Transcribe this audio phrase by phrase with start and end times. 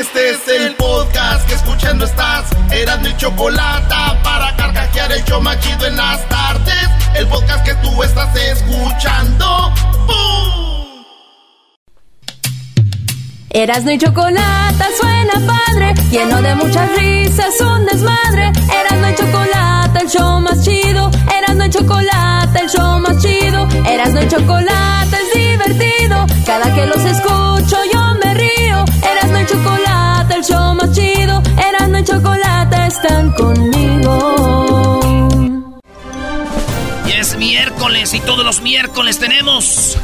[0.00, 2.44] Este es el podcast que escuchando estás.
[2.70, 6.88] Eran mi chocolate para carcajear el show machido en las tardes.
[7.16, 9.72] El podcast que tú estás escuchando.
[10.06, 11.04] ¡Bum!
[13.50, 18.52] Erasno y chocolate suena padre, lleno de muchas risas, un desmadre.
[18.80, 21.10] Erasno y chocolate, el show más chido.
[21.36, 23.66] Erasno y chocolate, el show más chido.
[23.84, 26.24] Erasno y chocolate es divertido.
[26.46, 28.07] Cada que los escucho yo
[30.38, 31.42] el show más chido.
[31.68, 34.36] Erasno y chocolate están conmigo.
[37.06, 39.96] Y es miércoles y todos los miércoles tenemos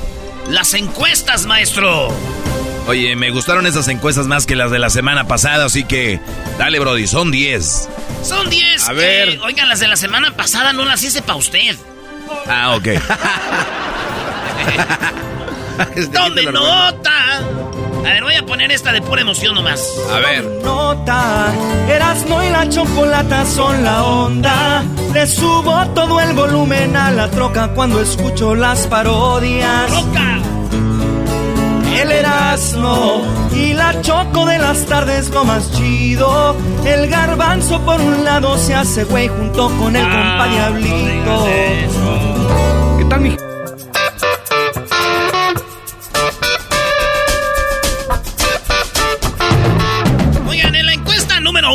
[0.51, 2.09] las encuestas, maestro.
[2.87, 6.21] Oye, me gustaron esas encuestas más que las de la semana pasada, así que
[6.59, 7.89] dale, Brody, son 10.
[8.23, 8.89] Son 10.
[8.89, 9.29] A ver.
[9.31, 11.77] eh, oigan, las de la semana pasada no las hice para usted.
[12.47, 12.89] Ah, ok.
[16.13, 17.43] ¡Tome nota!
[18.05, 19.83] A ver, voy a poner esta de pura emoción nomás.
[20.13, 20.45] A ver.
[20.63, 21.47] Nota,
[21.89, 24.83] Erasmo y la chocolata son la onda.
[25.15, 29.87] Le subo todo el volumen a la troca cuando escucho las parodias.
[29.87, 30.39] ¡Troca!
[31.99, 33.23] El Erasmo
[33.55, 36.55] y la choco de las tardes lo más chido.
[36.85, 41.47] El garbanzo por un lado se hace güey junto con el compa Diablito.
[42.99, 43.54] ¿Qué tal mi?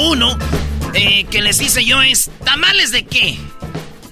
[0.09, 0.38] Uno
[0.94, 3.38] eh, que les hice yo es: ¿tamales de qué?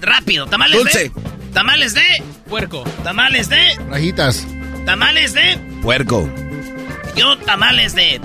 [0.00, 1.10] Rápido, ¿tamales Dulce.
[1.10, 1.12] de?
[1.52, 2.02] ¿Tamales de?
[2.48, 2.84] Puerco.
[3.02, 3.76] ¿Tamales de?
[3.88, 4.46] Rajitas.
[4.86, 5.58] ¿Tamales de?
[5.82, 6.30] Puerco.
[7.16, 8.20] Yo tamales de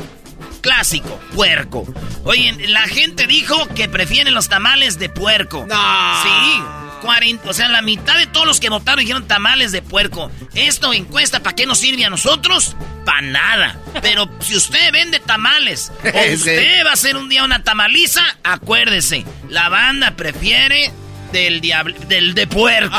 [0.62, 1.86] clásico, puerco.
[2.26, 5.66] Oye, la gente dijo que prefieren los tamales de puerco.
[5.68, 6.24] No.
[6.24, 6.62] Sí.
[7.02, 10.32] 40, o sea, la mitad de todos los que votaron dijeron tamales de puerco.
[10.54, 12.78] Esto encuesta, ¿para qué nos sirve a nosotros?
[13.06, 13.76] Para nada.
[14.02, 18.22] Pero si usted vende tamales o Es usted va a hacer un día una tamaliza,
[18.44, 20.92] acuérdese, la banda prefiere
[21.32, 22.96] del diablo, del de puerco.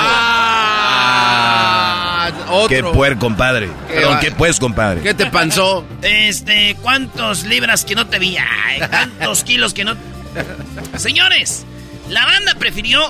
[0.97, 2.69] Ah, otro.
[2.69, 3.69] Qué puer, compadre.
[3.89, 5.01] Qué Perdón, va- qué pues, compadre.
[5.03, 5.87] ¿Qué te panzó?
[6.03, 8.37] Este, ¿cuántos libras que no te vi?
[8.37, 9.95] Ay, ¿Cuántos kilos que no?
[10.97, 11.65] Señores,
[12.09, 13.09] la banda prefirió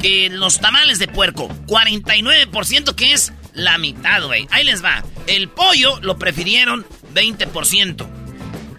[0.00, 4.46] que los tamales de puerco, 49%, que es la mitad, güey.
[4.50, 5.04] Ahí les va.
[5.26, 8.06] El pollo lo prefirieron 20%.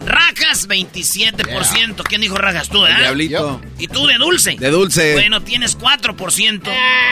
[0.06, 2.04] Rajas, 27%.
[2.04, 2.68] ¿Quién dijo rajas?
[2.70, 2.94] Tú, ¿eh?
[3.00, 3.62] diablito.
[3.80, 4.58] ¿Y tú de dulce?
[4.60, 5.14] De dulce.
[5.14, 6.62] Bueno, tienes 4%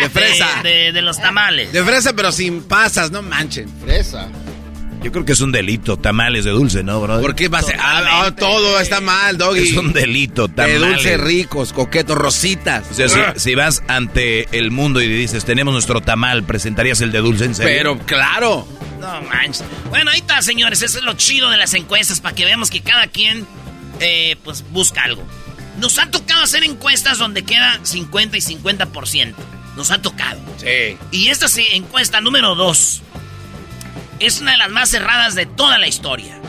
[0.02, 0.62] De fresa.
[0.62, 1.72] De, de los tamales.
[1.72, 3.70] De fresa, pero sin pasas, no manchen.
[3.82, 4.30] Fresa.
[5.04, 7.20] Yo creo que es un delito, tamales de dulce, ¿no, bro?
[7.22, 7.76] ¿Por qué va a ser?
[7.80, 9.70] Ah, ah, todo está mal, Doggy.
[9.70, 10.80] Es un delito, De tamales.
[10.80, 12.86] dulce ricos, coquetos, rositas.
[12.92, 17.12] O sea, si, si vas ante el mundo y dices, tenemos nuestro tamal, ¿presentarías el
[17.12, 17.74] de dulce en serio?
[17.76, 18.68] Pero claro.
[19.00, 19.64] No manches.
[19.90, 20.84] Bueno, ahí está, señores.
[20.84, 23.48] Eso es lo chido de las encuestas para que veamos que cada quien,
[24.00, 25.24] eh, pues, busca algo.
[25.80, 29.34] Nos ha tocado hacer encuestas donde queda 50 y 50%.
[29.76, 30.40] Nos ha tocado.
[30.58, 30.96] Sí.
[31.10, 33.02] Y esta sí, encuesta número 2
[34.22, 36.40] es una de las más cerradas de toda la historia.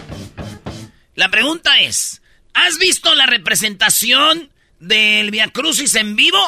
[1.15, 2.23] La pregunta es:
[2.55, 6.39] ¿has visto la representación del Via Crucis en vivo?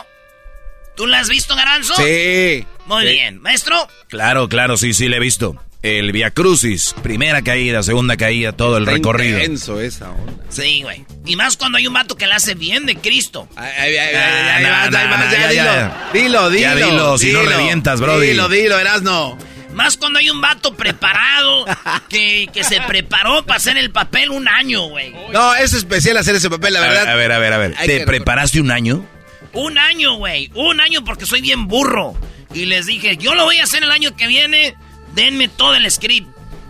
[0.97, 1.95] ¿Tú la has visto, Garanzo?
[1.97, 2.65] Sí.
[2.87, 3.13] Muy Sí.
[3.13, 3.41] bien.
[3.41, 5.61] Maestro, Claro, claro, sí, sí, le he visto.
[5.83, 9.39] El Via Crucis, primera caída, segunda caída, todo el Está recorrido.
[9.39, 10.33] intenso esa onda.
[10.49, 11.05] Sí, güey.
[11.27, 13.49] Y más cuando hay un vato que la hace bien de Cristo.
[13.55, 15.65] Ay, ay, ay, Ah, ay, ay, no, vas, no, ahí vas, no, ya, ya, dilo.
[15.65, 16.11] ya.
[16.15, 16.61] Dilo, dilo.
[16.63, 18.29] Ya dilo, si no revientas, brody.
[18.29, 19.37] Dilo, dilo, Erasno.
[19.75, 21.65] Más cuando hay un vato preparado
[22.09, 25.13] que, que se preparó para hacer el papel un año, güey.
[25.33, 27.09] No, es especial hacer ese papel, la A ver, verdad.
[27.13, 27.75] a ver, a ver, a ver.
[27.85, 29.05] ¿Te preparaste un año?
[29.53, 30.51] Un año, güey.
[30.55, 32.15] Un año porque soy bien burro.
[32.53, 34.75] Y les dije, yo lo voy a hacer el año que viene.
[35.15, 36.29] Denme todo el script.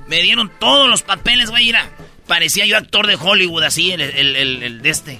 [0.08, 1.64] Me dieron todos los papeles, güey.
[1.66, 1.90] Mira,
[2.26, 5.18] parecía yo actor de Hollywood, así, el, el, el, el de este.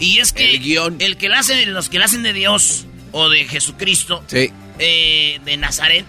[0.00, 0.96] Y es que El guion.
[1.00, 4.50] el que le hacen, los que le hacen de Dios o de Jesucristo, Sí.
[4.78, 6.04] eh, de Nazaret,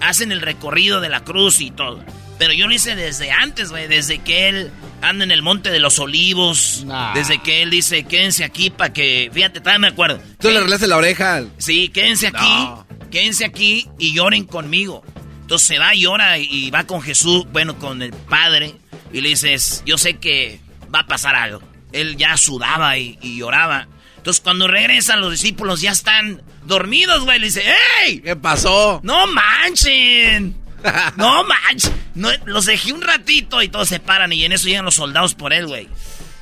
[0.00, 2.02] hacen el recorrido de la cruz y todo.
[2.38, 4.70] Pero yo lo hice desde antes, güey, desde que él
[5.02, 7.12] anda en el monte de los olivos, Nah.
[7.14, 10.20] desde que él dice, quédense aquí para que, fíjate, todavía me acuerdo.
[10.40, 11.42] Tú le arreglaste la oreja.
[11.58, 12.86] Sí, quédense aquí, No.
[13.10, 15.02] quédense aquí y lloren conmigo.
[15.40, 18.74] Entonces se va, llora y- y va con Jesús, bueno, con el Padre,
[19.12, 20.60] y le dices, yo sé que
[20.94, 21.60] va a pasar algo.
[21.90, 23.88] Él ya sudaba y, y lloraba.
[24.28, 27.38] Entonces cuando regresan los discípulos ya están dormidos, güey.
[27.38, 27.64] Le dice,
[28.04, 28.20] ¡Ey!
[28.20, 29.00] ¿Qué pasó?
[29.02, 30.54] ¡No manchen!
[31.16, 31.94] ¡No manchen!
[32.14, 35.34] No, los dejé un ratito y todos se paran y en eso llegan los soldados
[35.34, 35.88] por él, güey.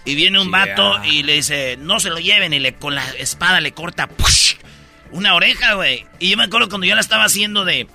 [0.04, 3.08] Y viene un vato y le dice, no se lo lleven y le con la
[3.18, 4.54] espada le corta ¡push!
[5.12, 6.06] una oreja, güey.
[6.18, 7.86] Y yo me acuerdo cuando yo la estaba haciendo de,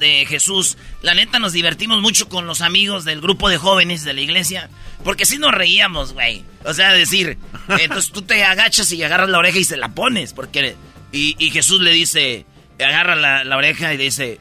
[0.00, 4.14] de Jesús, la neta nos divertimos mucho con los amigos del grupo de jóvenes de
[4.14, 4.68] la iglesia,
[5.04, 6.44] porque sí nos reíamos, güey.
[6.64, 7.38] O sea, decir,
[7.78, 10.74] entonces tú te agachas y agarras la oreja y se la pones, porque...
[11.12, 12.46] Y, y Jesús le dice,
[12.78, 14.40] agarra la, la oreja y le dice,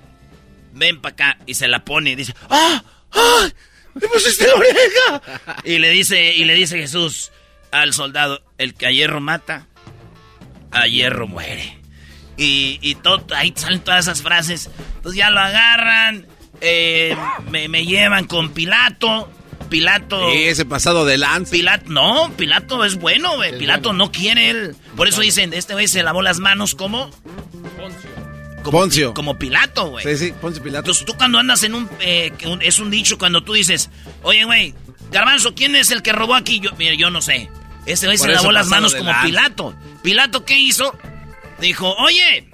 [0.74, 2.84] ven para acá, y se la pone y dice, ¡ah!
[3.12, 3.50] ¡ah!
[3.96, 5.62] ¡Me pusiste la oreja!
[5.64, 7.32] Y le dice, y le dice Jesús
[7.72, 9.68] al soldado, el que a hierro mata,
[10.72, 11.79] a hierro muere.
[12.42, 14.70] Y, y todo, ahí salen todas esas frases.
[14.96, 16.26] Entonces ya lo agarran,
[16.62, 17.16] eh,
[17.52, 19.30] me, me llevan con Pilato.
[19.70, 20.32] Pilato.
[20.32, 21.52] Sí, ese pasado de lanza.
[21.52, 23.58] Pilato, no, Pilato es bueno, güey.
[23.58, 24.76] Pilato no quiere él.
[24.96, 27.12] Por eso dicen, este güey se lavó las manos como.
[28.64, 29.14] Como, Poncio.
[29.14, 30.06] como Pilato, güey.
[30.06, 30.80] Sí, sí, Poncio Pilato.
[30.80, 33.90] Entonces tú cuando andas en un, eh, un- Es un dicho cuando tú dices,
[34.24, 34.74] oye, güey,
[35.12, 36.60] Garbanzo, ¿quién es el que robó aquí?
[36.60, 37.50] Yo, mira, yo no sé.
[37.86, 39.12] Este güey se lavó las manos como.
[39.24, 39.76] Pilato.
[40.02, 40.98] Pilato, ¿qué hizo?
[41.62, 42.50] Dijo, oye,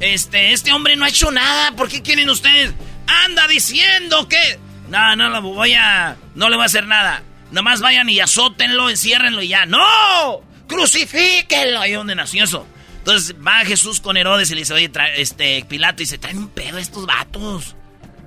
[0.00, 1.72] este, este hombre no ha hecho nada.
[1.76, 2.72] ¿Por qué quieren ustedes?
[3.24, 4.58] Anda diciendo que...
[4.88, 6.16] No, no lo voy a...
[6.34, 7.22] No le voy a hacer nada.
[7.52, 9.66] Nomás vayan y azótenlo, enciérrenlo y ya.
[9.66, 10.40] ¡No!
[10.68, 11.80] ¡Crucifíquenlo!
[11.80, 12.66] Ahí donde nació eso.
[12.98, 16.38] Entonces va Jesús con Herodes y le dice, oye, tra- este, Pilato, y se traen
[16.38, 17.74] un pedo estos vatos.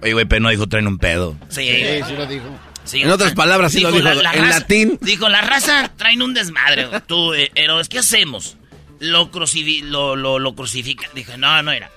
[0.01, 1.37] Oye, güey, pero no dijo traen un pedo.
[1.49, 2.59] Sí, Sí, sí lo dijo.
[2.83, 3.01] sí.
[3.03, 4.97] En otras palabras, sí lo dijo, en latín.
[5.01, 6.87] Dijo, la raza traen un desmadre.
[7.07, 8.57] Tú, eh, Herodes, ¿qué hacemos?
[9.03, 11.09] Lo, lo, lo, lo crucifican.
[11.13, 11.91] Dije, no, no era.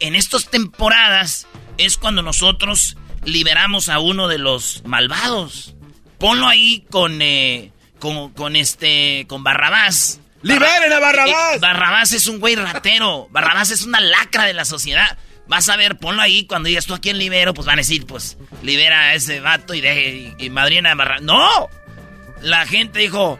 [0.00, 1.46] En estas temporadas
[1.78, 5.74] es cuando nosotros liberamos a uno de los malvados.
[6.18, 10.20] Ponlo ahí con, eh, con, con este, con Barrabás.
[10.42, 11.56] ¡Liberen a Barrabás!
[11.56, 13.28] Eh, Barrabás es un güey ratero.
[13.30, 15.18] Barrabás es una lacra de la sociedad.
[15.48, 16.46] Vas a ver, ponlo ahí.
[16.46, 19.74] Cuando digas tú a quién libero, pues van a decir, pues libera a ese vato
[19.74, 21.22] y, deje, y, y madrina a Barrabás.
[21.22, 21.68] ¡No!
[22.42, 23.38] La gente dijo: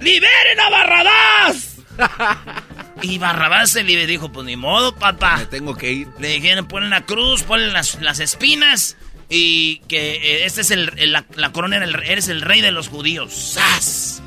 [0.00, 1.76] ¡Liberen a Barrabás!
[3.02, 5.38] y Barrabás se libre dijo: Pues ni modo, papá.
[5.38, 6.08] Me tengo que ir.
[6.18, 8.96] Le dijeron, ponen la cruz, ponen las, las espinas
[9.28, 12.60] y que eh, este es el, el- la, la corona, era el- eres el rey
[12.60, 13.32] de los judíos.
[13.34, 14.22] ¡Sas!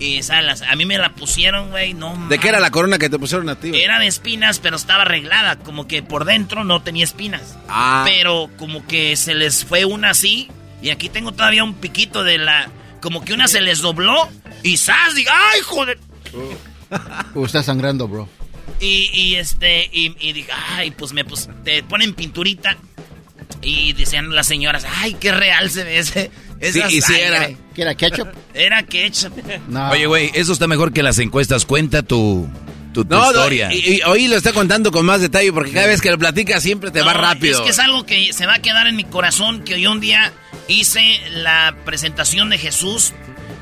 [0.00, 0.62] Y ¿sabes?
[0.62, 3.48] a mí me la pusieron, güey, no ¿De qué era la corona que te pusieron
[3.48, 3.72] a ti?
[3.74, 7.58] Era de espinas, pero estaba arreglada, como que por dentro no tenía espinas.
[7.68, 8.04] Ah.
[8.06, 10.48] Pero como que se les fue una así,
[10.80, 12.70] y aquí tengo todavía un piquito de la...
[13.00, 14.28] Como que una se les dobló,
[14.62, 15.14] y ¡zas!
[15.14, 15.98] Digo, ¡ay, joder!
[17.34, 18.28] Uh, está sangrando, bro.
[18.80, 22.76] Y, y este, y, y dije, ay, pues me pues, te ponen pinturita.
[23.62, 26.30] Y decían las señoras, ay, qué real se ve ese.
[26.60, 27.26] esa Sí, y sí sangre".
[27.26, 27.48] era.
[27.74, 28.28] ¿Qué era ketchup?
[28.54, 29.32] Era ketchup.
[29.68, 29.90] No.
[29.90, 31.64] Oye, güey, eso está mejor que las encuestas.
[31.64, 32.48] Cuenta tu,
[32.92, 33.72] tu, tu No, no, historia.
[33.72, 36.60] y, y hoy lo está contando con más detalle porque cada vez que lo platica
[36.60, 37.58] siempre te va No, rápido.
[37.58, 40.00] Es que es algo que se va a quedar en mi corazón, que yo un
[40.00, 40.32] día
[40.68, 43.12] hice la presentación de Jesús,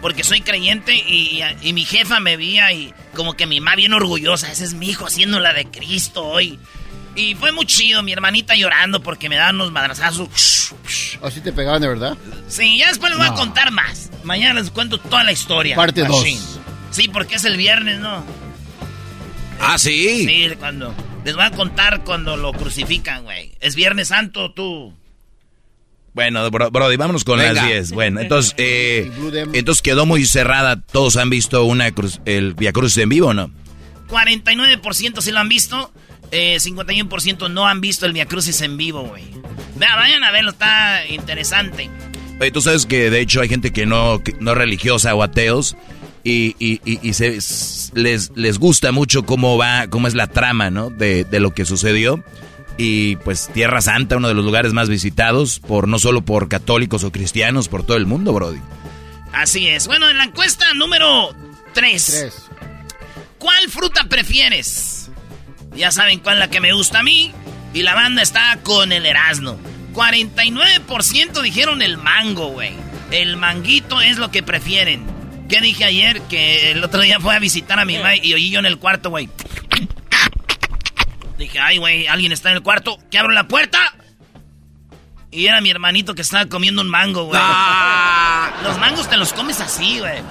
[0.07, 3.75] porque soy creyente y, y- y mi jefa me veía y como que mi mamá
[3.75, 6.61] bien orgullosa, ese es mi hijo haciendo la de Cristo hoy.
[7.17, 10.73] Y fue muy chido, mi hermanita llorando porque me daban unos madrazazos.
[11.21, 12.17] ¿O sí te pegaban de verdad?
[12.47, 14.11] Sí, ya después les voy a contar más.
[14.23, 15.75] Mañana les cuento toda la historia.
[15.75, 16.21] Parte dos.
[16.21, 16.41] Machine.
[16.93, 18.25] Sí, porque es el viernes, ¿no?
[19.61, 20.25] Ah, sí.
[20.25, 20.95] Sí, cuando.
[21.25, 23.51] Les voy a contar cuando lo crucifican, güey.
[23.59, 24.95] Es Viernes Santo, tú.
[26.17, 27.53] Bueno, bro, Brody, vámonos con Venga.
[27.53, 27.93] las 10.
[27.93, 29.09] Bueno, entonces, eh,
[29.53, 30.81] entonces quedó muy cerrada.
[30.81, 33.51] Todos han visto una cruz, el Via Cruz en vivo, ¿no?
[34.09, 35.93] 49% sí lo han visto.
[36.33, 39.25] Eh, 51% no han visto el Via Crucis en vivo, güey.
[39.77, 41.89] Vea, vayan a verlo, está interesante.
[42.41, 45.23] Oye, tú sabes que de hecho hay gente que no, que no es religiosa o
[45.23, 45.77] ateos
[46.25, 47.39] y, y, y- y se,
[47.95, 50.91] les, les gusta mucho cómo va, cómo es la trama, ¿no?
[50.91, 52.25] De, de lo que sucedió.
[52.79, 57.05] Y pues Tierra Santa, uno de los lugares más visitados, por no solo por católicos
[57.05, 58.61] o cristianos, por todo el mundo, Brody.
[59.33, 59.87] Así es.
[59.87, 61.35] Bueno, en la encuesta número
[61.73, 62.05] 3.
[62.05, 62.47] Tres.
[63.39, 65.11] ¿Cuál fruta prefieres?
[65.75, 67.33] Ya saben cuál es la que me gusta a mí.
[67.75, 69.59] Y la banda está con el Erasmo.
[69.93, 72.73] 49% dijeron el mango, güey.
[73.11, 75.05] El manguito es lo que prefieren.
[75.49, 76.23] ¿Qué dije ayer?
[76.23, 78.79] Que el otro día fue a visitar a mi mamá y oí yo en el
[78.79, 79.29] cuarto, güey.
[81.39, 82.99] Dije, ay, güey, alguien está en el cuarto.
[83.11, 83.95] ¿Que abro la puerta?
[85.31, 87.39] Y era mi hermanito que estaba comiendo un mango, güey.
[87.43, 88.53] Ah.
[88.63, 90.23] Los mangos te los comes así, güey.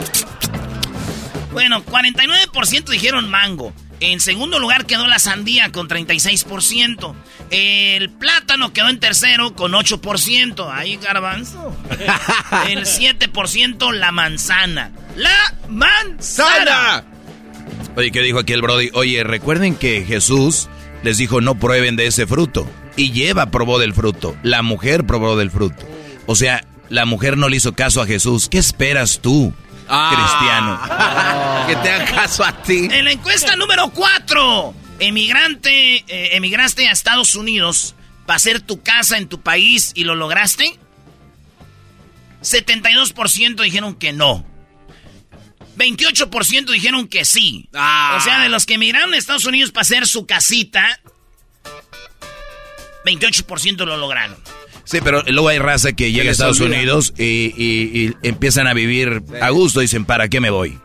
[1.51, 3.73] Bueno, 49% dijeron mango.
[3.99, 7.15] En segundo lugar quedó la sandía con 36%.
[7.49, 10.69] El plátano quedó en tercero con 8%.
[10.73, 11.75] Ahí, garbanzo.
[12.67, 14.91] El 7% la manzana.
[15.15, 17.05] ¡La manzana!
[17.95, 18.89] Oye, ¿qué dijo aquí el Brody?
[18.93, 20.67] Oye, recuerden que Jesús
[21.05, 22.69] les dijo no prueben de ese fruto.
[22.97, 24.35] Y Lleva probó del fruto.
[24.43, 25.87] La mujer probó del fruto.
[26.25, 28.49] O sea, la mujer no le hizo caso a Jesús.
[28.49, 29.53] ¿Qué esperas tú,
[29.87, 30.79] cristiano?
[31.67, 32.87] Que te haga caso a ti.
[32.91, 37.95] En la encuesta número 4, emigrante, eh, emigraste a Estados Unidos
[38.27, 40.77] para hacer tu casa en tu país y lo lograste.
[42.43, 44.45] 72% dijeron que no.
[45.77, 47.69] 28% dijeron que sí.
[47.73, 48.17] Ah.
[48.19, 50.99] O sea, de los que emigraron a Estados Unidos para hacer su casita,
[53.05, 54.37] 28% lo lograron.
[54.83, 56.77] Sí, pero luego hay raza que llega a Estados olvida.
[56.77, 57.23] Unidos y,
[57.57, 59.79] y- y empiezan a vivir a gusto.
[59.79, 60.77] Dicen, ¿para qué me voy?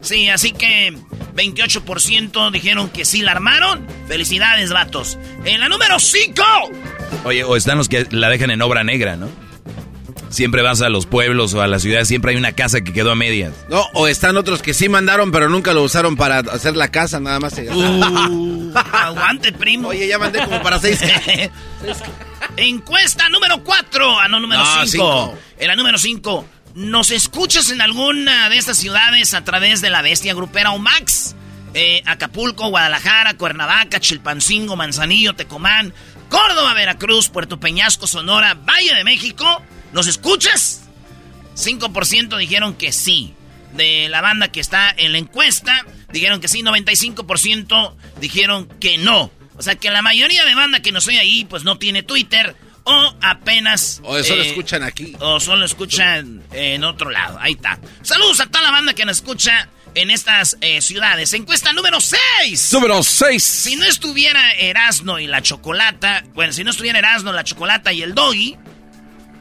[0.00, 0.94] Sí, así que
[1.34, 3.86] 28% dijeron que sí la armaron.
[4.08, 5.18] Felicidades, vatos.
[5.44, 6.42] En la número 5.
[7.24, 9.30] Oye, o están los que la dejan en obra negra, ¿no?
[10.34, 13.12] Siempre vas a los pueblos o a las ciudades, siempre hay una casa que quedó
[13.12, 13.52] a medias.
[13.68, 17.20] No, o están otros que sí mandaron, pero nunca lo usaron para hacer la casa,
[17.20, 17.54] nada más.
[17.54, 18.72] se gastaron.
[18.92, 19.88] Aguante, primo.
[19.88, 21.00] Oye, ya mandé como para seis.
[22.56, 24.20] Encuesta número 4.
[24.20, 24.86] Ah, no, número No, 5.
[24.86, 25.38] cinco.
[25.58, 26.46] En la número 5.
[26.74, 31.36] ¿Nos escuchas en alguna de estas ciudades a través de la bestia grupera o Max?
[31.74, 35.92] Eh, Acapulco, Guadalajara, Cuernavaca, Chilpancingo, Manzanillo, Tecomán,
[36.28, 39.62] Córdoba, Veracruz, Puerto Peñasco, Sonora, Valle de México.
[39.94, 40.82] ¿Nos escuchas?
[41.56, 43.32] 5% dijeron que sí.
[43.74, 46.62] De la banda que está en la encuesta, dijeron que sí.
[46.62, 49.30] 95% dijeron que no.
[49.56, 52.56] O sea que la mayoría de banda que nos oye ahí, pues no tiene Twitter.
[52.82, 54.00] O apenas.
[54.04, 55.16] O eso lo eh, escuchan aquí.
[55.20, 57.38] O solo escuchan en otro lado.
[57.40, 57.78] Ahí está.
[58.02, 61.32] Saludos a toda la banda que nos escucha en estas eh, ciudades.
[61.32, 62.72] Encuesta número 6.
[62.72, 63.42] Número 6.
[63.42, 68.02] Si no estuviera Erasno y la Chocolata, bueno, si no estuviera Erasno, la Chocolata y
[68.02, 68.58] el Doggy,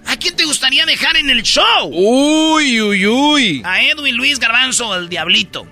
[0.05, 1.89] ¿a quién te gustaría dejar en el show?
[1.91, 3.61] Uy, uy, uy.
[3.65, 5.65] A Edwin Luis Garbanzo o el Diablito.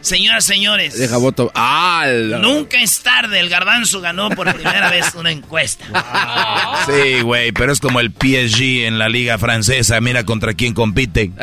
[0.00, 0.98] Señoras, señores.
[0.98, 1.52] Deja voto.
[1.54, 5.84] Ah, la- Nunca es tarde, el Garbanzo ganó por primera vez una encuesta.
[6.86, 10.00] Sí, güey, pero es como el PSG en la liga francesa.
[10.00, 11.30] Mira contra quién compite.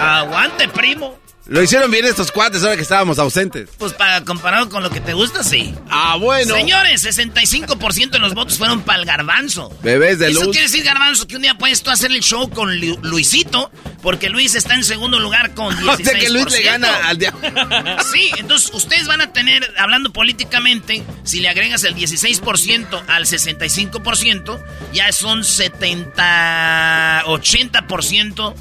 [0.00, 1.17] Aguante, primo.
[1.48, 3.70] Lo hicieron bien estos cuates ahora que estábamos ausentes.
[3.78, 5.74] Pues para comparado con lo que te gusta, sí.
[5.88, 6.54] Ah, bueno.
[6.54, 9.70] Señores, 65% de los votos fueron para el garbanzo.
[9.82, 10.50] Bebés de Eso luz.
[10.50, 13.70] quiere decir, garbanzo, que un día puedes tú hacer el show con Lu- Luisito,
[14.02, 15.88] porque Luis está en segundo lugar con 16%.
[15.88, 17.40] O sea que Luis le gana al diablo.
[18.12, 24.60] Sí, entonces ustedes van a tener, hablando políticamente, si le agregas el 16% al 65%,
[24.92, 28.54] ya son 70, 80%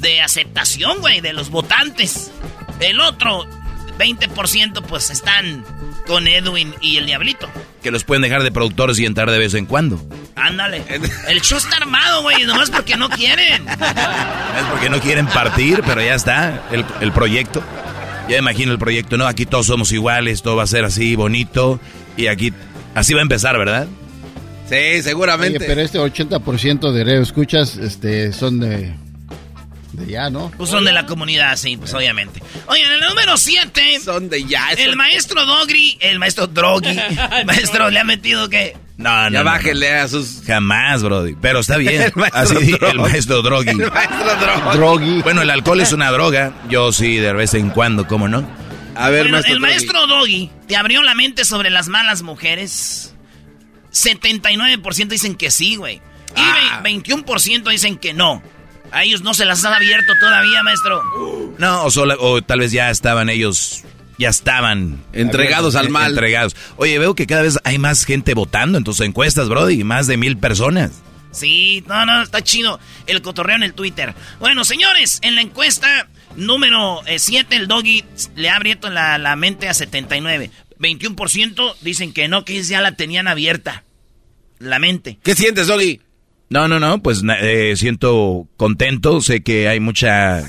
[0.00, 2.30] de aceptación, güey, de los votantes.
[2.80, 3.46] El otro
[3.98, 5.64] 20% pues están
[6.06, 7.48] con Edwin y el Diablito.
[7.82, 10.00] Que los pueden dejar de productores y entrar de vez en cuando.
[10.34, 10.82] Ándale.
[11.28, 13.66] El show está armado, güey, nomás porque no quieren.
[13.68, 17.62] Es porque no quieren partir, pero ya está el, el proyecto.
[18.28, 19.26] Ya imagino el proyecto, ¿no?
[19.26, 21.80] Aquí todos somos iguales, todo va a ser así, bonito.
[22.16, 22.52] Y aquí,
[22.94, 23.86] así va a empezar, ¿verdad?
[24.68, 25.58] Sí, Oye, seguramente.
[25.66, 28.94] pero este 80% de radio escuchas este, son de,
[29.92, 30.50] de ya, ¿no?
[30.56, 32.42] Pues son de la comunidad, sí, pues obviamente.
[32.66, 34.00] Oye, en el número 7...
[34.04, 34.70] Son de ya.
[34.72, 36.96] El maestro Dogri, el maestro Drogi,
[37.46, 38.76] maestro, le ha metido que...
[38.96, 39.30] No, no.
[39.30, 40.42] Ya no, bájenle a sus.
[40.46, 41.34] Jamás, Brody.
[41.40, 42.02] Pero está bien.
[42.02, 42.92] El maestro Así di- Drogi.
[42.92, 43.68] el maestro Drogi.
[43.70, 44.76] El maestro Drogi.
[44.76, 45.22] Drogi.
[45.22, 46.52] Bueno, el alcohol es una droga.
[46.68, 48.46] Yo sí, de vez en cuando, ¿cómo no?
[48.94, 49.72] A ver, Bueno, maestro el Drogi.
[49.74, 53.14] maestro Doggy te abrió la mente sobre las malas mujeres.
[53.92, 55.96] 79% dicen que sí, güey.
[55.96, 56.80] Y Ah.
[56.82, 58.42] ve- 21% dicen que no.
[58.92, 61.02] A ellos no se las han abierto todavía, maestro.
[61.58, 63.84] No, o, solo- o tal vez ya estaban ellos,
[64.18, 66.10] ya estaban Entregados al mal.
[66.12, 66.56] Entregados.
[66.76, 69.84] Oye, veo que cada vez hay más gente votando en tus encuestas, Brody.
[69.84, 70.92] Más de mil personas.
[71.32, 74.14] Sí, no, no, está chido el cotorreo en el Twitter.
[74.40, 78.04] Bueno, señores, en la encuesta número 7, el doggy
[78.34, 80.50] le ha abierto la, la mente a 79.
[80.80, 83.84] 21% dicen que no, que ya la tenían abierta.
[84.58, 85.18] La mente.
[85.22, 86.00] ¿Qué sientes, Doggy?
[86.50, 90.42] No, no, no, pues na- eh, siento contento, sé que hay mucha...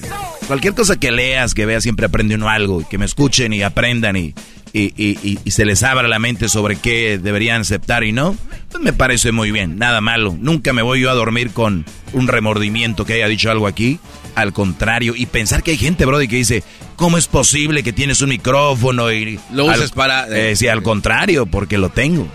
[0.48, 4.18] Cualquier cosa que leas, que veas, siempre aprende uno algo, que me escuchen y aprendan
[4.18, 4.34] y
[4.74, 8.38] y, y, y, se les abra la mente sobre qué deberían aceptar y no,
[8.70, 10.36] pues me parece muy bien, nada malo.
[10.40, 14.00] Nunca me voy yo a dormir con un remordimiento que haya dicho algo aquí.
[14.34, 16.64] Al contrario, y pensar que hay gente, Brody, que dice,
[16.96, 19.40] ¿cómo es posible que tienes un micrófono y...
[19.52, 20.28] Lo uses para...
[20.30, 22.28] Eh, sí, al contrario, porque lo tengo.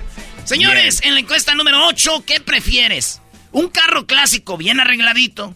[0.44, 3.22] Señores, en la encuesta número 8, ¿qué prefieres?
[3.56, 5.54] ¿Un carro clásico bien arregladito?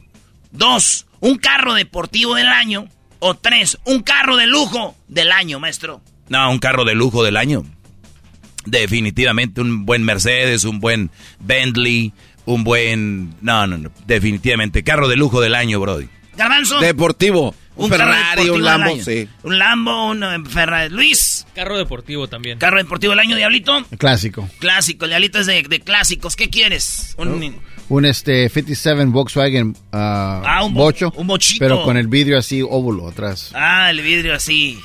[0.53, 2.89] Dos, un carro deportivo del año.
[3.19, 6.01] O tres, un carro de lujo del año, maestro.
[6.31, 7.63] No, un carro de lujo del año.
[8.65, 12.15] Definitivamente un buen Mercedes, un buen Bentley,
[12.47, 13.35] un buen...
[13.43, 13.91] No, no, no.
[14.07, 14.83] Definitivamente.
[14.83, 16.09] Carro de lujo del año, Brody.
[16.39, 16.81] Garbanzo.
[16.81, 17.55] Deportivo.
[17.77, 19.29] Un, Ferrari, un Lambo, sí.
[19.43, 20.93] Un Lambo, un eh, Ferrari.
[20.93, 21.47] Luis.
[21.55, 22.59] Carro deportivo también.
[22.59, 23.85] Carro deportivo del año, Diablito.
[23.97, 24.49] Clásico.
[24.59, 26.37] Clásico, el Diablito es de, clásicos.
[26.37, 27.15] ¿Qué quieres?
[27.17, 27.57] Un,
[27.89, 31.13] un este 57 Volkswagen uh, ah, un bocho.
[31.17, 31.65] Un bochito.
[31.65, 33.53] Pero con el vidrio así óvulo atrás.
[33.55, 34.79] Ah, el vidrio así.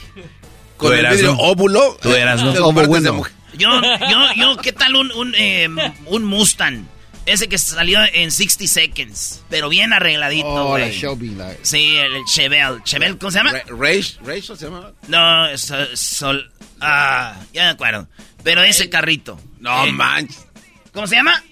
[0.77, 1.97] ¿Con el vidrio óvulo?
[2.01, 3.23] Tú eras un bueno.
[3.57, 5.69] Yo, yo, yo, ¿qué tal un, un, eh,
[6.07, 6.85] un Mustang?
[7.25, 11.35] Ese que salió en 60 Seconds, pero bien arregladito, Oh, la Shelby.
[11.63, 12.83] Sí, el Chevelle.
[12.83, 13.51] ¿Chevelle cómo se llama?
[13.67, 14.91] Rage, Rachel se llama.
[15.07, 16.51] No, es Sol...
[16.81, 18.07] Ah, ya me acuerdo.
[18.43, 19.39] Pero ese carrito.
[19.59, 20.45] No eh, manches.
[20.93, 21.43] ¿Cómo se llama?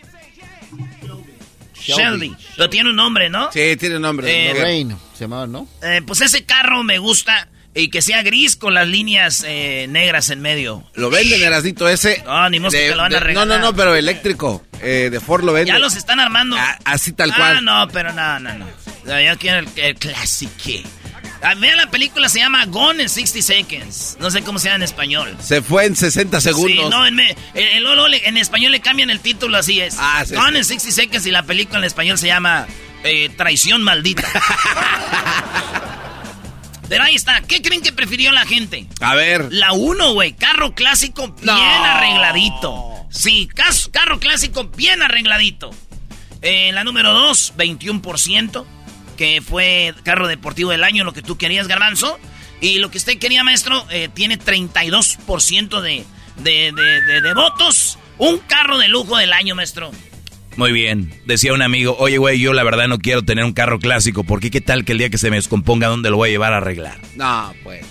[1.74, 2.36] Shelby.
[2.58, 3.52] Lo tiene un nombre, ¿no?
[3.52, 4.50] Sí, tiene un nombre.
[4.50, 5.68] Eh, Lorraine, se llamaba, ¿no?
[5.82, 10.30] Eh, pues ese carro me gusta y que sea gris con las líneas eh, negras
[10.30, 10.84] en medio.
[10.94, 12.22] Lo venden, Erasito, ese.
[12.26, 13.48] No, ni modo que lo van a regalar.
[13.48, 14.64] No, no, no, pero eléctrico.
[14.82, 15.76] Eh, de Ford lo venden.
[15.76, 16.56] Ya los están armando.
[16.60, 17.58] Ah, así tal cual.
[17.58, 18.66] Ah, no, pero no, no, no.
[19.06, 20.88] Yo quiero el, el clásico.
[21.42, 24.18] Ah, vean la película, se llama Gone in 60 Seconds.
[24.20, 25.36] No sé cómo se llama en español.
[25.42, 26.72] Se fue en 60 segundos.
[26.72, 29.96] Sí, no, en, en español le cambian el título, así es.
[30.00, 32.66] Ah, sí, Gone in 60 Seconds y la película en español se llama
[33.04, 34.24] eh, Traición Maldita.
[36.94, 37.42] Pero ahí está.
[37.42, 38.86] ¿Qué creen que prefirió la gente?
[39.02, 39.48] A ver.
[39.52, 40.34] La 1, güey.
[40.34, 43.08] Carro clásico bien arregladito.
[43.10, 43.50] Sí,
[43.92, 45.72] carro clásico bien arregladito.
[46.44, 48.64] Eh, la número 2, 21%.
[49.18, 52.20] Que fue carro deportivo del año, lo que tú querías, Garbanzo.
[52.62, 56.06] Y lo que usted quería, maestro, eh, tiene 32% de,
[56.38, 57.98] de, de, de votos.
[58.20, 59.90] Un carro de lujo del año, maestro.
[60.56, 61.14] Muy bien.
[61.26, 64.52] Decía un amigo, oye, güey, yo la verdad no quiero tener un carro clásico, porque
[64.52, 66.58] qué tal que el día que se me descomponga, ¿dónde lo voy a llevar a
[66.58, 66.98] arreglar?
[67.16, 67.86] No, pues.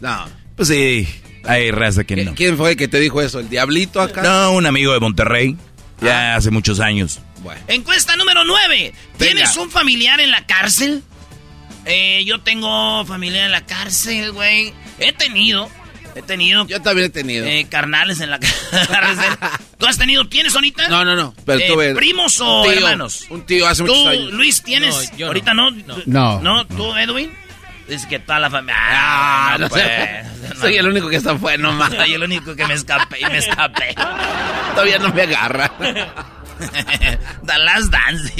[0.00, 0.26] No.
[0.56, 1.08] Pues sí,
[1.44, 2.34] hay raza que no.
[2.34, 3.40] ¿Quién fue el que te dijo eso?
[3.40, 4.22] ¿El diablito acá?
[4.22, 5.56] No, un amigo de Monterrey.
[6.00, 6.36] Ya ah.
[6.36, 7.20] hace muchos años.
[7.42, 7.60] Bueno.
[7.68, 8.92] Encuesta número 9.
[9.16, 11.02] ¿Tienes un familiar en la cárcel?
[11.84, 14.74] Eh, yo tengo familiar en la cárcel, güey.
[14.98, 15.70] He tenido.
[16.18, 16.66] He tenido.
[16.66, 17.46] Yo también he tenido.
[17.46, 19.38] Eh, carnales en la cárcel.
[19.78, 20.26] ¿Tú has tenido?
[20.26, 20.88] ¿Tienes ahorita?
[20.88, 21.32] No, no, no.
[21.46, 23.26] Pero eh, tuve ¿Primos o hermanos?
[23.30, 24.32] Un tío hace muchos años.
[24.32, 25.12] Luis, tienes?
[25.24, 25.70] ¿Ahorita no?
[26.06, 26.40] No.
[26.40, 26.66] ¿No?
[26.66, 27.32] ¿Tú, Edwin?
[27.86, 28.74] Es que toda la familia.
[28.78, 29.84] Ah, no, pues.
[30.60, 31.94] Soy el único que está fuera nomás.
[31.94, 33.94] Soy el único que me escapé y me escapé.
[34.74, 35.72] Todavía no me agarra.
[37.46, 38.34] The Last Dance.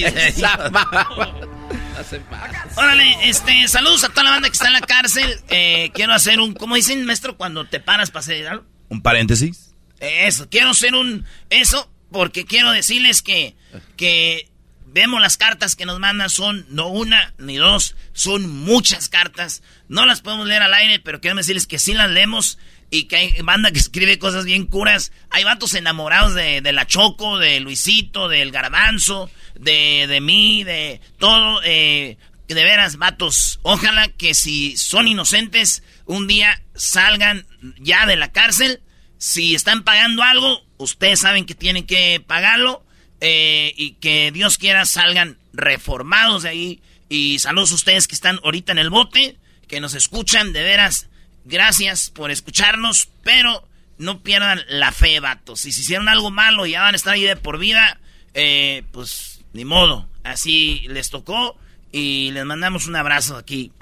[2.76, 5.40] Órale, este, saludos a toda la banda que está en la cárcel.
[5.50, 8.64] Eh, quiero hacer un, ¿cómo dicen, maestro, cuando te paras para hacer algo?
[8.88, 9.74] ¿Un paréntesis?
[10.00, 13.57] Eso, quiero hacer un, eso, porque quiero decirles que,
[13.96, 14.48] que
[14.87, 19.62] vemos las cartas que nos mandan, son no una ni dos, son muchas cartas.
[19.88, 22.59] No las podemos leer al aire, pero quiero decirles que sí las leemos
[22.90, 25.12] y que hay banda que escribe cosas bien curas.
[25.31, 31.01] Hay vatos enamorados de, de la Choco, de Luisito, del Garbanzo, de, de mí, de
[31.18, 31.61] todo.
[31.64, 32.16] Eh,
[32.48, 37.46] de veras, vatos, ojalá que si son inocentes, un día salgan
[37.79, 38.81] ya de la cárcel.
[39.18, 42.85] Si están pagando algo, ustedes saben que tienen que pagarlo.
[43.20, 46.83] Eh, y que Dios quiera salgan reformados de ahí.
[47.09, 51.07] Y saludos a ustedes que están ahorita en el bote, que nos escuchan, de veras,
[51.48, 53.66] gracias por escucharnos, pero
[53.98, 55.61] no pierdan la fe, vatos.
[55.61, 57.98] Si se hicieron algo malo y ya van a estar ahí de por vida,
[58.34, 60.08] eh, pues ni modo.
[60.22, 61.58] Así les tocó
[61.90, 63.72] y les mandamos un abrazo aquí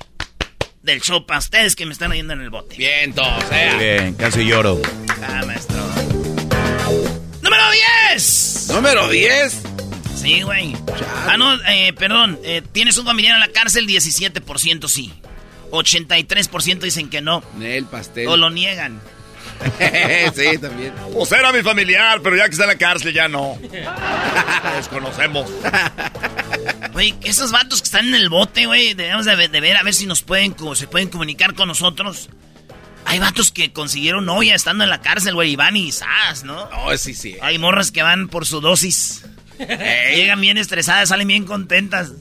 [0.82, 2.76] del show para ustedes que me están oyendo en el bote.
[2.76, 4.80] Bien, todos, Bien, casi lloro.
[5.22, 5.76] Ah, maestro.
[7.42, 7.64] ¡Número
[8.12, 8.68] 10!
[8.72, 9.62] ¿Número 10?
[10.14, 10.74] Sí, güey.
[11.26, 12.38] Ah, no, eh, perdón.
[12.44, 13.86] Eh, ¿Tienes un familiar en la cárcel?
[13.86, 15.12] 17% sí.
[15.70, 17.42] 83% dicen que no.
[17.60, 18.28] El pastel.
[18.28, 19.00] O lo niegan.
[20.34, 20.92] sí, también.
[21.12, 23.58] Pues era mi familiar, pero ya que está en la cárcel ya no.
[24.76, 25.50] Nos conocemos.
[26.92, 30.06] Güey, esos vatos que están en el bote, güey, debemos de, ver a ver si
[30.06, 32.28] nos pueden, se pueden comunicar con nosotros.
[33.04, 36.42] Hay vatos que consiguieron novia estando en la cárcel, güey, y van y ¡zas!
[36.42, 36.68] ¿no?
[36.70, 37.36] No, sí, sí.
[37.40, 39.24] Hay morras que van por su dosis.
[39.58, 42.12] Llegan bien estresadas, salen bien contentas.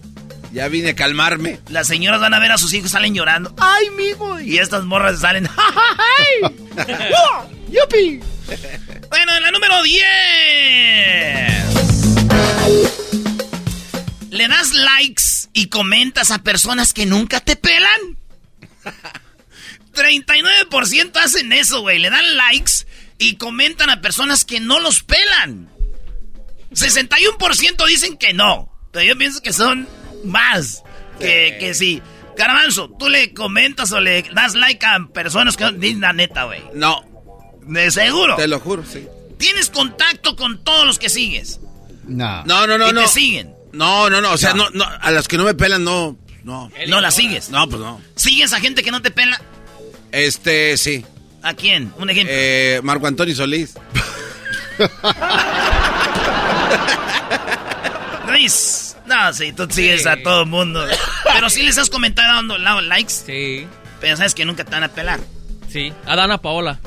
[0.55, 1.59] Ya vine a calmarme.
[1.67, 3.53] Las señoras van a ver a sus hijos, salen llorando.
[3.59, 4.39] ¡Ay, mijo!
[4.39, 5.49] Y estas morras salen.
[5.57, 6.55] ¡Ay!
[7.71, 8.21] ¡Yupi!
[9.09, 10.03] Bueno, en la número 10.
[14.31, 18.17] ¿Le das likes y comentas a personas que nunca te pelan?
[19.93, 21.99] 39% hacen eso, güey.
[21.99, 22.87] Le dan likes
[23.19, 25.69] y comentan a personas que no los pelan.
[26.71, 28.69] 61% dicen que no.
[28.91, 29.87] Pero yo pienso que son
[30.25, 30.83] más
[31.19, 32.01] que, que sí.
[32.37, 35.71] Garbanzo, ¿tú le comentas o le das like a personas que no...
[35.71, 36.61] Dime la neta, güey.
[36.73, 37.03] No.
[37.61, 38.35] ¿De seguro?
[38.35, 39.07] Te lo juro, sí.
[39.37, 41.59] ¿Tienes contacto con todos los que sigues?
[42.07, 42.43] No.
[42.45, 43.01] No, no, no, ¿Y no.
[43.01, 43.53] te siguen?
[43.73, 44.33] No, no, no.
[44.33, 44.69] O sea, no.
[44.71, 46.17] No, a las que no me pelan, no.
[46.43, 46.71] No.
[46.87, 47.49] ¿No la sigues?
[47.49, 48.01] No, pues no.
[48.15, 49.41] ¿Sigues a gente que no te pela?
[50.11, 51.05] Este, sí.
[51.41, 51.91] ¿A quién?
[51.97, 52.33] Un ejemplo.
[52.35, 53.73] Eh, Marco Antonio Solís.
[58.27, 58.84] Luis.
[59.07, 60.85] No, sí, tú sigues a todo el mundo.
[61.33, 63.13] Pero sí les has comentado dando likes.
[63.25, 63.67] Sí.
[64.01, 65.19] Pero sabes que nunca te van a pelar.
[65.71, 65.91] Sí.
[66.05, 66.79] A Dana Paola.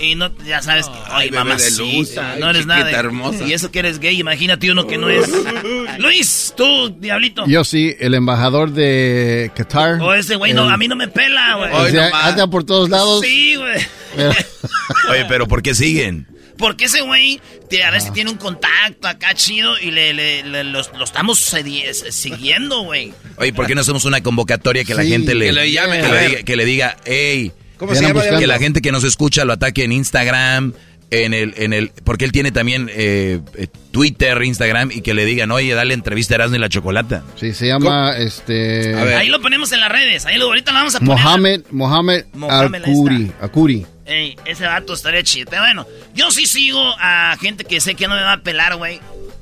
[0.00, 2.84] Y no, ya sabes que, ay, bebé de mamacita, luz, ay, no eres nada.
[2.86, 3.44] de- hermosa.
[3.46, 5.30] Y eso que eres gay, imagínate uno que no es.
[5.98, 7.44] Luis, tú, diablito.
[7.46, 10.00] Yo sí, el embajador de Qatar.
[10.02, 11.72] O ese güey, no, a mí no me pela, güey.
[11.72, 13.20] o sea, anda por todos lados.
[13.24, 13.86] Sí, güey.
[14.16, 14.32] Pero-
[15.10, 16.26] Oye, pero ¿por qué siguen?
[16.58, 17.90] Porque ese güey te- a Ah.
[17.90, 22.82] veces tiene un contacto acá chido y le, le- le- los- lo estamos s- siguiendo,
[22.82, 23.12] güey.
[23.36, 26.28] Oye, ¿por qué no hacemos una convocatoria que la gente le, que le llame, que
[26.28, 28.20] diga, que le diga, hey, ¿Cómo Ya se andan llama?
[28.20, 28.40] buscando.
[28.40, 30.74] que la gente que nos escucha lo ataque en Instagram,
[31.10, 35.24] en el, en el, porque él tiene también eh, eh, Twitter, Instagram, y que le
[35.24, 37.24] digan, oye, dale entrevista a Erasmo y la Chocolata.
[37.38, 38.94] Sí, se llama este.
[38.94, 39.14] A ver.
[39.16, 40.24] Ahí lo ponemos en las redes.
[40.24, 41.14] Ahí lo, ahorita lo vamos a poner.
[41.16, 43.44] Mohamed, Mohamed Mohamed, está.
[43.44, 43.86] Akuri.
[44.06, 45.48] Ey, ese vato estaría chido.
[45.50, 48.76] Pero bueno, yo sí sigo a gente que sé que no me va a pelar,
[48.76, 49.00] güey.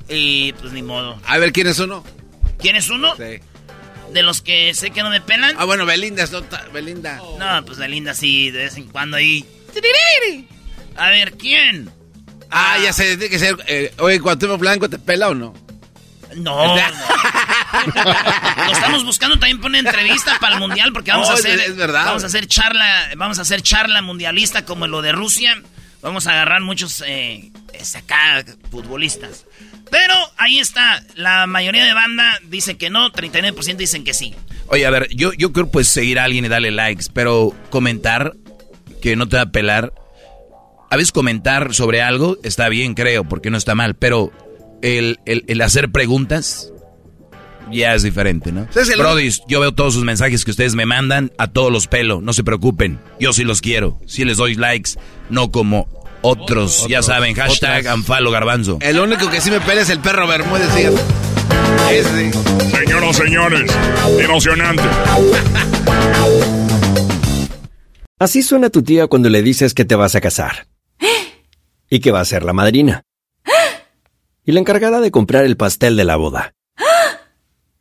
[0.09, 1.20] Y pues ni modo.
[1.27, 2.05] A ver, ¿quién es uno?
[2.59, 3.14] ¿Quién es uno?
[3.16, 3.40] Sí.
[4.12, 5.55] De los que sé que no me pelan.
[5.59, 7.20] Ah, bueno, Belinda, es nota- Belinda.
[7.38, 9.46] No, pues de linda sí, de vez en cuando ahí.
[10.96, 11.90] A ver, ¿quién?
[12.51, 13.57] Ah, ya sé, tiene que ser.
[13.66, 15.55] Eh, oye, Cuauhtémoc Blanco, ¿te pela o no?
[16.37, 16.66] No.
[16.77, 16.83] no.
[18.66, 21.58] Lo estamos buscando también para una entrevista para el mundial porque vamos Oh, a hacer
[21.61, 22.04] es verdad.
[22.06, 25.61] vamos a hacer charla, vamos a hacer charla mundialista como lo de Rusia.
[26.02, 27.52] Vamos a agarrar muchos eh,
[27.96, 29.44] acá futbolistas.
[29.88, 34.35] Pero ahí está, la mayoría de banda dice que no, 39% dicen que sí.
[34.68, 38.32] Oye, a ver, yo, yo creo pues seguir a alguien y darle likes, pero comentar
[39.00, 39.92] que no te va a pelar.
[40.90, 44.32] A veces comentar sobre algo está bien, creo, porque no está mal, pero
[44.82, 46.71] el, el- el hacer preguntas
[47.72, 48.66] ya es diferente, ¿no?
[48.70, 51.87] ¿Sabes el- Brody, yo veo todos sus mensajes que ustedes me mandan, a todos los
[51.87, 54.90] pelo, no se preocupen, yo sí los quiero, sí les doy likes,
[55.30, 55.88] no como
[56.22, 57.88] otros, ya saben, hashtag.
[57.88, 58.78] Anfalo Garbanzo.
[58.80, 60.96] El único que sí me pela es el perro Bermúdez, fíjate.
[61.90, 62.30] Ese.
[62.70, 63.70] Señoras, señores,
[64.20, 64.82] emocionante.
[68.18, 70.66] Así suena tu tía cuando le dices que te vas a casar.
[71.90, 73.02] Y que va a ser la madrina.
[74.44, 76.54] Y la encargada de comprar el pastel de la boda.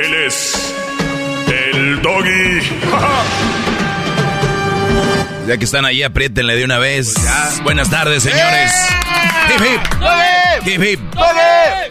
[0.00, 0.74] Él es
[1.48, 2.60] el doggy.
[5.46, 7.12] Ya que están ahí, apriétenle de una vez.
[7.64, 8.72] Buenas tardes, señores.
[9.50, 10.66] Hip, hip.
[10.66, 11.00] Hip, hip.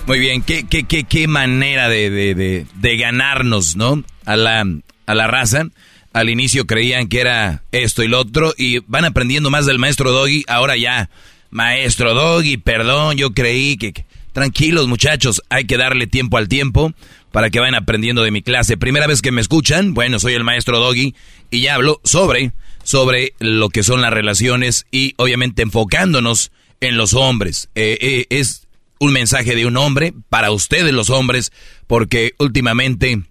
[0.07, 4.03] Muy bien, qué, qué, qué, qué manera de, de, de, de ganarnos, ¿no?
[4.25, 4.65] A la,
[5.05, 5.67] a la raza.
[6.13, 10.11] Al inicio creían que era esto y lo otro y van aprendiendo más del maestro
[10.11, 10.43] Doggy.
[10.47, 11.11] Ahora ya,
[11.51, 13.93] maestro Doggy, perdón, yo creí que-
[14.33, 16.91] Tranquilos muchachos, hay que darle tiempo al tiempo
[17.33, 18.77] para que vayan aprendiendo de mi clase.
[18.77, 21.15] Primera vez que me escuchan, bueno, soy el maestro Doggy
[21.49, 22.51] y ya hablo sobre,
[22.83, 27.69] sobre lo que son las relaciones y obviamente enfocándonos en los hombres.
[27.73, 28.67] Eh, eh, es
[28.99, 31.51] un mensaje de un hombre para ustedes los hombres
[31.87, 33.23] porque últimamente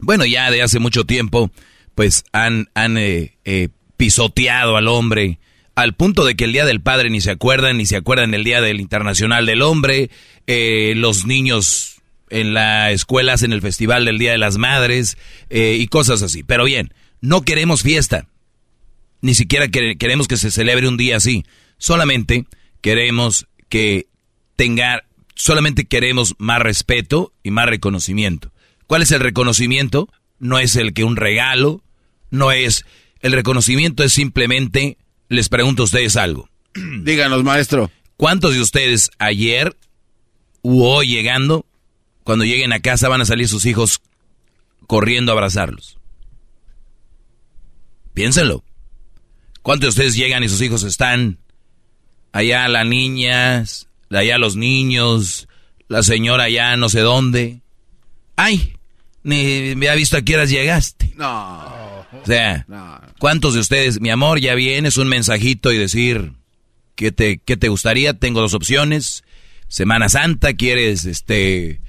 [0.00, 1.52] bueno, ya de hace mucho tiempo,
[1.94, 5.38] pues han, han eh, eh, pisoteado al hombre
[5.76, 8.42] al punto de que el Día del Padre ni se acuerdan, ni se acuerdan el
[8.42, 10.10] Día del Internacional del Hombre,
[10.46, 11.99] los niños
[12.30, 15.16] en la escuela hacen el Festival del Día de las Madres
[15.50, 16.42] eh, y cosas así.
[16.42, 18.26] Pero bien, no queremos fiesta,
[19.20, 21.44] ni siquiera quere- queremos que se celebre un día así,
[21.78, 22.46] solamente
[22.80, 24.06] queremos que
[24.56, 28.52] tenga, solamente queremos más respeto y más reconocimiento.
[28.86, 30.08] ¿Cuál es el reconocimiento?
[30.38, 31.82] No es el que un regalo,
[32.30, 32.84] no es,
[33.20, 34.96] el reconocimiento es simplemente,
[35.28, 36.48] les pregunto a ustedes algo.
[36.74, 37.90] Díganos, maestro.
[38.16, 39.76] ¿Cuántos de ustedes ayer
[40.62, 41.66] u hoy llegando,
[42.30, 44.00] cuando lleguen a casa van a salir sus hijos
[44.86, 45.98] corriendo a abrazarlos?
[48.14, 48.62] Piénsenlo.
[49.62, 51.40] ¿Cuántos de ustedes llegan y sus hijos están
[52.30, 55.48] allá las niñas, allá los niños,
[55.88, 57.62] la señora allá no sé dónde?
[58.36, 58.74] ¡Ay!
[59.24, 61.12] Ni me ha visto a qué horas llegaste.
[61.16, 62.06] No.
[62.12, 63.00] O sea, No.
[63.18, 66.34] ¿cuántos de ustedes, mi amor, ya vienes un mensajito y decir
[66.94, 68.14] qué te, qué te gustaría?
[68.14, 69.24] Tengo dos opciones.
[69.66, 71.80] Semana Santa, ¿quieres este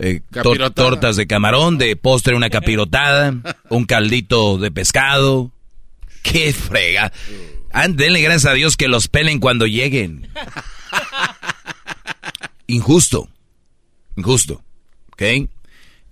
[0.00, 3.34] eh, tor- tortas de camarón, de postre una capirotada,
[3.70, 5.52] un caldito de pescado?
[6.22, 7.12] ¡Qué frega!
[7.90, 10.28] Denle gracias a Dios que los pelen cuando lleguen.
[12.66, 13.28] Injusto.
[14.16, 14.62] Injusto.
[15.12, 15.22] ¿Ok?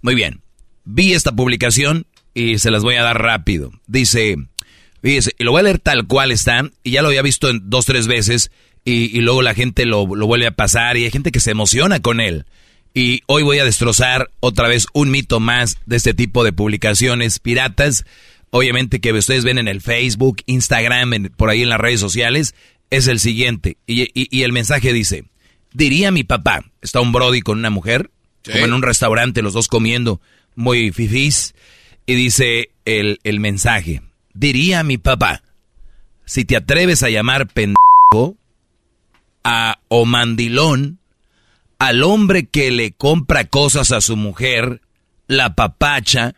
[0.03, 0.41] Muy bien.
[0.85, 3.73] Vi esta publicación y se las voy a dar rápido.
[3.87, 4.37] Dice,
[5.03, 7.69] fíjese, y lo voy a leer tal cual está, y ya lo había visto en
[7.69, 8.51] dos, tres veces,
[8.85, 11.51] y, y luego la gente lo, lo vuelve a pasar, y hay gente que se
[11.51, 12.47] emociona con él.
[12.99, 17.39] Y hoy voy a destrozar otra vez un mito más de este tipo de publicaciones
[17.39, 18.05] piratas.
[18.51, 22.57] Obviamente que ustedes ven en el Facebook, Instagram, en- por ahí en las redes sociales,
[22.91, 23.77] es el siguiente.
[23.87, 25.27] Y, y- y el mensaje dice,
[25.73, 28.11] diría mi papá, está un Brody con una mujer,
[28.43, 28.51] Sí.
[28.51, 30.21] como en un restaurante, los dos comiendo,
[30.57, 31.55] muy fifís,
[32.05, 34.03] y dice el, el mensaje,
[34.35, 35.45] diría mi papá,
[36.25, 38.37] si te atreves a llamar pendejo
[39.45, 40.98] a o mandilón
[41.79, 44.83] al hombre que le compra cosas a su mujer,
[45.27, 46.35] la papacha,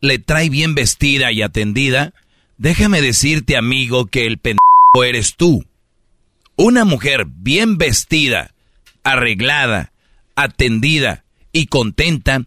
[0.00, 2.14] le trae bien vestida y atendida,
[2.56, 5.64] déjame decirte amigo que el pendejo eres tú.
[6.56, 8.54] Una mujer bien vestida,
[9.04, 9.92] arreglada,
[10.34, 12.42] atendida y contenta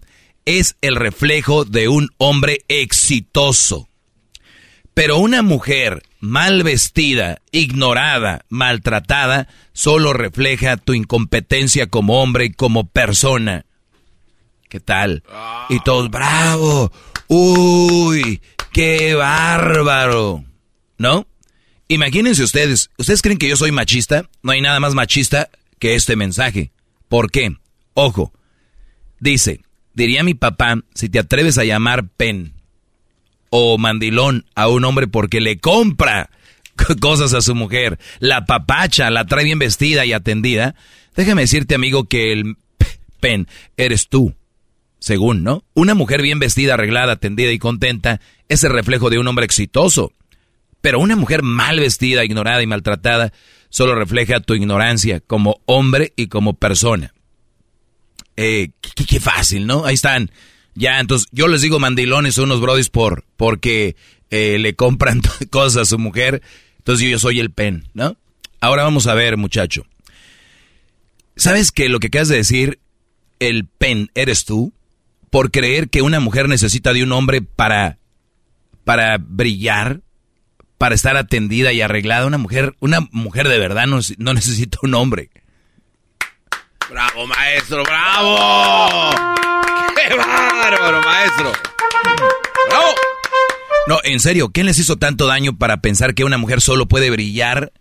[0.46, 3.88] es el reflejo de un hombre exitoso.
[4.94, 12.88] Pero una mujer mal vestida, ignorada, maltratada, solo refleja tu incompetencia como hombre y como
[12.88, 13.66] persona.
[14.70, 15.24] ¿Qué tal?
[15.70, 16.92] Y todos, bravo.
[17.28, 20.44] Uy, qué bárbaro.
[20.98, 21.26] ¿No?
[21.88, 24.30] Imagínense ustedes, ¿ustedes creen que yo soy machista?
[24.44, 25.50] No hay nada más machista
[25.80, 26.72] que este mensaje.
[27.10, 27.58] ¿Por qué?
[27.94, 28.32] Ojo,
[29.20, 29.62] dice,
[29.94, 32.54] diría mi papá, si te atreves a llamar pen
[33.52, 36.32] o mandilón a un hombre porque le compra
[37.00, 40.74] cosas a su mujer, la papacha, la trae bien vestida y atendida,
[41.16, 42.56] déjame decirte amigo que el
[43.20, 44.34] pen eres tú.
[45.00, 45.64] Según, ¿no?
[45.74, 50.14] Una mujer bien vestida, arreglada, atendida y contenta es el reflejo de un hombre exitoso.
[50.80, 53.34] Pero una mujer mal vestida, ignorada y maltratada
[53.70, 57.16] solo refleja tu ignorancia como hombre y como persona.
[58.38, 59.86] Eh, qué, qué fácil, ¿no?
[59.86, 60.30] Ahí están.
[60.74, 63.96] Ya, entonces yo les digo mandilones a unos brodis por, porque
[64.30, 66.42] eh, le compran cosas a su mujer.
[66.78, 68.18] Entonces yo, yo soy el pen, ¿no?
[68.60, 69.86] Ahora vamos a ver, muchacho.
[71.36, 72.80] ¿Sabes que lo que acabas de decir,
[73.40, 74.74] el pen eres tú?
[75.30, 77.98] Por creer que una mujer necesita de un hombre para,
[78.84, 80.02] para brillar,
[80.78, 82.26] para estar atendida y arreglada.
[82.26, 85.32] Una mujer, una mujer de verdad no, no necesita un hombre.
[86.90, 89.10] Bravo, maestro, bravo.
[90.08, 91.52] ¡Qué bárbaro, maestro!
[92.70, 92.88] ¡Bravo!
[93.88, 97.10] No, en serio, ¿quién les hizo tanto daño para pensar que una mujer solo puede
[97.10, 97.72] brillar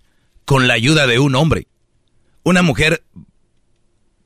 [0.45, 1.67] con la ayuda de un hombre?
[2.43, 3.03] Una mujer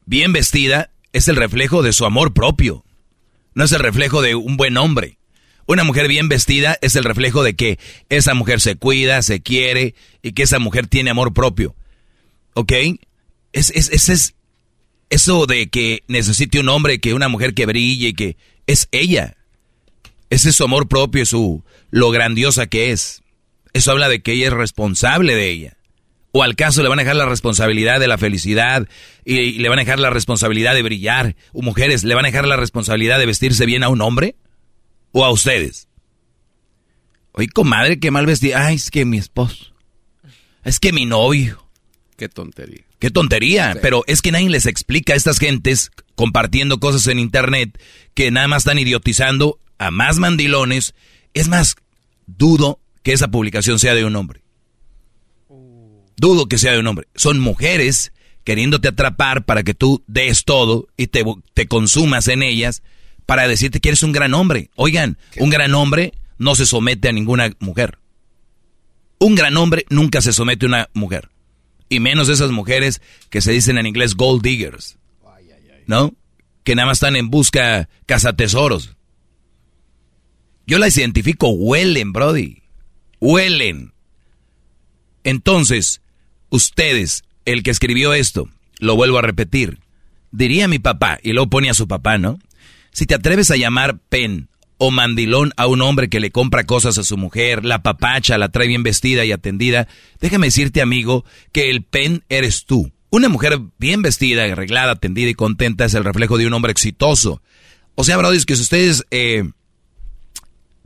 [0.07, 2.85] bien vestida es el reflejo de su amor propio,
[3.55, 5.19] no es el reflejo de un buen hombre.
[5.67, 7.79] Una mujer bien vestida es el reflejo de que
[8.09, 11.75] esa mujer se cuida, se quiere y que esa mujer tiene amor propio.
[12.53, 12.73] ¿Ok?
[13.53, 14.35] Es, es, es, es
[15.11, 18.37] eso de que necesite un hombre, que una mujer que brille, que
[18.67, 19.37] es ella.
[20.31, 23.23] Ese es su amor propio, su lo grandiosa que es.
[23.73, 25.77] Eso habla de que ella es responsable de ella.
[26.33, 28.89] O al caso le van a dejar la responsabilidad de la felicidad
[29.25, 31.37] y, le van a dejar la responsabilidad de brillar.
[31.53, 34.35] O mujeres, ¿le van a dejar la responsabilidad de vestirse bien a un hombre?
[35.13, 35.89] ¿O a ustedes?
[37.33, 38.67] Oye, comadre, qué mal vestida.
[38.67, 39.75] Ay, es que mi esposo.
[40.65, 41.64] Es que mi novio.
[42.17, 42.85] Qué tontería.
[42.99, 43.77] Qué tontería.
[43.83, 47.81] Pero es que nadie les explica a estas gentes compartiendo cosas en internet
[48.15, 50.95] que nada más están idiotizando a más mandilones.
[51.35, 51.77] Es más,
[52.27, 54.43] dudo que esa publicación sea de un hombre.
[56.17, 57.09] Dudo que sea de un hombre.
[57.17, 58.13] Son mujeres
[58.45, 61.25] queriéndote atrapar para que tú des todo y te,
[61.55, 62.83] te consumas en ellas
[63.27, 64.71] para decirte que eres un gran hombre.
[64.77, 67.99] Oigan, un gran hombre no se somete a ninguna mujer.
[69.19, 71.31] Un gran hombre nunca se somete a una mujer.
[71.89, 74.99] Y menos esas mujeres que se dicen en inglés gold diggers.
[75.87, 76.15] ¿No?
[76.63, 78.97] Que nada más están en busca cazatesoros.
[80.67, 82.63] Yo las identifico, huelen, Brody.
[83.21, 83.93] Huelen.
[85.25, 86.01] Entonces,
[86.51, 89.79] ustedes, el que escribió esto, lo vuelvo a repetir,
[90.31, 92.39] diría mi papá, y luego pone a su papá, ¿no?
[92.93, 96.99] Si te atreves a llamar pen o mandilón a un hombre que le compra cosas
[96.99, 99.89] a su mujer, la papacha, la trae bien vestida y atendida,
[100.21, 102.93] déjame decirte, amigo, que el pen eres tú.
[103.11, 107.43] Una mujer bien vestida, arreglada, atendida y contenta es el reflejo de un hombre exitoso.
[107.95, 109.45] O sea, Brody, es que si ustedes eh,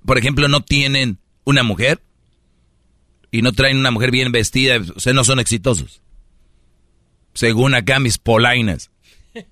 [0.09, 2.01] por ejemplo, no tienen una mujer
[3.31, 6.01] y no traen una mujer bien vestida, sea, no son exitosos.
[7.35, 8.91] Según acá mis polainas.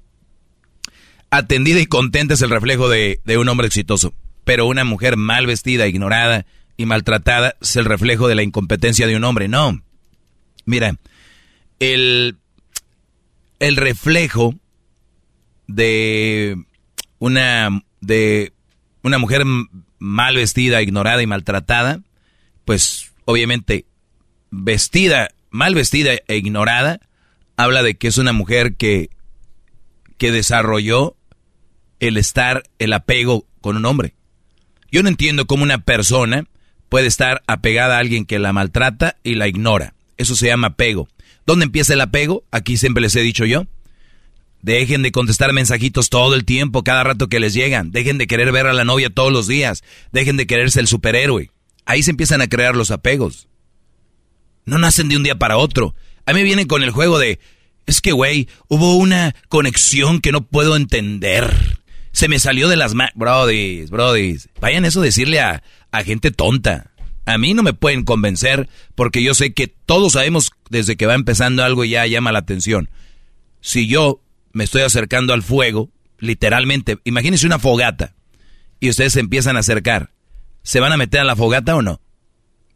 [1.30, 4.14] Atendida y contenta es el reflejo de, un hombre exitoso.
[4.46, 9.16] Pero una mujer mal vestida, ignorada y maltratada es el reflejo de la incompetencia de
[9.16, 9.48] un hombre.
[9.48, 9.82] No.
[10.64, 10.96] Mira,
[11.80, 12.36] el,
[13.58, 14.54] el reflejo
[15.66, 16.64] de
[17.18, 18.52] una, de
[19.02, 19.42] una mujer
[19.98, 22.02] mal vestida, ignorada y maltratada,
[22.64, 23.84] pues obviamente
[24.52, 27.00] vestida, mal vestida e ignorada,
[27.56, 29.10] habla de que es una mujer que,
[30.18, 31.16] que desarrolló
[31.98, 34.14] el estar, el apego con un hombre.
[34.96, 36.46] Yo no entiendo cómo una persona
[36.88, 39.92] puede estar apegada a alguien que la maltrata y la ignora.
[40.16, 41.06] Eso se llama apego.
[41.44, 42.44] ¿Dónde empieza el apego?
[42.50, 43.66] Aquí siempre les he dicho yo.
[44.62, 47.90] Dejen de contestar mensajitos todo el tiempo, cada rato que les llegan.
[47.92, 49.84] Dejen de querer ver a la novia todos los días.
[50.12, 51.50] Dejen de quererse el superhéroe.
[51.84, 53.48] Ahí se empiezan a crear los apegos.
[54.64, 55.94] No nacen de un día para otro.
[56.24, 57.38] A mí vienen con el juego de,
[57.84, 61.82] es que, güey, hubo una conexión que no puedo entender.
[62.16, 63.12] Se me salió de las manos.
[63.14, 64.48] Brodis, brodis.
[64.58, 66.92] Vayan eso a decirle a, a gente tonta.
[67.26, 71.12] A mí no me pueden convencer porque yo sé que todos sabemos desde que va
[71.12, 72.88] empezando algo y ya llama la atención.
[73.60, 74.22] Si yo
[74.54, 76.96] me estoy acercando al fuego, literalmente.
[77.04, 78.14] Imagínense una fogata
[78.80, 80.10] y ustedes se empiezan a acercar.
[80.62, 82.00] ¿Se van a meter a la fogata o no?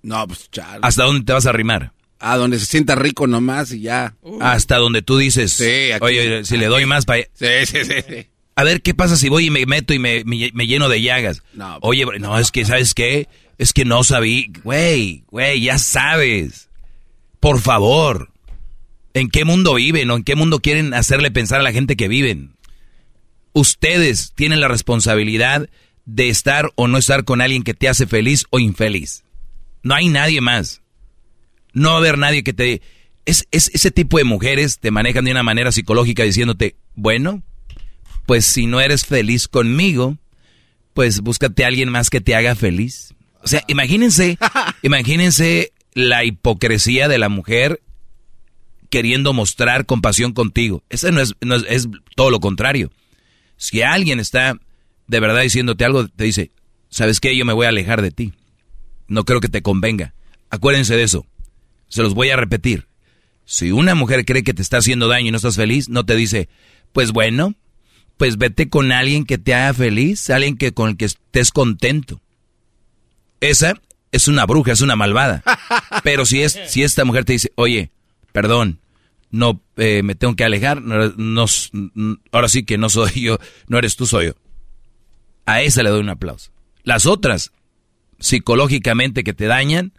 [0.02, 0.80] No, pues chale.
[0.82, 1.94] ¿Hasta dónde te vas a arrimar?
[2.18, 4.16] A donde se sienta rico nomás y ya.
[4.42, 7.22] Hasta donde tú dices, sí, oye, si le doy más para...
[7.32, 10.88] Sí, sí, sí, A ver, ¿qué pasa si voy y me meto y me, lleno
[10.88, 11.42] de llagas?
[11.54, 13.28] No, oye, no, es que, ¿sabes qué?
[13.58, 14.52] Es que no sabí.
[14.62, 16.68] Güey, güey, ya sabes.
[17.38, 18.30] Por favor.
[19.14, 22.08] ¿En qué mundo viven o en qué mundo quieren hacerle pensar a la gente que
[22.08, 22.54] viven?
[23.52, 25.68] Ustedes tienen la responsabilidad
[26.04, 29.24] de estar o no estar con alguien que te hace feliz o infeliz.
[29.82, 30.82] No hay nadie más.
[31.72, 32.82] No va a haber nadie que te...
[33.26, 37.42] Es, es, ese tipo de mujeres te manejan de una manera psicológica diciéndote, bueno,
[38.26, 40.18] pues si no eres feliz conmigo,
[40.94, 43.14] pues búscate a alguien más que te haga feliz.
[43.42, 44.38] O sea, imagínense,
[44.82, 47.80] imagínense la hipocresía de la mujer
[48.90, 50.82] queriendo mostrar compasión contigo.
[50.90, 51.34] Eso no es,
[51.68, 52.90] es, todo lo contrario.
[53.56, 54.58] Si alguien está
[55.06, 56.50] de verdad diciéndote algo, te dice,
[56.88, 57.36] ¿sabes qué?
[57.36, 58.32] Yo me voy a alejar de ti.
[59.08, 60.14] No creo que te convenga.
[60.50, 61.26] Acuérdense de eso.
[61.88, 62.86] Se los voy a repetir.
[63.44, 66.14] Si una mujer cree que te está haciendo daño y no estás feliz, no te
[66.14, 66.48] dice,
[66.92, 67.54] pues bueno,
[68.20, 72.20] pues vete con alguien que te haga feliz, alguien que con el que estés contento.
[73.40, 73.80] Esa
[74.12, 75.42] es una bruja, es una malvada.
[76.04, 77.92] Pero si es, si esta mujer te dice, oye,
[78.32, 78.78] perdón,
[79.30, 81.46] no eh, me tengo que alejar, no,
[82.30, 84.32] ahora sí que no soy yo, no eres tú, soy yo.
[85.46, 86.52] A esa le doy un aplauso.
[86.82, 87.52] Las otras,
[88.18, 89.94] psicológicamente que te dañan,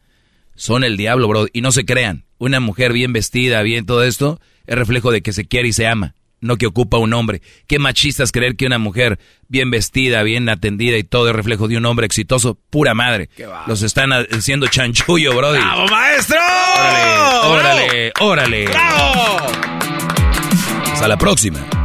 [0.53, 1.47] son el diablo, bro.
[1.51, 5.33] Y no se crean, una mujer bien vestida, bien todo esto, es reflejo de que
[5.33, 7.41] se quiere y se ama, no que ocupa un hombre.
[7.67, 11.77] Qué machistas creer que una mujer bien vestida, bien atendida y todo es reflejo de
[11.77, 13.29] un hombre exitoso, pura madre.
[13.67, 15.51] Los están haciendo chanchullo, bro.
[15.51, 16.37] ¡Bravo, maestro!
[17.45, 18.65] Órale, órale, órale.
[20.91, 21.80] Hasta la próxima.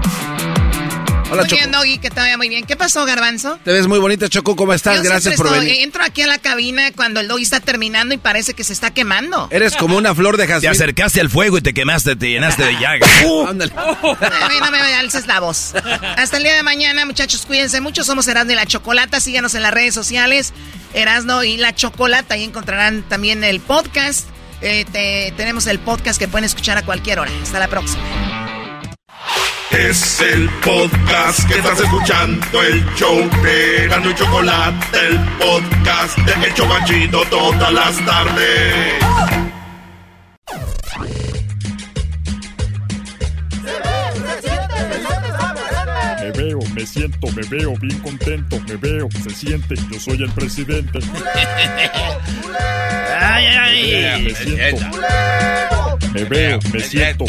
[1.36, 1.60] Hola, muy Choco.
[1.60, 2.64] bien, Doggy, que te vaya muy bien.
[2.66, 3.58] ¿Qué pasó, Garbanzo?
[3.64, 4.56] Te ves muy bonita, Choco.
[4.56, 4.96] ¿Cómo estás?
[4.96, 5.82] Yo Gracias por estoy- venir.
[5.82, 8.92] Entro aquí a la cabina cuando el Doggy está terminando y parece que se está
[8.92, 9.48] quemando.
[9.50, 10.70] Eres como una flor de Te jazmín.
[10.70, 13.06] acercaste al fuego y te quemaste, te llenaste de llaga.
[13.48, 13.72] Ándale.
[13.76, 15.74] A mí no me alces la voz.
[16.16, 18.04] Hasta el día de mañana, muchachos, cuídense mucho.
[18.04, 19.20] Somos Erasmo y la Chocolata.
[19.20, 20.52] Síganos en las redes sociales.
[20.94, 22.34] Erasmo y la Chocolata.
[22.34, 24.26] Ahí encontrarán también el podcast.
[24.62, 27.30] Eh, te- tenemos el podcast que pueden escuchar a cualquier hora.
[27.42, 28.02] Hasta la próxima.
[29.70, 36.46] Es el podcast que estás escuchando, el show de Erasmo y Chocolate, el podcast de
[36.46, 38.94] El Chobachito todas las tardes.
[46.76, 50.98] Me siento, me veo bien contento, me veo, se siente, yo soy el presidente.
[53.18, 54.86] Ay, ay, Me siento,
[56.12, 57.24] me veo, me siento,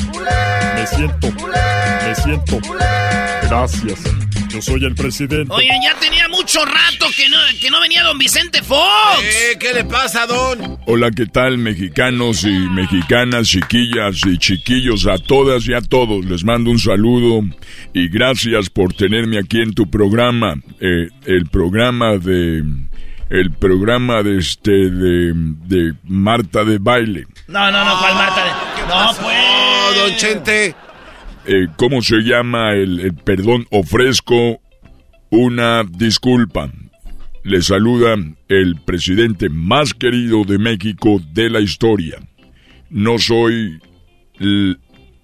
[0.76, 1.32] me siento,
[2.06, 2.60] me siento.
[3.44, 4.00] Gracias,
[4.50, 5.54] yo soy el presidente.
[5.54, 9.22] Oigan, ya tenía mucho rato que no, que no venía don Vicente Fox.
[9.24, 10.80] Eh, ¿Qué le pasa, don?
[10.86, 16.26] Hola, ¿qué tal, mexicanos y mexicanas, chiquillas y chiquillos, a todas y a todos?
[16.26, 17.42] Les mando un saludo
[17.94, 22.64] y gracias por tenerme aquí en tu programa, eh, el programa de,
[23.30, 27.26] el programa de este, de, de Marta de baile.
[27.48, 28.46] No, no, no, ¿cuál Marta?
[28.88, 29.38] No, pues.
[29.98, 30.76] Don Chente.
[31.48, 33.66] Eh, ¿Cómo se llama el, el perdón?
[33.72, 34.60] Ofrezco
[35.30, 36.70] una disculpa.
[37.44, 38.16] Le saluda
[38.50, 42.18] el presidente más querido de México de la historia.
[42.90, 43.80] No soy
[44.40, 44.80] el,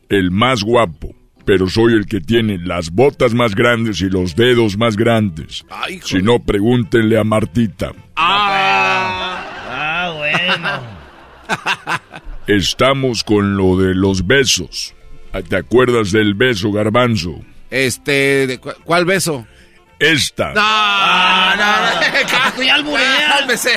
[0.08, 1.14] el más guapo,
[1.44, 5.66] pero soy el que tiene las botas más grandes y los dedos más grandes.
[5.70, 7.92] Ay, Si no, pregúntenle a Martita.
[8.16, 9.46] Ah,
[9.76, 10.82] Ah, bueno.
[12.48, 14.94] Estamos con lo de los besos.
[15.42, 17.40] ¿Te acuerdas del beso, garbanzo?
[17.72, 19.48] este, ¿de cu- ¿cuál beso?
[20.00, 20.54] Esta.
[20.54, 23.36] No, no, Tú ya alburea.
[23.40, 23.70] Cálmese.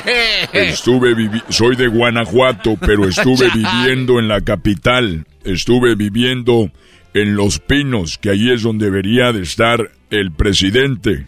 [0.52, 5.24] Estuve vivi soy de Guanajuato, pero estuve viviendo en la capital.
[5.44, 6.70] Estuve viviendo
[7.14, 11.26] en Los Pinos, que allí es donde debería de estar el presidente,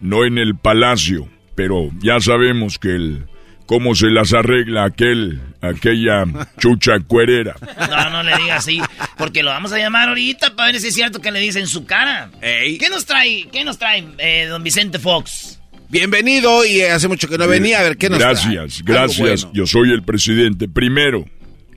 [0.00, 1.28] no en el palacio.
[1.54, 3.26] Pero ya sabemos que el
[3.70, 6.24] cómo se las arregla aquel aquella
[6.58, 7.54] chucha cuerera.
[7.88, 8.80] No, no le diga así,
[9.16, 11.68] porque lo vamos a llamar ahorita para ver si es cierto que le dice en
[11.68, 12.32] su cara.
[12.42, 12.78] Ey.
[12.78, 15.60] ¿Qué nos trae, qué nos trae eh, don Vicente Fox?
[15.88, 17.78] Bienvenido y hace mucho que no venía.
[17.78, 18.82] A ver, ¿qué nos Gracias, trae?
[18.84, 19.44] Gracias.
[19.44, 19.50] bueno.
[19.54, 20.66] Yo soy el presidente.
[20.66, 21.26] Primero,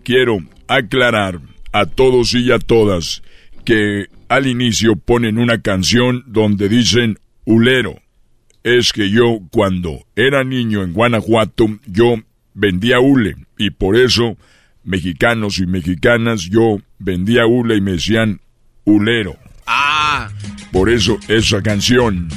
[0.04, 1.42] quiero aclarar
[1.74, 3.22] a todos y a todas
[3.66, 8.03] que al inicio ponen una canción donde dicen ulero.
[8.64, 12.16] Es que yo cuando era niño en Guanajuato, yo
[12.54, 14.38] vendía hule y por eso
[14.86, 18.40] mexicanos y mexicanas yo vendía hule y me decían
[18.86, 19.38] ulero.
[19.66, 20.30] Ah,
[20.72, 22.30] Por eso esa canción.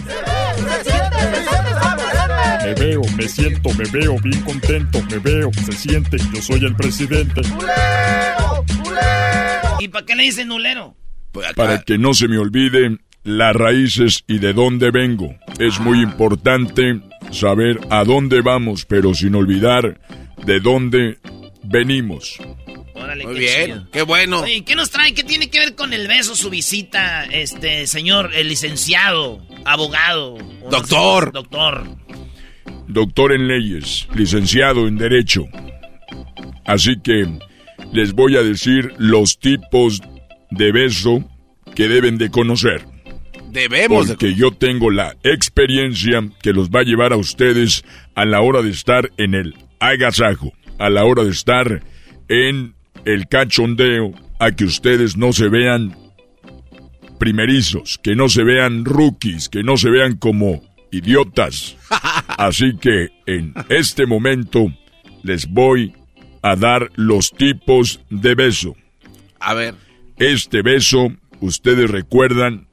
[2.65, 6.75] Me veo, me siento, me veo bien contento, me veo, se siente, yo soy el
[6.75, 7.41] presidente.
[9.79, 10.97] ¿Y para qué le dicen nulero?
[11.37, 15.35] pues para que no se me olvide las raíces y de dónde vengo.
[15.59, 17.01] Es muy importante
[17.33, 20.01] saber a dónde vamos, pero sin olvidar
[20.45, 21.19] de dónde
[21.65, 22.39] venimos.
[22.95, 23.91] Órale, Muy qué bien, chido.
[23.91, 24.41] qué bueno.
[24.43, 25.13] Oye, ¿qué nos trae?
[25.13, 30.39] ¿Qué tiene que ver con el beso su visita, este señor, el licenciado, abogado?
[30.63, 31.25] no Doctor.
[31.27, 31.85] sé, doctor.
[32.89, 35.45] Doctor en leyes, licenciado en derecho.
[36.65, 37.27] Así que
[37.93, 40.01] les voy a decir los tipos
[40.51, 41.25] de beso
[41.75, 42.87] que deben de conocer.
[43.57, 44.15] Debemos de...
[44.15, 47.85] Porque yo tengo la experiencia que los va a llevar a ustedes
[48.15, 51.83] a la hora de estar en el agasajo, a la hora de estar
[52.29, 52.75] en
[53.07, 55.97] el cachondeo, a que ustedes no se vean
[57.19, 61.79] primerizos, que no se vean rookies, que no se vean como idiotas.
[62.37, 64.67] Así que en este momento
[65.23, 65.95] les voy
[66.43, 68.77] a dar los tipos de beso.
[69.41, 69.75] A ver.
[70.19, 71.09] Este beso,
[71.41, 72.66] ustedes recuerdan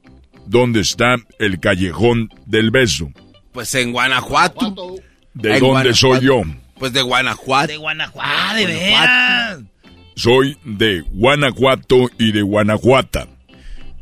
[0.46, 3.10] dónde está el callejón del beso.
[3.52, 4.96] Pues en Guanajuato.
[5.32, 6.42] ¿De En dónde soy yo?
[6.78, 7.68] Pues de Guanajuato.
[7.68, 8.30] De Guanajuato.
[8.32, 9.60] Ah, de veras.
[10.16, 13.28] Soy de Guanajuato y de Guanajuata.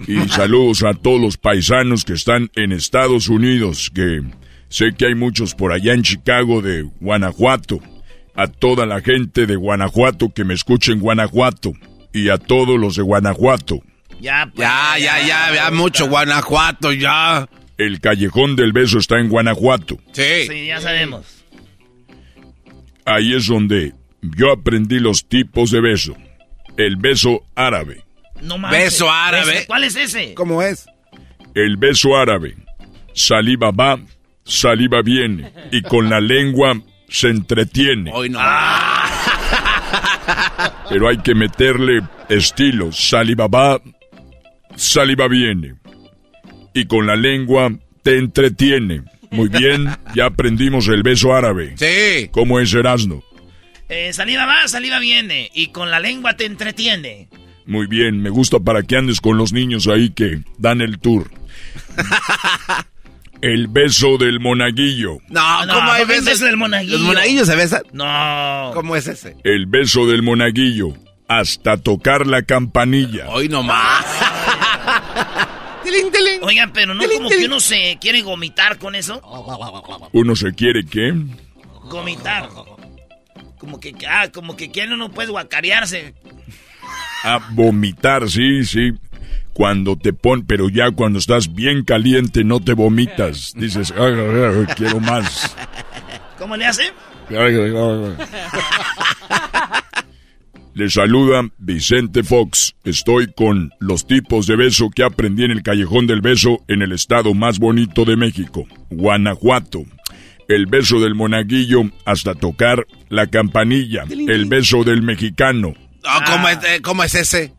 [0.07, 4.23] Y saludos a todos los paisanos que están en Estados Unidos, que
[4.73, 7.81] Sé que hay muchos por allá en Chicago de Guanajuato.
[8.35, 11.75] A toda la gente de Guanajuato que me escuche en Guanajuato.
[12.15, 13.83] Y a todos los de Guanajuato.
[14.23, 17.49] Ya, pues, ya, ya, ya, ya, mucho Guanajuato, ya.
[17.77, 19.99] El callejón del beso está en Guanajuato.
[20.13, 20.47] Sí.
[20.49, 21.45] Sí, ya sabemos.
[23.05, 26.15] Ahí es donde yo aprendí los tipos de beso.
[26.77, 28.05] El beso árabe.
[28.41, 29.65] No Beso árabe.
[29.67, 30.35] ¿Cuál es ese?
[30.35, 30.87] ¿Cómo es?
[31.55, 32.55] El beso árabe.
[33.15, 33.99] Saliva va,
[34.45, 35.53] saliva viene.
[35.73, 38.13] Y con la lengua se entretiene.
[38.15, 38.39] Hoy no.
[40.89, 42.93] Pero hay que meterle estilo.
[42.93, 43.81] Saliva va,
[44.77, 45.75] saliva viene.
[46.75, 47.71] Y con la lengua
[48.03, 49.03] te entretiene.
[49.31, 51.75] Muy bien, ya aprendimos el beso árabe.
[51.77, 52.29] Sí.
[52.31, 53.25] ¿Cómo es Erasmo?
[53.89, 55.51] Eh, saliva va, saliva viene.
[55.55, 57.29] Y con la lengua te entretiene.
[57.67, 61.31] Muy bien, me gusta para que andes con los niños ahí que dan el tour.
[63.41, 65.19] el beso del monaguillo.
[65.29, 65.43] No,
[65.73, 66.25] ¿cómo hay besos?
[66.25, 66.99] besos del monaguillo?
[66.99, 67.83] ¿Los monaguillos se besan?
[67.93, 68.71] No.
[68.75, 69.37] ¿Cómo es ese?
[69.45, 70.95] El beso del monaguillo.
[71.39, 73.31] Hasta tocar la campanilla.
[73.31, 74.05] Hoy nomás.
[76.43, 79.21] Oigan, pero no como que uno se quiere gomitar con eso.
[80.13, 81.15] ¿Uno se quiere qué?
[81.85, 82.49] Gomitar.
[83.59, 86.15] Como que, ah, como que quiere uno puede guacarearse.
[87.25, 88.93] A vomitar, sí, sí.
[89.55, 93.53] Cuando te pon, pero ya cuando estás bien caliente no te vomitas.
[93.55, 95.55] Dices, "Ay, ay, ay, quiero más.
[96.39, 96.93] ¿Cómo le hace?
[100.73, 100.75] Ay, ay, ay, ay.
[100.75, 102.75] Le saluda Vicente Fox.
[102.85, 106.93] Estoy con los tipos de beso que aprendí en el Callejón del Beso en el
[106.93, 109.85] estado más bonito de México, Guanajuato.
[110.49, 114.05] El beso del monaguillo hasta tocar la campanilla.
[114.11, 117.53] El beso del mexicano No, ¿cómo, es, eh, ¿Cómo es ese?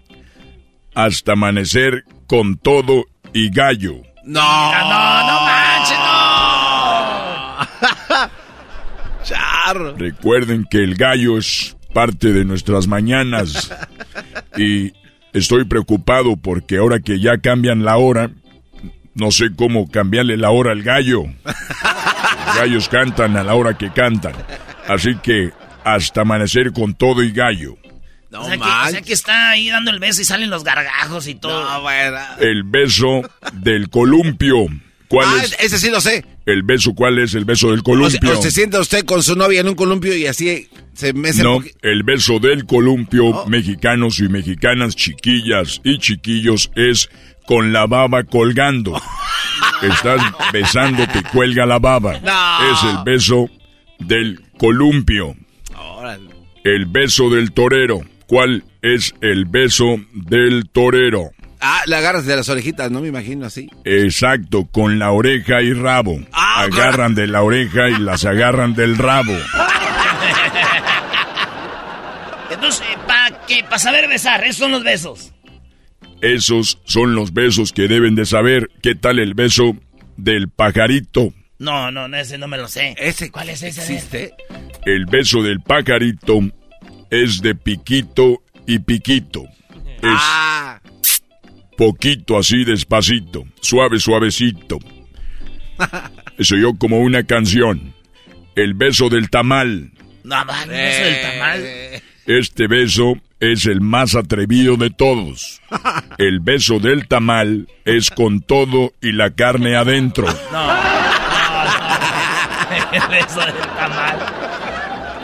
[0.96, 3.96] hasta amanecer con todo y gallo.
[4.26, 4.72] No.
[4.72, 6.04] No, no manches, no.
[9.24, 9.96] Charro.
[9.98, 13.72] Recuerden que el gallo es parte de nuestras mañanas
[14.58, 14.94] y
[15.34, 18.32] estoy preocupado porque ahora que ya cambian la hora,
[19.14, 21.24] no sé cómo cambiarle la hora al gallo.
[21.24, 24.34] Los gallos cantan a la hora que cantan.
[24.88, 25.52] Así que
[25.84, 27.78] hasta amanecer con todo y gallo.
[28.32, 30.64] No, o, sea que, o sea que está ahí dando el beso y salen los
[30.64, 31.64] gargajos y todo.
[31.64, 32.18] No, bueno.
[32.40, 33.22] El beso
[33.54, 34.66] del columpio.
[35.14, 35.56] ¿Cuál Ah, es?
[35.60, 36.26] ese sí lo sé.
[36.48, 38.40] El beso, ¿cuál es el beso del O se, columpio?
[38.40, 41.62] o se sienta usted con su novia en un columpio y así se mece No,
[41.84, 43.46] el beso del columpio, Oh.
[43.48, 47.12] mexicanos y mexicanas, chiquillas y chiquillos, es
[47.46, 49.00] con la baba colgando.
[49.84, 50.20] Estás
[50.52, 52.20] besando, te cuelga la baba.
[52.20, 52.72] No.
[52.72, 53.50] Es el beso
[54.00, 55.36] del columpio.
[55.78, 56.30] Órale.
[56.64, 58.02] El beso del torero.
[58.26, 61.30] ¿Cuál es el beso del torero?
[61.66, 63.70] Ah, le agarras de las orejitas, no me imagino así.
[63.86, 66.20] Exacto, con la oreja y rabo.
[66.34, 69.34] Ah, agarran de la oreja y las agarran del rabo.
[72.52, 73.64] Entonces, ¿para qué?
[73.64, 75.34] Para saber besar, esos son los besos.
[76.22, 78.70] Esos son los besos que deben de saber.
[78.82, 79.76] ¿Qué tal el beso
[80.18, 81.34] del pajarito?
[81.60, 82.96] No, no, no, ese no me lo sé.
[82.98, 83.82] ¿Ese ¿Cuál es ese?
[83.82, 84.34] existe?
[84.86, 86.40] El beso del pajarito
[87.10, 89.44] es de piquito y piquito.
[90.02, 90.80] Es Ah,
[91.78, 94.80] poquito así despacito, suave, suavecito.
[96.38, 97.94] Eso yo como una canción.
[98.56, 99.92] El beso del tamal.
[100.24, 101.60] No, man, beso del tamal.
[101.64, 105.62] eh, Este beso es el más atrevido de todos.
[106.18, 110.28] El beso del tamal es con todo y la carne adentro.
[110.52, 110.74] No, no, no.
[112.94, 114.20] El beso del tamal.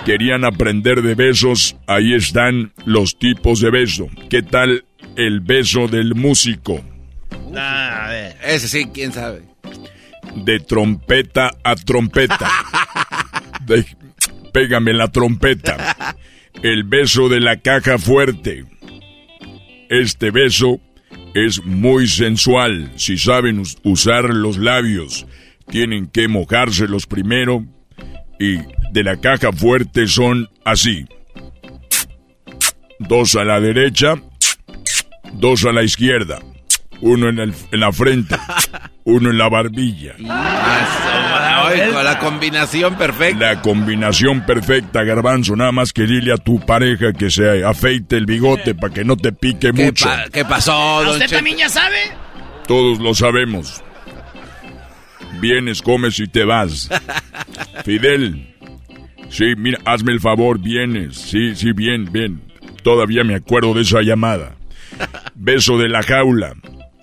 [0.06, 4.08] Querían aprender de besos, ahí están los tipos de beso.
[4.30, 4.86] ¿Qué tal
[5.26, 6.82] el beso del músico?
[7.56, 8.38] Ah, a ver.
[8.44, 9.42] Ese sí, quién sabe.
[10.36, 12.50] De trompeta a trompeta.
[13.66, 13.86] De-
[14.54, 16.16] pégame la trompeta.
[16.64, 18.66] El beso de la caja fuerte.
[19.90, 20.80] Este beso
[21.34, 22.92] es muy sensual.
[22.96, 25.26] Si saben us- usar los labios,
[25.70, 27.66] tienen que mojárselos primero.
[28.40, 28.58] Y
[28.92, 31.06] de la caja fuerte son así.
[33.00, 34.16] Dos a la derecha,
[35.34, 36.40] dos a la izquierda.
[37.02, 38.36] Uno en, el- en la frente,
[39.06, 40.16] uno en la barbilla.
[40.30, 43.40] Ay, con la combinación perfecta.
[43.54, 45.56] La combinación perfecta, garbanzo.
[45.56, 49.16] Nada más que dile a tu pareja que se afeite el bigote para que no
[49.16, 50.06] te pique ¿Qué, mucho.
[50.06, 51.98] pa- qué pasó, ¿A don usted también ya sabe?
[52.68, 53.82] Todos lo sabemos.
[55.40, 56.90] Vienes, comes y te vas.
[57.86, 58.56] Fidel.
[59.30, 61.16] Sí, mira, hazme el favor, vienes.
[61.16, 62.42] Sí, sí, bien, bien.
[62.84, 64.56] Todavía me acuerdo de esa llamada.
[65.36, 66.54] Beso de la jaula.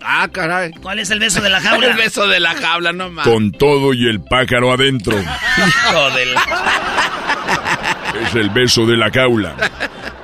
[0.03, 0.71] Ah, caray.
[0.83, 1.89] ¿Cuál es el beso de la jaula?
[1.89, 3.27] el beso de la jaula, no más.
[3.27, 5.19] Con todo y el pájaro adentro.
[5.19, 6.43] Hijo de la...
[8.23, 9.55] Es el beso de la jaula.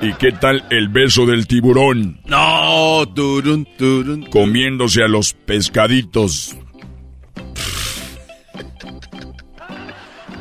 [0.01, 2.19] ¿Y qué tal el beso del tiburón?
[2.25, 4.25] No, turun, turun.
[4.25, 6.55] Comiéndose a los pescaditos.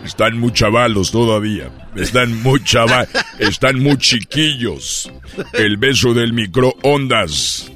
[0.04, 1.70] Están muy chavalos todavía.
[1.96, 3.08] Están muy chavalos.
[3.38, 5.10] Están muy chiquillos.
[5.52, 7.70] El beso del microondas.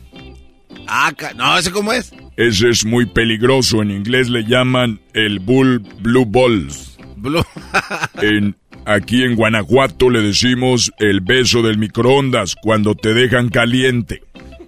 [0.88, 2.12] Ah, no, ¿ese cómo es?
[2.36, 3.82] Ese es muy peligroso.
[3.82, 6.96] En inglés le llaman el Bull Blue Balls.
[7.16, 7.44] Blue.
[8.22, 14.22] en, aquí en Guanajuato le decimos el beso del microondas cuando te dejan caliente.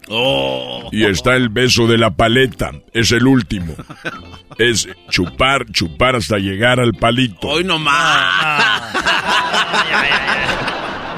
[0.08, 0.88] Oh.
[0.90, 2.72] Y está el beso de la paleta.
[2.92, 3.74] Es el último.
[4.58, 7.46] Es chupar, chupar hasta llegar al palito.
[7.46, 8.82] Hoy nomás.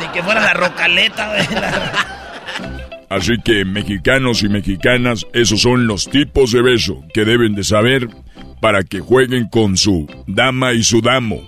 [0.01, 1.33] Ni que fuera la rocaleta.
[3.09, 8.09] Así que mexicanos y mexicanas, esos son los tipos de beso que deben de saber
[8.61, 11.41] para que jueguen con su dama y su damo.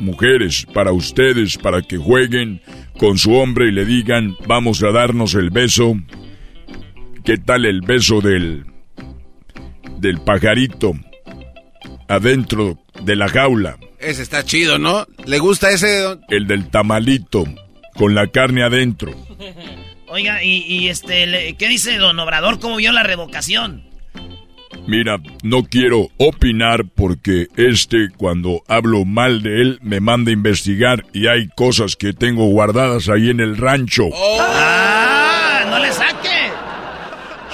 [0.00, 2.62] Mujeres, para ustedes, para que jueguen
[2.98, 5.96] con su hombre y le digan, vamos a darnos el beso.
[7.24, 8.66] ¿Qué tal el beso del
[9.98, 10.92] del pajarito
[12.06, 13.78] adentro de la jaula?
[13.98, 15.06] Ese está chido, ¿no?
[15.24, 16.18] ¿Le gusta ese?
[16.28, 17.44] El del tamalito
[17.94, 19.14] con la carne adentro.
[20.08, 22.60] Oiga, y, este, ¿qué dice don Obrador?
[22.60, 23.82] ¿Cómo vio la revocación?
[24.86, 31.06] Mira, no quiero opinar porque este, cuando hablo mal de él, me manda a investigar
[31.14, 34.04] y hay cosas que tengo guardadas ahí en el rancho.
[34.12, 34.38] Oh.
[34.40, 35.64] ¡Ah!
[35.70, 36.33] ¡No le saque!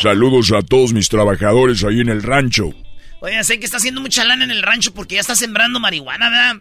[0.01, 2.73] Saludos a todos mis trabajadores ahí en el rancho.
[3.21, 6.31] Oiga, sé que está haciendo mucha lana en el rancho porque ya está sembrando marihuana,
[6.31, 6.57] ¿verdad?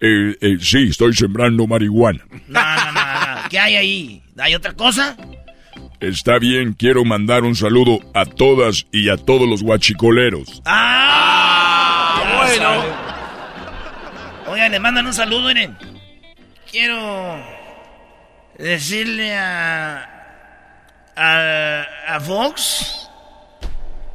[0.00, 2.24] Eh, eh, sí, estoy sembrando marihuana.
[2.48, 3.48] No, no, no, no.
[3.50, 4.22] ¿Qué hay ahí?
[4.38, 5.14] ¿Hay otra cosa?
[6.00, 10.62] Está bien, quiero mandar un saludo a todas y a todos los guachicoleros.
[10.64, 12.38] ¡Ah!
[12.38, 12.82] bueno.
[14.46, 15.76] Oigan, le mandan un saludo, miren.
[16.70, 17.44] Quiero
[18.56, 20.19] decirle a,
[21.20, 23.10] a, a Fox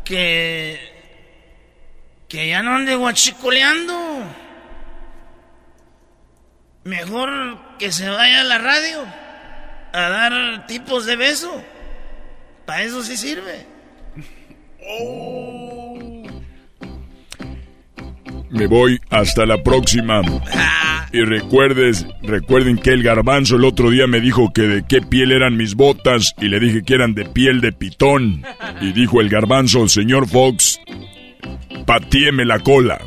[0.03, 0.79] que,
[2.27, 4.23] que ya no ande guachicoleando.
[6.83, 9.05] Mejor que se vaya a la radio
[9.93, 11.63] a dar tipos de beso.
[12.65, 13.65] Para eso sí sirve.
[18.55, 20.21] Me voy hasta la próxima.
[21.11, 25.33] Y recuerdes, recuerden que el garbanzo el otro día me dijo que de qué piel
[25.33, 28.43] eran mis botas y le dije que eran de piel de pitón.
[28.79, 30.79] Y dijo el garbanzo, señor Fox,
[31.85, 32.99] patíeme la cola.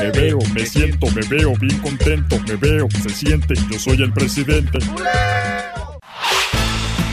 [0.00, 4.12] Me veo, me siento, me veo bien contento, me veo, se siente, yo soy el
[4.12, 4.78] presidente.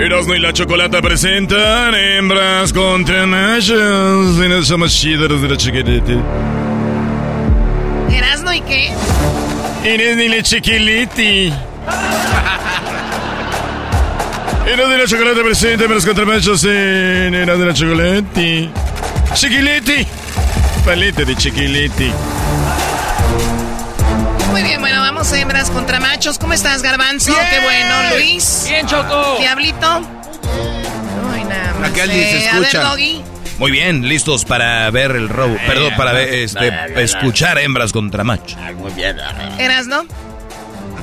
[0.00, 4.38] Erasmo y la Chocolata presentan hembras contra machos.
[4.44, 6.16] Y no somos chidos de la chiquilete.
[8.08, 8.92] ¿Erasmo y qué?
[9.84, 11.52] Eres y la chiquiliti.
[14.66, 18.70] Erasmo y la Chocolata presenta hembras contra machos en Erasmo y la Chocolati.
[19.34, 20.06] Chiquiliti.
[20.84, 22.12] Paleta de chiquiliti.
[24.58, 26.36] Muy bien, bueno, vamos a hembras contra machos.
[26.36, 27.32] ¿Cómo estás, Garbanzo?
[27.32, 28.64] Qué bueno, Luis.
[28.68, 29.36] Bien, Choco.
[29.38, 29.98] Diablito.
[30.00, 31.90] Uy, nada más.
[31.90, 32.56] Acá alguien se Eh, escucha.
[32.56, 33.22] A ver, Doggy.
[33.58, 35.56] Muy bien, listos para ver el robo.
[35.64, 38.58] Perdón, para ver, este, escuchar hembras contra machos.
[38.74, 39.16] Muy bien.
[39.60, 40.04] ¿Eras, no?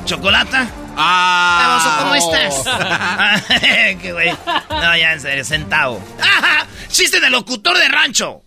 [0.03, 0.67] ¿Chocolata?
[0.97, 2.01] Ah.
[2.03, 3.43] Baboso, ¿cómo estás?
[4.01, 4.31] Qué güey.
[4.69, 6.01] No, ya en serio, centavo.
[6.89, 8.41] ¡Chiste de locutor de rancho!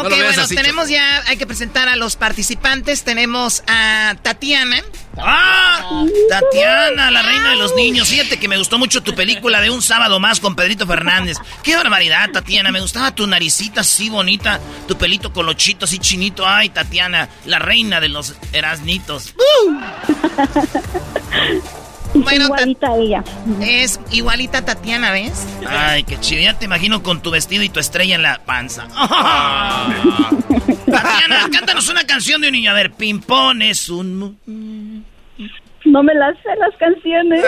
[0.00, 3.04] Ok, bueno, tenemos ya, hay que presentar a los participantes.
[3.04, 4.82] Tenemos a Tatiana.
[5.18, 6.04] ¡Ah!
[6.28, 8.08] Tatiana, la reina de los niños.
[8.08, 11.36] Fíjate que me gustó mucho tu película de Un Sábado Más con Pedrito Fernández.
[11.62, 12.70] ¡Qué barbaridad, Tatiana!
[12.70, 16.46] Me gustaba tu naricita así bonita, tu pelito colochito así chinito.
[16.46, 17.28] ¡Ay, Tatiana!
[17.44, 19.34] La reina de los erasnitos.
[22.14, 23.24] Bueno, igualita a ella.
[23.60, 25.46] Es igualita a Tatiana, ¿ves?
[25.68, 26.42] Ay, qué chido.
[26.42, 28.88] Ya te imagino con tu vestido y tu estrella en la panza.
[30.90, 32.70] Tatiana, cántanos una canción de un niño.
[32.70, 34.38] A ver, Pimpón es un...
[35.84, 37.42] No me las sé las canciones.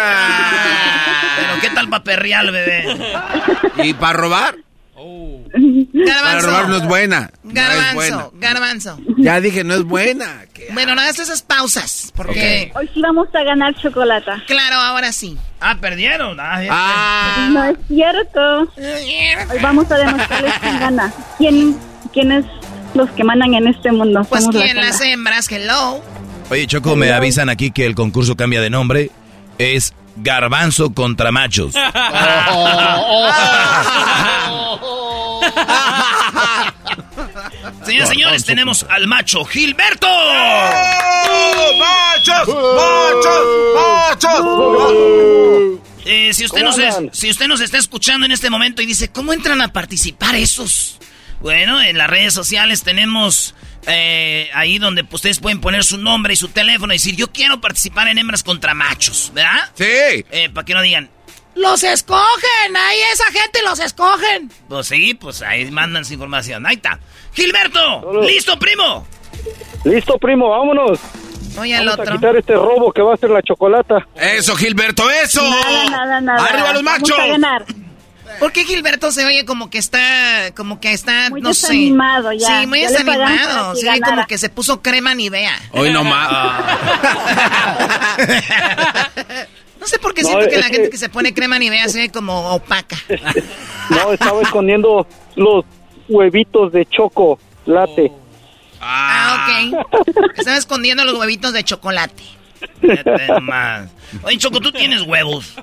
[1.37, 2.97] Pero qué tal pa' perrear, bebé.
[3.85, 4.57] ¿Y para robar?
[5.53, 6.23] Garbanzo.
[6.23, 7.31] Para robar no es buena.
[7.43, 8.29] No es Garbanzo, buena.
[8.35, 8.99] garbanzo.
[9.19, 10.45] Ya dije, no es buena.
[10.73, 12.73] Bueno, no hagas esas pausas, porque...
[12.75, 14.31] Hoy sí vamos a ganar chocolate.
[14.47, 15.37] Claro, ahora sí.
[15.61, 16.39] Ah, perdieron.
[16.41, 17.49] Ah, Ah.
[17.53, 18.61] No es cierto.
[18.77, 21.13] Hoy vamos a demostrarles quién gana.
[21.39, 21.77] ¿Quién,
[22.13, 22.45] quiénes
[22.95, 24.25] los que mandan en este mundo?
[24.29, 26.03] Pues quién las hembras, hello.
[26.51, 29.11] Oye, Choco, me avisan aquí que el concurso cambia de nombre.
[29.59, 31.75] Es Garbanzo contra Machos.
[37.85, 40.07] Señores, señores, tenemos al macho Gilberto.
[41.79, 42.49] ¡Machos!
[46.05, 48.87] Eh, si, usted ¿Cómo nos es- si usted nos está escuchando en este momento y
[48.87, 50.99] dice, ¿cómo entran a participar esos?
[51.43, 53.55] Bueno, en las redes sociales tenemos
[53.87, 57.61] eh, ahí donde ustedes pueden poner su nombre y su teléfono y decir, yo quiero
[57.61, 59.71] participar en hembras contra machos, ¿verdad?
[59.75, 59.85] Sí.
[60.31, 61.11] Eh, para que no digan,
[61.57, 64.51] Los escogen, ahí esa gente los escogen.
[64.69, 66.65] pues sí, pues ahí mandan su información.
[66.65, 66.99] Ahí está.
[67.35, 69.07] Gilberto, ¿listo, primo?
[69.85, 71.01] Listo, primo, vámonos.
[71.59, 72.15] Oye, al Vamos a otro.
[72.15, 74.07] quitar este robo que va a ser la chocolata.
[74.15, 75.43] Eso, Gilberto, eso.
[75.43, 76.45] Nada, nada, nada.
[76.47, 77.19] Arriba los Vamos machos.
[77.19, 77.65] a ganar.
[78.39, 82.39] ¿Por qué Gilberto se oye como que está, como que está, Muy no desanimado sé?
[82.39, 82.61] ya.
[82.61, 83.75] Sí, muy Ya desanimado.
[83.75, 84.15] que Se ve ganara.
[84.17, 85.57] como que se puso crema Nivea.
[85.73, 86.63] Hoy no más.
[89.81, 91.89] No sé por qué No, siento que la que- gente que se pone crema Nivea
[91.89, 92.97] se ve como opaca.
[93.91, 95.65] No, estaba escondiendo los
[96.09, 98.13] huevitos de chocolate.
[98.81, 99.87] Ah, ok.
[100.39, 102.23] Estaba escondiendo los huevitos de chocolate.
[104.23, 105.55] Oye, Choco, tú tienes huevos.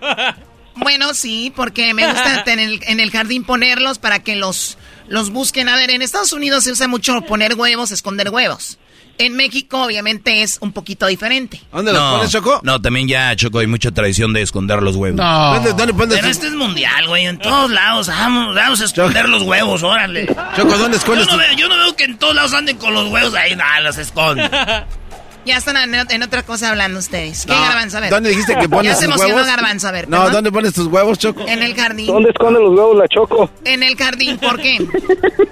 [0.80, 4.78] Bueno, sí, porque me gusta tener en el jardín ponerlos para que los,
[5.08, 5.70] los busquen.
[5.70, 8.78] A ver, en Estados Unidos se usa mucho poner huevos, esconder huevos.
[9.22, 11.60] En México, obviamente, es un poquito diferente.
[11.74, 12.62] ¿Dónde los no, pones, Choco?
[12.64, 15.18] No, también ya, Choco, hay mucha tradición de esconder los huevos.
[15.18, 17.26] ¿Dónde, dónde pones Pero este es mundial, güey.
[17.26, 18.08] En todos lados.
[18.08, 20.26] Vamos, vamos a esconder los huevos, órale.
[20.56, 22.78] Choco, ¿dónde Yo escondes no, tus- veo, yo no veo que en todos lados anden
[22.78, 23.58] con los huevos ahí.
[23.58, 24.50] Nada, los esconden.
[25.46, 27.46] Ya están en, en otra cosa hablando ustedes.
[27.46, 27.98] ¿Qué No, Garbanzo?
[27.98, 28.10] A ver.
[28.12, 29.48] ¿Dónde dijiste que pones Ya se tus emocionó huevos?
[29.48, 30.08] Garbanzo, a ver.
[30.10, 30.34] No, perdón.
[30.34, 31.46] ¿dónde pones tus huevos, Choco?
[31.48, 32.08] En el jardín.
[32.08, 33.50] ¿Dónde esconde los huevos la choco?
[33.66, 34.78] En el jardín, ¿por qué?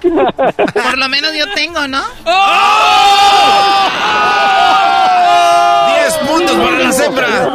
[0.02, 2.02] Por lo menos yo tengo, ¿no?
[5.88, 7.48] 10 puntos para las hembras.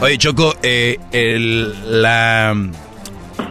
[0.00, 2.54] Oye, Choco, eh, el- la,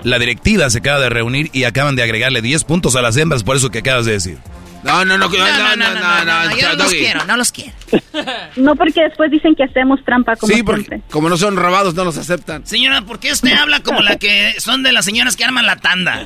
[0.04, 3.44] la directiva se acaba de reunir y acaban de agregarle 10 puntos a las hembras
[3.44, 4.38] por eso que acabas de decir.
[4.86, 7.72] No, no, no, no, no, no, no, no, Yo no los quiero, no los quiero.
[8.56, 11.10] No, porque después dicen que hacemos trampa como Sí, porque siempre.
[11.12, 12.66] como no son robados, no los aceptan.
[12.66, 15.76] Señora, ¿por qué usted habla como la que son de las señoras que arman la
[15.76, 16.26] tanda?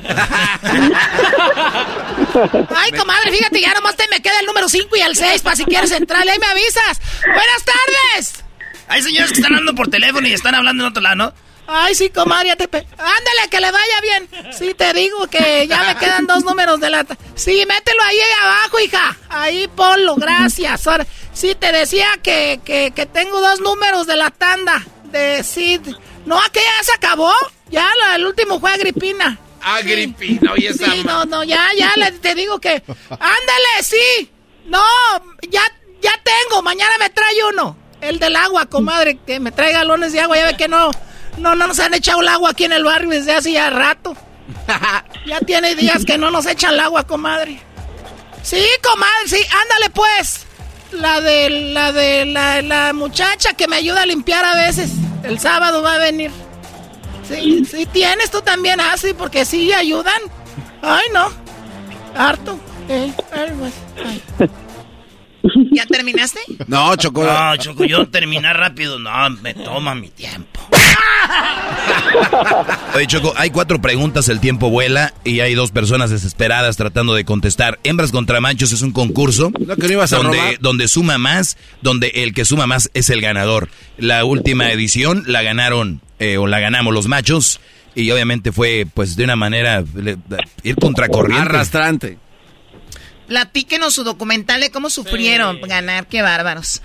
[2.76, 5.56] Ay, comadre, fíjate, ya nomás te me queda el número 5 y el 6 para
[5.56, 6.22] si quieres entrar.
[6.28, 7.00] Ahí me avisas.
[7.24, 8.44] Buenas tardes.
[8.88, 11.34] Hay señoras que están hablando por teléfono y están hablando en otro lado, ¿no?
[11.72, 14.28] Ay, sí, comadre, te Ándale, que le vaya bien.
[14.52, 17.04] Sí, te digo que ya me quedan dos números de la...
[17.04, 19.16] ta- Sí, mételo ahí abajo, hija.
[19.28, 20.86] Ahí ponlo, gracias.
[20.86, 24.84] Ahora, sí, te decía que, que, que tengo dos números de la tanda.
[25.04, 25.80] De sí.
[26.26, 27.32] No, aquella ya se acabó.
[27.70, 29.38] Ya, la- el último fue Agripina.
[29.62, 32.82] Agripino, y esa Sí, no, no, ya, ya le- te digo que.
[33.10, 34.30] Ándale, sí.
[34.66, 34.82] No,
[35.48, 35.62] ya,
[36.02, 36.62] ya tengo.
[36.62, 37.76] Mañana me trae uno.
[38.00, 40.36] El del agua, comadre, que me trae galones de agua.
[40.36, 40.90] Ya ve que no,
[41.40, 44.16] no, no nos han echado el agua aquí en el barrio desde hace ya rato.
[45.26, 47.60] ya tiene días que no nos echan el agua, comadre.
[48.42, 50.46] Sí, comadre, sí, ándale pues.
[50.92, 54.90] La de, la de, la, la muchacha que me ayuda a limpiar a veces.
[55.22, 56.30] El sábado va a venir.
[57.28, 60.20] Sí, sí, tienes tú también así, porque sí ayudan.
[60.82, 61.30] Ay, no.
[62.16, 62.58] Harto.
[62.88, 63.74] Eh, ay, pues,
[64.40, 64.50] ay.
[65.70, 66.40] ¿Ya terminaste?
[66.66, 67.24] No, Choco.
[67.24, 70.60] No, Choco, yo terminar rápido, no, me toma mi tiempo.
[72.94, 77.24] Oye, Choco, hay cuatro preguntas, el tiempo vuela y hay dos personas desesperadas tratando de
[77.24, 77.78] contestar.
[77.84, 79.50] Hembras contra machos es un concurso
[80.24, 83.68] donde, donde suma más, donde el que suma más es el ganador.
[83.96, 87.60] La última edición la ganaron eh, o la ganamos los machos
[87.94, 90.16] y obviamente fue pues de una manera le-
[90.62, 91.42] ir contracorriente.
[91.48, 92.18] Arrastrante.
[93.30, 96.82] Platíquenos su documental de cómo sufrieron ganar, qué bárbaros.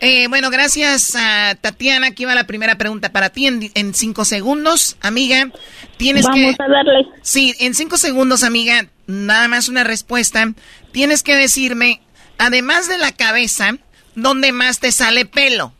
[0.00, 2.08] Eh, bueno, gracias a Tatiana.
[2.08, 5.52] Aquí va la primera pregunta para ti en, en cinco segundos, amiga.
[5.96, 6.62] Tienes Vamos que.
[6.64, 7.06] a darle.
[7.22, 8.88] Sí, en cinco segundos, amiga.
[9.06, 10.52] Nada más una respuesta.
[10.90, 12.00] Tienes que decirme,
[12.38, 13.76] además de la cabeza,
[14.16, 15.74] ¿dónde más te sale pelo?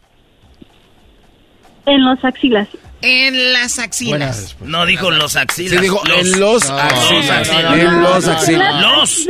[1.86, 2.68] En los axilas.
[3.02, 4.54] En las axilas.
[4.60, 5.72] No dijo los axilas.
[5.72, 7.50] Sí, dijo en los axilas.
[7.50, 8.80] En los axilas.
[8.80, 9.26] Los.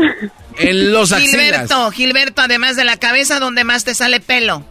[0.59, 1.31] En los axilas.
[1.33, 4.65] Gilberto, Gilberto, además de la cabeza, ¿dónde más te sale pelo?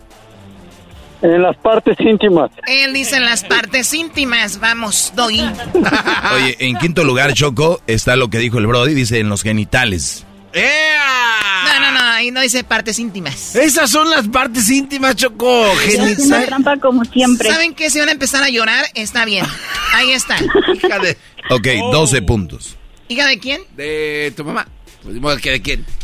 [1.22, 2.52] En las partes íntimas.
[2.68, 4.60] Él dice en las partes íntimas.
[4.60, 5.42] Vamos, Doggy.
[6.36, 10.26] Oye, en quinto lugar, Choco, está lo que dijo el Brody, dice en los genitales.
[10.54, 13.56] No, no, no, ahí no dice partes íntimas.
[13.56, 15.72] Esas son las partes íntimas, Choco.
[15.72, 17.50] Haciendo trampa como siempre.
[17.50, 17.90] ¿Saben qué?
[17.90, 19.46] Si van a empezar a llorar, está bien.
[19.94, 20.36] Ahí está.
[20.74, 21.18] Hija de...
[21.50, 22.78] Ok, 12 puntos.
[23.08, 23.62] ¿Hija de quién?
[23.76, 24.68] De tu mamá.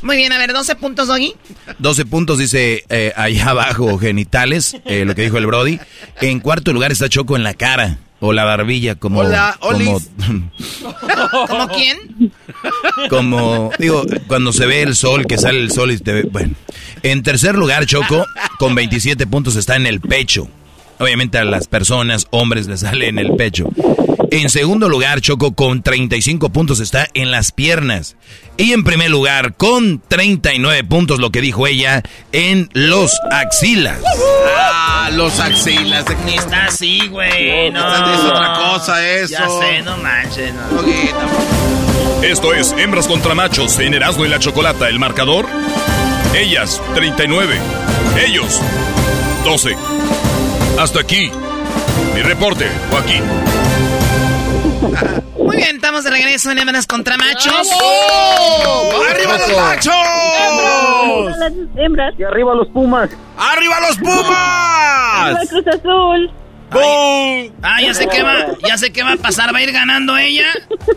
[0.02, 1.34] Muy bien, a ver, 12 puntos, Doggy.
[1.80, 5.80] 12 puntos dice eh, allá abajo genitales, eh, lo que dijo el Brody.
[6.22, 9.22] En cuarto lugar está Choco en la cara o la barbilla, como...
[9.22, 10.10] Hola, como, Olis.
[11.48, 12.34] ¿Cómo quién?
[13.10, 16.24] como, digo, cuando se ve el sol, que sale el sol y te ve...
[16.24, 16.56] Bueno,
[17.04, 18.26] en tercer lugar Choco,
[18.58, 20.50] con 27 puntos está en el pecho.
[21.00, 23.70] Obviamente a las personas, hombres, les sale en el pecho.
[24.32, 28.16] En segundo lugar, Choco, con 35 puntos está en las piernas.
[28.58, 34.00] Y en primer lugar, con 39 puntos, lo que dijo ella, en los axilas.
[34.56, 36.06] Ah, los axilas.
[36.26, 37.72] Ni está así, güey.
[37.72, 38.14] No.
[38.14, 39.32] Es otra cosa eso.
[39.32, 40.54] Ya sé, no manches.
[40.54, 42.24] no.
[42.24, 44.90] Esto es Hembras contra Machos en Erasmo y la Chocolata.
[44.90, 45.48] El marcador:
[46.36, 47.58] ellas 39,
[48.28, 48.62] ellos
[49.44, 49.76] 12.
[50.78, 51.32] Hasta aquí.
[52.14, 53.24] Mi reporte, Joaquín.
[55.38, 57.70] Muy bien, estamos de regreso en Hembras contra Machos.
[59.10, 59.94] ¡Arriba los machos!
[61.38, 62.14] Las hembras.
[62.18, 63.10] Y arriba los Pumas.
[63.38, 65.42] ¡Arriba los Arriba Pumas!
[65.42, 66.32] el Cruz Azul.
[66.72, 67.52] ¡Bum!
[67.64, 70.16] Ah, ya sé qué va, ya sé qué va a pasar, va a ir ganando
[70.18, 70.48] ella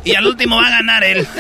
[0.05, 1.27] y al último va a ganar él.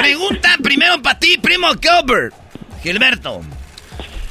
[0.00, 2.34] Pregunta primero para ti, primo Gilbert.
[2.82, 3.40] Gilberto.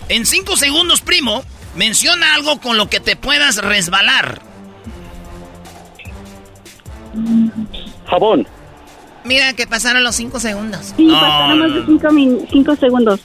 [0.10, 1.44] En cinco segundos, primo,
[1.76, 4.42] menciona algo con lo que te puedas resbalar.
[8.10, 8.48] Jabón.
[9.24, 10.94] Mira que pasaron los cinco segundos.
[10.98, 11.86] Sí, No, pasaron más de
[12.52, 13.20] cinco, segundos.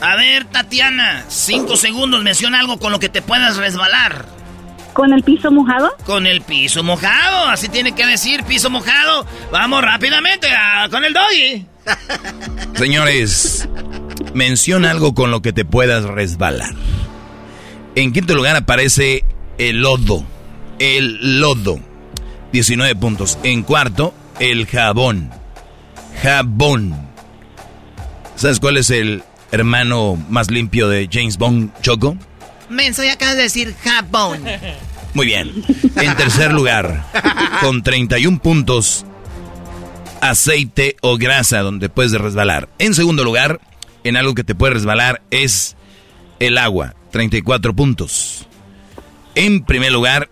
[0.00, 4.26] A ver, Tatiana, cinco segundos, menciona algo con lo que te puedas resbalar.
[4.92, 5.90] ¿Con el piso mojado?
[6.04, 9.26] Con el piso mojado, así tiene que decir, piso mojado.
[9.52, 10.48] Vamos rápidamente
[10.90, 11.66] con el doggy.
[12.74, 13.68] Señores,
[14.34, 16.74] menciona algo con lo que te puedas resbalar.
[17.98, 19.24] En quinto lugar aparece
[19.58, 20.24] el lodo.
[20.78, 21.80] El lodo.
[22.52, 23.40] 19 puntos.
[23.42, 25.32] En cuarto, el jabón.
[26.22, 26.94] Jabón.
[28.36, 32.16] ¿Sabes cuál es el hermano más limpio de James Bond, Choco?
[32.68, 34.44] Menso, ya acabas de decir jabón.
[35.14, 35.64] Muy bien.
[35.96, 37.04] En tercer lugar,
[37.60, 39.06] con 31 puntos,
[40.20, 42.68] aceite o grasa donde puedes resbalar.
[42.78, 43.60] En segundo lugar,
[44.04, 45.74] en algo que te puede resbalar es
[46.38, 48.46] el agua, 34 puntos.
[49.34, 50.28] En primer lugar,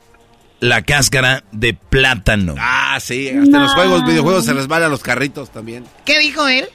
[0.61, 2.55] la cáscara de plátano.
[2.59, 3.29] Ah, sí.
[3.29, 5.85] Hasta en los juegos, videojuegos se resbalan los carritos también.
[6.05, 6.69] ¿Qué dijo él?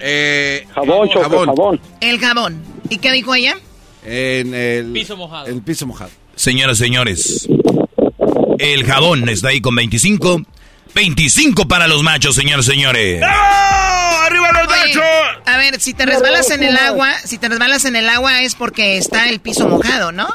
[0.00, 1.80] Eh, Jabón, Choco, jabón.
[2.00, 2.62] El jabón.
[2.88, 3.56] ¿Y qué dijo ella?
[4.04, 5.46] En el Piso mojado.
[5.46, 6.10] El piso mojado.
[6.34, 7.48] Señoras, señores,
[8.58, 10.42] el jabón está ahí con 25.
[10.94, 13.22] 25 para los machos, señores, señores.
[14.32, 15.00] ¡Arriba los Oye,
[15.46, 18.54] a ver, si te resbalas en el agua, si te resbalas en el agua es
[18.54, 20.28] porque está el piso mojado, ¿no?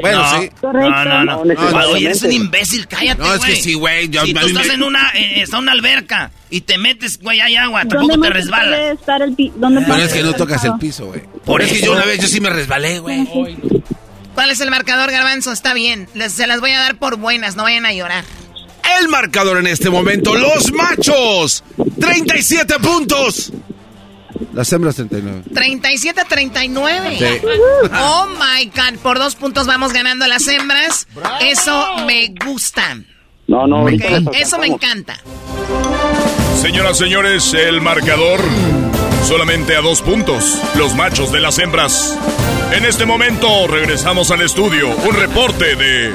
[0.00, 0.40] Bueno, No.
[0.40, 0.48] sí.
[0.60, 0.90] Correcto.
[0.90, 1.44] No, no, no.
[1.44, 3.62] No, Oye, eres un imbécil, cállate, No, es que güey.
[3.62, 4.04] sí, güey.
[4.06, 7.40] Si tú mí me- estás en una, eh, está una alberca y te metes, güey,
[7.40, 8.68] hay agua, ¿Dónde tampoco te resbalas.
[8.78, 11.22] puede estar el pi- ¿Dónde Pero es que no tocas el piso, güey.
[11.44, 11.86] Por es que eso.
[11.86, 13.26] yo una vez yo sí me resbalé, güey.
[14.34, 15.52] ¿Cuál es el marcador, Garbanzo?
[15.52, 16.08] Está bien.
[16.14, 18.24] Les- se las voy a dar por buenas, no vayan a llorar.
[19.00, 21.64] El marcador en este momento, los machos,
[22.00, 23.52] 37 puntos.
[24.52, 25.44] Las hembras 39.
[25.54, 27.16] 37 a 39.
[27.18, 27.46] Sí.
[28.00, 28.98] Oh my God.
[29.00, 31.06] Por dos puntos vamos ganando las hembras.
[31.40, 32.98] Eso me gusta.
[33.46, 35.18] No, no, Ok, ahorita nos Eso me encanta.
[36.60, 38.40] Señoras, señores, el marcador
[39.22, 40.58] solamente a dos puntos.
[40.76, 42.18] Los machos de las hembras.
[42.72, 44.88] En este momento regresamos al estudio.
[44.88, 46.12] Un reporte de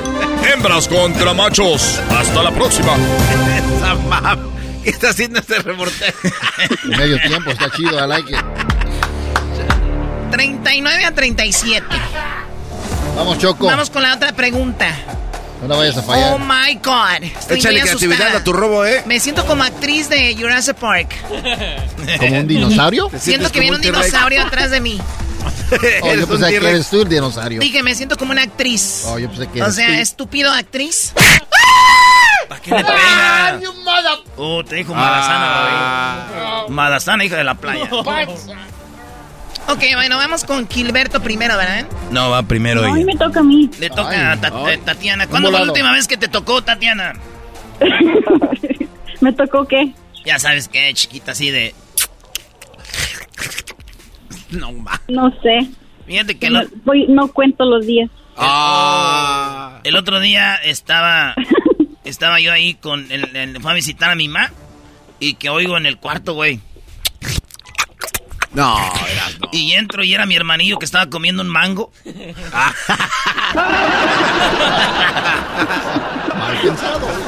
[0.53, 1.99] hembras contra machos.
[2.09, 2.95] Hasta la próxima.
[4.83, 6.17] ¿Qué está haciendo este reportero?
[6.85, 8.39] Medio tiempo, está chido, I like it.
[10.31, 11.85] 39 a 37.
[13.15, 13.65] Vamos, Choco.
[13.65, 14.93] Vamos con la otra pregunta.
[15.61, 16.33] No la vayas a fallar.
[16.33, 17.23] Oh my God.
[17.23, 18.39] Estoy Échale muy creatividad asustada.
[18.39, 19.03] a tu robo, ¿eh?
[19.05, 21.15] Me siento como actriz de Jurassic Park.
[22.19, 23.09] ¿Como un dinosaurio?
[23.19, 24.99] Siento que viene un dinosaurio atrás de mí.
[26.01, 27.59] Oh, yo pensé que eres tú el dinosaurio.
[27.59, 29.03] Dije, me siento como una actriz.
[29.07, 29.93] Oh, yo pensé que O eres sea, tú.
[29.95, 31.11] estúpido actriz.
[32.49, 33.59] ¿Para qué le pega?
[34.37, 36.27] Oh, te dijo Madasana,
[36.63, 36.69] güey.
[36.69, 37.89] Madasana, hija de la playa.
[39.69, 41.85] Ok, bueno, vamos con Gilberto primero, ¿verdad?
[42.11, 43.05] No, va primero Hoy ella.
[43.05, 43.69] me toca a mí.
[43.79, 44.77] Le toca a Ta- ay.
[44.77, 45.27] Tatiana.
[45.27, 47.13] ¿Cuándo fue la última vez que te tocó, Tatiana?
[49.21, 49.93] ¿Me tocó qué?
[50.25, 51.73] Ya sabes que chiquita así de...
[54.51, 55.01] No, ma.
[55.09, 55.67] No sé.
[56.05, 58.09] Fíjate que No, lo- voy, no cuento los días.
[58.37, 59.79] Ah.
[59.83, 61.35] el otro día estaba...
[62.05, 63.11] Estaba yo ahí con...
[63.11, 64.49] El, el- fue a visitar a mi mamá.
[65.19, 66.61] Y que oigo en el cuarto, güey.
[68.57, 69.49] No, eras no.
[69.51, 71.91] Y entro y era mi hermanillo que estaba comiendo un mango.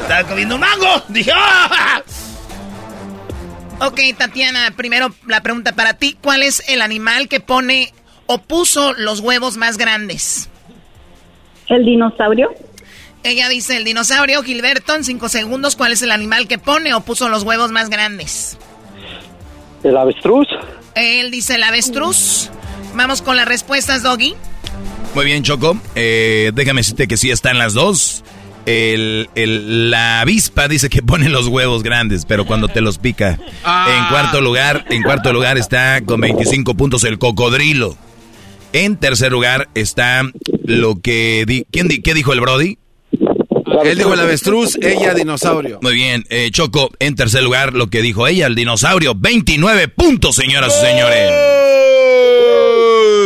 [0.02, 1.04] Estaba comiendo un mango.
[1.06, 2.02] Dije, ¡ah!
[3.78, 6.18] Ok, Tatiana, primero la pregunta para ti.
[6.20, 7.94] ¿Cuál es el animal que pone
[8.26, 10.48] o puso los huevos más grandes?
[11.68, 12.52] ¿El dinosaurio?
[13.22, 14.42] Ella dice el dinosaurio.
[14.42, 17.88] Gilberto, en cinco segundos, ¿cuál es el animal que pone o puso los huevos más
[17.88, 18.58] grandes?
[19.84, 20.48] ¿El avestruz?
[20.94, 22.50] Él dice el avestruz.
[22.94, 24.34] Vamos con las respuestas, Doggy.
[25.14, 25.78] Muy bien, Choco.
[25.94, 28.22] Eh, déjame decirte que sí están las dos.
[28.66, 33.38] El, el- la avispa dice que pone los huevos grandes, pero cuando te los pica.
[33.40, 37.96] En cuarto lugar, en cuarto lugar está con 25 puntos el cocodrilo.
[38.72, 40.22] En tercer lugar está
[40.64, 42.78] lo que di- ¿quién di- qué dijo el Brody?
[43.84, 45.78] Él dijo el avestruz, ella dinosaurio.
[45.82, 50.36] Muy bien, eh, Choco, en tercer lugar lo que dijo ella, el dinosaurio, 29 puntos,
[50.36, 51.32] señoras y señores.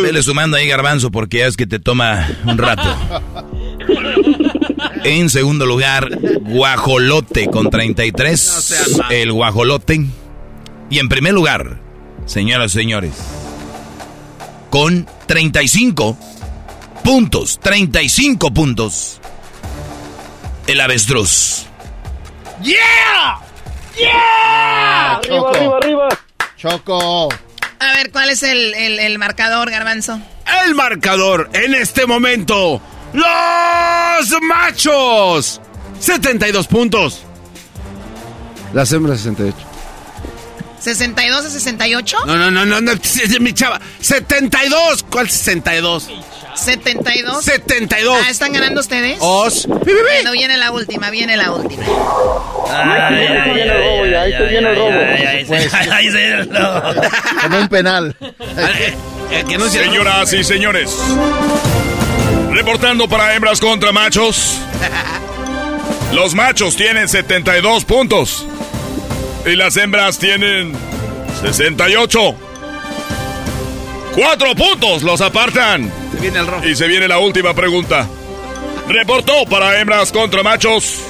[0.03, 2.83] Vele sumando ahí, garbanzo, porque ya es que te toma un rato.
[5.05, 8.93] En segundo lugar, Guajolote con 33.
[9.11, 10.07] el Guajolote.
[10.89, 11.79] Y en primer lugar,
[12.25, 13.13] señoras y señores,
[14.71, 16.17] con 35
[17.03, 19.21] puntos, 35 puntos,
[20.67, 21.67] el avestruz.
[22.63, 23.39] ¡Yeah!
[24.07, 25.49] Ah, Choco.
[25.49, 26.09] arriba, arriba.
[26.57, 27.29] Choco.
[27.79, 30.19] A ver, ¿cuál es el, el- el marcador, Garbanzo?
[30.65, 32.81] El marcador en este momento.
[33.13, 35.61] Los machos.
[36.01, 37.23] 72 puntos.
[38.73, 39.57] Las hembras 68.
[40.83, 42.17] ¿62 a 68?
[42.27, 42.93] No, no, no, no, no,
[43.41, 43.81] mi chava.
[44.01, 45.05] 72.
[45.09, 46.11] ¿Cuál 62?
[46.55, 47.43] ¿72?
[47.43, 48.19] 72.
[48.25, 49.19] Ah, ¿están ganando ustedes?
[49.21, 49.67] Os.
[49.67, 51.85] Bueno, viene la última, viene la última.
[52.71, 54.21] Ay, ay, ay, ahí se el robo, ahí el robo.
[54.21, 54.91] Ahí se viene el robo.
[55.47, 56.49] Pues, pues.
[57.43, 58.17] Como un penal.
[59.71, 60.97] Señoras y señores,
[62.51, 64.59] reportando para hembras contra machos.
[66.13, 68.47] Los machos tienen 72 puntos
[69.45, 70.73] y las hembras tienen
[71.43, 72.37] 68.
[74.15, 76.67] Cuatro puntos los apartan se viene el rojo.
[76.67, 78.09] Y se viene la última pregunta.
[78.89, 81.01] Reportó para hembras contra machos.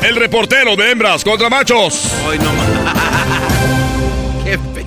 [0.00, 2.04] El reportero de hembras contra machos.
[2.24, 2.66] Hoy no más.
[4.44, 4.86] Qué fe-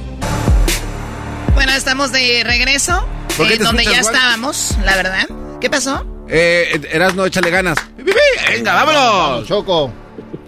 [1.54, 3.06] Bueno, estamos de regreso.
[3.36, 5.28] ¿Por qué eh, te donde ya estábamos, la verdad.
[5.60, 6.06] ¿Qué pasó?
[6.30, 7.78] Eh, Erasno, échale ganas.
[7.98, 9.46] Venga, vámonos.
[9.50, 9.92] Choco.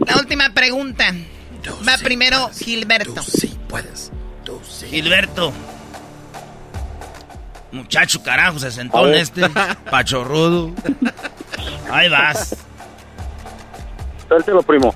[0.05, 1.13] La última pregunta.
[1.85, 3.21] Va primero Gilberto.
[4.89, 5.51] Gilberto.
[7.71, 9.49] Muchacho carajo, se sentó en este.
[9.89, 10.71] Pachorrudo.
[11.91, 12.55] Ahí vas.
[14.27, 14.93] Suéltelo, primo.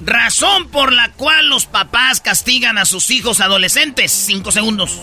[0.00, 4.12] Razón por la cual los papás castigan a sus hijos adolescentes.
[4.12, 5.00] Cinco segundos.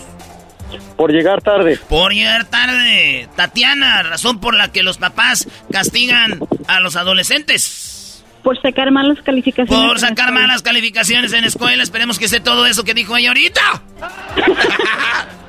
[0.96, 1.78] Por llegar tarde.
[1.88, 3.28] Por llegar tarde.
[3.36, 8.24] Tatiana, razón por la que los papás castigan a los adolescentes.
[8.42, 9.86] Por sacar malas calificaciones.
[9.86, 11.82] Por sacar malas calificaciones en escuela.
[11.82, 13.60] Esperemos que esté todo eso que dijo ella ahorita.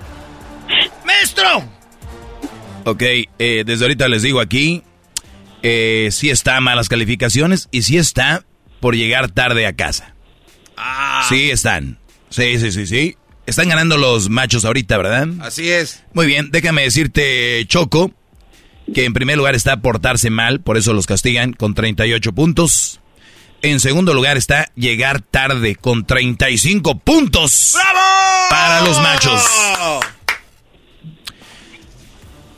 [1.06, 1.64] ¡Maestro!
[2.86, 3.04] Ok,
[3.40, 4.84] eh, desde ahorita les digo aquí,
[5.62, 8.44] eh, sí está malas calificaciones y sí está
[8.80, 10.16] por llegar tarde a casa.
[11.28, 11.98] Sí están.
[12.30, 13.16] Sí, sí, sí, sí.
[13.46, 15.28] Están ganando los machos ahorita, ¿verdad?
[15.42, 16.04] Así es.
[16.14, 18.12] Muy bien, déjame decirte, Choco,
[18.94, 23.00] que en primer lugar está portarse mal, por eso los castigan con 38 puntos.
[23.62, 27.76] En segundo lugar está llegar tarde con 35 puntos.
[28.50, 29.44] Para los machos.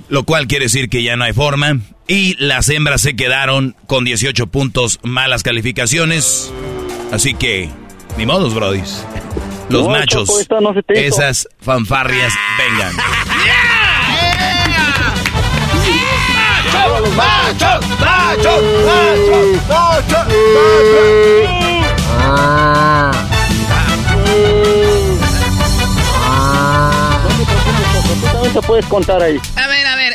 [0.09, 1.79] Lo cual quiere decir que ya no hay forma.
[2.07, 6.51] Y las hembras se quedaron con 18 puntos, malas calificaciones.
[7.11, 7.69] Así que,
[8.17, 9.05] ni modos, brodis.
[9.69, 12.95] Los No, machos, no esas fanfarrias, vengan.
[17.15, 17.85] ¡Machos!
[17.99, 18.63] ¡Machos!
[18.85, 19.67] ¡Machos!
[19.67, 21.29] ¡Machos!
[28.09, 29.39] Tú también te puedes contar ahí.
[29.55, 29.67] A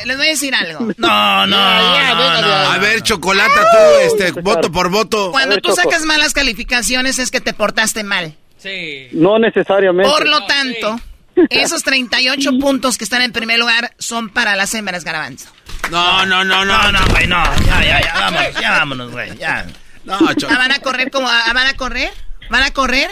[0.04, 0.88] les voy a decir algo.
[0.96, 2.52] No, no, no, no.
[2.72, 5.30] A ver, Chocolata, tú, este, voto por voto.
[5.30, 5.82] Cuando ver, tú Choco.
[5.82, 8.34] sacas malas calificaciones es que te portaste mal.
[8.58, 9.08] Sí.
[9.12, 10.10] No necesariamente.
[10.10, 10.98] Por lo tanto,
[11.50, 15.50] esos 38 puntos que están en primer lugar son para las hembras garbanzo.
[15.90, 17.42] No, no, no, No, no, güey, no.
[17.66, 19.66] Ya, ya, ya, vámonos, ya vámonos, güey, ya.
[20.04, 21.28] No, Ah, ¿Van a correr como...
[21.28, 22.10] ah, ¿Van a correr?
[22.50, 23.10] ¿Van a correr?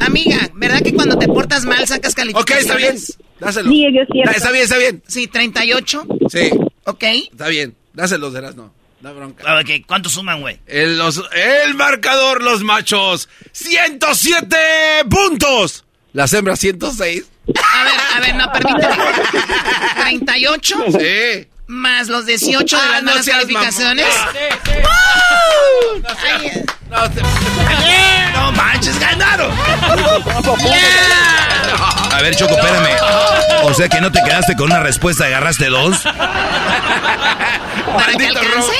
[0.00, 2.60] Amiga, ¿verdad que cuando te portas mal sacas Ok, calificaciones?
[2.64, 2.96] está bien.
[3.40, 3.70] Dáselo.
[3.70, 4.30] Sí, es cierto.
[4.30, 5.02] Da- Está bien, está bien.
[5.06, 6.06] Sí, 38.
[6.30, 6.50] Sí,
[6.84, 7.02] Ok.
[7.30, 7.74] está bien.
[7.92, 8.72] Dáselos, serás, no.
[9.00, 9.62] No bronca.
[9.64, 9.82] ¿qué?
[9.82, 10.58] ¿Cuántos suman, güey?
[10.66, 14.56] El, los- el marcador, los machos, 107
[15.08, 15.84] puntos.
[16.12, 17.24] Las hembras, 106.
[17.48, 18.94] A ver, a ver, no, permíteme.
[20.02, 21.46] 38 Sí.
[21.68, 24.06] Más los 18 de Ah, las no malas calificaciones.
[26.24, 27.22] Ay, No, te-
[28.32, 29.50] No manches, ganaron.
[32.12, 32.88] A ver, Choco, espérame.
[33.64, 35.98] O sea que no te quedaste con una respuesta, agarraste dos.
[37.94, 38.72] ¿Para que alcance?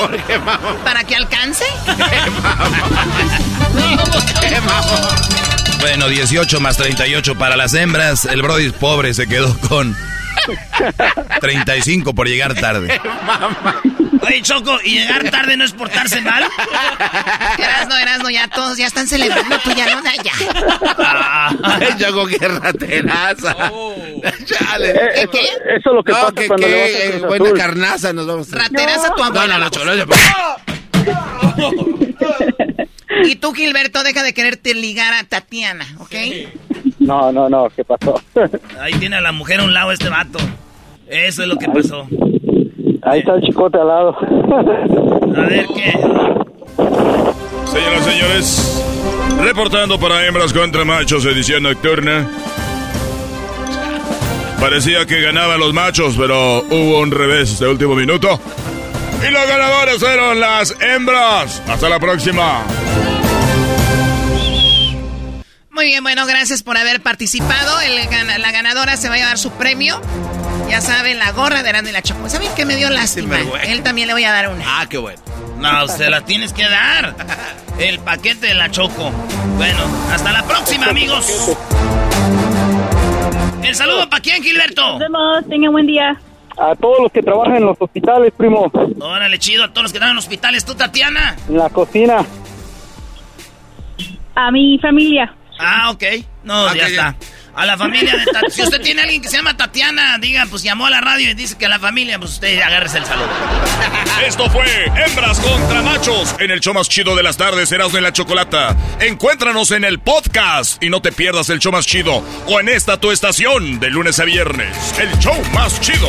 [0.85, 1.65] ¿Para que alcance?
[5.81, 8.25] Bueno, 18 más 38 para las hembras.
[8.25, 9.97] El Brody pobre se quedó con
[11.41, 13.01] 35 por llegar tarde.
[14.21, 16.43] Oye, Choco, ¿y llegar tarde no es portarse mal?
[17.59, 20.33] Erasno, Erasno, ya todos ya están celebrando, tú ya no, ya.
[21.63, 23.55] Ay, Choco, qué rateraza.
[24.45, 24.91] Chale.
[24.91, 25.39] Eh, eso, ¿Qué?
[25.41, 27.59] eso es lo que No, pasa que, cuando le vas que a Cruz buena Azul.
[27.59, 28.57] carnaza nos vamos a...
[28.59, 29.59] Rateraza tu No, abuela.
[29.59, 29.71] no.
[29.71, 29.93] Cholo,
[33.25, 36.15] Y tú, Gilberto, deja de quererte ligar a Tatiana, ¿ok?
[37.09, 38.21] No, no, no, ¿qué pasó?
[38.83, 40.39] Ahí tiene a la mujer a un lado este vato.
[41.09, 42.07] Eso es lo que pasó.
[43.01, 44.15] Ahí está el chicote al lado.
[45.35, 45.93] A ver qué.
[47.65, 48.85] Señoras y señores,
[49.43, 52.29] reportando para hembras contra machos, edición nocturna.
[54.61, 58.39] Parecía que ganaban los machos, pero hubo un revés de último minuto.
[59.27, 61.63] Y los ganadores fueron las hembras.
[61.67, 62.65] Hasta la próxima.
[65.79, 67.81] Muy bien, bueno, gracias por haber participado.
[67.83, 70.01] El gana- la ganadora se va a llevar su premio.
[70.69, 72.29] Ya saben, la gorra de Erasmo y la Choco.
[72.29, 73.37] ¿Saben qué me dio lástima?
[73.65, 74.65] Él también le voy a dar una.
[74.67, 75.23] Ah, qué bueno.
[75.59, 77.15] No, se la tienes que dar.
[77.79, 79.13] El paquete de la Choco.
[79.57, 79.79] Bueno,
[80.13, 81.57] hasta la próxima, amigos.
[83.63, 84.83] El saludo para quién, Gilberto.
[84.83, 86.21] Nos vemos, tengan buen día.
[86.61, 88.69] A todos los que trabajan en los hospitales, primo.
[89.01, 90.65] Órale, chido, a todos los que están en hospitales.
[90.65, 91.37] ¿Tú, Tatiana?
[91.49, 92.27] En la cocina.
[94.35, 95.33] A mi familia.
[95.59, 96.03] Ah, ok.
[96.45, 97.17] No, Ah, ya está.
[97.55, 98.51] A la familia de Tatiana.
[98.55, 101.31] Si usted tiene a alguien que se llama Tatiana, diga, pues llamó a la radio
[101.31, 103.27] y dice que a la familia, pues usted agárrese el saludo.
[104.25, 108.05] Esto fue Hembras contra Machos en el show más chido de las tardes, Erasmo en
[108.05, 108.77] la Chocolata.
[109.01, 113.01] Encuéntranos en el podcast y no te pierdas el show más chido o en esta
[113.01, 114.77] tu estación de lunes a viernes.
[115.01, 116.09] El show más chido.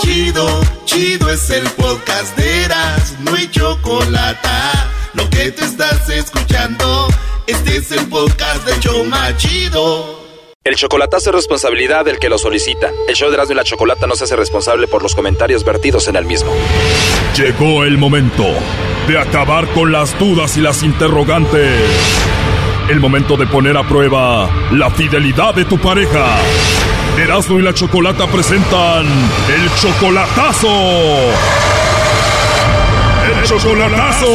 [0.00, 4.48] Chido, chido es el podcast de Eras, no hay chocolate.
[5.14, 7.08] Lo que te estás escuchando,
[7.46, 10.24] este es el podcast de Choma Chido.
[10.64, 12.90] El chocolatazo es responsabilidad del que lo solicita.
[13.06, 16.08] El show de Erasmo y la Chocolata no se hace responsable por los comentarios vertidos
[16.08, 16.50] en el mismo.
[17.36, 18.46] Llegó el momento
[19.06, 21.80] de acabar con las dudas y las interrogantes.
[22.88, 26.38] El momento de poner a prueba la fidelidad de tu pareja.
[27.18, 30.68] Erasmo y la Chocolata presentan el chocolatazo.
[33.26, 34.26] El chocolatazo.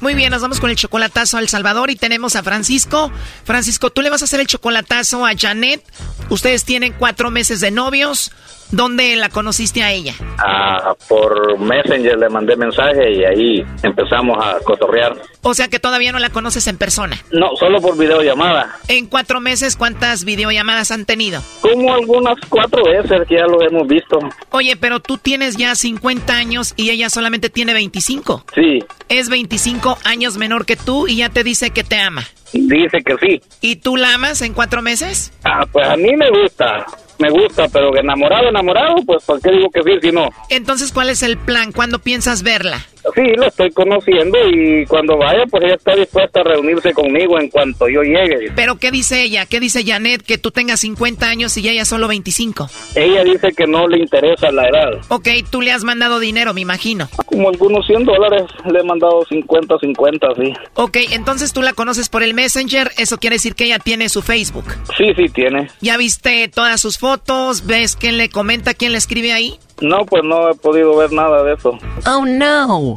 [0.00, 3.12] Muy bien, nos vamos con el chocolatazo a El Salvador y tenemos a Francisco.
[3.44, 5.84] Francisco, tú le vas a hacer el chocolatazo a Janet.
[6.30, 8.32] Ustedes tienen cuatro meses de novios.
[8.72, 10.14] ¿Dónde la conociste a ella?
[10.38, 15.16] Ah, por Messenger le mandé mensaje y ahí empezamos a cotorrear.
[15.42, 17.16] O sea que todavía no la conoces en persona.
[17.32, 18.76] No, solo por videollamada.
[18.88, 21.42] En cuatro meses, ¿cuántas videollamadas han tenido?
[21.62, 24.18] Como algunas cuatro veces que ya lo hemos visto.
[24.50, 28.44] Oye, pero tú tienes ya 50 años y ella solamente tiene 25.
[28.54, 28.78] Sí,
[29.08, 32.24] Es 25 años menor que tú y ya te dice que te ama.
[32.52, 33.42] dice que sí.
[33.60, 35.32] ¿Y tú la amas en cuatro meses?
[35.44, 36.86] Ah, pues a mí me gusta.
[37.20, 40.28] Me gusta, pero enamorado, enamorado, pues ¿por qué digo que sí si no?
[40.48, 41.72] Entonces, ¿cuál es el plan?
[41.72, 42.86] ¿Cuándo piensas verla?
[43.14, 47.48] Sí, la estoy conociendo y cuando vaya, pues ella está dispuesta a reunirse conmigo en
[47.48, 48.52] cuanto yo llegue.
[48.54, 49.46] ¿Pero qué dice ella?
[49.46, 50.22] ¿Qué dice Janet?
[50.22, 52.68] Que tú tengas 50 años y ella solo 25.
[52.94, 55.00] Ella dice que no le interesa la edad.
[55.08, 57.08] Ok, tú le has mandado dinero, me imagino.
[57.26, 60.52] Como algunos 100 dólares, le he mandado 50, 50, sí.
[60.74, 64.22] Ok, entonces tú la conoces por el Messenger, eso quiere decir que ella tiene su
[64.22, 64.64] Facebook.
[64.96, 65.68] Sí, sí, tiene.
[65.80, 67.66] ¿Ya viste todas sus fotos?
[67.66, 69.58] ¿Ves quién le comenta, quién le escribe ahí?
[69.80, 71.78] No, pues no he podido ver nada de eso.
[72.06, 72.94] Oh, no.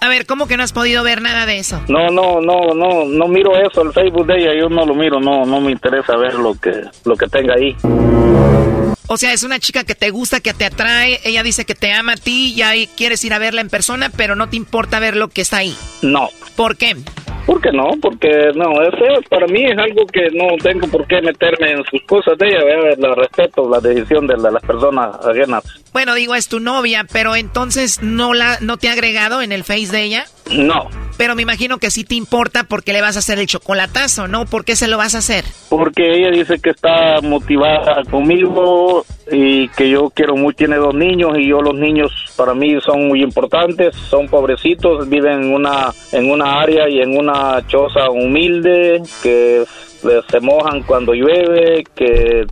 [0.00, 1.80] A ver, ¿cómo que no has podido ver nada de eso?
[1.88, 5.20] No, no, no, no, no miro eso, el Facebook de ella, yo no lo miro,
[5.20, 6.72] no, no me interesa ver lo que,
[7.04, 7.76] lo que tenga ahí.
[9.08, 11.92] O sea, es una chica que te gusta, que te atrae, ella dice que te
[11.92, 15.16] ama a ti, ya quieres ir a verla en persona, pero no te importa ver
[15.16, 15.76] lo que está ahí.
[16.00, 16.28] No.
[16.54, 16.96] ¿Por qué?
[17.46, 17.90] ¿Por qué no?
[18.00, 22.02] Porque no, eso para mí es algo que no tengo por qué meterme en sus
[22.06, 22.98] cosas de ella, ¿verdad?
[22.98, 25.64] la respeto, la decisión de, las personas ajenas.
[25.92, 29.64] Bueno, digo, es tu novia, pero entonces no la no te ha agregado en el
[29.64, 30.24] Face de ella?
[30.50, 30.88] No.
[31.16, 34.46] Pero me imagino que sí te importa porque le vas a hacer el chocolatazo, ¿no?
[34.46, 35.44] ¿Por qué se lo vas a hacer?
[35.68, 41.38] Porque ella dice que está motivada conmigo y que yo quiero mucho, tiene dos niños
[41.38, 46.30] y yo los niños para mí son muy importantes, son pobrecitos, viven en una, en
[46.30, 49.64] una área y en una choza humilde que
[50.30, 52.46] se mojan cuando llueve, que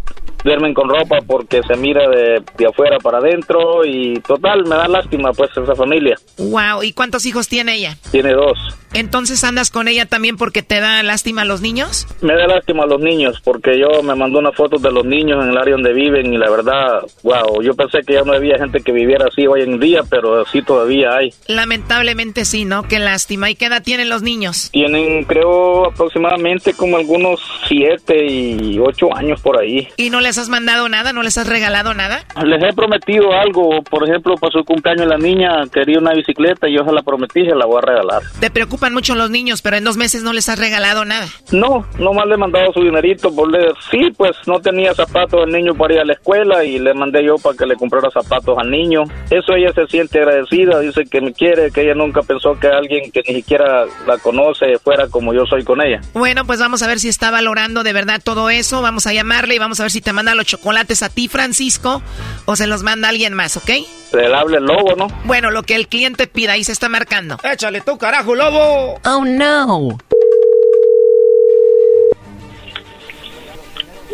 [0.45, 4.89] duermen con ropa porque se mira de, de, afuera para adentro y total, me da
[4.89, 6.17] lástima pues esa familia.
[6.39, 7.97] Wow, ¿y cuántos hijos tiene ella?
[8.11, 8.59] Tiene dos.
[8.95, 12.07] Entonces andas con ella también porque te da lástima a los niños?
[12.23, 15.43] Me da lástima a los niños porque yo me mandó una foto de los niños
[15.45, 18.59] en el área donde viven y la verdad, wow, yo pensé que ya no había
[18.59, 21.33] gente que viviera así hoy en día, pero sí todavía hay.
[21.47, 22.85] Lamentablemente sí, ¿no?
[22.85, 23.51] Qué lástima.
[23.51, 24.71] ¿Y qué edad tienen los niños?
[24.71, 29.89] Tienen creo aproximadamente como algunos siete y ocho años por ahí.
[29.97, 31.15] ¿Y no les has mandado nada?
[31.15, 32.23] ¿No les has regalado nada?
[32.45, 36.77] Les he prometido algo, por ejemplo, para su cumpleaños la niña quería una bicicleta y
[36.77, 38.23] yo se la prometí se la voy a regalar.
[38.39, 41.27] ¿Te preocupa mucho los niños, pero en dos meses no les has regalado nada.
[41.51, 43.35] No, nomás le he mandado su dinerito.
[43.35, 43.69] Por le...
[43.91, 47.25] Sí, pues no tenía zapatos al niño para ir a la escuela y le mandé
[47.25, 49.05] yo para que le comprara zapatos al niño.
[49.31, 53.11] Eso ella se siente agradecida, dice que me quiere, que ella nunca pensó que alguien
[53.11, 56.03] que ni siquiera la conoce fuera como yo soy con ella.
[56.13, 58.83] Bueno, pues vamos a ver si está valorando de verdad todo eso.
[58.83, 62.03] Vamos a llamarle y vamos a ver si te manda los chocolates a ti, Francisco,
[62.45, 63.71] o se los manda alguien más, ¿ok?
[64.11, 65.07] Se le hable el lobo, ¿no?
[65.27, 67.39] Bueno, lo que el cliente pida, ahí se está marcando.
[67.45, 68.99] Échale tú, carajo, lobo.
[69.05, 69.97] Oh, no.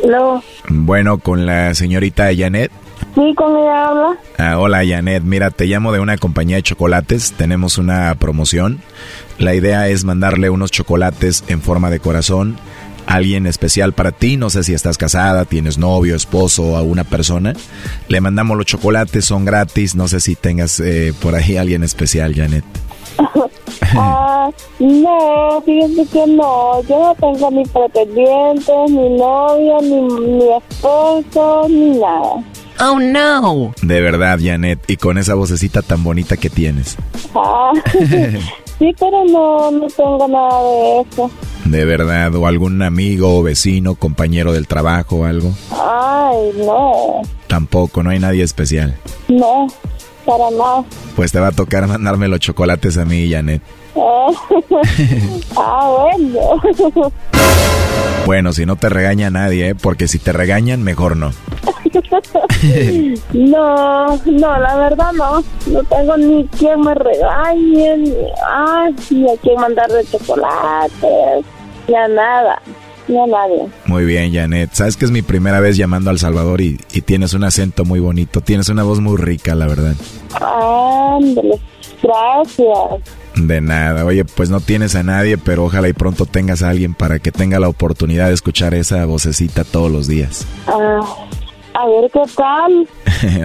[0.03, 0.43] Hello.
[0.69, 2.71] Bueno, con la señorita Janet.
[3.15, 4.19] Sí, con ella habla.
[4.37, 8.83] Ah, hola Janet, mira, te llamo de una compañía de chocolates, tenemos una promoción.
[9.39, 12.59] La idea es mandarle unos chocolates en forma de corazón
[13.07, 14.37] alguien especial para ti.
[14.37, 17.55] No sé si estás casada, tienes novio, esposo o alguna persona.
[18.09, 19.95] Le mandamos los chocolates, son gratis.
[19.95, 22.65] No sé si tengas eh, por ahí alguien especial, Janet.
[23.97, 26.83] ah, no, fíjense que no.
[26.89, 30.01] Yo no tengo ni pretendientes, ni novio, ni,
[30.37, 32.45] ni esposo, ni nada.
[32.81, 33.73] Oh no.
[33.83, 36.97] De verdad, Janet, y con esa vocecita tan bonita que tienes.
[37.35, 37.73] Ah,
[38.79, 41.31] sí, pero no, no tengo nada de eso.
[41.65, 42.35] ¿De verdad?
[42.35, 45.53] ¿O algún amigo, vecino, compañero del trabajo o algo?
[45.71, 47.23] Ay, no.
[47.47, 48.97] Tampoco, no hay nadie especial.
[49.29, 49.67] No,
[50.27, 50.85] para nada.
[51.17, 53.63] Pues te va a tocar mandarme los chocolates a mí, Janet.
[55.57, 56.61] ah, bueno.
[58.27, 59.75] bueno, si no te regaña nadie, ¿eh?
[59.75, 61.33] Porque si te regañan, mejor no.
[63.33, 65.45] no, no, la verdad no.
[65.67, 68.13] No tengo ni quien me regañe, ni,
[68.47, 71.45] ay, ni a quien mandarle chocolates,
[71.89, 72.63] ni a nada.
[73.07, 73.67] Ni a nadie.
[73.87, 74.71] Muy bien, Janet.
[74.73, 78.01] Sabes que es mi primera vez llamando al Salvador y, y tienes un acento muy
[78.01, 78.41] bonito.
[78.41, 79.95] Tienes una voz muy rica, la verdad.
[80.41, 81.61] Ándale,
[82.03, 83.03] gracias.
[83.37, 84.05] De nada.
[84.05, 87.33] Oye, pues no tienes a nadie, pero ojalá y pronto tengas a alguien para que
[87.33, 90.47] tenga la oportunidad de escuchar esa vocecita todos los días.
[90.67, 91.01] Ah,
[91.75, 92.89] a ver qué tal.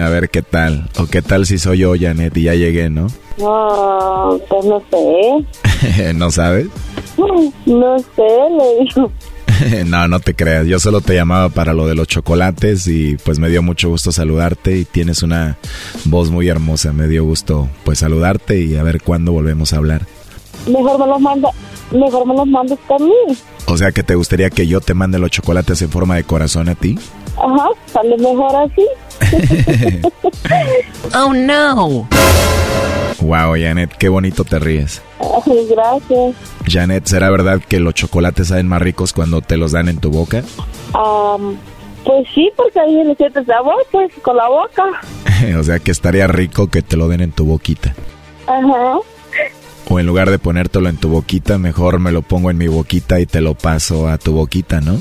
[0.00, 0.88] a ver qué tal.
[0.98, 3.08] O qué tal si soy yo, Janet, y ya llegué, ¿no?
[3.38, 6.12] No, pues no sé.
[6.14, 6.68] ¿No sabes?
[7.66, 9.10] No sé, le digo.
[9.86, 10.66] no, no te creas.
[10.66, 14.12] Yo solo te llamaba para lo de los chocolates y pues me dio mucho gusto
[14.12, 15.58] saludarte y tienes una
[16.04, 16.92] voz muy hermosa.
[16.92, 20.06] Me dio gusto pues saludarte y a ver cuándo volvemos a hablar.
[20.66, 21.50] Mejor me los manda,
[21.90, 23.36] mejor me los mandes a mí.
[23.66, 26.68] O sea que te gustaría que yo te mande los chocolates en forma de corazón
[26.68, 26.98] a ti.
[27.40, 28.86] Ajá, sale mejor así.
[31.14, 32.08] oh no.
[33.20, 35.02] Wow, Janet, qué bonito te ríes.
[35.70, 36.34] gracias.
[36.66, 40.10] Janet, ¿será verdad que los chocolates saben más ricos cuando te los dan en tu
[40.10, 40.42] boca?
[40.94, 41.56] Um,
[42.04, 44.84] Pues sí, porque ahí le sientes sabor, pues, con la boca.
[45.58, 47.94] o sea que estaría rico que te lo den en tu boquita.
[48.46, 48.98] Ajá.
[49.88, 53.20] O en lugar de ponértelo en tu boquita, mejor me lo pongo en mi boquita
[53.20, 55.00] y te lo paso a tu boquita, ¿no?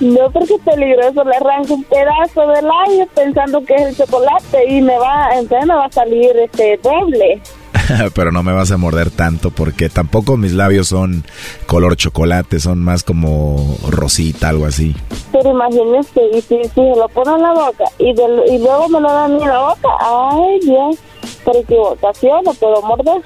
[0.00, 1.24] No, porque es peligroso.
[1.24, 5.66] Le arranco un pedazo del labio pensando que es el chocolate y me va, entonces
[5.66, 7.40] me va a salir este doble.
[8.14, 11.24] Pero no me vas a morder tanto porque tampoco mis labios son
[11.66, 14.94] color chocolate, son más como rosita, algo así.
[15.32, 19.00] Pero imagínese, y si, si se lo pone en la boca y, y luego me
[19.00, 20.96] lo dan en la boca, ay Dios,
[21.44, 23.22] por equivocación no puedo morder.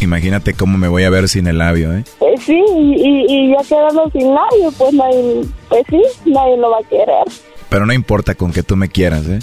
[0.00, 2.04] Imagínate cómo me voy a ver sin el labio, ¿eh?
[2.20, 6.78] eh sí, y, y, ya quedando sin labio, pues, nadie, pues sí, nadie lo va
[6.78, 7.24] a querer.
[7.68, 9.38] Pero no importa con que tú me quieras, ¿eh?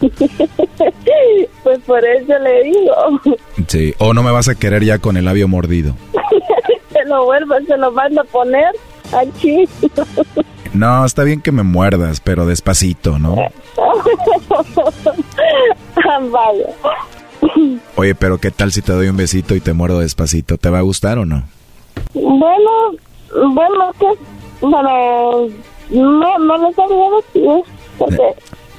[1.62, 3.20] pues por eso le digo.
[3.68, 5.94] Sí, o no me vas a querer ya con el labio mordido.
[6.92, 8.74] se lo vuelvo, se lo mando a poner
[9.12, 9.68] aquí.
[10.72, 13.36] no, está bien que me muerdas, pero despacito, ¿no?
[16.32, 16.66] Vaya.
[17.96, 20.58] Oye, pero ¿qué tal si te doy un besito y te muerdo despacito?
[20.58, 21.44] ¿Te va a gustar o no?
[22.14, 22.70] Bueno,
[23.52, 24.06] bueno, que,
[24.60, 25.48] bueno,
[25.90, 27.64] no, no lo sabía decir,
[27.98, 28.22] porque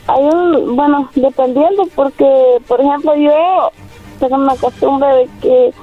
[0.07, 3.71] hay un, bueno, dependiendo, porque, por ejemplo, yo
[4.19, 5.73] tengo una costumbre de que,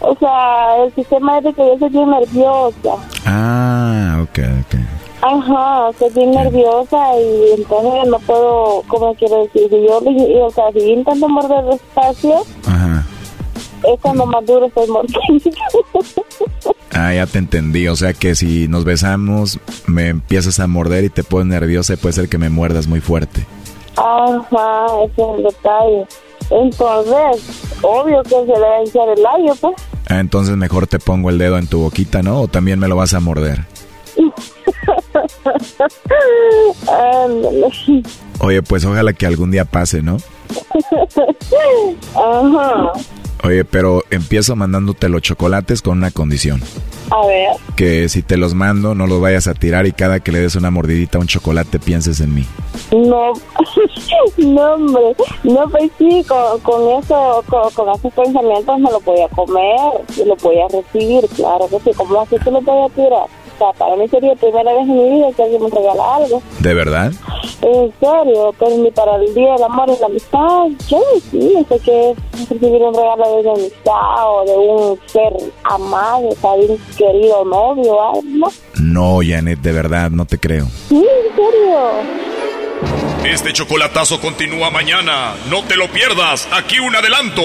[0.00, 2.94] o sea, el sistema es de que yo soy bien nerviosa.
[3.26, 4.89] Ah, ok, ok.
[5.22, 9.68] Ajá, soy bien nerviosa y entonces no puedo, ¿cómo quiero decir?
[9.68, 9.98] Si yo,
[10.46, 13.04] o sea, si intento morder despacio, Ajá.
[13.84, 15.50] es cuando más duro estoy mordiendo.
[16.92, 17.86] Ah, ya te entendí.
[17.88, 21.96] O sea que si nos besamos, me empiezas a morder y te pones nerviosa y
[21.96, 23.46] puede ser que me muerdas muy fuerte.
[23.96, 26.06] Ajá, ese es el detalle.
[26.50, 29.74] Entonces, obvio que se le va a hinchar el labio, pues.
[30.08, 32.40] Ah, entonces mejor te pongo el dedo en tu boquita, ¿no?
[32.42, 33.64] O también me lo vas a morder.
[38.40, 40.16] Oye, pues ojalá que algún día pase, ¿no?
[42.14, 42.92] Ajá.
[43.42, 46.60] Oye, pero empiezo mandándote los chocolates con una condición.
[47.10, 47.48] A ver.
[47.74, 50.56] Que si te los mando, no los vayas a tirar y cada que le des
[50.56, 52.46] una mordidita a un chocolate pienses en mí.
[52.92, 53.32] No,
[54.36, 55.16] no, hombre.
[55.44, 59.76] No, pues sí, con, eso, con, esos pensamientos me lo voy a comer,
[60.26, 61.90] lo voy a recibir, claro que sí.
[61.96, 62.88] ¿Cómo así te lo voy a
[63.78, 66.42] para mí sería la primera vez en mi vida que alguien me regala algo.
[66.60, 67.12] ¿De verdad?
[67.62, 71.64] En serio, pero ni para el Día del Amor y la Amistad, yo sí, no
[71.68, 75.32] sé qué es recibir un regalo de una amistad o de un ser
[75.64, 76.28] amado,
[76.58, 78.52] de un querido novio, algo.
[78.80, 80.66] No, Janet, de verdad, no te creo.
[80.88, 82.30] Sí, en serio.
[83.24, 85.34] Este chocolatazo continúa mañana.
[85.50, 86.48] No te lo pierdas.
[86.52, 87.42] Aquí un adelanto.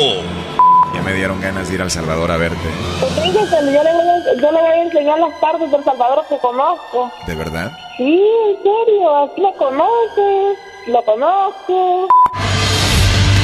[0.96, 2.70] Ya me dieron ganas de ir al Salvador a verte.
[3.02, 6.38] Pues yo, le voy a, yo le voy a enseñar las partes del Salvador que
[6.38, 7.12] conozco.
[7.28, 7.72] ¿De verdad?
[7.98, 10.58] Sí, en serio, aquí lo conoces,
[10.88, 12.08] lo conozco.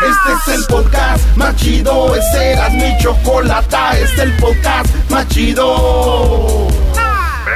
[0.00, 5.26] Este es el podcast más chido, este era mi chocolata, este es el podcast más
[5.28, 6.68] chido.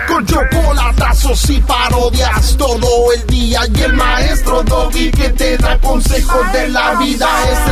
[0.08, 6.52] Con chocolatazos y parodias todo el día y el maestro Doggy que te da consejos
[6.52, 7.58] de la vida es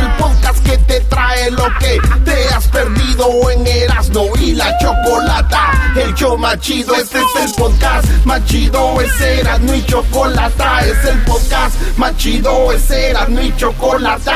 [1.41, 5.93] te lo que te has perdido en Erasmo y la chocolata.
[5.95, 11.05] El show más chido, este es el podcast más chido, es Erasmo y chocolata, es
[11.05, 14.31] el podcast más chido, es Erasmo y chocolata.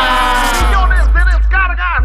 [0.68, 2.04] Millones de descargas.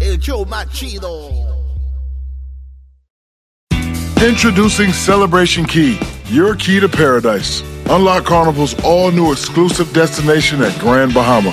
[0.00, 1.58] El show más chido.
[4.20, 7.62] Introducing Celebration Key, your key to paradise.
[7.88, 11.52] Unlock Carnival's all new exclusive destination at Grand Bahama,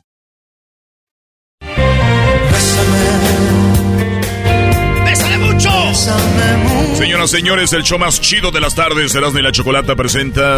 [6.97, 10.57] Señoras y señores, el show más chido de las tardes, Erasmo y la Chocolata presenta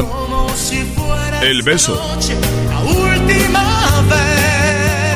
[1.42, 2.02] El Beso.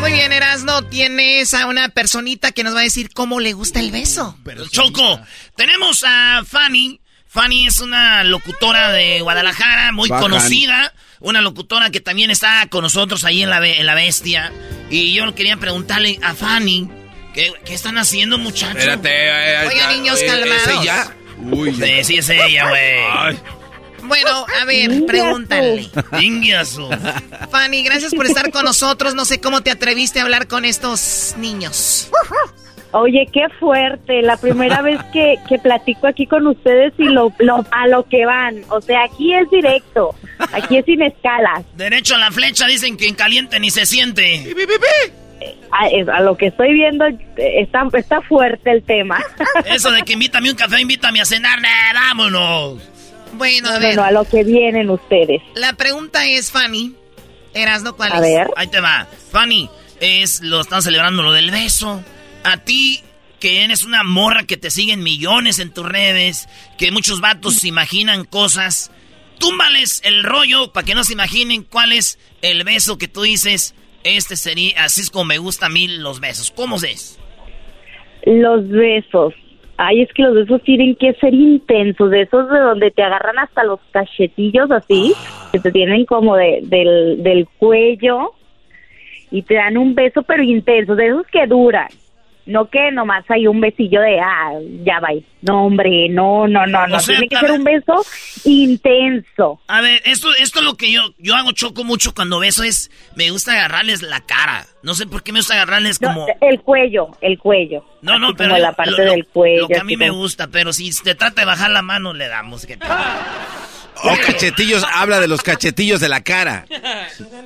[0.02, 0.38] Muy bien, Erasno.
[0.38, 4.38] Erasno, tienes a una personita que nos va a decir cómo le gusta el beso.
[4.70, 5.20] Choco,
[5.56, 7.00] tenemos a Fanny.
[7.28, 10.24] Fanny es una locutora de Guadalajara, muy Bacán.
[10.24, 10.94] conocida.
[11.20, 14.52] Una locutora que también está con nosotros ahí en la, en la Bestia.
[14.90, 16.90] Y yo quería preguntarle a Fanny,
[17.38, 18.76] ¿qué, qué están haciendo, muchachos?
[18.78, 20.68] Espérate, eh, Oigan, ya, niños, eh, calmados.
[20.68, 21.16] ¿es ella?
[21.52, 23.38] Uy, Sí, sí es ella, güey.
[24.04, 25.90] Bueno, a ver, pregúntale.
[27.52, 29.16] Fanny, gracias por estar con nosotros.
[29.16, 32.10] No sé cómo te atreviste a hablar con estos niños.
[32.92, 34.22] Oye, qué fuerte.
[34.22, 38.26] La primera vez que, que platico aquí con ustedes y lo, lo- a lo que
[38.26, 38.64] van.
[38.70, 40.16] O sea, aquí es directo.
[40.54, 41.66] Aquí es sin escalas.
[41.76, 44.56] Derecho a la flecha, dicen que en caliente ni se siente.
[45.72, 47.18] A, es- a lo que estoy viendo, eh,
[47.62, 49.20] está, está fuerte el tema.
[49.66, 52.82] Eso de que invítame un café, invítame a cenar, nah, vámonos.
[53.34, 53.96] Bueno, a ver.
[53.96, 55.42] no, a lo que vienen ustedes.
[55.56, 56.96] La pregunta es, Fanny.
[57.54, 58.22] Erasno, ¿cuál A es?
[58.22, 58.48] ver.
[58.56, 59.08] Ahí te va.
[59.32, 59.70] Fanny,
[60.00, 62.02] es, lo están celebrando lo del beso.
[62.44, 63.02] A ti,
[63.40, 66.48] que eres una morra que te siguen millones en tus redes,
[66.78, 68.92] que muchos vatos se imaginan cosas,
[69.40, 73.76] túmbales el rollo para que no se imaginen cuál es el beso que tú dices.
[74.04, 76.52] Este sería, así es como me gusta a mí los besos.
[76.52, 77.20] ¿Cómo es?
[78.26, 79.34] Los besos.
[79.78, 83.38] Ay, es que los besos tienen que ser intensos, de esos de donde te agarran
[83.38, 85.14] hasta los cachetillos así,
[85.52, 88.34] que te tienen como de, del, del cuello
[89.30, 91.90] y te dan un beso pero intenso, de esos que duran.
[92.48, 94.54] No que nomás hay un besillo de, ah,
[94.84, 95.10] ya va.
[95.42, 96.96] No, hombre, no, no, no, no.
[96.98, 97.60] O sea, Tiene que ser ver.
[97.60, 98.06] un beso
[98.46, 99.60] intenso.
[99.68, 102.90] A ver, esto, esto es lo que yo, yo hago choco mucho cuando beso es,
[103.16, 104.66] me gusta agarrarles la cara.
[104.82, 106.28] No sé por qué me gusta agarrarles No, como...
[106.42, 107.84] el cuello, el cuello.
[108.02, 109.62] No, no, pero como la parte lo, lo- del cuello.
[109.62, 112.28] lo que a mí me gusta, pero si te trata de bajar la mano, le
[112.28, 112.66] damos.
[112.66, 112.78] Que...
[114.04, 116.66] Oh, cachetillos, habla de los cachetillos de la cara.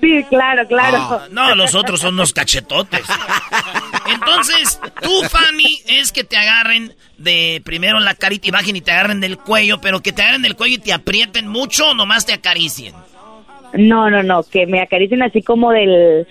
[0.01, 0.97] Sí, claro, claro.
[0.99, 3.03] Ah, no, los otros son unos cachetotes.
[4.09, 8.91] Entonces, tú, Fanny, es que te agarren de primero la carita y bajen y te
[8.91, 12.25] agarren del cuello, pero que te agarren del cuello y te aprieten mucho o nomás
[12.25, 12.93] te acaricien.
[13.73, 16.27] No, no, no, que me acaricien así como del...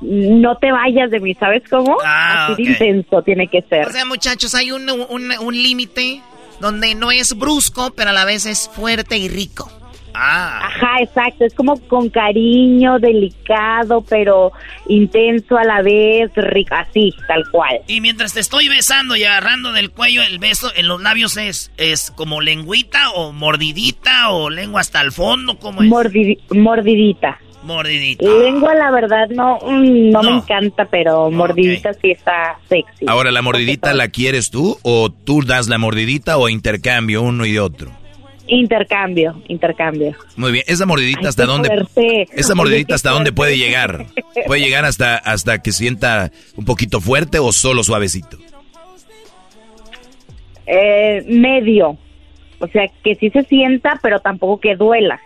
[0.00, 1.96] No te vayas de mí, ¿sabes cómo?
[2.04, 3.86] Ah, así de intenso tiene que ser.
[3.86, 6.20] O sea, muchachos, hay un, un, un límite
[6.62, 9.70] donde no es brusco, pero a la vez es fuerte y rico.
[10.14, 10.60] Ah.
[10.66, 14.52] Ajá, exacto, es como con cariño, delicado, pero
[14.86, 17.80] intenso a la vez, rico, así, tal cual.
[17.86, 21.72] Y mientras te estoy besando y agarrando del cuello, el beso en los labios es,
[21.78, 25.88] es como lengüita o mordidita o lengua hasta el fondo, ¿cómo es?
[25.88, 27.38] Mordi- mordidita.
[27.62, 28.24] Mordidita.
[28.24, 33.06] Lengua, la verdad, no, mm, no, me encanta, pero mordidita sí está sexy.
[33.06, 37.58] Ahora, ¿la mordidita la quieres tú o tú das la mordidita o intercambio uno y
[37.58, 37.90] otro?
[38.48, 40.16] Intercambio, intercambio.
[40.36, 41.68] Muy bien, ¿esa mordidita hasta dónde?
[41.68, 42.26] fuerte.
[42.32, 44.06] ¿Esa mordidita hasta dónde puede llegar?
[44.46, 48.38] ¿Puede llegar hasta, hasta que sienta un poquito fuerte o solo suavecito?
[50.66, 51.96] Eh, medio.
[52.58, 55.20] O sea, que sí se sienta, pero tampoco que duela.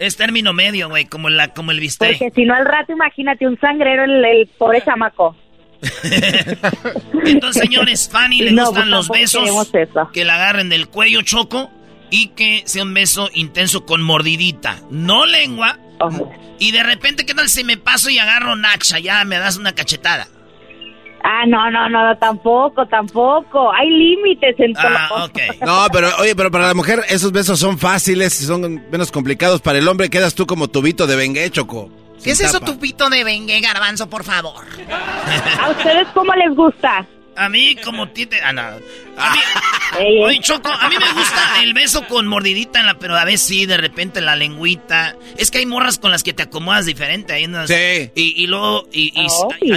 [0.00, 2.18] Es término medio, güey, como, la, como el bistec.
[2.18, 5.36] Porque si no al rato, imagínate un sangrero, el, el pobre chamaco.
[7.24, 9.70] Entonces, señores, Fanny le No, gustan pues los besos
[10.12, 11.70] que la agarren del cuello choco
[12.10, 15.78] y que sea un beso intenso con mordidita, no lengua.
[16.58, 18.98] Y de repente, ¿qué tal si me paso y agarro Nacha?
[18.98, 20.28] Ya me das una cachetada.
[21.22, 23.72] Ah, no, no, no, no, tampoco, tampoco.
[23.72, 24.84] Hay límites en todo.
[24.86, 25.28] Ah,
[25.66, 29.60] No, pero oye, pero para la mujer esos besos son fáciles y son menos complicados.
[29.60, 31.90] Para el hombre quedas tú como tubito de bengue, Choco.
[32.22, 32.72] ¿Qué es eso, tapa.
[32.72, 34.64] tupito de bengue, garbanzo, por favor?
[35.62, 37.06] ¿A ustedes cómo les gusta?
[37.36, 38.40] A mí como tite...
[38.42, 38.60] Ah, no.
[38.62, 38.70] A
[39.32, 39.38] mí...
[40.22, 42.98] Oye, Choco, a mí me gusta el beso con mordidita en la...
[42.98, 45.16] Pero a veces sí, de repente la lengüita.
[45.36, 47.32] Es que hay morras con las que te acomodas diferente.
[47.32, 48.10] Hay unas- Sí.
[48.14, 48.86] Y, y luego...
[48.92, 49.12] Y,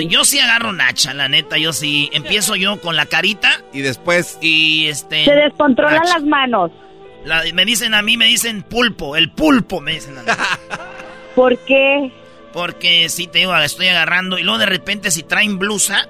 [0.07, 1.57] yo sí agarro Nacha, la neta.
[1.57, 2.09] Yo sí...
[2.13, 3.61] Empiezo yo con la carita.
[3.71, 4.37] Y después...
[4.41, 5.25] Y este...
[5.25, 6.13] Se descontrolan Nacha.
[6.15, 6.71] las manos.
[7.25, 9.15] La- me dicen a mí, me dicen pulpo.
[9.15, 10.29] El pulpo, me dicen a mí.
[11.35, 12.11] ¿Por qué?
[12.51, 14.37] Porque sí, te digo, estoy agarrando.
[14.37, 16.07] Y luego de repente si traen blusa...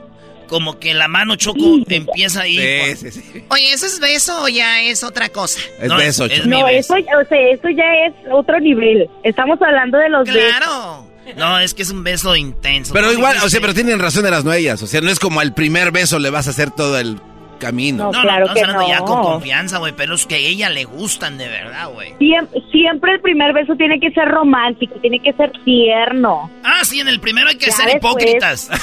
[0.53, 1.59] Como que la mano choco
[1.89, 2.95] empieza ahí.
[2.95, 3.43] Sí, sí, sí.
[3.49, 5.59] Oye, ¿eso es beso o ya es otra cosa?
[5.81, 6.95] Es No, beso, es No, beso.
[6.95, 9.09] eso, o sea, eso ya es otro nivel.
[9.23, 11.07] Estamos hablando de los Claro.
[11.37, 12.93] No, es que es un beso intenso.
[12.93, 14.83] Pero ¿Tú igual, o sea, pero tienen razón de las nuellas.
[14.83, 17.17] O sea, no es como al primer beso le vas a hacer todo el
[17.59, 18.05] camino.
[18.05, 19.23] No, No, claro no, que estamos hablando ya con no.
[19.23, 22.13] confianza, güey, pero es que a ella le gustan de verdad, güey.
[22.19, 26.49] Siempre, siempre el primer beso tiene que ser romántico, tiene que ser tierno.
[26.63, 28.13] Ah, sí, en el primero hay que Ya ser después.
[28.13, 28.69] hipócritas.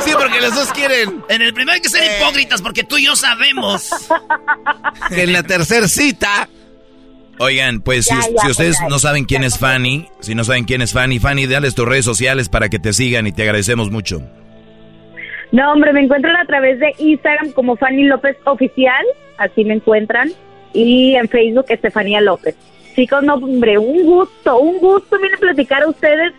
[0.00, 2.18] Sí, porque los dos quieren En el primero hay que ser Eh.
[2.20, 3.90] hipócritas porque tú y yo sabemos.
[5.08, 6.48] que en la tercer cita
[7.38, 10.64] Oigan, pues Ya, si, ya, si ustedes no saben quién es Fanny, si no saben
[10.64, 13.90] quién es Fanny, Fanny, dales tus redes sociales para que te sigan y te agradecemos
[13.90, 14.22] mucho.
[15.52, 19.04] No, hombre, me encuentran a través de Instagram como Fanny López Oficial,
[19.38, 20.30] así me encuentran,
[20.72, 22.56] y en Facebook Estefanía López.
[22.96, 26.32] Chicos, no, hombre, un gusto, un gusto, viene a platicar a ustedes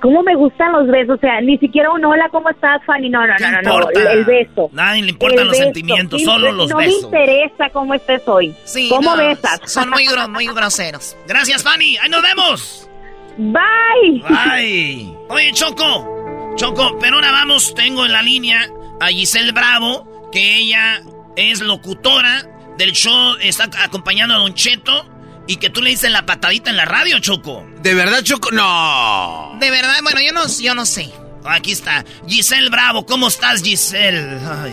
[0.00, 3.08] cómo me gustan los besos, o sea, ni siquiera un hola, ¿cómo estás, Fanny?
[3.10, 4.70] No, no, ¿Qué no, no, no, el, beso.
[4.72, 5.62] Nadie le importan los beso.
[5.64, 7.00] sentimientos, Sí, solo los no besos.
[7.02, 8.54] me interesa cómo estés hoy.
[8.64, 9.60] Sí, ¿Cómo no, besas?
[9.66, 11.16] Son muy, gro- muy groseros.
[11.28, 11.96] Gracias, Fanny.
[11.98, 12.90] Ahí nos vemos.
[13.38, 14.22] Bye.
[14.28, 15.12] Bye.
[15.28, 16.23] Oye, Choco.
[16.56, 18.68] Choco, pero ahora vamos, tengo en la línea
[19.00, 21.02] a Giselle Bravo, que ella
[21.36, 22.48] es locutora
[22.78, 25.04] del show, está acompañando a Don Cheto,
[25.48, 27.66] y que tú le dices la patadita en la radio, Choco.
[27.82, 28.50] ¿De verdad, Choco?
[28.52, 29.56] No.
[29.60, 31.10] De verdad, bueno, yo no, yo no sé.
[31.44, 32.04] Aquí está.
[32.26, 34.38] Giselle Bravo, ¿cómo estás, Giselle?
[34.46, 34.72] Ay,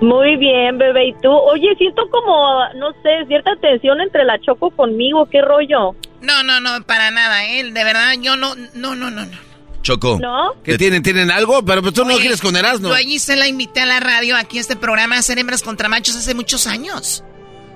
[0.00, 1.08] Muy bien, bebé.
[1.08, 1.30] ¿Y tú?
[1.30, 5.26] Oye, siento como, no sé, cierta tensión entre la Choco conmigo.
[5.26, 5.94] ¿Qué rollo?
[6.22, 9.51] No, no, no, para nada, él, de verdad, yo no, no, no, no, no.
[9.82, 10.18] Choco.
[10.20, 10.54] ¿No?
[10.62, 11.64] ¿Que tienen, tienen algo?
[11.64, 12.88] Pero pues, tú no Oye, quieres con Erasmo.
[12.88, 15.62] Yo allí se la invité a la radio, aquí a este programa, a hacer hembras
[15.62, 17.24] contra machos hace muchos años.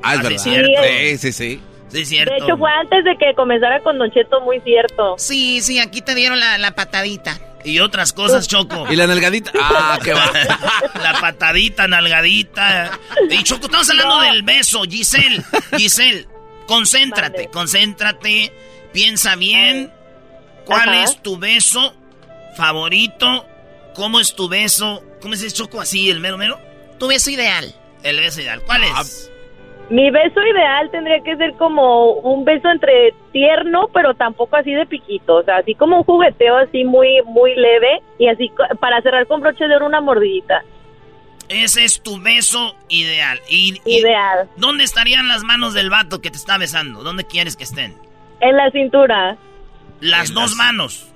[0.03, 0.51] Ah, es Ah, sí.
[0.51, 1.61] Sí, sí, sí.
[1.89, 2.33] Sí, es cierto.
[2.33, 5.15] De hecho, fue antes de que comenzara con Don Cheto, muy cierto.
[5.19, 7.41] Sí, sí, aquí te dieron la, la patadita.
[7.65, 8.87] Y otras cosas, Choco.
[8.91, 9.51] ¿Y la nalgadita?
[9.61, 10.31] Ah, qué va.
[11.03, 12.93] La patadita, nalgadita.
[13.29, 15.43] Y Choco, estamos hablando del beso, Giselle.
[15.77, 16.29] Giselle,
[16.69, 18.53] concéntrate, concéntrate.
[18.93, 19.93] Piensa bien.
[20.67, 21.05] ¿Cuál Ajá.
[21.05, 21.95] es tu beso
[22.57, 23.47] favorito?
[23.95, 25.03] ¿Cómo es tu beso?
[25.23, 26.59] ¿Cómo es ese Choco así, el mero mero?
[26.99, 27.73] Tu beso ideal.
[28.03, 28.61] El beso ideal.
[28.67, 29.31] ¿Cuál Ah, es?
[29.89, 34.85] Mi beso ideal tendría que ser como un beso entre tierno, pero tampoco así de
[34.87, 35.37] piquito.
[35.37, 38.03] O sea, así como un jugueteo así muy, muy leve.
[38.19, 40.63] Y así para cerrar con broche de oro una mordidita.
[41.49, 43.41] Ese es tu beso ideal.
[43.49, 44.49] Y, y- Ideal.
[44.57, 47.05] ¿Dónde estarían las manos del vato que te está besando?
[47.05, 47.95] ¿Dónde quieres que estén?
[48.41, 49.37] En la cintura.
[50.01, 51.07] Las dos manos.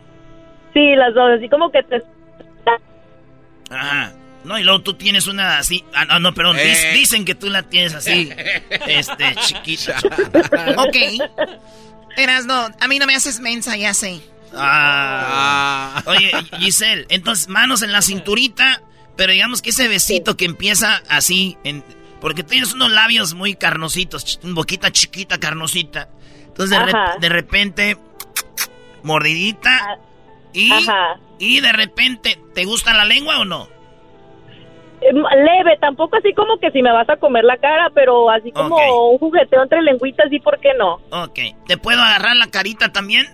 [0.74, 1.32] Sí, las dos.
[1.36, 2.02] Así como que te...
[3.70, 4.12] Ajá.
[4.44, 5.84] No, y luego tú tienes una así.
[5.94, 6.56] Ah, no, no, perdón.
[6.58, 6.92] Eh.
[6.94, 8.30] dicen que tú la tienes así.
[8.86, 9.96] este, chiquita.
[10.78, 10.96] Ok.
[12.16, 14.20] Eras, no, a mí no me haces mensa, ya sé.
[14.54, 16.02] Ah.
[16.06, 18.82] Oye, Giselle, entonces manos en la cinturita,
[19.16, 21.84] pero digamos que ese besito que empieza así, en,
[22.20, 26.08] porque tienes unos labios muy carnositos, una boquita chiquita, carnosita.
[26.46, 27.16] Entonces de, re- Ajá.
[27.20, 27.96] de repente,
[29.02, 29.98] mordidita,
[30.52, 31.18] y, Ajá.
[31.38, 33.68] y de repente, ¿te gusta la lengua o no?
[35.00, 38.52] eh, Leve, tampoco así como que si me vas a comer la cara, pero así
[38.52, 41.00] como un jugueteo entre lengüitas, ¿y por qué no?
[41.10, 41.38] Ok.
[41.66, 43.26] ¿Te puedo agarrar la carita también?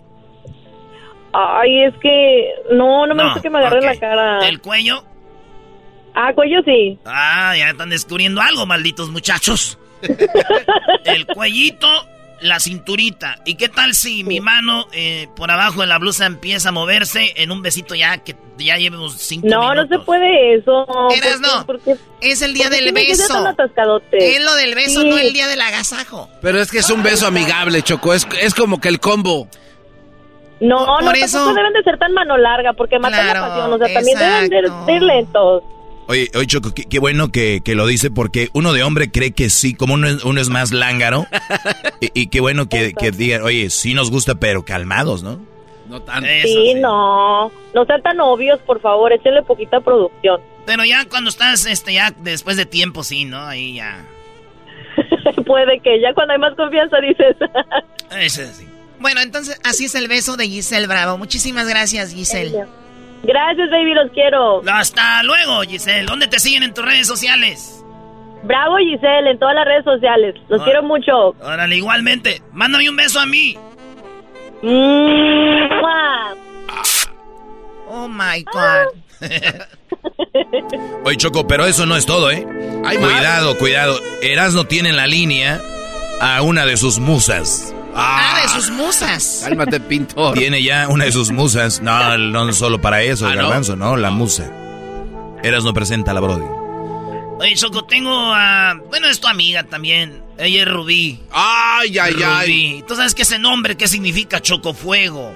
[1.32, 4.48] Ay, es que no, no me No, gusta que me agarren la cara.
[4.48, 5.05] ¿El cuello?
[6.14, 6.98] Ah, cuello sí.
[7.05, 9.78] Ah, ya están descubriendo algo, malditos muchachos.
[11.05, 11.88] El cuellito,
[12.40, 13.38] la cinturita.
[13.44, 17.32] ¿Y qué tal si mi mano eh, por abajo de la blusa empieza a moverse
[17.36, 20.04] en un besito ya que ya llevemos cinco No, no se minutos?
[20.06, 20.86] puede eso.
[21.14, 21.64] Eras, no.
[22.20, 23.46] Es el día ¿Por qué del ser beso.
[23.46, 24.36] atascadote?
[24.36, 25.08] Es lo del beso, Sí.
[25.08, 26.28] no el día del agasajo.
[26.42, 28.12] Pero es que es un beso amigable, Choco.
[28.14, 29.48] Es, es como que el combo.
[30.60, 33.72] No, Por no, eso- deben de ser tan mano larga porque matan Claro, la pasión.
[33.74, 35.62] O sea, también deben de, ir lentos.
[36.09, 39.33] Oye, oye Choco, qué, qué bueno que, que lo dice porque uno de hombre cree
[39.33, 41.27] que sí, como uno, es- uno es más lángaro.
[42.01, 45.41] y, y qué bueno que, que digan, oye, sí nos gusta, pero calmados, ¿no?
[45.89, 46.28] No tanto.
[46.28, 46.81] Eso sí, sí.
[46.81, 47.51] no.
[47.74, 49.12] No sean tan obvios, por favor.
[49.12, 50.41] Échenle poquita producción.
[50.65, 53.41] Pero ya cuando estás, este, ya después de tiempo, sí, ¿no?
[53.47, 54.05] Ahí ya.
[55.47, 57.37] Puede que ya cuando hay más confianza dices...
[58.19, 58.66] Ese es así.
[58.99, 61.19] Bueno, entonces así es el beso de Giselle Bravo.
[61.19, 62.51] Muchísimas gracias, Giselle.
[62.53, 62.69] Gracias,
[63.24, 64.62] baby, los quiero.
[64.70, 66.06] Hasta luego, Giselle.
[66.06, 67.84] ¿Dónde te siguen en tus redes sociales?
[68.44, 70.34] Bravo, Giselle, en todas las redes sociales.
[70.48, 71.30] Los quiero mucho.
[71.40, 72.43] Órale, igualmente.
[72.52, 73.59] Mándame un beso a mí.
[74.62, 76.34] ¡Mua!
[77.88, 78.88] Oh my God.
[81.05, 82.47] Oye, Choco, pero eso no es todo, ¿eh?
[82.84, 83.12] Hay más.
[83.12, 83.98] cuidado, cuidado.
[84.22, 85.60] Erasno tiene en la línea
[86.20, 87.74] a una de sus musas.
[87.98, 89.40] Ah, de sus musas.
[89.44, 90.35] Cálmate, pintor.
[90.35, 91.81] Tiene ya una de sus musas.
[91.81, 93.43] No, no solo para eso, Ah, ¿no?
[93.44, 94.51] Garbanzo, no, la musa.
[95.43, 96.44] Erasno presenta a la Brody.
[97.39, 98.74] Oye, Choco, tengo a...
[98.89, 100.23] Bueno, es tu amiga también.
[100.39, 101.20] Ella es Rubí.
[101.31, 102.47] Ay, ay, ay.
[102.47, 102.85] Rubí.
[102.89, 103.77] ¿Tú sabes qué ese nombre?
[103.77, 105.32] ¿Qué significa Chocofuego?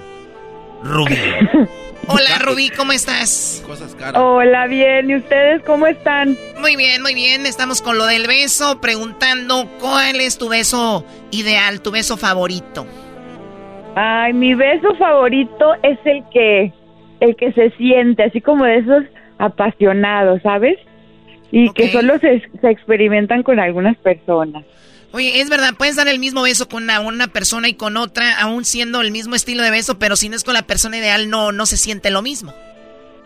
[0.83, 1.15] Rubí.
[2.13, 3.63] Hola, Rubí, ¿cómo estás?
[3.65, 4.21] Cosas caras.
[4.21, 5.09] Hola, bien.
[5.09, 6.37] ¿Y ustedes cómo están?
[6.59, 7.45] Muy bien, muy bien.
[7.45, 12.85] Estamos con lo del beso, preguntando cuál es tu beso ideal, tu beso favorito.
[13.95, 16.73] Ay, mi beso favorito es el que,
[17.21, 19.03] el que se siente, así como de esos
[19.37, 20.77] apasionados, ¿sabes?
[21.51, 24.63] Y que solo se, se experimentan con algunas personas.
[25.13, 28.39] Oye, es verdad, puedes dar el mismo beso con una, una, persona y con otra,
[28.39, 31.29] aún siendo el mismo estilo de beso, pero si no es con la persona ideal,
[31.29, 32.53] no, no se siente lo mismo.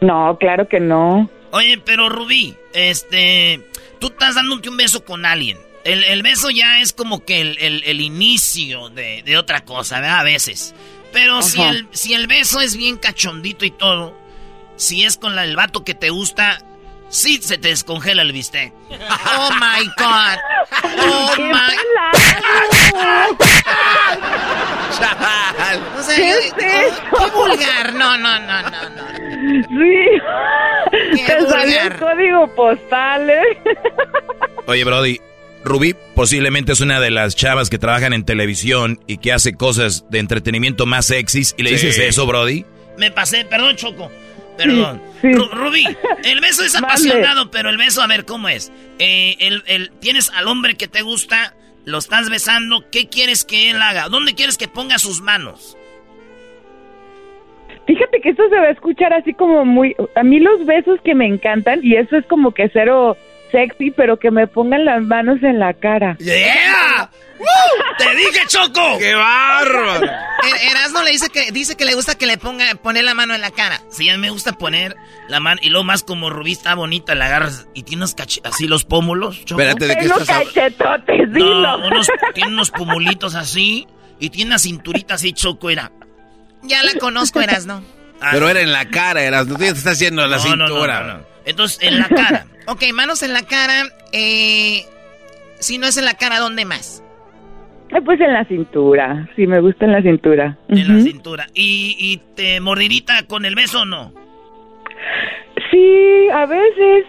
[0.02, 1.30] No, claro que no.
[1.52, 3.62] Oye, pero Rubí, este,
[4.00, 5.58] tú estás dándote un beso con alguien.
[5.84, 10.20] El, beso ya es como que el, inicio de, otra cosa, ¿verdad?
[10.20, 10.74] A veces.
[11.14, 14.18] Pero si el, si el beso es bien cachondito y todo,
[14.78, 16.58] si es con el vato que te gusta,
[17.16, 18.74] sí se te descongela el bistec.
[18.92, 20.38] Oh my God.
[21.00, 21.76] Oh my.
[25.98, 26.92] o sea, ¿Qué, es qué
[27.34, 27.94] vulgar.
[27.94, 29.06] No, no, no, no, no.
[29.70, 30.06] Sí.
[31.26, 33.60] Qué te salió el código postal, ¿eh?
[34.68, 35.22] Oye, Brody.
[35.64, 40.06] Rubí posiblemente es una de las chavas que trabajan en televisión y que hace cosas
[40.12, 41.56] de entretenimiento más sexys.
[41.58, 42.66] ¿Y le dices eso, Brody?
[43.00, 44.12] Me pasé, perdón, Choco.
[44.58, 45.02] Perdón.
[45.52, 45.86] Rubí,
[46.24, 48.72] el beso es apasionado, pero el beso, a ver, ¿cómo es?
[49.00, 51.56] Eh, el, tienes al hombre que te gusta,
[51.86, 54.10] lo estás besando, ¿qué quieres que él haga?
[54.10, 55.78] ¿Dónde quieres que ponga sus manos?
[57.86, 59.96] Fíjate que esto se va a escuchar así como muy...
[60.16, 63.16] A mí los besos que me encantan, y eso es como que cero
[63.56, 66.18] sexy, pero que me pongan las manos en la cara.
[66.20, 67.10] ¡Yeah!
[67.98, 68.98] ¡Te dije, Choco!
[69.00, 70.06] ¡Qué bárbaro!
[70.06, 73.34] Er, Erasmo le dice que dice que le gusta que le ponga poner la mano
[73.34, 73.82] en la cara.
[73.90, 74.96] Sí, a mí me gusta poner
[75.30, 78.68] la mano y lo más como Rubí está bonita, la agarras y tiene unos así
[78.68, 79.46] los pómulos.
[79.46, 79.62] Choco.
[79.62, 83.88] Espérate, ¿de qué estás cachetotes, no, unos, tiene unos pumulitos así
[84.20, 85.92] y tiene una cinturita así, Choco, era.
[86.64, 87.84] Ya la conozco, Erasmo.
[88.22, 88.30] Ah.
[88.32, 89.56] Pero era en la cara, Erasmo.
[89.56, 91.22] Tú ya te estás haciendo la cintura.
[91.46, 92.46] Entonces, en la cara.
[92.68, 93.84] ok, manos en la cara.
[94.12, 94.86] Eh,
[95.60, 97.02] si no es en la cara, ¿dónde más?
[98.04, 100.58] pues en la cintura, sí, me gusta en la cintura.
[100.68, 101.48] En la cintura.
[101.54, 104.12] ¿Y, ¿Y te mordirita con el beso o no?
[105.72, 107.06] Sí, a veces.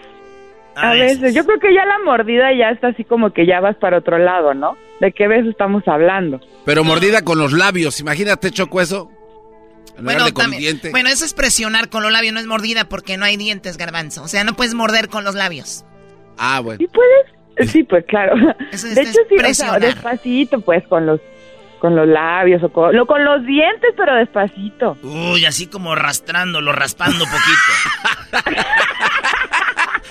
[0.77, 1.35] A, veces.
[1.35, 4.19] Yo creo que ya la mordida ya está así como que ya vas para otro
[4.19, 4.77] lado, ¿no?
[5.01, 6.41] ¿De qué beso estamos hablando?
[6.65, 9.11] Pero mordida con los labios, imagínate, Choco, eso.
[9.99, 10.27] Bueno,
[10.91, 14.23] bueno, eso es presionar con los labios, no es mordida porque no hay dientes, garbanzo.
[14.23, 15.85] O sea, no puedes morder con los labios.
[16.39, 16.83] Ah, bueno.
[16.83, 17.71] ¿Y puedes?
[17.73, 18.37] Sí, pues claro.
[18.37, 21.21] de hecho, sí, despacito, pues, con los
[21.79, 24.97] con los labios o con, con los dientes, pero despacito.
[25.03, 28.55] Uy, así como arrastrándolo, raspando poquito.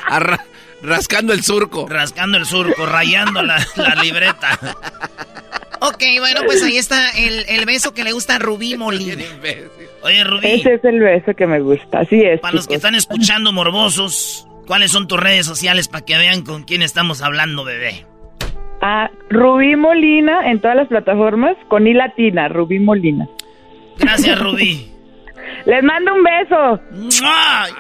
[0.84, 1.88] rascando el surco.
[1.90, 4.60] Rascando el surco, rayando la, la libreta.
[5.82, 9.24] Ok, bueno, pues ahí está el, beso que le gusta a Rubí Molina.
[10.04, 10.48] Oye, Rubí.
[10.48, 12.40] Ese es el beso que me gusta, así es.
[12.40, 16.64] Para los que están escuchando morbosos, ¿cuáles son tus redes sociales para que vean con
[16.64, 18.06] quién estamos hablando, bebé?
[18.82, 23.28] Ah, Rubí Molina en todas las plataformas, con I latina, Rubí Molina.
[23.98, 24.92] Gracias, Rubí.
[25.66, 26.80] Les mando un beso.
[27.24, 27.72] Ay,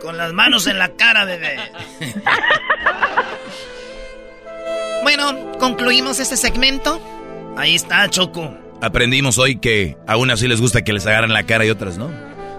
[0.00, 1.56] Con las manos en la cara, bebé.
[5.02, 7.00] Bueno, concluimos este segmento.
[7.56, 8.54] Ahí está, Choco.
[8.80, 11.98] Aprendimos hoy que a unas sí les gusta que les agarren la cara y otras
[11.98, 12.10] no.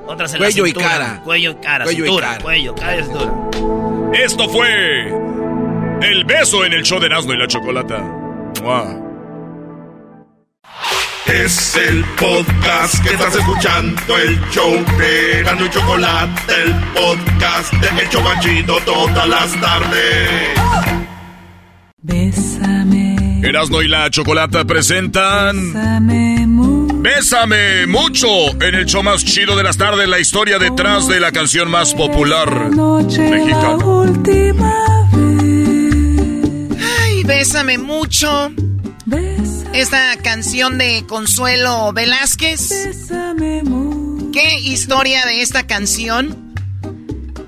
[0.08, 1.22] Otras en cuello la y cara.
[1.24, 1.86] Cuello y cara.
[1.86, 2.44] Cuello cintura, y cara.
[2.44, 3.34] Cuello, cara y cintura.
[4.14, 5.08] Esto fue
[6.02, 8.04] el beso en el show de Nazno y la Chocolata.
[11.26, 18.02] Es el podcast que estás escuchando, el show de Gano y Chocolate, el podcast de
[18.02, 21.03] El Chocachito todas las tardes.
[22.04, 23.40] Bésame.
[23.44, 25.74] Erasno y la Chocolata presentan.
[27.02, 28.28] Bésame, mucho.
[28.62, 31.94] En el show más chido de las tardes, la historia detrás de la canción más
[31.94, 33.78] popular mexicana.
[37.02, 38.52] Ay, bésame mucho.
[39.74, 42.70] Esta canción de Consuelo Velázquez.
[44.34, 46.53] ¿Qué historia de esta canción?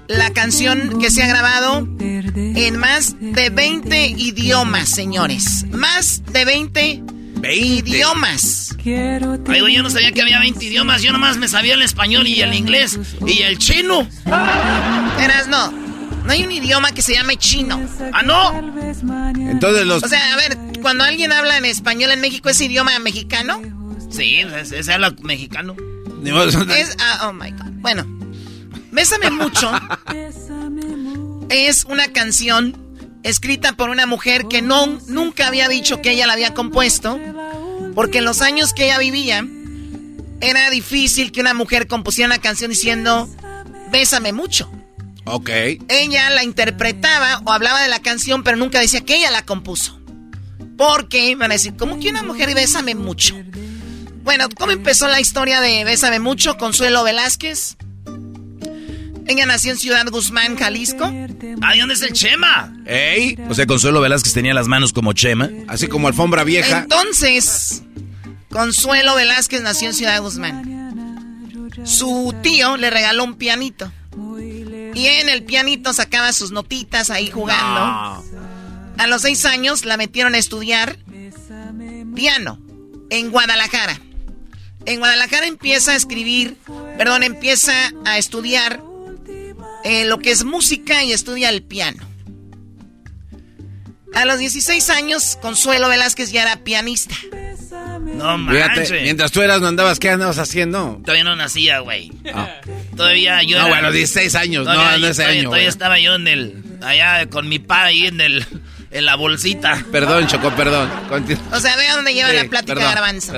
[0.07, 5.65] La canción que se ha grabado en más de 20 idiomas, señores.
[5.71, 7.03] Más de 20,
[7.53, 8.75] idiomas.
[8.85, 11.01] Ay, yo no sabía que había 20 idiomas.
[11.01, 14.07] Yo nomás me sabía el español y el inglés y el chino.
[15.19, 15.71] Eras no.
[15.71, 17.79] No hay un idioma que se llame chino.
[18.11, 18.57] ¿Ah, no?
[19.37, 20.03] Entonces los...
[20.03, 23.61] O sea, a ver, cuando alguien habla en español en México, ¿es idioma mexicano?
[24.09, 25.75] Sí, se habla mexicano.
[26.75, 27.71] Es, ah, oh my God.
[27.81, 28.05] Bueno,
[28.95, 29.69] Bésame mucho
[31.49, 32.77] es una canción
[33.23, 37.19] escrita por una mujer que no, nunca había dicho que ella la había compuesto,
[37.93, 39.45] porque en los años que ella vivía,
[40.39, 43.29] era difícil que una mujer compusiera una canción diciendo,
[43.91, 44.71] bésame mucho.
[45.25, 45.49] Ok.
[45.89, 49.99] Ella la interpretaba o hablaba de la canción, pero nunca decía que ella la compuso.
[50.77, 53.35] Porque, van a decir, ¿cómo que una mujer bésame mucho?
[54.23, 56.57] Bueno, ¿cómo empezó la historia de Bésame mucho?
[56.57, 57.77] Consuelo Velázquez
[59.27, 61.05] Ella nació en Ciudad Guzmán, Jalisco.
[61.61, 62.73] ¿Ahí dónde es el Chema?
[62.85, 63.37] ¡Ey!
[63.49, 65.49] O sea, Consuelo Velázquez tenía las manos como Chema.
[65.67, 66.79] Así como alfombra vieja.
[66.79, 67.83] Entonces,
[68.49, 71.71] Consuelo Velázquez nació en Ciudad Guzmán.
[71.83, 73.91] Su tío le regaló un pianito.
[74.93, 78.23] Y en el pianito sacaba sus notitas ahí jugando.
[78.97, 80.97] A los seis años la metieron a estudiar
[82.15, 82.61] piano
[83.09, 83.99] en Guadalajara.
[84.85, 86.57] En Guadalajara empieza a escribir,
[86.97, 87.73] perdón, empieza
[88.05, 88.81] a estudiar
[89.85, 92.03] eh, lo que es música y estudia el piano.
[94.13, 97.15] A los 16 años, Consuelo Velázquez ya era pianista.
[98.15, 99.01] No Fíjate, manches.
[99.01, 101.01] mientras tú eras no andabas, ¿qué andabas haciendo?
[101.03, 102.13] Todavía no nacía, güey.
[102.33, 102.47] Ah.
[102.95, 103.57] Todavía yo.
[103.57, 105.69] No, era- bueno, 16 años, no, Todavía- no ese todavía- año, Todavía güey.
[105.69, 106.63] estaba yo en el.
[106.81, 108.45] Allá con mi pa ahí en el.
[108.91, 109.83] En la bolsita.
[109.91, 110.89] Perdón, Choco, perdón.
[111.09, 113.33] Continu- O sea, ve a dónde lleva Sí, la plática perdón, garbanzo.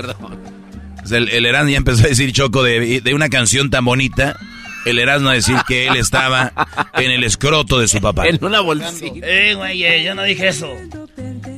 [1.02, 3.84] O sea, el, el Erasmo ya empezó a decir Choco de, de una canción tan
[3.84, 4.38] bonita.
[4.84, 6.52] El Erasmo a decir que él estaba
[6.94, 8.26] en el escroto de su papá.
[8.28, 9.26] En una bolsita.
[9.26, 10.74] Eh, güey, eh, yo no dije eso.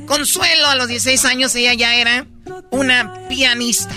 [0.07, 2.27] Consuelo, a los 16 años, ella ya era
[2.71, 3.95] una pianista.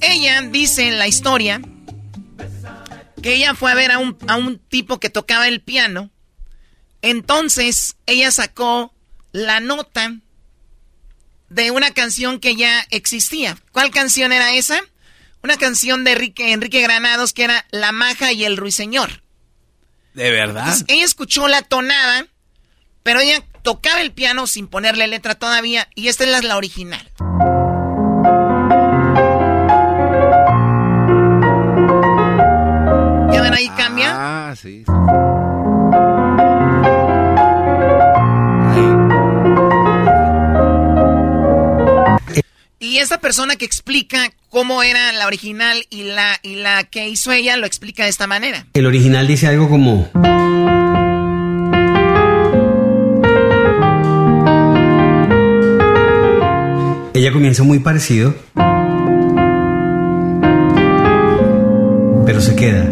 [0.00, 1.60] Ella dice en la historia
[3.22, 6.10] que ella fue a ver a un, a un tipo que tocaba el piano.
[7.02, 8.92] Entonces, ella sacó
[9.32, 10.16] la nota
[11.48, 13.56] de una canción que ya existía.
[13.72, 14.80] ¿Cuál canción era esa?
[15.42, 19.22] Una canción de Enrique, Enrique Granados que era La Maja y el Ruiseñor.
[20.14, 20.64] ¿De verdad?
[20.64, 22.26] Entonces, ella escuchó la tonada,
[23.02, 27.08] pero ella tocaba el piano sin ponerle letra todavía, y esta es la, la original.
[33.32, 34.12] ¿Ya ven ahí cambia?
[34.50, 34.84] Ah, sí.
[42.98, 47.30] Y esta persona que explica cómo era la original y la, y la que hizo
[47.30, 48.66] ella lo explica de esta manera.
[48.74, 50.10] El original dice algo como...
[57.14, 58.34] Ella comienza muy parecido,
[62.26, 62.82] pero se queda.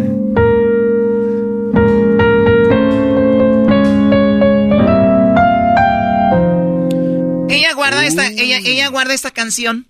[7.49, 9.89] Ella guarda esta, ella, ella guarda esta canción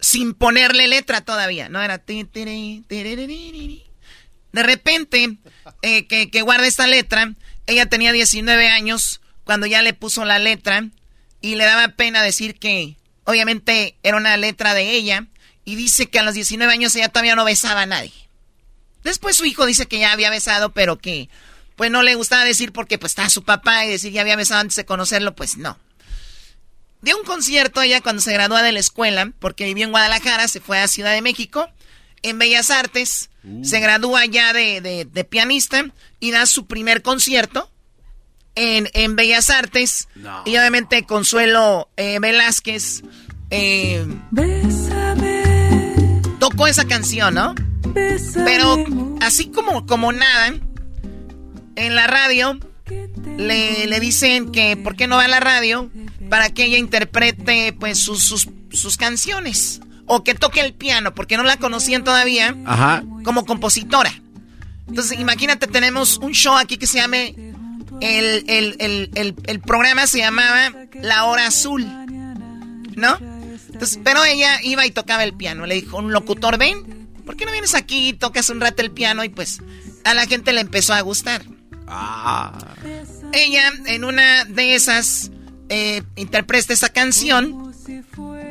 [0.00, 1.82] sin ponerle letra todavía, ¿no?
[1.82, 1.98] Era.
[4.52, 5.36] De repente,
[5.82, 7.32] eh, que, que guarda esta letra,
[7.66, 10.88] ella tenía 19 años cuando ya le puso la letra
[11.40, 15.26] y le daba pena decir que obviamente era una letra de ella
[15.64, 18.12] y dice que a los 19 años ella todavía no besaba a nadie.
[19.02, 21.28] Después su hijo dice que ya había besado, pero que
[21.76, 24.60] pues no le gustaba decir porque pues estaba su papá y decir ya había besado
[24.60, 25.78] antes de conocerlo, pues no.
[27.04, 30.60] Dio un concierto ella cuando se gradúa de la escuela, porque vivió en Guadalajara, se
[30.60, 31.68] fue a Ciudad de México,
[32.22, 33.30] en Bellas Artes,
[33.62, 35.84] se gradúa ya de, de- de pianista
[36.18, 37.70] y da su primer concierto
[38.54, 40.08] en, en Bellas Artes.
[40.46, 43.02] Y obviamente Consuelo eh, Velázquez
[43.50, 44.06] eh,
[46.38, 47.54] tocó esa canción, ¿no?
[48.44, 48.84] Pero
[49.20, 50.54] así como, como nada,
[51.76, 52.58] en la radio
[53.36, 55.90] le, le dicen que por qué no va a la radio
[56.28, 61.36] para que ella interprete pues sus, sus, sus canciones o que toque el piano porque
[61.36, 63.04] no la conocían todavía Ajá.
[63.24, 64.12] como compositora.
[64.88, 67.34] Entonces imagínate, tenemos un show aquí que se llame,
[68.00, 71.86] el, el, el, el, el programa se llamaba La Hora Azul,
[72.96, 73.18] ¿no?
[73.72, 75.66] Entonces, pero ella iba y tocaba el piano.
[75.66, 78.92] Le dijo un locutor, ven, ¿por qué no vienes aquí y tocas un rato el
[78.92, 79.24] piano?
[79.24, 79.60] Y pues
[80.04, 81.42] a la gente le empezó a gustar.
[83.32, 85.30] Ella en una de esas
[85.68, 87.74] eh, interpreta esa canción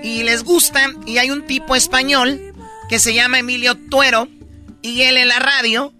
[0.03, 2.53] y les gusta y hay un tipo español
[2.90, 4.27] que se llama Emilio Tuero
[4.81, 5.94] y él en la radio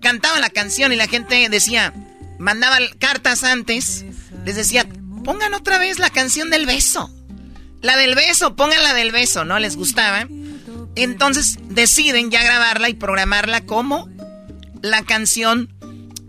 [0.00, 1.92] cantaba la canción y la gente decía,
[2.38, 4.04] mandaba cartas antes,
[4.44, 4.86] les decía,
[5.24, 7.10] pongan otra vez la canción del beso.
[7.82, 9.58] La del beso, pongan la del beso, ¿no?
[9.58, 10.28] Les gustaba.
[10.94, 14.08] Entonces deciden ya grabarla y programarla como
[14.82, 15.74] la canción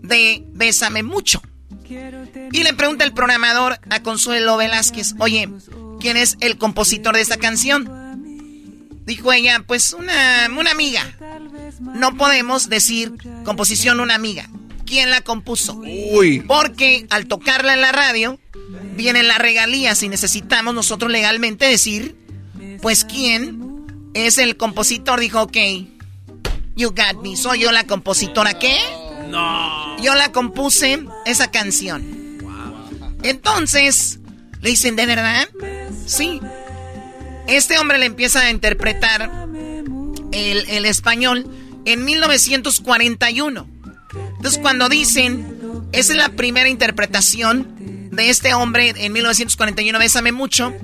[0.02, 1.40] de Bésame mucho.
[2.52, 5.48] Y le pregunta el programador a Consuelo Velázquez, oye,
[6.00, 7.88] ¿quién es el compositor de esta canción?
[9.06, 11.02] Dijo ella, pues una, una amiga.
[11.80, 14.48] No podemos decir composición una amiga.
[14.84, 15.74] ¿Quién la compuso?
[15.76, 16.40] Uy.
[16.40, 18.38] Porque al tocarla en la radio,
[18.96, 22.16] vienen las regalías y necesitamos nosotros legalmente decir,
[22.82, 25.20] pues quién es el compositor.
[25.20, 25.56] Dijo, ok,
[26.76, 27.36] you got me.
[27.36, 28.78] ¿Soy yo la compositora qué?
[30.02, 32.38] Yo la compuse esa canción.
[33.22, 34.20] Entonces,
[34.60, 35.48] le dicen, ¿de verdad?
[36.06, 36.40] Sí.
[37.46, 39.30] Este hombre le empieza a interpretar
[40.32, 41.46] el, el español.
[41.84, 43.66] en 1941.
[44.36, 45.58] Entonces cuando dicen,
[45.92, 50.74] esa es la primera interpretación de este hombre en 1941, Bésame mucho,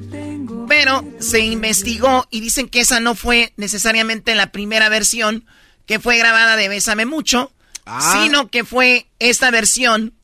[0.68, 5.44] pero se investigó y dicen que esa no fue necesariamente la primera versión
[5.86, 7.52] que fue grabada de Bésame mucho,
[7.86, 8.22] Ah.
[8.22, 10.14] sino que fue esta versión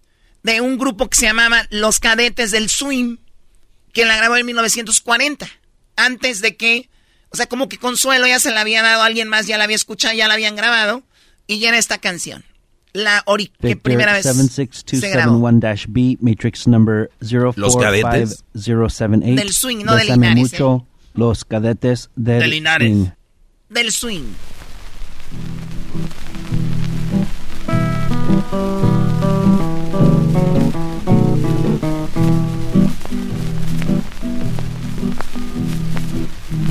[0.43, 3.19] de un grupo que se llamaba Los Cadetes del Swing,
[3.93, 5.47] que la grabó en 1940,
[5.97, 6.89] antes de que,
[7.31, 9.65] o sea, como que Consuelo ya se la había dado a alguien más, ya la
[9.65, 11.03] había escuchado, ya la habían grabado,
[11.47, 12.45] y ya era esta canción.
[12.93, 15.39] La ori que primera vez se grabó.
[15.39, 17.11] 76271-B, Matrix number
[17.57, 18.43] Los cadetes.
[18.55, 19.37] 045078.
[19.37, 22.89] Del swing, no de Bésame Linares, mucho, los cadetes del De Linares.
[22.89, 23.07] swing.
[23.69, 24.25] Del swing.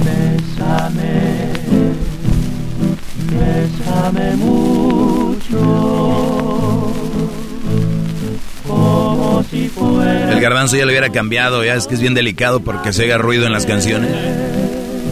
[0.04, 1.54] Bésame,
[3.32, 5.58] bésame mucho,
[8.68, 12.60] como si fuera El garbanzo ya le hubiera cambiado, ya es que es bien delicado
[12.60, 14.12] porque se haga ruido en las canciones.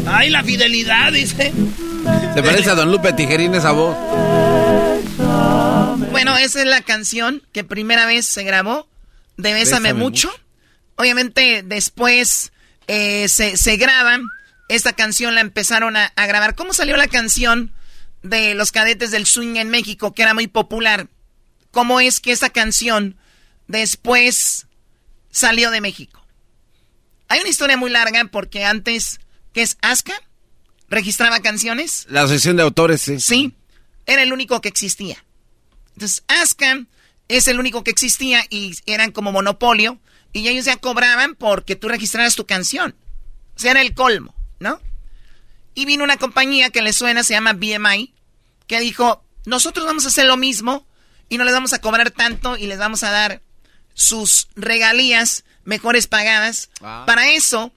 [0.06, 1.54] Ay, la fidelidad, dice.
[2.34, 3.96] Se parece a Don Lupe Tijerín esa voz.
[6.24, 8.88] Bueno, esa es la canción que primera vez se grabó
[9.38, 10.32] de Bésame, Bésame mucho.
[10.96, 12.52] Obviamente después
[12.88, 14.24] eh, se, se graban.
[14.68, 16.56] Esta canción la empezaron a, a grabar.
[16.56, 17.72] ¿Cómo salió la canción
[18.24, 21.08] de los cadetes del swing en México, que era muy popular?
[21.72, 23.16] ¿Cómo es que esa canción
[23.68, 24.66] después
[25.32, 26.26] salió de México?
[27.30, 29.20] Hay una historia muy larga porque antes,
[29.54, 30.14] que es Aska?
[30.90, 32.06] ¿Registraba canciones?
[32.10, 33.20] La asociación de autores, sí.
[33.20, 33.54] Sí,
[34.06, 35.24] era el único que existía.
[35.98, 36.86] Entonces, Aska
[37.28, 40.00] es el único que existía y eran como monopolio.
[40.32, 42.96] Y ellos ya cobraban porque tú registraras tu canción.
[43.56, 44.80] O sea, era el colmo, ¿no?
[45.74, 48.14] Y vino una compañía que le suena, se llama BMI,
[48.68, 50.86] que dijo, nosotros vamos a hacer lo mismo
[51.30, 53.42] y no les vamos a cobrar tanto y les vamos a dar
[53.96, 56.70] sus regalías mejores pagadas.
[56.80, 57.74] Para eso,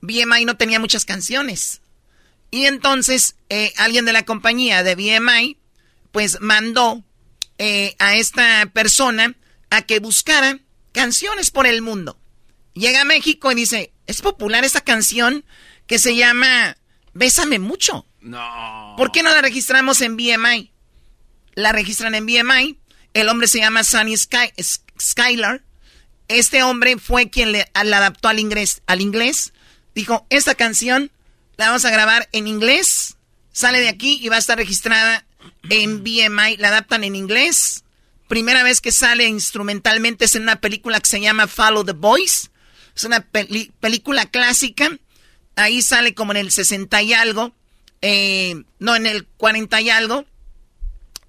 [0.00, 1.80] BMI no tenía muchas canciones.
[2.52, 5.58] Y entonces, eh, alguien de la compañía de BMI,
[6.12, 7.02] pues mandó
[7.58, 9.34] eh, a esta persona
[9.70, 10.58] a que buscara
[10.92, 12.18] canciones por el mundo.
[12.74, 15.44] Llega a México y dice, es popular esta canción
[15.86, 16.76] que se llama
[17.12, 18.06] Bésame mucho.
[18.20, 18.94] No.
[18.96, 20.72] ¿Por qué no la registramos en BMI?
[21.54, 22.78] La registran en BMI.
[23.12, 24.52] El hombre se llama Sunny Sky,
[25.00, 25.62] Skylar.
[26.26, 29.52] Este hombre fue quien le, la adaptó al inglés, al inglés.
[29.94, 31.12] Dijo, esta canción
[31.56, 33.16] la vamos a grabar en inglés.
[33.52, 35.24] Sale de aquí y va a estar registrada
[35.70, 36.56] en BMI.
[36.58, 37.84] La adaptan en inglés.
[38.28, 42.50] Primera vez que sale instrumentalmente es en una película que se llama Follow the Boys.
[42.96, 44.90] Es una película clásica.
[45.56, 47.54] Ahí sale como en el 60 y algo.
[48.02, 50.26] eh, no, en el 40 y algo.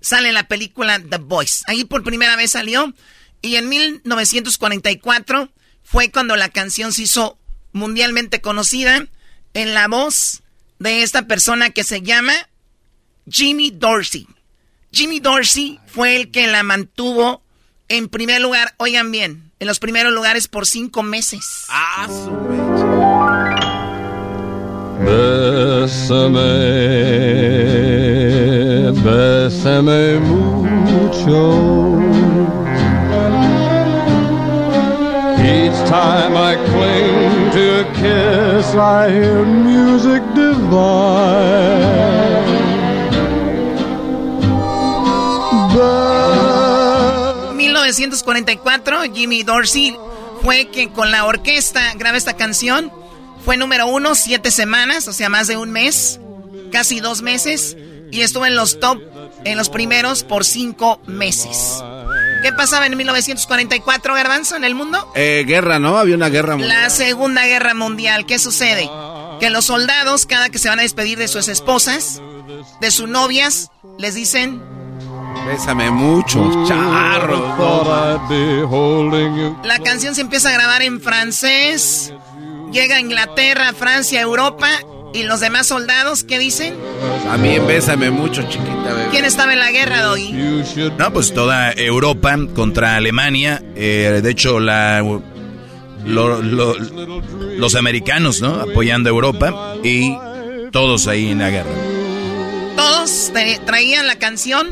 [0.01, 1.63] Sale la película The Boys.
[1.67, 2.93] Ahí por primera vez salió.
[3.41, 5.51] Y en 1944
[5.83, 7.37] fue cuando la canción se hizo
[7.73, 9.07] mundialmente conocida
[9.53, 10.41] en la voz
[10.79, 12.33] de esta persona que se llama
[13.27, 14.27] Jimmy Dorsey.
[14.91, 17.41] Jimmy Dorsey fue el que la mantuvo
[17.87, 21.65] en primer lugar, oigan bien, en los primeros lugares por cinco meses.
[21.69, 22.07] Ah,
[27.85, 31.99] Bésame, bésame mucho.
[35.43, 42.34] Each time I cling to a kiss, I hear music divine.
[47.55, 49.95] 1944, Jimmy Dorsey
[50.41, 52.91] fue que con la orquesta graba esta canción.
[53.43, 56.19] Fue número uno siete semanas, o sea, más de un mes,
[56.71, 57.77] casi dos meses,
[58.11, 59.01] y estuvo en los top,
[59.43, 61.83] en los primeros por cinco meses.
[62.41, 65.11] ¿Qué pasaba en 1944, Garbanzo, en el mundo?
[65.15, 65.97] Eh, guerra, ¿no?
[65.97, 66.83] Había una guerra mundial.
[66.83, 68.27] La Segunda Guerra Mundial.
[68.27, 68.87] ¿Qué sucede?
[69.39, 72.21] Que los soldados, cada que se van a despedir de sus esposas,
[72.81, 74.61] de sus novias, les dicen,
[75.45, 77.39] Bésame mucho, charro.
[77.57, 79.57] Thought I'd be holding you.
[79.63, 82.13] la canción se empieza a grabar en francés,
[82.71, 84.67] llega a Inglaterra, Francia, Europa,
[85.13, 86.75] y los demás soldados, ¿qué dicen?
[87.25, 89.07] También bésame mucho, chiquita, bebé.
[89.11, 90.33] ¿Quién estaba en la guerra, Doggy?
[90.97, 93.61] No, pues toda Europa contra Alemania.
[93.75, 95.01] eh, de hecho, la,
[96.05, 98.55] lo- lo- los americanos, ¿no?
[98.55, 100.17] Apoyando a Europa y
[100.71, 101.69] todos ahí en la guerra.
[102.75, 103.31] Todos
[103.65, 104.67] traían la canción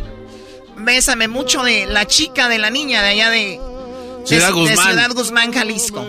[0.84, 4.78] Bésame mucho de la chica, de la niña de allá de, de- Ciudad de Guzmán.
[4.92, 6.06] Ciudad Guzmán, Jalisco.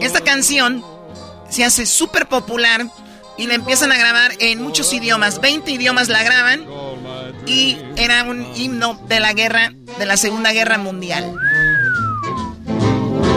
[0.00, 0.84] Esta canción
[1.48, 2.86] se hace súper popular
[3.38, 5.40] y la empiezan a grabar en muchos idiomas.
[5.40, 6.66] 20 idiomas la graban
[7.46, 11.34] y era un himno de la guerra, de la Segunda Guerra Mundial.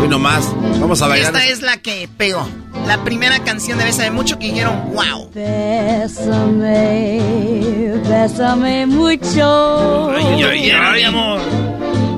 [0.03, 0.45] Uy, nomás.
[0.79, 1.33] Vamos a bailar.
[1.33, 2.47] Esta es la que pegó.
[2.85, 5.31] La primera canción de Bésame Mucho que dijeron, wow.
[5.33, 7.21] Bésame,
[8.09, 10.11] bésame mucho.
[10.11, 11.39] Ay, ay, ay, amor.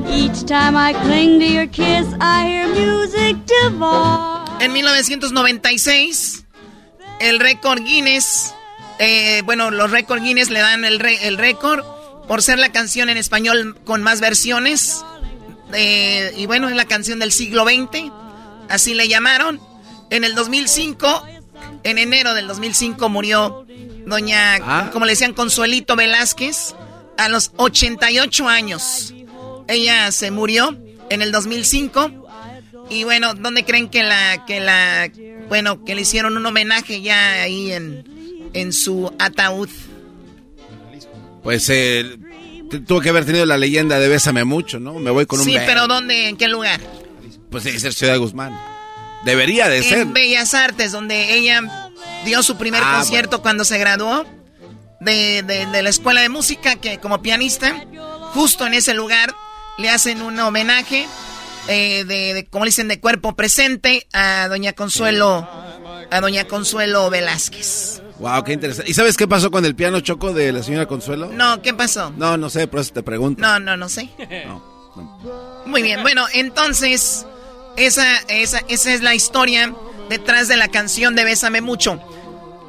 [0.10, 4.46] Each time I cling to your kiss, I hear music divine.
[4.62, 6.46] En 1996,
[7.20, 8.54] el récord Guinness,
[9.00, 11.84] eh, bueno, los récord Guinness le dan el, re- el récord
[12.28, 15.04] por ser la canción en español con más versiones.
[15.74, 18.12] Eh, y bueno, es la canción del siglo XX,
[18.70, 19.60] así le llamaron.
[20.10, 21.26] En el 2005,
[21.84, 23.66] en enero del 2005 murió
[24.06, 26.76] doña, como le decían, Consuelito Velázquez,
[27.18, 29.14] a los 88 años.
[29.68, 30.78] Ella se murió
[31.10, 32.24] en el 2005.
[32.90, 35.10] Y bueno, ¿dónde creen que la, que la,
[35.50, 39.70] bueno, que le hicieron un homenaje ya ahí en, en su ataúd?
[41.42, 42.18] Pues eh,
[42.80, 44.94] tuvo que haber tenido la leyenda de Bésame Mucho, ¿no?
[44.96, 46.30] Me voy con un Sí, pero ¿dónde?
[46.30, 46.80] ¿En qué lugar?
[47.52, 48.58] Pues que ser Ciudad de Guzmán.
[49.24, 50.00] Debería de ser.
[50.00, 51.62] En Bellas Artes, donde ella
[52.26, 54.26] dio su primer Ah, concierto cuando se graduó
[55.00, 57.86] de, de- de la escuela de música, que como pianista,
[58.34, 59.34] justo en ese lugar
[59.78, 61.08] le hacen un homenaje,
[61.68, 65.48] eh, de, de, como le dicen, de cuerpo presente a doña Consuelo,
[66.12, 68.02] a doña Consuelo Velázquez.
[68.20, 68.90] Wow, qué interesante.
[68.90, 71.30] ¿Y sabes qué pasó con el piano choco de la señora Consuelo?
[71.34, 72.12] No, ¿qué pasó?
[72.18, 73.42] No, no sé, por eso te pregunto.
[73.42, 74.10] No, no, no sé.
[75.66, 77.26] Muy bien, bueno, entonces,
[77.76, 79.74] esa, esa, esa es la historia
[80.10, 82.00] detrás de la canción de Bésame Mucho.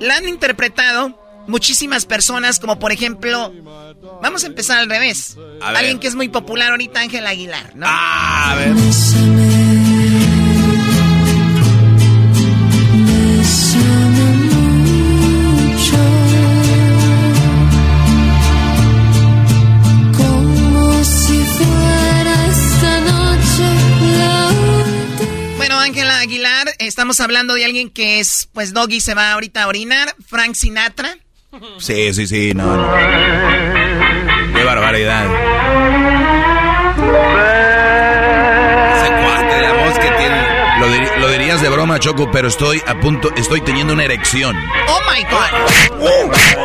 [0.01, 1.17] La han interpretado
[1.47, 3.53] muchísimas personas, como por ejemplo,
[4.23, 5.37] vamos a empezar al revés.
[5.63, 5.77] A ver.
[5.79, 7.87] Alguien que es muy popular ahorita, Ángel Aguilar, ¿no?
[7.89, 9.96] Ah, a ver.
[26.27, 30.55] Aguilar, estamos hablando de alguien que es, pues Doggy se va ahorita a orinar, Frank
[30.55, 31.17] Sinatra.
[31.79, 32.93] Sí, sí, sí, no, no.
[34.53, 35.25] Qué barbaridad.
[38.97, 40.57] Ese cuate, la voz que tiene.
[40.81, 44.57] Lo, dir- lo dirías de broma, Choco, pero estoy a punto, estoy teniendo una erección.
[44.89, 46.57] Oh my God.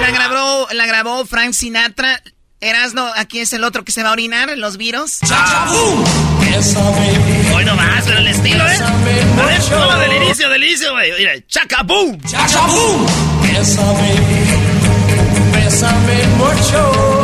[0.00, 2.20] La grabó, la grabó Frank Sinatra.
[2.64, 5.18] Erasno, aquí es el otro que se va a orinar, los virus.
[7.54, 8.78] Hoy nomás, pero el estilo, ¿eh?
[8.82, 11.12] A ver, toma del inicio, del inicio, güey.
[11.18, 12.18] Mira, chacabum.
[12.22, 13.06] Chacabum.
[13.42, 14.14] Bésame,
[15.52, 17.23] bésame mucho.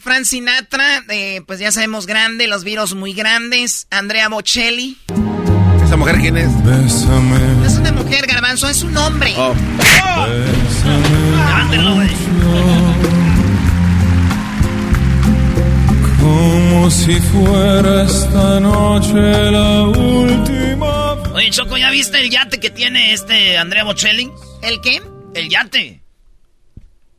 [0.00, 3.86] Frank Sinatra, eh, pues ya sabemos grande, los virus muy grandes.
[3.90, 4.98] Andrea Bocelli.
[5.84, 6.64] ¿Esa mujer quién es?
[6.64, 7.38] Bésame.
[7.38, 9.34] No es una mujer, garbanzo, es un hombre.
[9.36, 9.54] Oh.
[11.54, 12.08] Ándelo, güey.
[16.20, 21.12] Como si fuera esta noche la última.
[21.32, 24.30] Oye, Choco, ¿ya viste el yate que tiene este Andrea Bocelli?
[24.62, 25.00] ¿El qué?
[25.34, 26.02] El yate.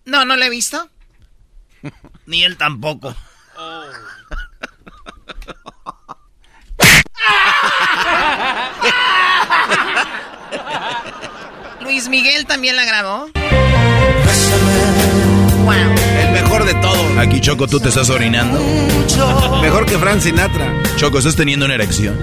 [0.06, 0.89] No, no lo he visto.
[2.30, 3.15] Ni él tampoco.
[11.81, 13.26] Luis Miguel también la grabó.
[16.22, 17.18] El mejor de todos.
[17.18, 18.60] Aquí, Choco, tú te estás orinando.
[19.64, 20.72] Mejor que Frank Sinatra.
[20.97, 22.15] Choco, estás teniendo una erección.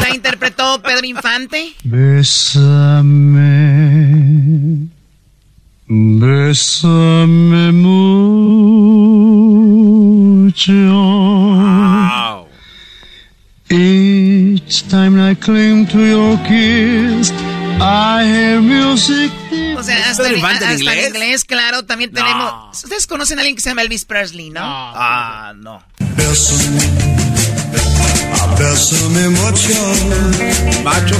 [0.00, 1.74] La interpretó Pedro Infante.
[1.82, 3.32] Bésame.
[5.94, 8.48] Bésame mucho.
[13.68, 17.30] Each time I cling to your kiss,
[17.78, 19.30] I hear music.
[19.76, 21.08] O sea, hasta, en hasta en inglés?
[21.08, 21.84] inglés, claro.
[21.84, 22.82] También tenemos.
[22.82, 24.60] Ustedes conocen a alguien que se llama Elvis Presley, ¿no?
[24.62, 25.82] Ah, no.
[26.16, 27.21] Bésame.
[28.58, 29.74] Bésame mucho.
[30.84, 31.16] Macho.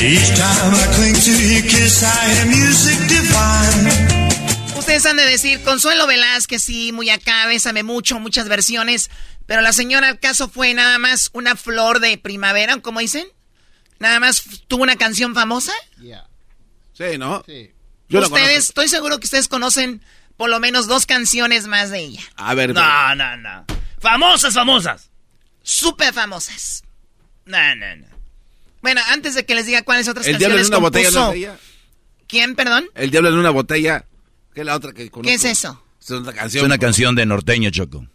[0.00, 4.38] Each time I cling to your kiss, I hear music divine.
[4.78, 9.10] Ustedes han de decir, Consuelo Velázquez, sí, muy acá, bésame mucho, muchas versiones.
[9.46, 13.26] Pero la señora, ¿el caso fue nada más una flor de primavera, como dicen?
[13.98, 15.72] ¿Nada más tuvo una canción famosa?
[15.98, 17.44] Sí, ¿no?
[18.08, 20.02] Yo la ustedes, estoy seguro que ustedes conocen
[20.36, 22.22] por lo menos dos canciones más de ella.
[22.36, 23.64] A ver, No, no, no.
[24.00, 25.10] Famosas, famosas.
[25.70, 26.82] Súper famosas.
[27.44, 28.06] No, no, no.
[28.80, 31.32] Bueno, antes de que les diga cuáles otras El diablo en canciones una botella no
[31.32, 31.50] es.
[32.26, 32.86] ¿Quién, perdón?
[32.94, 34.06] El diablo en una botella.
[34.54, 35.28] ¿Qué es la otra que conozco?
[35.28, 35.82] ¿Qué es eso?
[36.00, 36.64] Es una Es canción.
[36.64, 38.06] una canción de norteño, Choco.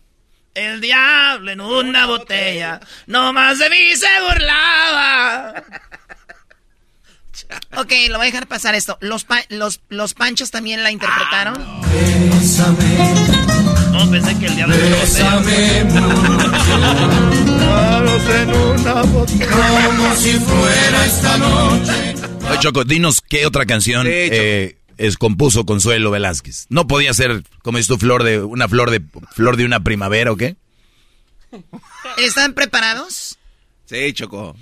[0.56, 5.64] El diablo en una botella, no más de mí se burlaba.
[7.76, 8.98] Ok, lo voy a dejar pasar esto.
[9.02, 11.54] ¿Los, pa- los, los panchos también la interpretaron?
[13.92, 17.30] No, pensé que el diablo en una botella.
[19.04, 22.16] Como si fuera esta noche.
[22.50, 26.68] Oye, Choco, dinos qué otra canción eh, es, compuso Consuelo Velázquez.
[26.70, 29.02] No podía ser, como dices tú, flor de una flor de
[29.34, 30.56] flor de una primavera o qué.
[32.18, 33.38] ¿Están preparados?
[33.86, 34.56] Sí, Choco.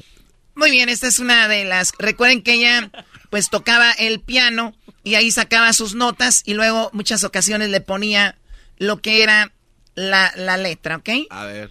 [0.56, 1.94] Muy bien, esta es una de las...
[1.98, 2.92] Recuerden que ella
[3.30, 8.38] pues tocaba el piano y ahí sacaba sus notas y luego muchas ocasiones le ponía
[8.78, 9.54] lo que era
[9.96, 11.10] la, la letra, ¿ok?
[11.30, 11.70] A ver.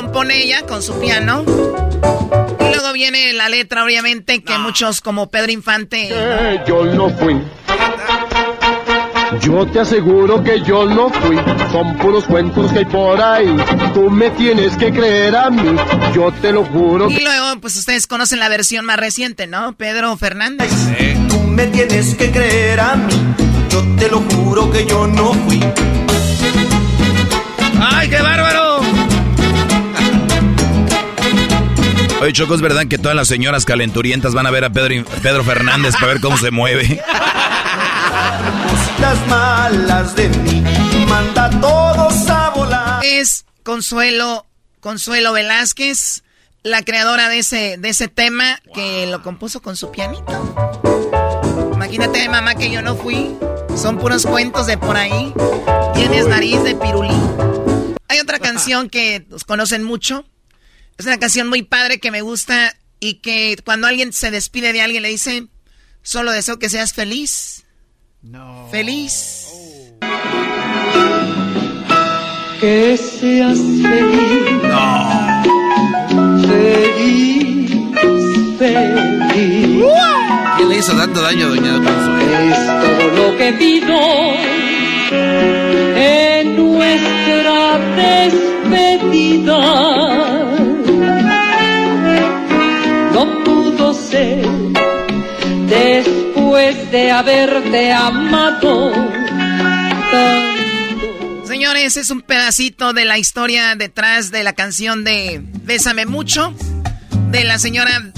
[0.00, 1.42] Compone ella con su piano.
[1.44, 6.06] Y luego viene la letra, obviamente, que muchos como Pedro Infante...
[6.08, 7.42] Que yo no fui.
[9.40, 11.36] Yo te aseguro que yo no fui.
[11.72, 13.56] Son puros cuentos que hay por ahí.
[13.92, 15.76] Tú me tienes que creer a mí.
[16.14, 17.10] Yo te lo juro.
[17.10, 19.72] Y luego, pues ustedes conocen la versión más reciente, ¿no?
[19.72, 20.70] Pedro Fernández.
[21.28, 23.14] Tú me tienes que creer a mí.
[23.68, 25.60] Yo te lo juro que yo no fui.
[27.80, 28.67] ¡Ay, qué bárbaro!
[32.20, 35.44] Oye, Choco, ¿es verdad que todas las señoras calenturientas van a ver a Pedro, Pedro
[35.44, 37.00] Fernández para ver cómo se mueve?
[38.68, 40.64] Cositas malas de mí.
[41.08, 43.04] Manda a todos a volar.
[43.04, 44.46] Es Consuelo,
[44.80, 46.24] Consuelo Velázquez,
[46.64, 50.82] la creadora de ese, de ese tema que lo compuso con su pianito.
[51.72, 53.36] Imagínate, mamá, que yo no fui.
[53.76, 55.32] Son puros cuentos de por ahí.
[55.94, 57.14] Tienes nariz de pirulí.
[58.08, 60.24] Hay otra canción que nos conocen mucho.
[60.98, 64.82] Es una canción muy padre que me gusta y que cuando alguien se despide de
[64.82, 65.46] alguien le dice,
[66.02, 67.64] solo deseo que seas feliz.
[68.20, 68.66] No.
[68.72, 69.46] Feliz.
[72.60, 74.60] Que seas feliz.
[76.48, 77.70] Feliz,
[78.58, 79.84] feliz.
[80.56, 82.38] ¿Quién le hizo tanto daño a Doña Consuelo?
[82.40, 84.00] Es todo lo que pido
[85.96, 87.78] en nuestra
[88.66, 89.58] despedida.
[96.48, 98.92] Después de haberte amado.
[101.44, 106.54] Señores, es un pedacito de la historia detrás de la canción de Bésame mucho
[107.30, 108.12] de la señora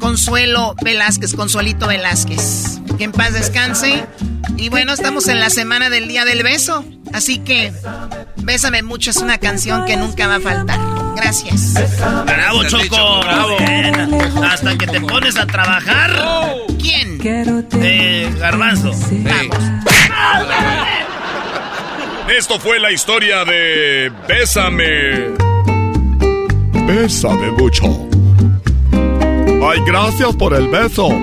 [0.00, 2.80] Consuelo Velázquez, Consuelito Velázquez.
[2.98, 4.04] Que en paz descanse.
[4.56, 6.84] Y bueno, estamos en la semana del Día del Beso.
[7.12, 7.72] Así que
[8.38, 10.80] Bésame mucho es una canción que nunca va a faltar.
[11.14, 11.74] Gracias.
[12.24, 13.20] Bravo, Choco.
[13.20, 13.56] bravo.
[13.58, 14.44] Bien.
[14.44, 16.10] Hasta que te pones a trabajar.
[16.80, 17.20] ¿Quién?
[17.24, 18.90] Eh, garbanzo.
[22.38, 25.34] Esto fue la historia de Bésame.
[26.86, 27.84] Bésame mucho.
[29.62, 31.08] Ay, gracias por el beso.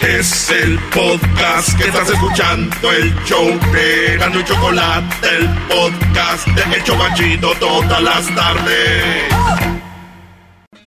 [0.00, 6.76] Es el podcast que estás escuchando, el show de Gano y Chocolate, el podcast de
[6.76, 9.32] El Chobachito todas las tardes.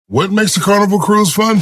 [0.09, 1.61] What makes a carnival cruise fun?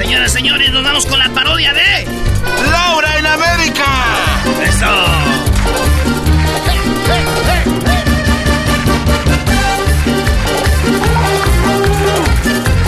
[0.00, 2.06] Señoras, señores, nos vamos con la parodia de
[2.70, 3.84] ¡Laura en América!
[4.66, 4.86] Eso.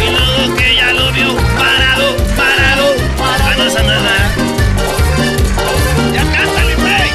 [0.01, 2.95] Y luego que ya lo vio parado, parado.
[3.59, 4.31] No, esa no es la-
[6.15, 7.11] Ya cántale, güey.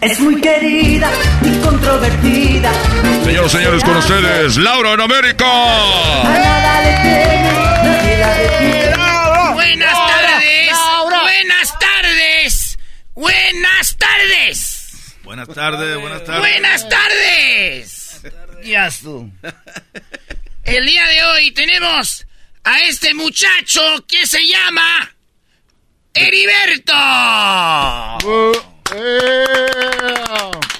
[0.00, 1.08] Es muy querida
[1.42, 2.70] y controvertida.
[3.24, 5.46] Señoras y señores, con ustedes, Laura en América.
[11.48, 12.78] Buenas tardes.
[13.14, 15.16] Buenas tardes.
[15.24, 16.40] Buenas tardes, buenas tardes.
[16.40, 18.20] Buenas tardes.
[18.64, 19.32] Ya tú.
[20.64, 22.26] El día de hoy tenemos
[22.64, 25.10] a este muchacho que se llama
[26.12, 26.92] ¡Heriberto!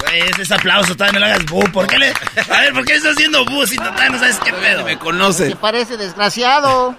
[0.01, 1.73] Güey, ese es aplauso, todavía no le hagas bu.
[1.73, 2.13] ¿Por qué le.?
[2.51, 4.85] A ver, ¿por qué le estás haciendo bu si todavía no sabes qué pedo?
[4.85, 5.49] Me conoce.
[5.49, 6.95] Te parece desgraciado.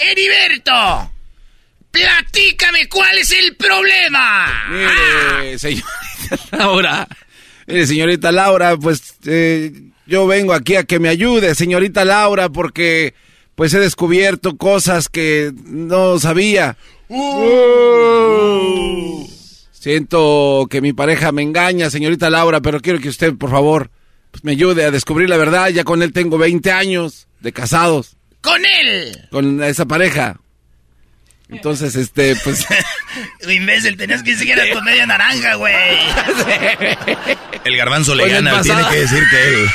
[0.00, 1.13] ¡Heriberto!
[1.94, 4.46] ¡Platícame cuál es el problema!
[4.68, 5.86] Mire, señorita
[6.52, 7.08] Laura.
[7.68, 9.72] Mire, señorita Laura, pues eh,
[10.06, 13.14] yo vengo aquí a que me ayude, señorita Laura, porque
[13.54, 16.76] pues he descubierto cosas que no sabía.
[19.70, 23.90] Siento que mi pareja me engaña, señorita Laura, pero quiero que usted, por favor,
[24.32, 25.68] pues, me ayude a descubrir la verdad.
[25.68, 29.28] Ya con él tengo 20 años de casados, ¡Con él!
[29.30, 30.40] con esa pareja.
[31.48, 32.66] Entonces, este, pues...
[33.48, 35.74] Imbécil, tenías que decir que era tu media naranja, güey.
[37.64, 39.66] El garbanzo le Con gana, tiene que decir que él.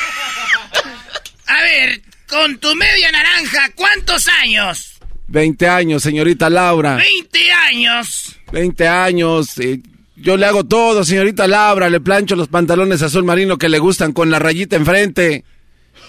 [1.47, 4.93] A ver, con tu media naranja, ¿cuántos años?
[5.27, 6.95] 20 años, señorita Laura.
[6.95, 8.35] 20 años.
[8.51, 9.57] 20 años.
[9.59, 9.79] eh,
[10.15, 11.89] yo le hago todo, señorita Laura.
[11.89, 15.43] Le plancho los pantalones azul marino que le gustan con la rayita enfrente.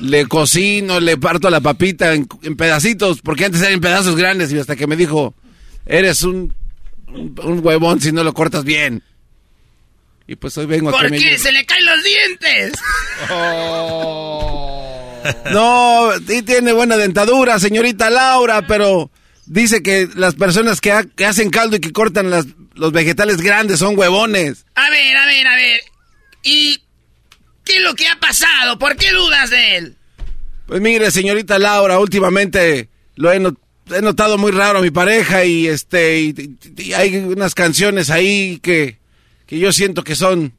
[0.00, 4.58] Le cocino, le parto la papita en, en pedacitos, porque antes eran pedazos grandes y
[4.58, 5.34] hasta que me dijo,
[5.86, 6.54] eres un,
[7.08, 9.02] un, un huevón si no lo cortas bien.
[10.26, 11.38] Y pues hoy vengo a que ¿Por me qué?
[11.38, 12.72] ¡Se le caen los dientes!
[15.52, 19.10] No, sí tiene buena dentadura, señorita Laura, pero
[19.46, 23.38] dice que las personas que, ha- que hacen caldo y que cortan las, los vegetales
[23.38, 24.64] grandes son huevones.
[24.76, 25.80] A ver, a ver, a ver.
[26.42, 26.80] ¿Y
[27.64, 28.78] qué es lo que ha pasado?
[28.78, 29.96] ¿Por qué dudas de él?
[30.66, 33.58] Pues mire, señorita Laura, últimamente lo he, not-
[33.94, 38.98] he notado muy raro a mi pareja y este y, hay unas canciones ahí que,
[39.46, 40.54] que yo siento que son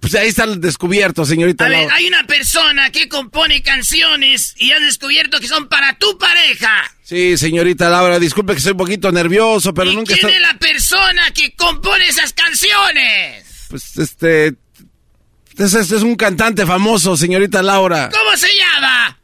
[0.00, 4.80] pues ahí están descubiertos, señorita A ver, hay una persona que compone canciones y has
[4.80, 6.90] descubierto que son para tu pareja.
[7.02, 10.58] Sí, señorita Laura, disculpe que soy un poquito nervioso, pero nunca ¿Quién está es la
[10.58, 13.44] persona que compone esas canciones?
[13.68, 14.54] pues este
[15.58, 18.08] es, es- es un cantante famoso, señorita Laura.
[18.10, 19.19] ¿Cómo se llama?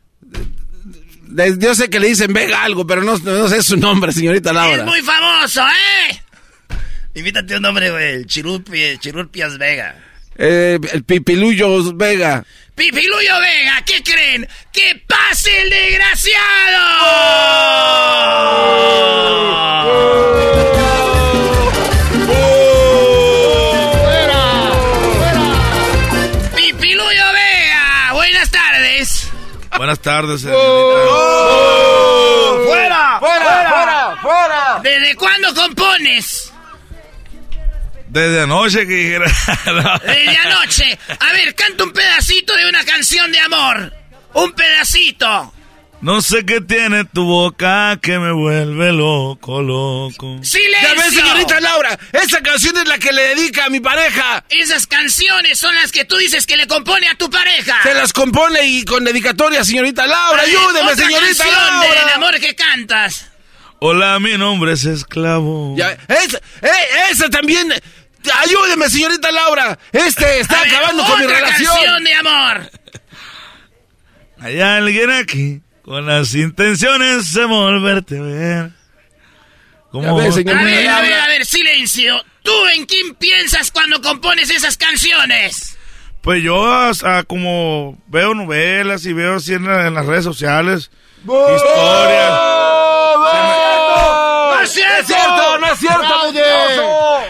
[1.58, 4.78] Yo sé que le dicen Vega algo, pero no, no sé su nombre, señorita Laura.
[4.78, 6.22] Es muy famoso, ¿eh?
[7.14, 8.14] Invítate un nombre, güey.
[8.14, 9.94] el Chirurpi- Chirurpias Vega.
[10.38, 12.44] Eh, el Pipiluyo Vega.
[12.74, 14.46] Pipiluyo Vega, ¿qué creen?
[14.70, 16.36] ¡Que pase el desgraciado!
[29.86, 30.56] Buenas tardes, ¡Fuera!
[33.20, 33.20] ¡Fuera!
[33.20, 34.16] ¡Fuera!
[34.20, 34.80] ¡Fuera!
[34.82, 36.52] ¿Desde cuándo compones?
[38.08, 39.30] Desde anoche que dijera.
[40.04, 40.98] Desde anoche.
[41.20, 43.92] A ver, canta un pedacito de una canción de amor.
[44.34, 45.54] Un pedacito.
[46.02, 50.38] No sé qué tiene tu boca que me vuelve loco, loco.
[50.42, 50.88] ¡Silencio!
[50.88, 54.44] Ya ves, señorita Laura, esa canción es la que le dedica a mi pareja.
[54.50, 57.80] Esas canciones son las que tú dices que le compone a tu pareja.
[57.82, 60.42] Se las compone y con dedicatoria, señorita Laura.
[60.42, 61.98] Ver, Ayúdeme, otra señorita canción Laura.
[62.04, 63.26] del amor que cantas.
[63.80, 65.74] Hola, mi nombre es esclavo.
[65.76, 67.72] Ya, esa, eh, esa también.
[68.42, 69.78] Ayúdeme, señorita Laura.
[69.92, 71.72] Este está A ver, acabando con mi otra relación.
[71.74, 72.70] canción de amor.
[74.40, 78.70] Hay alguien aquí con las intenciones de volverte a ver.
[79.90, 80.18] ¿Cómo?
[80.18, 80.58] Ya ves, señor.
[80.58, 82.22] A ver, a ver, a ver, silencio.
[82.42, 85.78] ¿Tú en quién piensas cuando compones esas canciones?
[86.20, 90.24] Pues yo, o sea, como veo novelas y veo así en, la- en las redes
[90.24, 90.90] sociales,
[91.22, 92.30] historias.
[94.50, 95.58] ¡No es cierto!
[95.60, 96.22] ¡No es cierto!
[96.24, 97.20] mentiroso!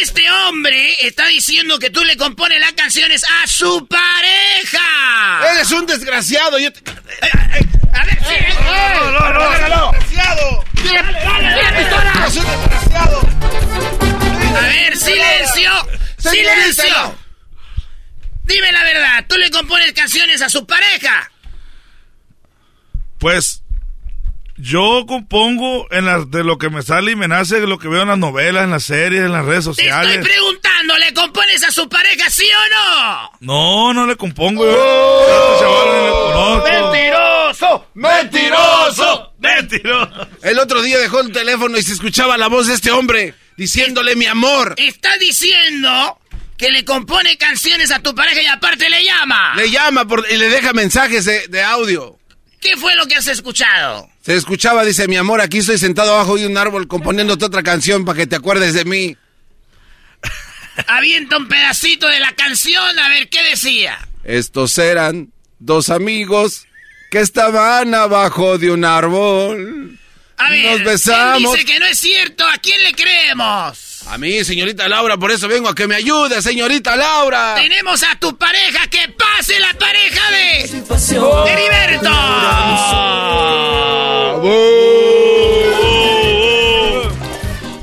[0.00, 5.50] Este hombre está diciendo que tú le compones las canciones a su pareja.
[5.52, 6.58] Eres un desgraciado.
[6.58, 8.54] Yo te- A ver, sí, eh.
[9.00, 9.92] No, no, no, no.
[9.92, 10.64] ¡Desgraciado!
[10.84, 13.20] ¡Eres un desgraciado!
[14.56, 15.70] A ver, silencio.
[16.18, 17.18] Silencio.
[18.44, 21.30] Dime la verdad, ¿tú le compones canciones a su pareja?
[23.18, 23.62] Pues
[24.64, 27.88] yo compongo en las de lo que me sale y me nace, de lo que
[27.88, 30.16] veo en las novelas, en las series, en las redes Te sociales.
[30.16, 33.30] estoy preguntando, ¿le compones a su pareja, sí o no?
[33.40, 34.64] No, no le compongo.
[34.64, 36.62] Yo, yo a este chaval.
[36.64, 37.86] ¡Mentiroso!
[37.94, 39.32] ¡Mentiroso!
[39.38, 40.28] ¡Mentiroso!
[40.42, 44.16] El otro día dejó el teléfono y se escuchaba la voz de este hombre diciéndole
[44.16, 44.74] mi amor.
[44.78, 46.18] Está diciendo
[46.56, 49.54] que le compone canciones a tu pareja y aparte le llama.
[49.56, 52.18] Le llama por- y le deja mensajes de, de audio.
[52.64, 54.08] ¿Qué fue lo que has escuchado?
[54.22, 58.06] Se escuchaba, dice, mi amor, aquí estoy sentado abajo de un árbol componiéndote otra canción
[58.06, 59.18] para que te acuerdes de mí.
[60.86, 63.98] Avienta un pedacito de la canción a ver qué decía.
[64.24, 66.66] Estos eran dos amigos
[67.10, 69.98] que estaban abajo de un árbol.
[70.36, 71.52] A ver, Nos él besamos.
[71.52, 72.44] dice que no es cierto.
[72.46, 74.02] ¿A quién le creemos?
[74.06, 77.54] A mí, señorita Laura, por eso vengo a que me ayude, señorita Laura.
[77.56, 78.86] Tenemos a tu pareja.
[78.88, 80.60] ¡Que pase la pareja de...
[81.50, 82.10] Heriberto!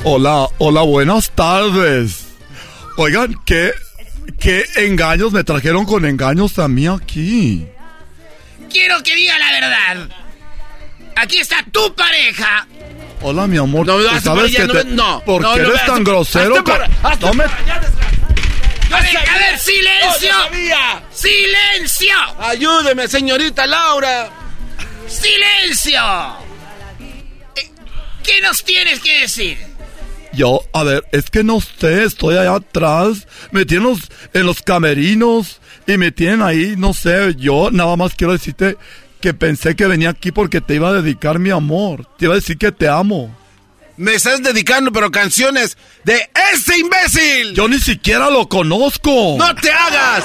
[0.03, 2.25] Hola, hola, buenas tardes.
[2.97, 3.71] Oigan, ¿qué,
[4.39, 7.65] qué engaños me trajeron con engaños a mí aquí?
[8.71, 10.09] Quiero que diga la verdad.
[11.22, 12.65] Aquí está tu pareja.
[13.22, 13.85] Hola, mi amor.
[13.85, 16.56] No, ¿tú hazte ¿Sabes que no te- no, ¿Por no, qué no, eres tan grosero?
[16.57, 20.34] hazte para- con- hazte no me- A ver, a ver, silencio.
[20.52, 21.02] No.
[21.14, 22.15] ¡Silencio!
[22.39, 24.30] Ayúdeme, señorita Laura.
[25.07, 26.02] ¡Silencio!
[27.56, 27.69] Eh,
[28.23, 29.57] ¿Qué nos tienes que decir?
[30.34, 34.61] Yo, a ver, es que no sé, estoy allá atrás, me tienen los- en los
[34.61, 38.77] camerinos y me tienen ahí, no sé, yo nada más quiero decirte
[39.22, 42.38] que pensé que venía aquí porque te iba a dedicar mi amor, te iba a
[42.38, 43.34] decir que te amo.
[43.98, 47.53] Me estás dedicando, pero canciones de ese imbécil.
[47.53, 49.35] Yo ni siquiera lo conozco.
[49.38, 50.23] ¡No te hagas!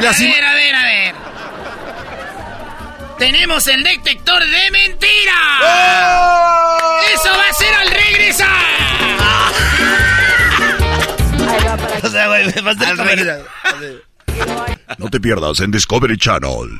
[0.00, 1.14] Y A ver, a ver, a ver.
[3.18, 5.60] Tenemos el detector de mentiras.
[5.62, 7.00] ¡Oh!
[7.14, 8.48] Eso va a ser al regresar.
[12.02, 12.94] O sea, güey, me vas a
[14.98, 16.78] No te pierdas en Discovery Channel.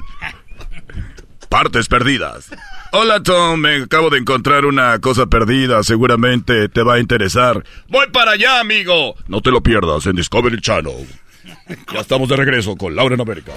[1.51, 2.47] Partes perdidas.
[2.93, 7.65] Hola Tom, me acabo de encontrar una cosa perdida, seguramente te va a interesar.
[7.89, 9.17] Voy para allá, amigo.
[9.27, 11.07] No te lo pierdas en Discovery Channel.
[11.93, 13.51] Ya estamos de regreso con Laura en América.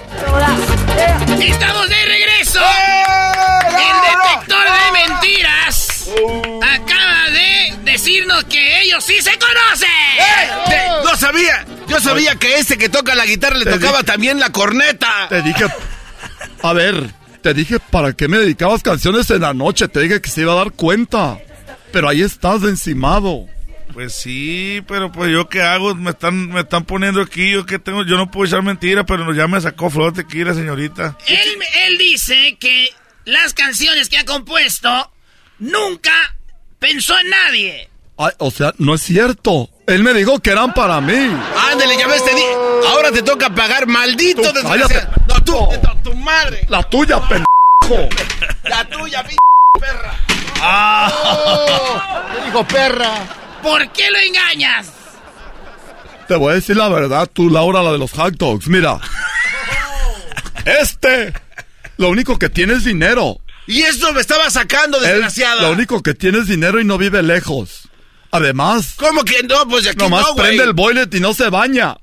[1.40, 2.60] Estamos de regreso.
[3.70, 6.08] El detector de mentiras
[6.62, 9.88] acaba de decirnos que ellos sí se conocen.
[10.68, 11.64] Te- No sabía.
[11.86, 15.26] Yo sabía que este que toca la guitarra le tocaba también la corneta.
[15.28, 15.66] Te dije,
[16.62, 17.10] a ver,
[17.44, 20.54] te dije para qué me dedicabas canciones en la noche, te dije que se iba
[20.54, 21.38] a dar cuenta,
[21.92, 23.46] pero ahí estás de encimado.
[23.92, 27.78] Pues sí, pero pues yo qué hago, me están, me están poniendo aquí, yo qué
[27.78, 31.18] tengo, yo no puedo echar mentira, pero ya me sacó flor de tequila, señorita.
[31.26, 31.38] Él,
[31.86, 32.88] él dice que
[33.26, 35.12] las canciones que ha compuesto
[35.58, 36.14] nunca
[36.78, 37.90] pensó en nadie.
[38.16, 39.68] Ay, o sea, no es cierto.
[39.86, 41.12] Él me dijo que eran para mí.
[41.70, 42.42] Ándale, ya ves, te di.
[42.88, 44.88] Ahora te toca pagar, maldito Tú desgraciado.
[44.88, 45.20] cállate.
[45.28, 45.68] No, tú,
[46.02, 46.66] tu, tu madre.
[46.68, 48.08] La tuya, pendejo.
[48.64, 49.36] La tuya, p
[49.80, 50.14] perra.
[52.34, 53.12] ¿Qué dijo perra?
[53.62, 54.92] ¿Por qué lo engañas?
[56.28, 58.66] Te voy a decir la verdad, tú, Laura, la de los hot dogs.
[58.68, 58.98] Mira.
[60.64, 61.32] Este.
[61.96, 63.38] Lo único que tiene es dinero.
[63.66, 65.62] Y eso me estaba sacando, Él, desgraciada.
[65.62, 67.88] lo único que tiene es dinero y no vive lejos.
[68.30, 69.66] Además, ¿Cómo que no?
[69.68, 71.96] Pues aquí nomás no, prende el boilet y no se baña.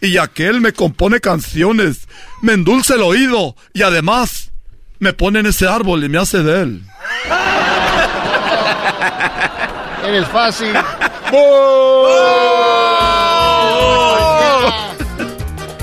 [0.00, 2.08] Y aquel me compone canciones,
[2.42, 4.50] me endulce el oído y además
[4.98, 6.82] me pone en ese árbol y me hace de él.
[10.06, 10.72] Eres fácil.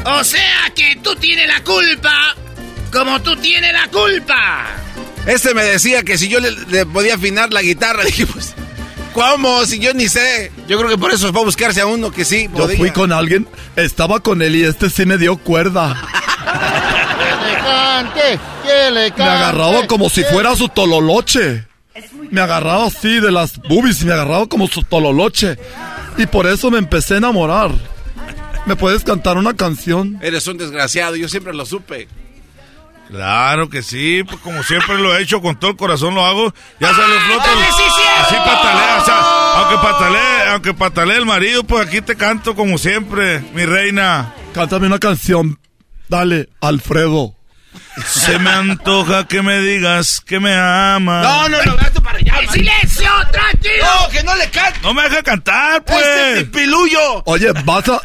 [0.09, 2.35] O sea que tú tienes la culpa,
[2.91, 4.65] como tú tienes la culpa.
[5.27, 8.55] Este me decía que si yo le, le podía afinar la guitarra, dije, pues,
[9.17, 9.65] ¿cómo?
[9.65, 10.51] Si yo ni sé.
[10.67, 12.77] Yo creo que por eso fue a buscarse a uno que sí Yo podía.
[12.77, 15.95] fui con alguien, estaba con él y este sí me dio cuerda.
[17.17, 19.23] Que le cante, que le cante.
[19.23, 21.65] Me agarraba como si fuera su tololoche.
[22.29, 25.57] Me agarraba así de las boobies y me agarraba como su tololoche.
[26.17, 27.71] Y por eso me empecé a enamorar.
[28.65, 30.19] ¿Me puedes cantar una canción?
[30.21, 32.07] Eres un desgraciado, yo siempre lo supe.
[33.09, 36.53] Claro que sí, pues como siempre lo he hecho, con todo el corazón lo hago.
[36.79, 37.49] Ya sale flota.
[38.21, 42.77] Así patalea, o sea, aunque patalee, aunque patalee el marido, pues aquí te canto como
[42.77, 44.33] siempre, mi reina.
[44.53, 45.59] Cántame una canción.
[46.09, 47.35] Dale, Alfredo.
[48.05, 51.23] Se me antoja que me digas que me amas.
[51.23, 52.33] No, no, no, gato para allá.
[52.33, 52.53] man.
[52.53, 53.09] ¡Silencio!
[53.31, 53.85] ¡Tranquilo!
[53.85, 54.79] No, que no le cante.
[54.83, 56.05] No me deja cantar, pues.
[56.05, 57.23] Este pilullo.
[57.25, 58.01] Oye, vas a...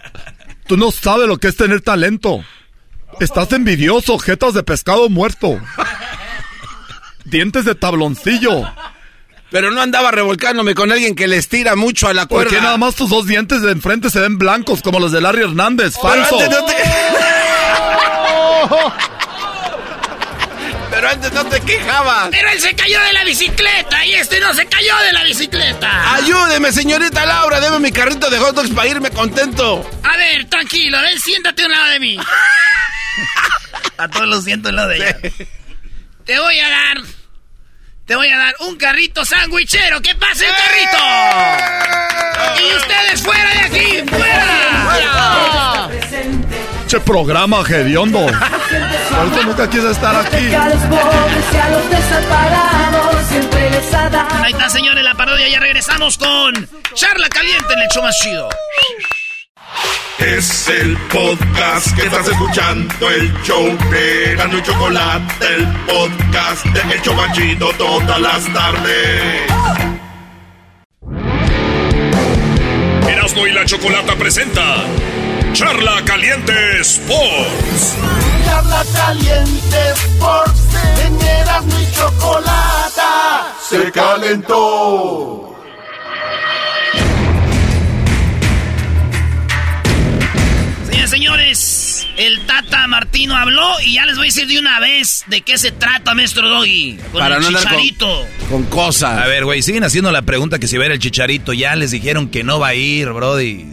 [0.66, 2.44] Tú no sabes lo que es tener talento.
[3.20, 5.60] Estás envidioso, jetas de pescado muerto.
[7.24, 8.62] Dientes de tabloncillo.
[9.50, 12.50] Pero no andaba revolcándome con alguien que le estira mucho a la ¿Por cuerda.
[12.50, 15.42] qué nada más tus dos dientes de enfrente se ven blancos como los de Larry
[15.42, 15.94] Hernández?
[16.00, 16.40] Pero Falso.
[16.40, 16.74] antes no te...
[20.90, 22.28] Pero antes no te quejabas.
[22.30, 26.14] Pero él se cayó de la bicicleta y este no se cayó de la bicicleta.
[26.14, 29.88] Ayúdeme, señorita Laura, deme mi carrito de hot dogs para irme contento.
[30.02, 32.18] A ver, tranquilo, ven, siéntate a un lado de mí.
[33.98, 35.16] a todos los siento en lado de ella.
[36.24, 36.98] Te voy a dar.
[38.06, 40.00] Te voy a dar un carrito sandwichero.
[40.00, 40.98] ¡Que pase el carrito!
[42.60, 44.02] ¡Y ustedes fuera de aquí!
[44.08, 45.88] ¡Fuera!
[46.86, 48.26] Che programa, hediondo.
[48.26, 50.52] Por eso nunca quise estar aquí.
[54.42, 55.48] Ahí está, señores, la parodia.
[55.48, 58.48] Ya regresamos con Charla Caliente en el show más chido.
[60.18, 66.94] Es el podcast que estás escuchando, el show de Gano y Chocolate, el podcast de
[66.94, 69.42] El Chobachito todas las tardes.
[73.08, 74.84] Erasmo y la Chocolata presenta
[75.52, 77.96] Charla Caliente Sports.
[78.44, 80.60] Charla caliente Sports.
[81.04, 83.54] En Erasmo y Chocolata.
[83.68, 85.51] Se calentó.
[91.16, 95.42] Señores, el Tata Martino habló y ya les voy a decir de una vez de
[95.42, 96.96] qué se trata, maestro Doggy.
[97.12, 98.26] Con Para el no andar con- chicharito.
[98.48, 99.18] Con cosas.
[99.22, 101.52] A ver, güey, siguen haciendo la pregunta que si va a ir el chicharito.
[101.52, 103.66] Ya les dijeron que no va a ir, Brody.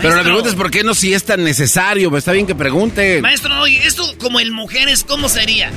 [0.00, 2.10] Pero la pregunta es por qué no si es tan necesario.
[2.10, 3.22] Pues está bien que pregunten.
[3.22, 5.72] Maestro Doggy, esto como en mujeres, ¿cómo sería?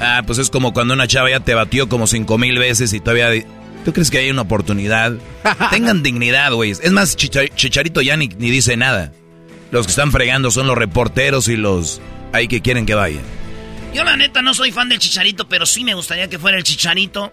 [0.00, 3.00] Ah, pues es como cuando una chava ya te batió como cinco mil veces y
[3.00, 3.28] todavía...
[3.84, 5.12] ¿Tú crees que hay una oportunidad?
[5.70, 6.70] Tengan dignidad, güey.
[6.70, 9.12] Es más, Chicha- Chicharito ya ni, ni dice nada.
[9.70, 12.00] Los que están fregando son los reporteros y los...
[12.32, 13.22] Ahí que quieren que vayan.
[13.94, 16.64] Yo la neta no soy fan del chicharito, pero sí me gustaría que fuera el
[16.64, 17.32] chicharito.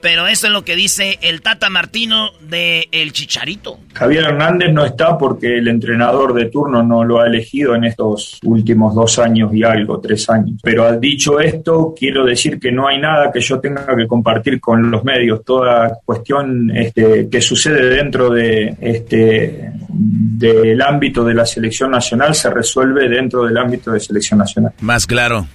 [0.00, 3.78] Pero eso es lo que dice el Tata Martino de El Chicharito.
[3.94, 8.38] Javier Hernández no está porque el entrenador de turno no lo ha elegido en estos
[8.44, 10.60] últimos dos años y algo, tres años.
[10.62, 14.60] Pero al dicho esto, quiero decir que no hay nada que yo tenga que compartir
[14.60, 15.44] con los medios.
[15.44, 22.50] Toda cuestión este, que sucede dentro de este del ámbito de la selección nacional se
[22.50, 24.72] resuelve dentro del ámbito de selección nacional.
[24.80, 25.46] Más claro.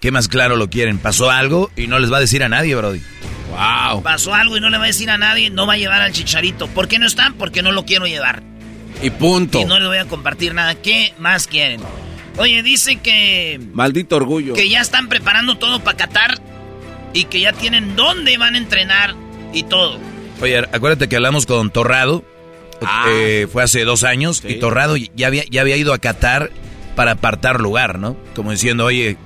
[0.00, 0.98] ¿Qué más claro lo quieren?
[0.98, 3.00] Pasó algo y no les va a decir a nadie, Brody.
[3.50, 4.02] Wow.
[4.02, 6.12] Pasó algo y no le va a decir a nadie, no va a llevar al
[6.12, 6.68] chicharito.
[6.68, 7.34] ¿Por qué no están?
[7.34, 8.42] Porque no lo quiero llevar.
[9.02, 9.60] Y punto.
[9.60, 10.74] Y no les voy a compartir nada.
[10.76, 11.80] ¿Qué más quieren?
[12.36, 14.54] Oye, dice que, Maldito orgullo.
[14.54, 16.38] que ya están preparando todo para Qatar
[17.12, 19.14] y que ya tienen dónde van a entrenar
[19.52, 19.98] y todo.
[20.40, 22.24] Oye, acuérdate que hablamos con Torrado.
[23.08, 26.50] eh, fue hace dos años y Torrado ya había, ya había ido a Qatar
[26.94, 28.16] para apartar lugar, ¿no?
[28.36, 29.16] Como diciendo, oye,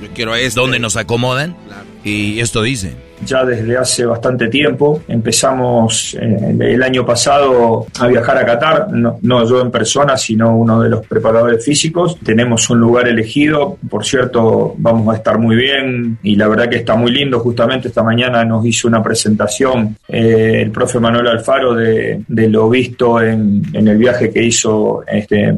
[0.00, 0.60] yo quiero esto.
[0.62, 1.56] ¿Dónde nos acomodan?
[2.04, 2.96] Y esto dice.
[3.24, 5.02] Ya desde hace bastante tiempo.
[5.08, 10.56] Empezamos eh, el año pasado a viajar a Qatar, no, no yo en persona, sino
[10.56, 12.18] uno de los preparadores físicos.
[12.22, 16.76] Tenemos un lugar elegido, por cierto, vamos a estar muy bien y la verdad que
[16.76, 17.40] está muy lindo.
[17.40, 22.68] Justamente esta mañana nos hizo una presentación eh, el profe Manuel Alfaro de, de lo
[22.68, 25.56] visto en, en el viaje que hizo este,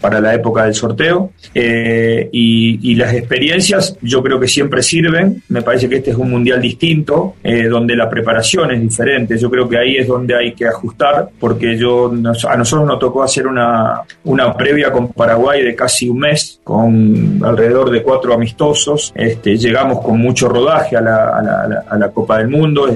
[0.00, 1.32] para la época del sorteo.
[1.54, 5.42] Eh, y, y las experiencias yo creo que siempre sirven.
[5.48, 6.93] Me parece que este es un mundial distinto,
[7.42, 9.36] eh, donde la preparación es diferente.
[9.38, 12.98] Yo creo que ahí es donde hay que ajustar, porque yo nos- a nosotros nos
[12.98, 18.34] tocó hacer una, una previa con Paraguay de casi un mes, con alrededor de cuatro
[18.34, 19.12] amistosos.
[19.14, 22.86] Este, llegamos con mucho rodaje a la, a la- Copa del Mundo.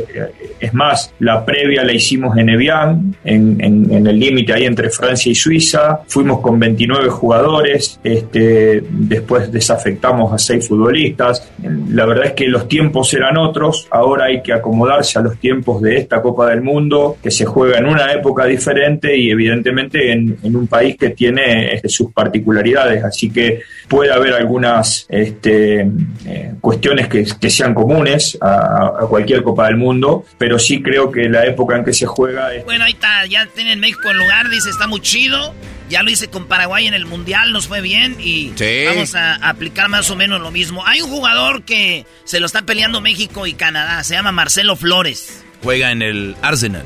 [0.60, 5.34] Es más, la previa la hicimos en Evian, en el límite ahí entre Francia y
[5.34, 6.00] Suiza.
[6.06, 11.48] Fuimos con 29 jugadores, este, después desafectamos a seis futbolistas.
[11.90, 15.82] La verdad es que los tiempos eran otros, ahora hay que acomodarse a los tiempos
[15.82, 20.38] de esta Copa del Mundo, que se juega en una época diferente y evidentemente en,
[20.42, 23.04] un país que tiene este, sus particularidades.
[23.04, 25.88] Así que puede haber algunas este,
[26.26, 31.46] eh, cuestiones que, sean comunes a, cualquier Copa del Mundo, pero sí creo que la
[31.46, 34.70] época en que se juega es Bueno, ahí está, ya tienen México en lugar, dice,
[34.70, 35.54] está muy chido.
[35.88, 38.84] Ya lo hice con Paraguay en el Mundial, nos fue bien y Sí.
[38.86, 40.86] vamos a aplicar más o menos lo mismo.
[40.86, 45.44] Hay un jugador que se lo está peleando México y Canadá, se llama Marcelo Flores.
[45.62, 46.84] Juega en el Arsenal.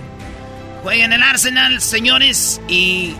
[0.82, 3.14] Juega en el Arsenal, señores, y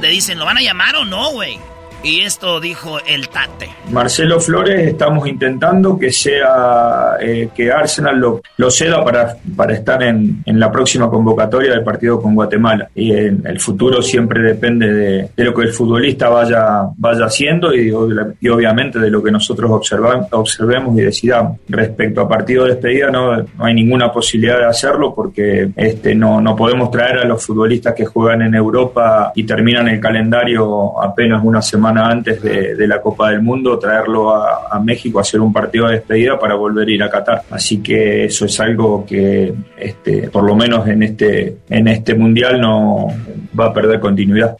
[0.00, 1.58] le dicen, ¿lo van a llamar o no, güey?
[2.04, 3.68] Y esto dijo el Tate.
[3.90, 10.02] Marcelo Flores estamos intentando que sea eh, que Arsenal lo, lo ceda para, para estar
[10.02, 12.88] en, en la próxima convocatoria del partido con Guatemala.
[12.96, 17.72] Y en el futuro siempre depende de, de lo que el futbolista vaya, vaya haciendo
[17.72, 17.92] y,
[18.40, 21.58] y obviamente de lo que nosotros observa- observemos y decidamos.
[21.68, 26.40] Respecto a partido de despedida no, no hay ninguna posibilidad de hacerlo porque este, no,
[26.40, 31.44] no podemos traer a los futbolistas que juegan en Europa y terminan el calendario apenas
[31.44, 35.40] una semana antes de, de la Copa del Mundo, traerlo a, a México a hacer
[35.40, 37.42] un partido de despedida para volver a ir a Qatar.
[37.50, 42.60] Así que eso es algo que este, por lo menos en este, en este mundial
[42.60, 43.06] no
[43.58, 44.56] va a perder continuidad.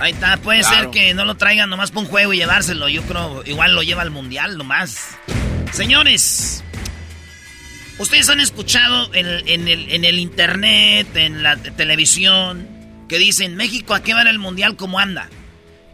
[0.00, 0.76] Ahí está, puede Claro.
[0.76, 2.88] ser que no lo traigan nomás para un juego y llevárselo.
[2.88, 5.16] Yo creo igual lo lleva al mundial nomás.
[5.72, 6.62] Señores,
[7.98, 12.66] ustedes han escuchado en, el- en el, en el internet, en la te- televisión,
[13.08, 15.28] que dicen México a qué va el mundial como anda.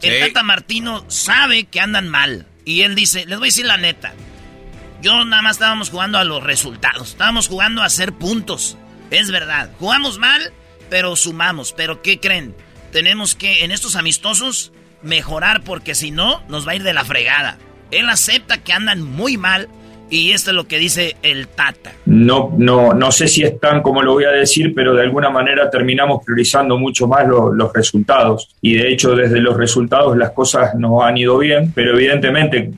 [0.08, 0.32] El.
[0.32, 2.46] Tata Martino sabe que andan mal.
[2.64, 4.14] Y él dice, les voy a decir la neta.
[5.02, 7.10] Yo nada más estábamos jugando a los resultados.
[7.10, 8.78] Estábamos jugando a hacer puntos.
[9.10, 9.70] Es verdad.
[9.78, 10.52] Jugamos mal,
[10.88, 11.72] pero sumamos.
[11.72, 12.56] Pero ¿qué creen?
[12.90, 14.72] Tenemos que, en estos amistosos,
[15.02, 17.58] mejorar porque si no, nos va a ir de la fregada.
[17.90, 19.68] Él acepta que andan muy mal
[20.14, 21.92] y esto es lo que dice el Tata.
[22.06, 25.30] No, no, no sé si es tan como lo voy a decir, pero de alguna
[25.30, 28.48] manera terminamos priorizando mucho más lo- los resultados.
[28.60, 32.70] Y de hecho, desde los resultados las cosas nos han ido bien, pero evidentemente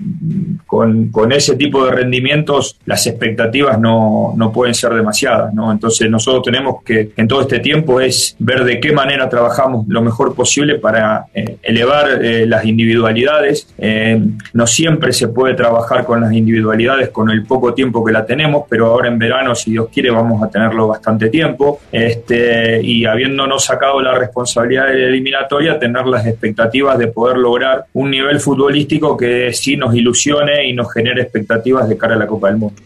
[0.67, 5.53] con, con ese tipo de rendimientos las expectativas no, no pueden ser demasiadas.
[5.55, 5.71] ¿no?
[5.73, 10.03] Entonces nosotros tenemos que en todo este tiempo es ver de qué manera trabajamos lo
[10.03, 13.69] mejor posible para eh, elevar eh, las individualidades.
[13.79, 14.21] Eh,
[14.53, 18.65] no siempre se puede trabajar con las individualidades con el poco tiempo que la tenemos,
[18.69, 21.81] pero ahora en verano, si Dios quiere, vamos a tenerlo bastante tiempo.
[21.93, 27.87] Este, y habiéndonos sacado la responsabilidad de la eliminatoria, tener las expectativas de poder lograr
[27.95, 32.27] un nivel futbolístico que sí nos ilusione y nos genere expectativas de cara a la
[32.27, 32.81] Copa del Mundo.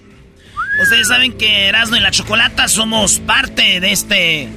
[0.82, 4.48] Ustedes saben que Erasmo y la Chocolata somos parte de este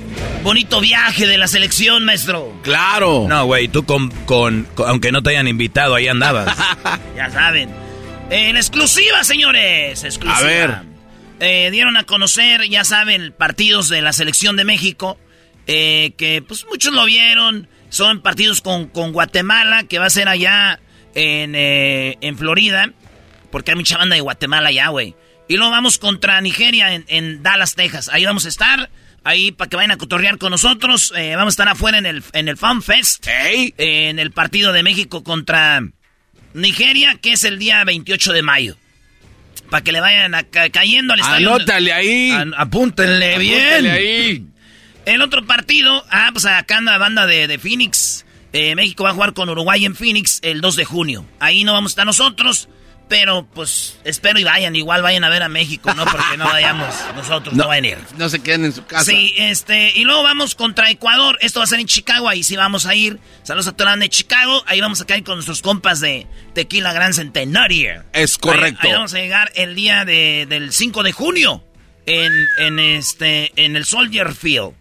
[0.42, 2.54] bonito viaje de la selección, maestro.
[2.62, 3.26] Claro.
[3.28, 6.56] No, güey, tú con, con, con- aunque no te hayan invitado, ahí andabas.
[7.18, 7.70] Ya saben.
[8.34, 10.04] En exclusiva, señores.
[10.04, 10.38] Exclusiva.
[10.38, 10.76] A ver.
[11.40, 15.20] Eh, dieron a conocer, ya saben, partidos de la selección de México.
[15.68, 17.68] eh, que pues muchos lo vieron.
[17.90, 20.80] Son partidos con, con Guatemala, que va a ser allá
[21.16, 22.92] en, eh, en Florida.
[23.52, 25.16] Porque hay mucha banda de Guatemala allá, güey.
[25.48, 28.10] Y luego vamos contra Nigeria en, en Dallas, Texas.
[28.12, 28.90] Ahí vamos a estar.
[29.24, 31.14] Ahí para que vayan a cotorrear con nosotros.
[31.16, 33.26] Eh, vamos a estar afuera en el, en el Fan Fest.
[33.78, 35.82] En el partido de México contra
[36.54, 38.78] Nigeria, que es el día 28 de mayo.
[39.70, 41.54] Para que le vayan a ca- cayendo al estadio.
[41.56, 42.32] Anótale ahí.
[42.32, 43.88] An- apúntenle bien.
[43.88, 44.46] Ahí.
[45.06, 48.26] El otro partido, ah, pues acá anda la banda de, de Phoenix.
[48.54, 51.26] Eh, México va a jugar con Uruguay en Phoenix el 2 de junio.
[51.40, 52.70] Ahí no vamos a estar nosotros,
[53.14, 54.76] pero pues espero y vayan.
[54.76, 56.04] Igual vayan a ver a México, ¿no?
[56.04, 57.98] Porque no vayamos nosotros, no, vayan a ir.
[58.18, 59.06] No se queden en su casa.
[59.06, 61.38] Sí, este, y luego vamos contra Ecuador.
[61.40, 63.20] Esto va a ser en Chicago, ahí sí vamos a ir.
[63.44, 64.64] Saludos a toda la banda de Chicago.
[64.66, 66.26] Ahí vamos a caer con nuestros compas de
[66.56, 68.04] Tequila Gran Centenario.
[68.14, 68.80] Es correcto.
[68.82, 71.64] Ahí, ahí vamos a llegar el día de- del 5 de junio
[72.08, 74.72] en, en este, en el Soldier Field.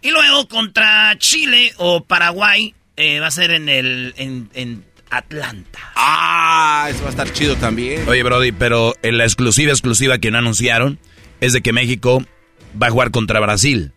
[0.00, 5.92] Y luego contra Chile o Paraguay eh, va a ser en el, en, en Atlanta.
[5.94, 8.08] Ah, eso va a estar chido también.
[8.08, 10.98] Oye, Brody, pero en la exclusiva exclusiva que no anunciaron
[11.40, 12.24] es de que México
[12.80, 13.92] va a jugar contra Brasil.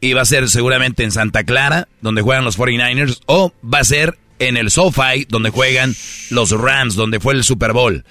[0.00, 3.84] Y va a ser seguramente en Santa Clara, donde juegan los 49ers, o va a
[3.84, 5.94] ser en el SoFi, donde juegan
[6.30, 8.04] los Rams, donde fue el Super Bowl.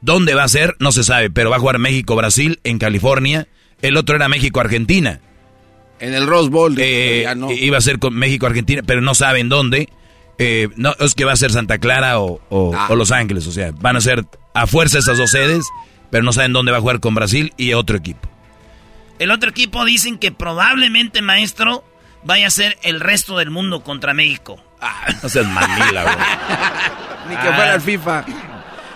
[0.00, 0.76] ¿Dónde va a ser?
[0.80, 3.46] No se sabe, pero va a jugar México-Brasil en California.
[3.80, 5.20] El otro era México-Argentina.
[6.00, 6.74] En el Rose Bowl.
[6.78, 7.52] Eh, ya no.
[7.52, 9.88] Iba a ser con México-Argentina, pero no saben dónde.
[10.38, 12.88] Eh, no, es que va a ser Santa Clara o, o- Ah.
[12.90, 13.46] o Los Ángeles.
[13.46, 15.64] O sea, van a ser a fuerza esas dos sedes,
[16.10, 18.28] pero no saben dónde va a jugar con Brasil y otro equipo.
[19.18, 21.84] El otro equipo dicen que probablemente, maestro,
[22.24, 24.62] vaya a ser el resto del mundo contra México.
[25.22, 26.16] No seas manila, güey.
[27.28, 28.24] Ni que fuera el FIFA.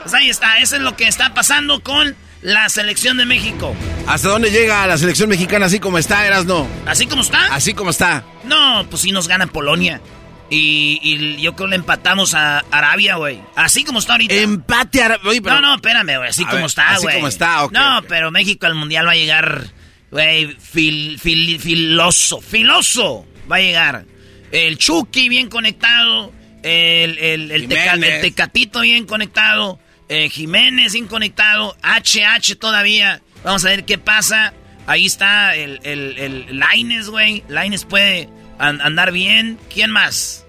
[0.02, 3.74] Pues ahí está, eso es lo que está pasando con la selección de México.
[4.08, 6.66] ¿Hasta dónde llega la selección mexicana así como está, Erasno?
[6.86, 7.46] ¿Así como está?
[7.54, 8.24] Así como está.
[8.44, 10.00] No, pues sí nos gana Polonia.
[10.48, 13.40] Y, y yo creo que le empatamos a Arabia, güey.
[13.56, 14.34] Así como está ahorita.
[14.34, 15.40] Empate a Arabia.
[15.42, 16.28] No, no, espérame, güey.
[16.30, 17.14] Así A como ver, está, así güey.
[17.16, 19.64] como está, ok, No, pero México al mundial va a llegar,
[20.10, 23.26] güey, fil, fil- filoso, filoso.
[23.50, 24.04] Va a llegar.
[24.52, 26.32] El Chucky bien conectado.
[26.62, 28.14] El, el, el, Teca- Jiménez.
[28.14, 29.78] el Tecatito bien conectado.
[30.08, 31.76] eh, Jiménez bien conectado.
[31.82, 33.20] HH todavía.
[33.44, 34.52] Vamos a ver qué pasa.
[34.86, 37.42] Ahí está el, el, el Laines, güey.
[37.48, 38.28] Laines puede
[38.58, 39.58] an- andar bien.
[39.72, 40.44] ¿Quién más?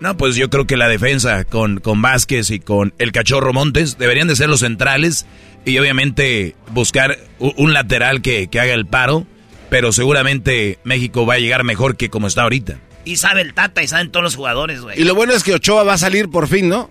[0.00, 3.98] No, pues yo creo que la defensa con, con Vázquez y con el Cachorro Montes
[3.98, 5.26] deberían de ser los centrales
[5.64, 9.26] y obviamente buscar un lateral que, que haga el paro,
[9.70, 12.78] pero seguramente México va a llegar mejor que como está ahorita.
[13.04, 15.00] Y sabe el Tata y saben todos los jugadores, güey.
[15.00, 16.90] Y lo bueno es que Ochoa va a salir por fin, ¿no?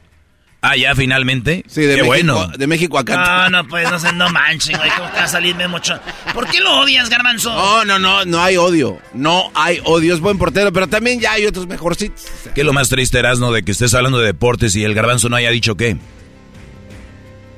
[0.62, 1.64] Ah, ya finalmente.
[1.68, 2.48] Sí, de Qué México, bueno.
[2.48, 3.50] de México acá.
[3.50, 4.90] No, no, pues no no manchen, güey.
[4.98, 6.02] ¿Cómo te va a salir Memo Ochoa?
[6.34, 7.54] ¿Por qué lo odias, Garbanzo?
[7.54, 9.00] No, no, no, no hay odio.
[9.14, 10.14] No hay odio.
[10.16, 12.26] Es buen portero, pero también ya hay otros mejorcitos.
[12.56, 15.30] ¿Qué es lo más triste, Erasno, de que estés hablando de deportes y el garbanzo
[15.30, 15.96] no haya dicho qué?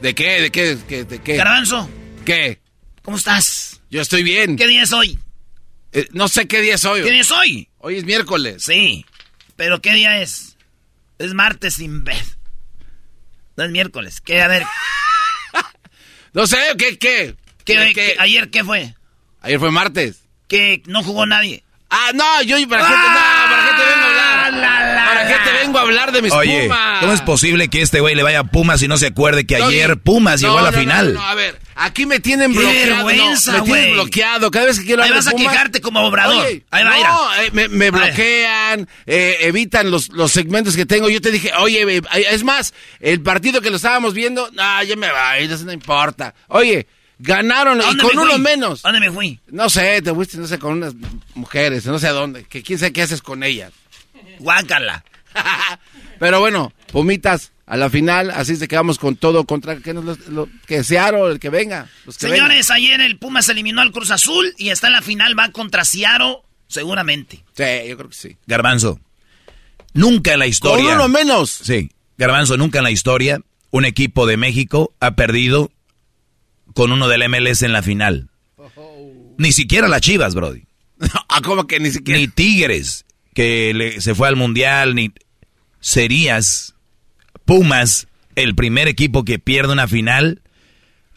[0.02, 0.42] ¿De qué?
[0.42, 0.78] ¿De qué?
[0.88, 1.04] ¿Qué?
[1.06, 1.36] ¿De qué?
[1.38, 1.90] Garbanzo,
[2.26, 2.60] ¿Qué?
[3.02, 3.82] ¿cómo estás?
[3.90, 4.56] Yo estoy bien.
[4.56, 5.18] ¿Qué día es hoy?
[5.94, 7.02] Eh, no sé qué día es hoy.
[7.02, 7.70] ¿Qué día es hoy?
[7.80, 8.64] Hoy es miércoles.
[8.64, 9.06] Sí,
[9.56, 10.58] pero ¿qué día es?
[11.18, 12.38] Es martes sin vez.
[13.60, 14.22] No es miércoles.
[14.22, 14.42] ¿Qué?
[14.42, 14.64] A ver,
[16.34, 16.98] No sé, ¿qué?
[16.98, 17.36] ¿Qué?
[17.66, 18.96] ¿qué, ayer qué fue?
[19.42, 20.24] Ayer fue martes.
[20.48, 21.66] Que no jugó nadie.
[21.90, 23.20] Ah, no, yo, ¿para qué te, no,
[23.50, 23.79] ¿para qué te
[25.70, 26.10] vengo a hablar?
[26.10, 26.20] Ah, la, la, ¿Para qué la.
[26.20, 27.00] te vengo a hablar de mis Oye, Pumas.
[27.00, 29.56] ¿cómo es posible que este güey le vaya a Pumas y no se acuerde que
[29.56, 31.14] ayer Pumas llegó a la no, no, final?
[31.14, 33.06] no, a ver, aquí me tienen Qué bloqueado.
[33.06, 34.52] vergüenza, me tienen bloqueado.
[34.52, 36.46] Cada vez que quiero Ahí hablar vas de a quejarte como obrador.
[36.46, 41.10] Oye, Ahí va, no, eh, me, me bloquean, eh, evitan los, los segmentos que tengo.
[41.10, 45.10] Yo te dije, oye, es más, el partido que lo estábamos viendo, no, ya me
[45.12, 46.34] va, eso no importa.
[46.48, 46.88] Oye,
[47.20, 48.86] ganaron ¿A y con uno menos.
[48.86, 49.40] ¿A dónde me fui?
[49.48, 50.94] No sé, te fuiste, no sé, con unas
[51.36, 53.72] mujeres, no sé a dónde, que quién sabe qué haces con ellas.
[54.40, 55.04] Guácala.
[56.20, 60.18] Pero bueno, Pumitas, a la final, así se quedamos con todo contra que, nos, lo-
[60.30, 60.84] lo- que
[61.30, 61.88] el que venga.
[62.06, 65.38] los que Señores, ayer el Pumas eliminó al Cruz Azul y está en la final,
[65.38, 67.44] va contra Ciaro, seguramente.
[67.54, 68.38] Sí, yo creo que sí.
[68.48, 69.00] Garbanzo,
[69.94, 70.86] nunca en la historia.
[70.86, 71.50] Con uno menos.
[71.52, 73.42] Sí, Garbanzo, nunca en la historia
[73.72, 75.72] un equipo de México ha perdido
[76.74, 78.30] con uno del MLS en la final.
[79.38, 80.64] Ni siquiera las Chivas, Brody.
[81.30, 82.20] Ah, ¿cómo que ni siquiera?
[82.20, 85.12] Ni Tigres, que le- se fue al Mundial, ni...
[85.80, 86.76] Serías
[87.46, 90.42] Pumas el primer equipo que pierde una final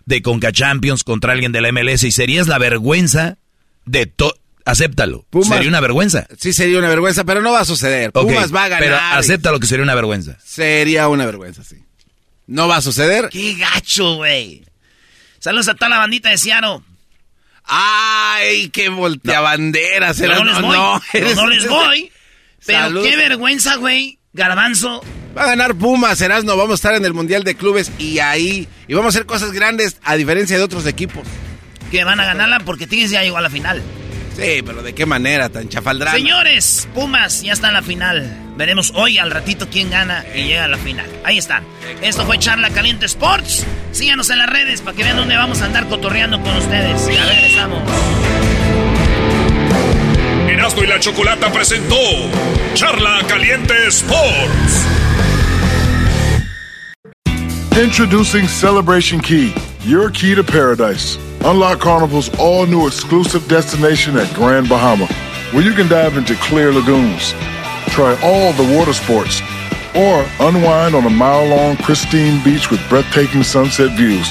[0.06, 3.38] de Conca Champions contra alguien de la MLS y serías la vergüenza
[3.84, 4.34] de todo...
[4.64, 5.26] Acéptalo.
[5.30, 6.26] Pumas- Sería una vergüenza.
[6.38, 8.12] Sí, sería una vergüenza, pero no va a suceder.
[8.12, 8.84] Pumas va a ganar.
[8.84, 10.38] Pero acéptalo que sería una vergüenza.
[10.44, 11.76] Sería una vergüenza, sí.
[12.46, 13.28] No va a suceder.
[13.30, 14.62] ¡Qué gacho, güey!
[15.40, 16.84] Saludos a toda la bandita de Ciaro.
[17.64, 20.18] ¡Ay, qué volteabanderas!
[20.20, 20.76] No, era- no les voy.
[20.76, 22.12] No, eres- no les voy.
[22.66, 23.02] Pero Salud.
[23.04, 24.18] qué vergüenza, güey.
[24.32, 25.02] Garbanzo.
[25.36, 26.56] Va a ganar Pumas, Erasno.
[26.56, 28.66] Vamos a estar en el Mundial de Clubes y ahí.
[28.88, 31.26] Y vamos a hacer cosas grandes a diferencia de otros equipos.
[31.90, 33.82] Que van a ganarla porque Tigres ya llegó a la final.
[34.36, 35.50] Sí, pero ¿de qué manera?
[35.50, 36.16] Tan chafaldrana.
[36.16, 38.54] Señores, Pumas ya está en la final.
[38.56, 41.06] Veremos hoy al ratito quién gana y llega a la final.
[41.24, 41.64] Ahí están.
[42.00, 43.66] Esto fue Charla Caliente Sports.
[43.92, 47.06] Síganos en las redes para que vean dónde vamos a andar cotorreando con ustedes.
[47.14, 47.82] Ya regresamos.
[50.52, 51.96] Erasmo y la Chocolata presentó
[52.74, 54.86] Charla Caliente Sports.
[57.80, 61.16] Introducing Celebration Key, your key to paradise.
[61.46, 65.06] Unlock Carnival's all new exclusive destination at Grand Bahama,
[65.52, 67.32] where you can dive into clear lagoons,
[67.88, 69.40] try all the water sports,
[69.96, 74.30] or unwind on a mile long pristine beach with breathtaking sunset views.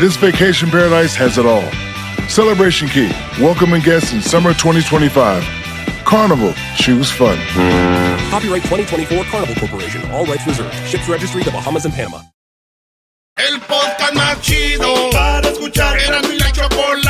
[0.00, 1.68] This vacation paradise has it all.
[2.30, 5.42] Celebration Key, welcoming guests in summer 2025.
[6.04, 7.36] Carnival, choose fun.
[8.30, 10.08] Copyright 2024 Carnival Corporation.
[10.12, 10.72] All rights reserved.
[10.86, 12.20] Ships registry the Bahamas and Panama.
[13.36, 15.98] El podcast más chido para escuchar.
[15.98, 17.09] Era mi la chocolata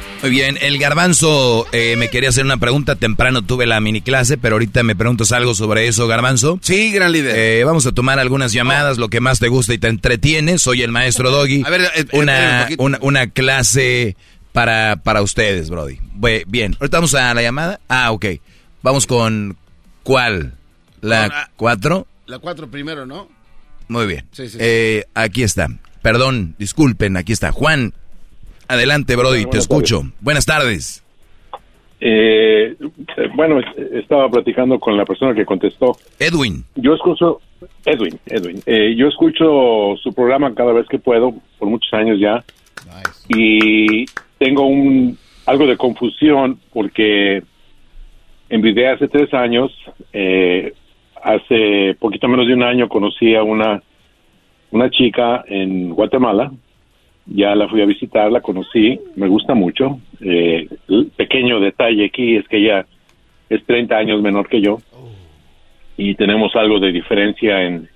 [0.21, 2.95] Muy bien, el garbanzo eh, me quería hacer una pregunta.
[2.95, 6.59] Temprano tuve la mini clase, pero ahorita me preguntas algo sobre eso, garbanzo.
[6.61, 7.35] Sí, gran líder.
[7.35, 10.59] Eh, vamos a tomar algunas llamadas, lo que más te gusta y te entretiene.
[10.59, 11.63] Soy el maestro Doggy.
[11.65, 14.15] A ver, eh, eh, una, un una, una clase
[14.51, 15.97] para, para ustedes, Brody.
[16.47, 17.79] Bien, ahorita vamos a la llamada.
[17.87, 18.25] Ah, ok.
[18.83, 19.57] Vamos con
[20.03, 20.53] ¿cuál?
[21.01, 22.05] ¿La ah, cuatro?
[22.27, 23.27] La cuatro primero, ¿no?
[23.87, 24.27] Muy bien.
[24.31, 24.57] Sí, sí, sí.
[24.59, 25.67] Eh, aquí está.
[26.03, 27.51] Perdón, disculpen, aquí está.
[27.51, 27.93] Juan,
[28.71, 30.01] adelante, Brody, te Buenas escucho.
[30.21, 31.03] Buenas tardes.
[31.99, 32.75] Eh,
[33.35, 35.95] bueno, es- estaba platicando con la persona que contestó.
[36.19, 36.65] Edwin.
[36.75, 37.41] Yo escucho,
[37.85, 42.43] Edwin, Edwin, eh, yo escucho su programa cada vez que puedo, por muchos años ya,
[43.29, 44.05] y
[44.39, 47.43] tengo un algo de confusión porque
[48.49, 49.71] envidié hace tres años,
[50.11, 50.73] eh,
[51.23, 53.81] hace poquito menos de un año conocí a una,
[54.71, 56.51] una chica en Guatemala,
[57.33, 59.99] ya la fui a visitar, la conocí, me gusta mucho.
[60.19, 62.85] Eh, el pequeño detalle aquí es que ella
[63.49, 64.79] es 30 años menor que yo
[65.97, 67.89] y tenemos algo de diferencia en,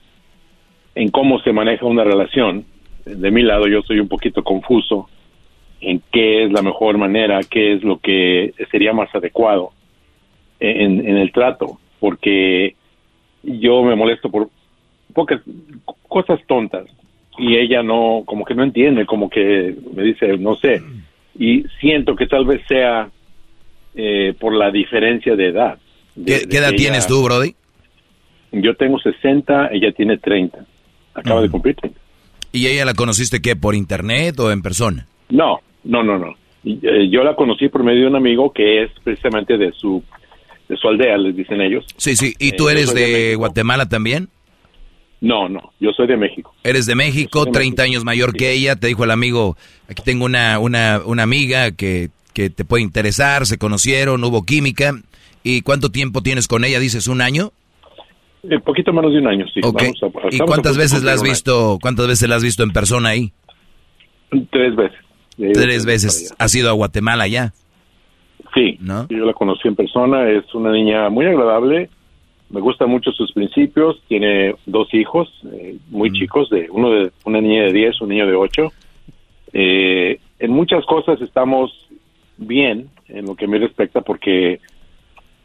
[0.95, 2.65] en cómo se maneja una relación.
[3.05, 5.09] De mi lado yo soy un poquito confuso
[5.81, 9.71] en qué es la mejor manera, qué es lo que sería más adecuado
[10.59, 12.75] en, en el trato, porque
[13.43, 14.49] yo me molesto por
[15.13, 15.41] pocas
[16.07, 16.85] cosas tontas
[17.37, 20.81] y ella no, como que no entiende, como que me dice, no sé,
[21.37, 23.09] y siento que tal vez sea
[23.95, 25.77] eh, por la diferencia de edad.
[26.15, 27.55] De- ¿Qué, de edad tienes tú, Brody?
[28.51, 30.65] Yo tengo 60, ella tiene 30.
[31.13, 31.99] Acaba de cumplir 30.
[32.53, 33.55] ¿Y ella la conociste qué?
[33.57, 35.07] ¿Por internet o en persona?
[35.29, 36.33] No, no, no, no.
[36.63, 40.01] Eh, yo la conocí por medio de un amigo que es precisamente de su
[40.67, 41.85] de su aldea, les dicen ellos.
[41.97, 42.33] Sí, sí.
[42.39, 43.35] ¿Y tú Eh, yo eres de de.
[43.35, 44.29] Guatemala también?
[45.25, 46.53] No, no, yo soy de México.
[46.63, 48.75] Eres de México, 30 años mayor que ella.
[48.75, 49.57] Te dijo el amigo,
[49.89, 53.47] aquí tengo una, una, una amiga que, que te puede interesar.
[53.47, 54.93] Se conocieron, hubo química.
[55.43, 56.79] ¿Y cuánto tiempo tienes con ella?
[56.79, 57.51] Dices, ¿un año?
[58.43, 59.61] Un poquito menos de un año, sí.
[59.63, 59.81] Ok.
[59.81, 62.71] Vamos a- ¿Y cuántas de veces la has visto, cuántas veces la has visto en
[62.71, 63.31] persona ahí?
[64.51, 64.99] Tres veces.
[65.37, 66.35] De Tres de- veces.
[66.37, 67.51] ¿Has ido a Guatemala ya?
[68.53, 69.07] Sí, ¿No?
[69.09, 71.89] yo la conocí en persona, es una niña muy agradable,
[72.55, 77.41] me gustan mucho sus principios, tiene dos hijos eh, muy chicos, de uno de una
[77.41, 78.71] niña de 10, un niño de 8.
[79.51, 81.73] Eh, en muchas cosas estamos
[82.37, 84.61] bien en lo que me respecta porque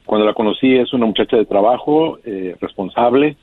[0.06, 3.36] cuando la conocí es una muchacha de trabajo, eh, responsable,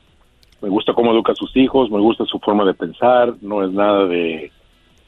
[0.62, 3.72] me gusta cómo educa a sus hijos, me gusta su forma de pensar, no es
[3.74, 4.50] nada de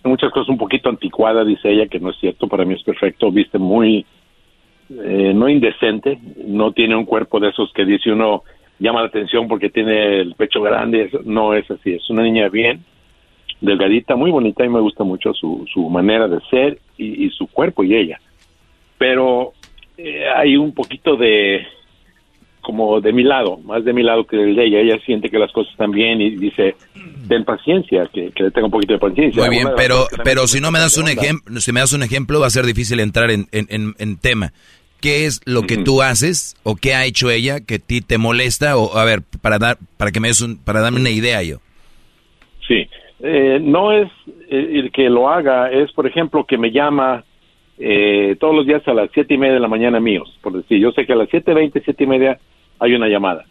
[0.04, 3.32] muchas cosas un poquito anticuada, dice ella, que no es cierto, para mí es perfecto,
[3.32, 4.06] viste muy,
[4.90, 8.44] eh, no indecente, no tiene un cuerpo de esos que dice uno
[8.80, 12.84] llama la atención porque tiene el pecho grande, no es así, es una niña bien,
[13.62, 17.48] delgadita, muy bonita y me gusta mucho su, su manera de ser y, y su
[17.48, 18.20] cuerpo y ella.
[18.98, 19.54] Pero
[19.98, 21.66] eh, hay un poquito de,
[22.62, 24.80] como de mi lado, más de mi lado que del de ella.
[24.80, 26.76] Ella siente que las cosas están bien y dice,
[27.28, 29.42] ten paciencia, que, que le tenga un poquito de paciencia.
[29.42, 32.40] Muy bien, pero, pero si no me das un ejemplo, si me das un ejemplo,
[32.40, 34.54] va a ser difícil entrar en, en, en- en tema.
[35.02, 38.18] ¿Qué es lo que tú haces o qué ha hecho ella que a ti te
[38.18, 38.78] molesta?
[38.78, 41.58] O a ver, para dar, para que me des un, para darme una idea yo.
[42.68, 42.88] Sí,
[43.22, 44.10] Eh, no es
[44.50, 47.26] eh, el que lo haga, es por ejemplo que me llama
[47.78, 50.80] eh, todos los días a las siete y media de la mañana míos, por decir,
[50.80, 52.40] yo sé que a las siete veinte, siete y media
[52.80, 53.44] hay una llamada.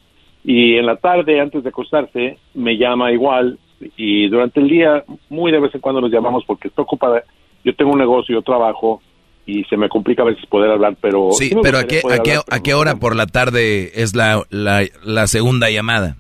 [0.43, 3.59] Y en la tarde, antes de acostarse, me llama igual
[3.99, 7.23] y durante el día, muy de vez en cuando nos llamamos porque estoy ocupada,
[7.63, 9.03] yo tengo un negocio, yo trabajo
[9.49, 11.33] y se me complica a veces poder hablar, pero...
[11.33, 14.43] Sí, pero ¿a qué, a qué, hablar, a qué hora por la tarde es la,
[14.51, 16.17] la, la segunda llamada?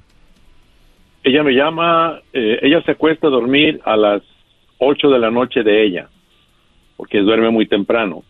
[1.23, 4.23] Ella me llama, eh, ella se acuesta a dormir a las
[4.79, 6.09] 8 de la noche de ella,
[6.97, 8.23] porque duerme muy temprano.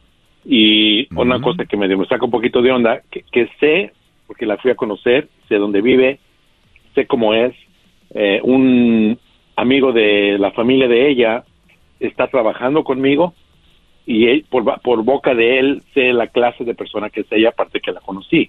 [0.44, 3.92] Y una cosa que me, me saca un poquito de onda, que, que sé,
[4.26, 6.18] porque la fui a conocer, sé dónde vive,
[6.96, 7.54] sé cómo es,
[8.14, 9.16] eh, un
[9.54, 11.44] amigo de la familia de ella
[12.00, 13.32] está trabajando conmigo
[14.08, 17.50] y él- por, por boca de él sé la clase de persona que es ella,
[17.50, 18.48] aparte que la conocí.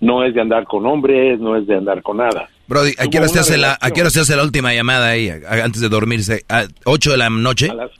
[0.00, 2.48] No es de andar con hombres, no es de andar con nada.
[2.68, 5.08] Brody, ¿a qué hora se hace la, a qué hora se hace la última llamada
[5.08, 6.44] ahí, antes de dormirse?
[6.48, 7.68] ¿A ocho de la noche?
[7.70, 7.90] A las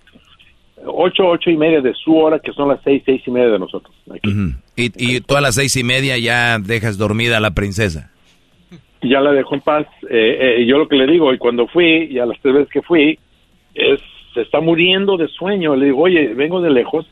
[0.87, 3.59] ocho, ocho y media de su hora, que son las seis, seis y media de
[3.59, 3.95] nosotros.
[4.07, 4.53] Ujú.
[4.77, 8.11] Y, y tú a las seis y media ya dejas dormida a la princesa.
[9.03, 9.87] Ya la dejo en paz.
[10.09, 12.71] Eh, eh, yo lo que le digo, y cuando fui, y a las tres veces
[12.73, 13.19] que fui,
[13.75, 14.01] es,
[14.41, 15.77] se está muriendo de sueño.
[15.77, 17.07] Le digo, oye, vengo de lejos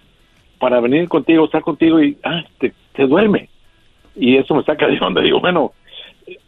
[0.58, 3.50] para venir contigo, estar contigo, y ah, te, te duerme.
[4.16, 5.20] Y eso me saca de onda.
[5.20, 5.72] Digo, bueno,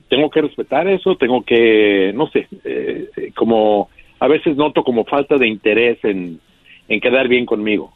[0.08, 5.04] tengo que respetar eso, tengo que, no sé, eh, eh, como a veces noto como
[5.04, 6.40] falta de interés en,
[6.88, 7.92] en quedar bien conmigo.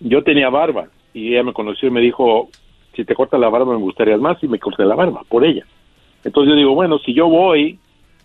[0.00, 2.50] Yo tenía barba y ella me conoció y me dijo,
[2.94, 5.64] si te cortas la barba me gustaría más y me corté la barba por ella.
[6.22, 7.78] Entonces yo digo, bueno, si yo voy,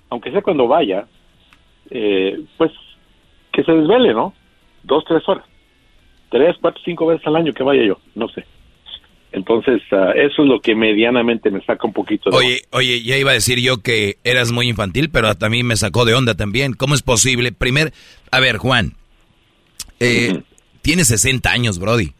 [0.09, 1.07] aunque sea cuando vaya,
[1.89, 2.71] eh, pues
[3.51, 4.33] que se desvele, ¿no?
[4.83, 5.45] Dos, tres horas.
[6.29, 8.45] Tres, cuatro, cinco veces al año que vaya yo, no sé.
[9.33, 12.35] Entonces, ah, eso es lo que medianamente me saca un poquito de...
[12.35, 16.03] Oye, oye, ya iba a decir yo que eras muy infantil, pero también me sacó
[16.03, 16.73] de onda también.
[16.73, 17.51] ¿Cómo es posible?
[17.51, 17.93] Primer,
[18.29, 18.93] a ver, Juan,
[19.99, 20.41] eh,
[20.81, 22.13] tienes 60 años, Brody.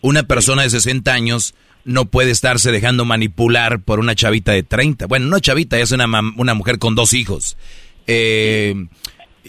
[0.00, 5.06] Una persona de 60 años no puede estarse dejando manipular por una chavita de 30.
[5.06, 6.06] Bueno, no chavita, es una,
[6.36, 7.58] una mujer con dos hijos.
[8.06, 8.74] Eh,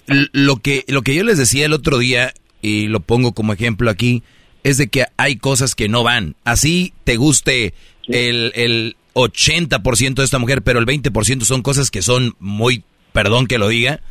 [0.08, 3.90] lo, que, lo que yo les decía el otro día, y lo pongo como ejemplo
[3.90, 4.24] aquí,
[4.64, 6.36] es de que hay cosas que no van.
[6.44, 7.74] Así te guste
[8.08, 13.48] el, el 80% de esta mujer, pero el 20% son cosas que son muy, perdón
[13.48, 14.02] que lo diga,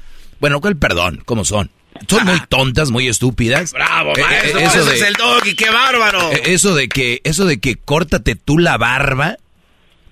[0.41, 1.23] bueno, ¿cuál perdón?
[1.25, 1.71] ¿Cómo son?
[2.09, 3.73] Son muy tontas, muy estúpidas.
[3.73, 4.61] Bravo, Eh, eh, maestro.
[4.61, 6.33] eso de- es el doggy, qué bárbaro.
[6.33, 9.37] eh, Eso de que, eso de que córtate tú la barba,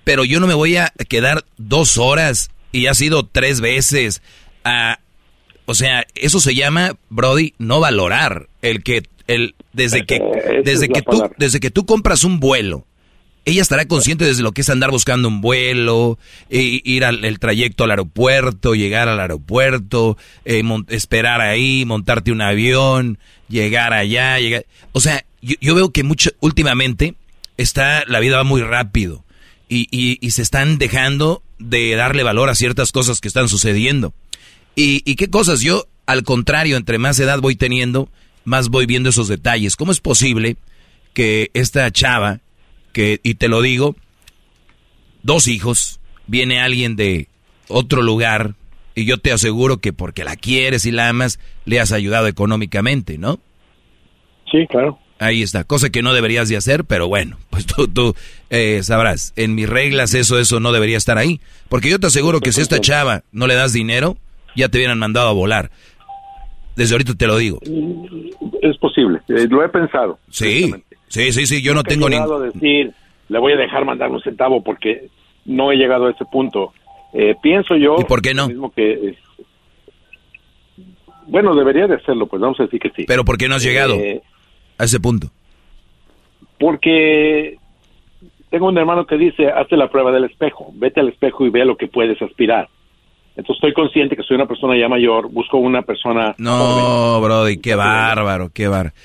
[0.03, 4.21] pero yo no me voy a quedar dos horas y ha sido tres veces.
[4.63, 4.99] a-
[5.67, 8.47] o sea, eso se llama, Brody, no valorar.
[8.61, 11.35] El que, el, desde que, esa desde que tú, palabra.
[11.37, 12.85] desde que tú compras un vuelo,
[13.43, 16.17] ella estará consciente desde lo que es andar buscando un vuelo,
[16.49, 22.41] e- ir al el trayecto al aeropuerto, llegar al aeropuerto, eh, esperar ahí, montarte un
[22.41, 24.65] avión, llegar allá, llegar.
[24.93, 27.15] O sea, yo, yo veo que mucho, últimamente
[27.57, 29.25] está, la vida va muy rápido
[29.69, 34.13] y, y, y se están dejando de darle valor a ciertas cosas que están sucediendo.
[34.77, 35.61] ¿Y, y qué cosas?
[35.61, 38.09] Yo, al contrario, entre más edad voy teniendo,
[38.45, 39.75] más voy viendo esos detalles.
[39.75, 40.55] ¿Cómo es posible
[41.15, 42.41] que esta chava,
[42.93, 43.95] que, y te lo digo,
[45.23, 47.27] dos hijos, viene alguien de
[47.67, 48.53] otro lugar,
[48.93, 53.17] y yo te aseguro que porque la quieres y la amas, le has ayudado económicamente,
[53.17, 53.39] ¿no?
[54.51, 54.99] Sí, claro.
[55.17, 58.15] Ahí está, cosa que no deberías de hacer, pero bueno, pues tú, tú
[58.51, 61.41] eh, sabrás, en mis reglas eso, eso no debería estar ahí.
[61.67, 64.17] Porque yo te aseguro que si a esta chava no le das dinero,
[64.57, 65.69] ya te hubieran mandado a volar.
[66.75, 67.59] Desde ahorita te lo digo.
[68.61, 70.19] Es posible, eh, lo he pensado.
[70.29, 70.71] Sí,
[71.07, 72.17] sí, sí, sí, yo no tengo He ni...
[72.53, 72.93] decir,
[73.29, 75.07] le voy a dejar mandar un centavo porque
[75.45, 76.73] no he llegado a ese punto.
[77.13, 77.95] Eh, pienso yo...
[77.99, 78.47] ¿Y por qué no?
[78.47, 79.17] mismo que, eh,
[81.25, 83.05] bueno, debería de hacerlo, pues vamos a decir que sí.
[83.07, 84.21] Pero ¿por qué no has llegado Eh,
[84.77, 85.27] a ese punto?
[86.59, 87.57] Porque
[88.49, 91.65] tengo un hermano que dice, hazte la prueba del espejo, vete al espejo y ve
[91.65, 92.69] lo que puedes aspirar.
[93.37, 96.33] Entonces estoy consciente que soy una persona ya mayor, busco una persona...
[96.39, 98.95] No, Brody, qué bárbaro, qué bárbaro.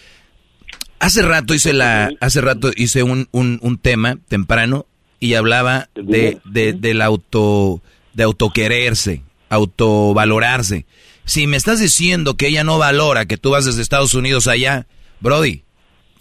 [0.98, 4.86] Hace rato hice la, hace rato hice un, un, un tema temprano
[5.20, 7.82] y hablaba de, de, del auto,
[8.14, 10.86] de autoquererse, autovalorarse.
[11.26, 14.86] Si me estás diciendo que ella no valora que tú vas desde Estados Unidos allá,
[15.20, 15.64] Brody,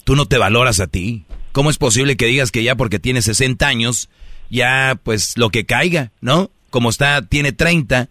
[0.04, 1.24] tú no te valoras a ti.
[1.52, 4.10] ¿Cómo es posible que digas que ya porque tienes 60 años,
[4.50, 6.50] ya pues lo que caiga, ¿no?
[6.72, 8.08] Como está, tiene 30,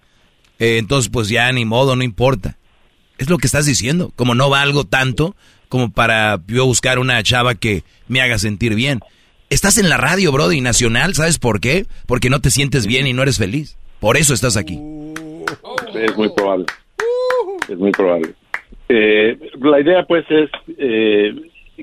[0.60, 2.58] eh, entonces pues ya ni modo, no importa.
[3.18, 4.14] Es lo que estás diciendo.
[4.16, 5.36] Como no valgo tanto
[5.68, 9.00] como para yo buscar una chava que me haga sentir bien.
[9.50, 11.86] Estás en la radio, Brody, nacional, ¿sabes por qué?
[12.06, 13.78] Porque no te sientes bien y no eres feliz.
[14.00, 14.78] Por eso estás aquí.
[15.96, 16.66] Es muy probable.
[17.68, 18.34] Es muy probable.
[18.90, 21.34] Eh, la idea, pues, es eh,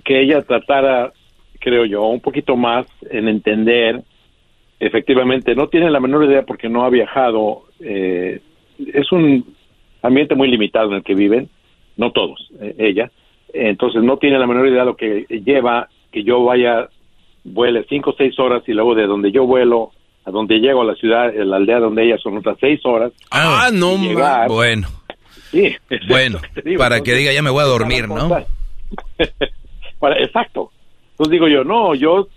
[0.04, 1.12] que ella tratara,
[1.58, 4.02] creo yo, un poquito más en entender,
[4.80, 7.62] efectivamente, no tiene la menor idea porque no ha viajado.
[7.80, 8.40] eh,
[8.92, 9.44] es un
[10.02, 11.48] ambiente muy limitado en el que viven,
[11.96, 13.10] no todos, eh, ella.
[13.52, 16.88] Entonces, no tiene la menor idea de lo que lleva que yo vaya,
[17.44, 19.90] vuele cinco o seis horas y luego de donde yo vuelo
[20.24, 23.12] a donde llego a la ciudad, a la aldea donde ella son otras seis horas.
[23.30, 24.86] Ah, no, llegar- Bueno,
[25.50, 25.74] Sí,
[26.08, 26.78] bueno, que digo.
[26.78, 28.28] para que diga ya me voy a dormir, ¿no?
[29.98, 30.70] para- exacto.
[31.18, 32.28] Entonces digo yo, no, yo,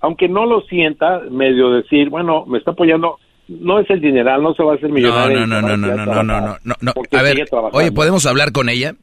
[0.00, 3.18] aunque no lo sienta, medio decir, bueno, me está apoyando,
[3.48, 5.46] no es el dineral, no se va a hacer millonario.
[5.46, 8.68] no, no, no, no, no, no, no, no, no, A ver, oye, ¿podemos hablar con
[8.68, 8.94] ella?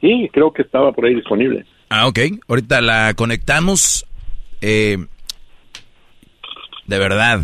[0.00, 1.64] Sí, creo que estaba por ahí disponible.
[1.88, 2.18] Ah, ok.
[2.46, 4.06] Ahorita la conectamos.
[4.60, 4.98] Eh,
[6.86, 7.40] de verdad.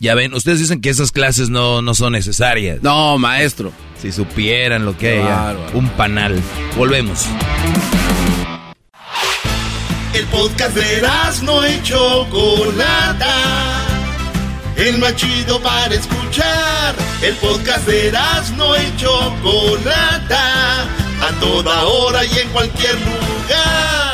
[0.00, 2.80] Ya ven, ustedes dicen que esas clases no, no son necesarias.
[2.82, 3.72] No, maestro.
[4.00, 5.56] Si supieran lo que Qué hay.
[5.74, 6.40] Un panal.
[6.76, 7.26] Volvemos.
[10.14, 11.02] El podcast de
[11.42, 13.34] no y Chocolata.
[14.76, 16.94] El más chido para escuchar.
[17.20, 18.12] El podcast de
[18.56, 20.82] no y Chocolata.
[21.20, 24.07] A toda hora y en cualquier lugar.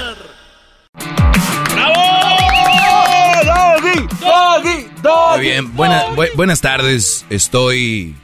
[5.36, 7.24] Muy bien, buena- bu- buenas tardes.
[7.30, 8.14] Estoy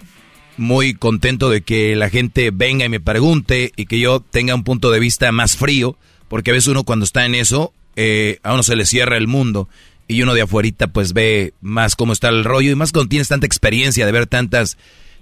[0.57, 4.65] muy contento de que la gente venga y me pregunte y que yo tenga un
[4.65, 5.97] punto de vista más frío,
[6.29, 9.27] porque a veces uno cuando está en eso, eh, a uno se le cierra el
[9.27, 9.69] mundo
[10.09, 13.29] y uno de afuerita pues ve más cómo está el rollo y más cuando tienes
[13.29, 14.77] tanta experiencia de ver tantas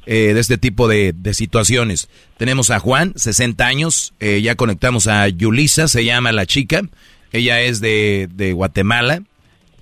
[0.07, 2.09] eh, de este tipo de, de situaciones.
[2.39, 6.83] Tenemos a Juan, 60 años, eh, ya conectamos a Yulisa, se llama la chica,
[7.33, 9.23] ella es de, de Guatemala.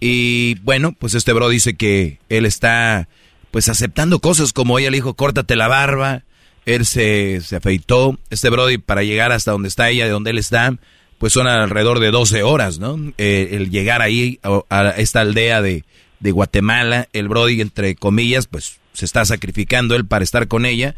[0.08, 3.08] Y bueno, pues este bro dice que él está
[3.50, 6.22] pues aceptando cosas como ella le dijo, córtate la barba,
[6.64, 10.38] él se, se afeitó, este brody para llegar hasta donde está ella, de donde él
[10.38, 10.76] está,
[11.18, 13.12] pues son alrededor de 12 horas, ¿no?
[13.18, 15.82] Eh, el llegar ahí a, a esta aldea de,
[16.20, 20.94] de Guatemala, el brody entre comillas, pues se está sacrificando él para estar con ella.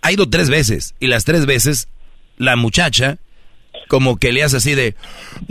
[0.00, 1.88] Ha ido tres veces y las tres veces
[2.36, 3.18] la muchacha
[3.88, 4.94] como que le hace así de,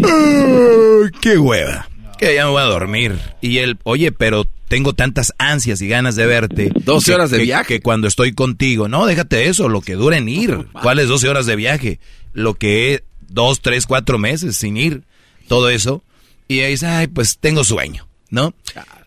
[0.01, 1.89] "Ah, qué hueva
[2.27, 3.19] que ya me voy a dormir.
[3.41, 6.71] Y él, oye, pero tengo tantas ansias y ganas de verte.
[6.83, 7.67] 12 que- horas de que- viaje.
[7.75, 10.67] Que cuando estoy contigo, no, déjate eso, lo que dura en ir.
[10.81, 11.99] ¿Cuáles 12 horas de viaje?
[12.33, 15.03] Lo que es dos, tres, cuatro meses sin ir.
[15.47, 16.03] Todo eso.
[16.47, 18.53] Y ahí dice, ay, pues tengo sueño, ¿no?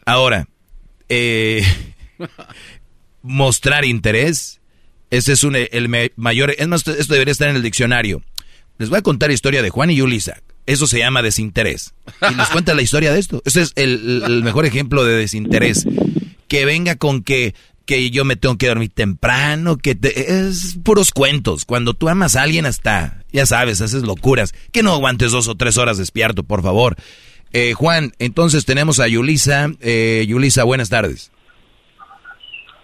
[0.05, 0.49] Ahora,
[1.09, 1.65] eh,
[3.23, 4.61] mostrar interés,
[5.11, 8.23] ese es un, el mayor, es más, esto debería estar en el diccionario.
[8.78, 10.41] Les voy a contar la historia de Juan y Yulisa.
[10.67, 11.95] Eso se llama desinterés.
[12.31, 13.41] Y les cuenta la historia de esto.
[13.45, 15.86] Ese es el, el mejor ejemplo de desinterés.
[16.49, 17.55] Que venga con que,
[17.85, 21.65] que yo me tengo que dormir temprano, que te- es puros cuentos.
[21.65, 24.55] Cuando tú amas a alguien hasta, ya sabes, haces locuras.
[24.73, 26.97] Que no aguantes dos o tres horas despierto, por favor.
[27.53, 29.70] Eh, Juan, entonces tenemos a Yulisa.
[29.81, 31.31] Eh, Yulisa, buenas tardes.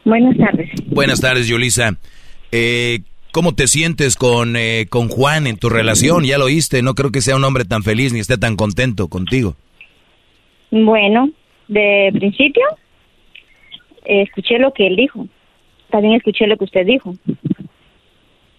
[0.05, 0.69] Buenas tardes.
[0.87, 1.97] Buenas tardes, Yulisa.
[2.51, 3.01] Eh,
[3.33, 6.25] ¿Cómo te sientes con, eh, con Juan en tu relación?
[6.25, 9.09] Ya lo oíste, no creo que sea un hombre tan feliz ni esté tan contento
[9.09, 9.57] contigo.
[10.71, 11.31] Bueno,
[11.67, 12.63] de principio
[14.05, 15.27] eh, escuché lo que él dijo.
[15.91, 17.15] También escuché lo que usted dijo.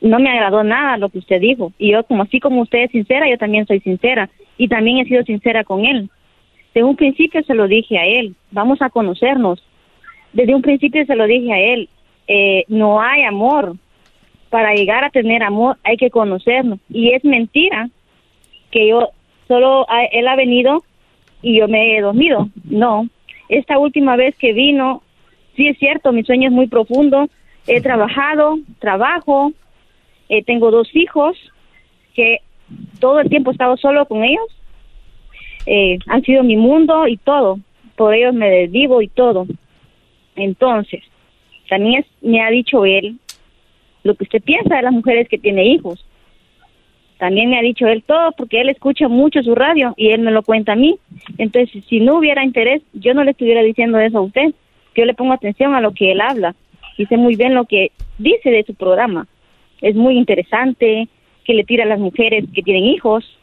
[0.02, 1.72] No me agradó nada lo que usted dijo.
[1.77, 4.30] Y yo, como así como usted es sincera, yo también soy sincera.
[4.58, 6.10] Y también he sido sincera con él.
[6.74, 8.35] Desde un principio se lo dije a él.
[8.50, 9.64] Vamos a conocernos.
[10.34, 11.90] Desde un principio se lo dije a él.
[12.27, 13.76] eh, no hay amor.
[14.53, 16.77] Para llegar a tener amor hay que conocernos.
[16.88, 17.90] Y es mentira
[18.69, 19.09] que yo
[19.48, 20.83] solo él ha venido
[21.41, 22.49] y yo me he dormido.
[22.64, 23.07] No,
[23.49, 25.01] esta última vez que vino,
[25.56, 27.30] sí es cierto, mi sueño es muy profundo.
[27.65, 29.53] He trabajado, trabajo,
[30.30, 31.35] eh, tengo dos hijos
[32.14, 32.38] que
[32.99, 34.45] todo el tiempo he estado solo con ellos.
[35.65, 37.57] Eh, han sido mi mundo y todo.
[37.95, 39.48] Por ellos me desvivo y todo.
[40.35, 41.01] Entonces,
[41.69, 43.17] también es- me ha dicho él
[44.03, 46.06] lo que usted piensa de las mujeres que tiene hijos.
[47.19, 50.32] También me ha dicho él todo porque él escucha mucho su radio y él me
[50.32, 50.98] lo cuenta a mí.
[51.38, 54.53] Entonces, si no hubiera interés, yo no le estuviera diciendo eso a usted.
[54.95, 56.53] Yo le pongo atención a lo que él habla
[56.98, 59.27] y sé muy bien lo que dice de su programa.
[59.82, 61.07] Es muy interesante
[61.45, 63.38] que le tira a las mujeres que tienen hijos.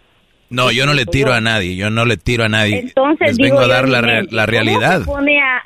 [0.50, 2.80] No, yo no le tiro a nadie, yo no le tiro a nadie.
[2.80, 5.02] Entonces, Les digo vengo a dar la, re- la realidad.
[5.05, 5.62] ¿Cómo se, pone a,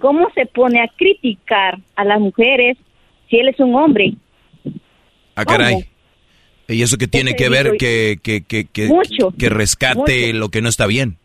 [0.00, 2.76] ¿Cómo se pone a criticar a las mujeres
[3.30, 4.14] si él es un hombre?
[5.34, 5.86] Ah, caray.
[6.68, 10.38] ¿Y eso que tiene que ver que, que, que, que, Mucho, que rescate mucho.
[10.38, 11.16] lo que no está bien?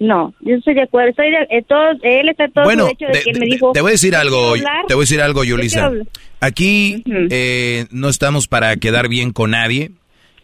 [0.00, 1.10] No, yo estoy de acuerdo.
[1.10, 3.72] Estoy de, eh, todo- él está todo Bueno, de, de- que él me dijo.
[3.72, 4.86] te voy a decir "Yo algo, quiero hablar".
[4.86, 5.74] te voy a decir algo, Yulisa.
[5.76, 6.06] quiero hablar.
[6.40, 9.92] Aquí eh, no estamos para quedar bien con nadie.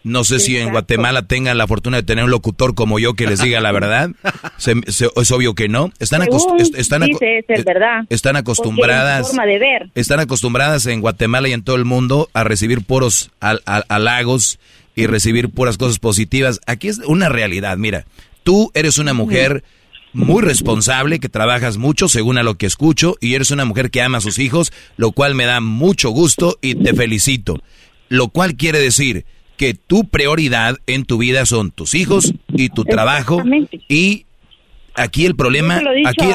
[0.03, 0.71] No sé si en.
[0.71, 4.11] Guatemala tengan la fortuna de tener un locutor como yo que les diga la verdad.
[4.57, 5.93] Se- se- es obvio que no.
[5.99, 8.05] Están, acost- Según est- están, aco- dice ser eh, verdad.
[8.09, 9.27] están es acostumbradas.
[9.29, 9.91] forma de ver.
[9.95, 14.59] Están acostumbradas en Guatemala y en todo el mundo a recibir puros hal- halagos
[14.95, 16.61] y recibir puras cosas positivas.
[16.67, 17.77] Aquí es una realidad.
[17.77, 18.05] Mira,
[18.43, 19.65] tú eres una mujer
[20.13, 24.03] muy responsable, que trabajas mucho según a lo que escucho, y eres una mujer que
[24.03, 27.63] ama a sus hijos, lo cual me da mucho gusto y te felicito.
[28.09, 29.25] Lo cual quiere decir
[29.61, 33.43] que tu prioridad en tu vida son tus hijos y tu trabajo
[33.91, 34.25] y
[34.95, 35.83] aquí el problema,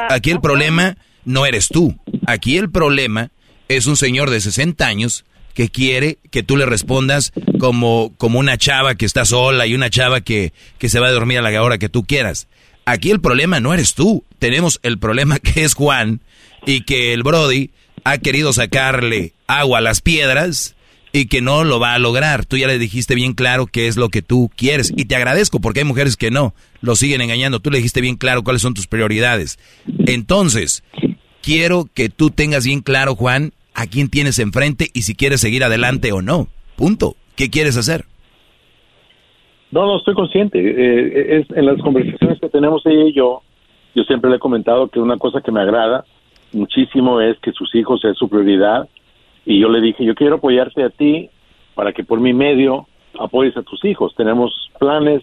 [0.09, 1.95] aquí el problema no eres tú.
[2.27, 3.31] Aquí el problema
[3.67, 8.59] es un señor de 60 años que quiere que tú le respondas como, como una
[8.59, 11.63] chava que está sola y una chava que, que se va a dormir a la
[11.63, 12.47] hora que tú quieras.
[12.85, 14.23] Aquí el problema no eres tú.
[14.37, 16.21] Tenemos el problema que es Juan
[16.63, 17.71] y que el Brody
[18.03, 20.75] ha querido sacarle agua a las piedras
[21.15, 22.45] y que no lo va a lograr.
[22.45, 25.61] Tú ya le dijiste bien claro qué es lo que tú quieres y te agradezco
[25.61, 27.61] porque hay mujeres que no, lo siguen engañando.
[27.61, 29.57] Tú le dijiste bien claro cuáles son tus prioridades.
[30.07, 30.83] Entonces,
[31.41, 35.63] quiero que tú tengas bien claro, Juan, a quién tienes enfrente y si quieres seguir
[35.63, 36.49] adelante o no.
[36.75, 37.15] Punto.
[37.37, 38.03] ¿Qué quieres hacer?
[39.71, 40.59] No, no, estoy consciente.
[40.59, 43.41] Eh, es, en las conversaciones que tenemos ella y yo,
[43.95, 46.03] yo siempre le he comentado que una cosa que me agrada
[46.51, 48.89] muchísimo es que sus hijos es su prioridad.
[49.45, 51.29] Y yo le dije, yo quiero apoyarte a ti
[51.75, 52.87] para que por mi medio
[53.19, 54.13] apoyes a tus hijos.
[54.15, 55.21] Tenemos planes,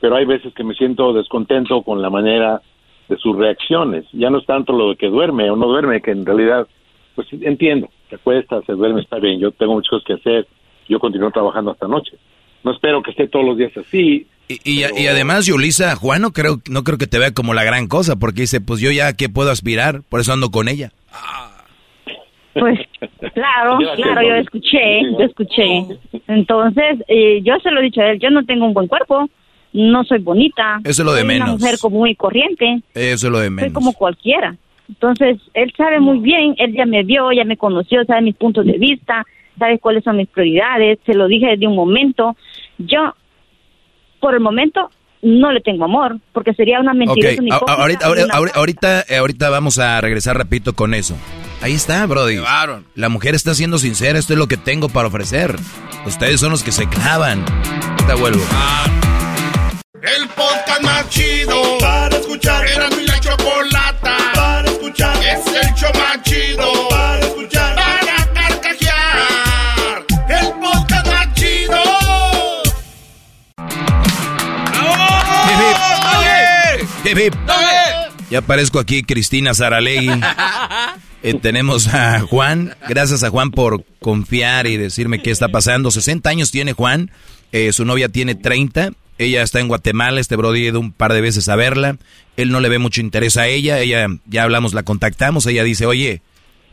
[0.00, 2.60] pero hay veces que me siento descontento con la manera
[3.08, 4.04] de sus reacciones.
[4.12, 6.66] Ya no es tanto lo de que duerme o no duerme, que en realidad,
[7.14, 9.38] pues entiendo, se acuesta, se duerme, está bien.
[9.38, 10.46] Yo tengo muchas cosas que hacer,
[10.88, 12.16] yo continúo trabajando hasta noche.
[12.64, 14.26] No espero que esté todos los días así.
[14.48, 17.64] Y, y, y además, Yulisa, Juan no creo, no creo que te vea como la
[17.64, 20.02] gran cosa, porque dice, pues yo ya, ¿a ¿qué puedo aspirar?
[20.08, 20.92] Por eso ando con ella.
[22.54, 22.78] Pues
[23.34, 25.86] claro, claro, yo escuché, yo escuché.
[26.28, 29.28] Entonces, eh, yo se lo he dicho a él, yo no tengo un buen cuerpo,
[29.72, 30.80] no soy bonita.
[30.84, 31.48] Eso es lo de soy menos.
[31.48, 33.72] una mujer común y corriente, Eso es lo de soy menos.
[33.72, 34.56] como cualquiera.
[34.88, 38.66] Entonces, él sabe muy bien, él ya me vio, ya me conoció, sabe mis puntos
[38.66, 39.24] de vista,
[39.58, 42.36] sabe cuáles son mis prioridades, se lo dije desde un momento.
[42.78, 43.14] Yo,
[44.20, 44.90] por el momento,
[45.22, 47.30] no le tengo amor, porque sería una mentira.
[47.66, 51.16] ahorita, ahorita, ahorita, vamos a regresar, repito, con eso.
[51.62, 52.40] Ahí está, Brody.
[52.96, 55.56] La mujer está siendo sincera, esto es lo que tengo para ofrecer.
[56.04, 57.44] Ustedes son los que se clavan.
[58.04, 58.44] Te vuelvo.
[60.02, 62.66] El podcast más chido para escuchar.
[62.66, 65.16] Era mi la chocolata para escuchar.
[65.22, 67.76] Es el show más chido para escuchar.
[67.76, 70.04] Para carcajear.
[70.28, 71.80] El podcast más chido.
[77.04, 77.81] Hip, hip.
[78.32, 80.08] Ya aparezco aquí, Cristina Saralegui.
[81.24, 82.74] Eh, tenemos a Juan.
[82.88, 85.92] Gracias a Juan por confiar y decirme qué está pasando.
[85.92, 87.12] 60 años tiene Juan.
[87.52, 88.90] eh, su novia tiene 30.
[89.18, 90.20] Ella está en Guatemala.
[90.20, 91.96] Este Brody ha ido un par de veces a verla.
[92.36, 93.78] Él no le ve mucho interés a ella.
[93.78, 95.46] Ella, ya hablamos, la contactamos.
[95.46, 96.22] Ella dice, oye,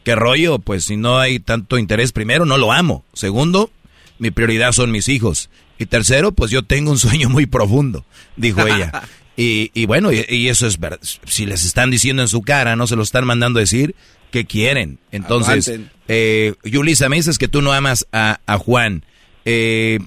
[0.03, 0.57] ¿Qué rollo?
[0.57, 3.03] Pues si no hay tanto interés, primero, no lo amo.
[3.13, 3.69] Segundo,
[4.17, 5.51] mi prioridad son mis hijos.
[5.77, 8.05] Y tercero, pues yo tengo un sueño muy profundo,
[8.35, 9.03] dijo ella.
[9.41, 10.99] Y, y bueno, y, y eso es verdad.
[11.01, 13.95] Si les están diciendo en su cara, no se lo están mandando a decir,
[14.31, 14.99] ¿qué quieren?
[15.13, 19.03] Entonces, eh, Yulisa, me dices que tú no amas a, a Juan.
[19.45, 19.99] Eh,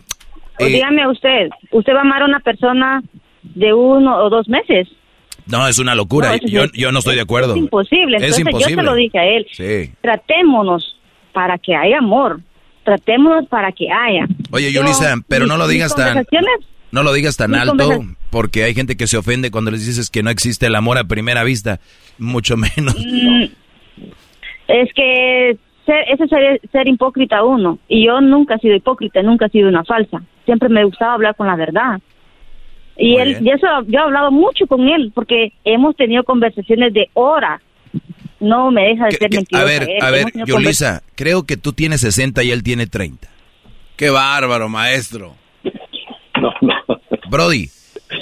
[0.61, 3.03] O eh, dígame usted, ¿usted va a amar a una persona
[3.43, 4.89] de uno o dos meses?
[5.47, 6.33] no, es una locura.
[6.37, 7.55] No, yo, es- yo no estoy de acuerdo.
[7.55, 8.19] Es imposible.
[8.19, 8.77] Es Entonces yo imposible.
[8.77, 9.47] te lo dije a él.
[9.51, 9.93] Sí.
[10.03, 10.97] Tratémonos
[11.33, 12.41] para que haya amor.
[12.85, 14.27] Tratémonos para que haya.
[14.51, 16.19] Oye, Yo- Yulisa, pero no lo digas tan...
[16.19, 20.11] conversaciones- No lo digas tan alto, porque hay gente que se ofende cuando les dices
[20.11, 21.81] que no existe el amor a primera vista,
[22.19, 22.95] mucho menos.
[22.97, 23.45] Mm,
[24.69, 25.57] Es que
[25.87, 27.79] ser, ese es ser, ser hipócrita uno.
[27.89, 30.23] Y yo nunca he sido hipócrita, nunca he sido una falsa.
[30.45, 32.01] Siempre me gustaba hablar con la verdad.
[32.97, 33.47] Y Muy él, bien.
[33.47, 37.61] y eso yo he hablado mucho con él, porque hemos tenido conversaciones de horas.
[38.39, 39.63] No me deja de ser mentirosa.
[39.63, 43.29] A ver, a ver, Yulisa, creo que tú tienes 60 y él tiene 30.
[43.97, 45.35] Qué bárbaro, maestro.
[47.31, 47.71] Brody,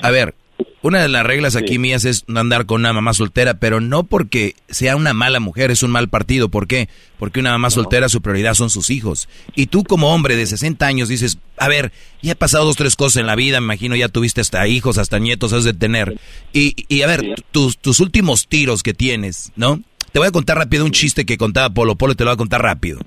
[0.03, 0.35] a ver,
[0.83, 4.05] una de las reglas aquí mías es no andar con una mamá soltera, pero no
[4.05, 6.49] porque sea una mala mujer, es un mal partido.
[6.49, 6.89] ¿Por qué?
[7.19, 9.29] Porque una mamá soltera su prioridad son sus hijos.
[9.55, 11.93] Y tú como hombre de 60 años dices, a ver,
[12.23, 14.97] ya he pasado dos, tres cosas en la vida, me imagino ya tuviste hasta hijos,
[14.99, 16.19] hasta nietos has de tener.
[16.53, 19.83] Y, y a ver, tus, tus últimos tiros que tienes, ¿no?
[20.13, 22.39] Te voy a contar rápido un chiste que contaba Polo Polo, te lo voy a
[22.39, 22.99] contar rápido.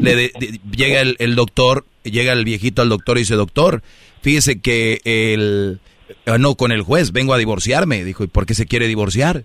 [0.00, 3.82] Le de- de- llega el, el doctor, llega el viejito al doctor y dice, doctor,
[4.22, 5.80] fíjese que el...
[6.26, 8.04] ah, No, con el juez, vengo a divorciarme.
[8.04, 9.44] Dijo, ¿y por qué se quiere divorciar?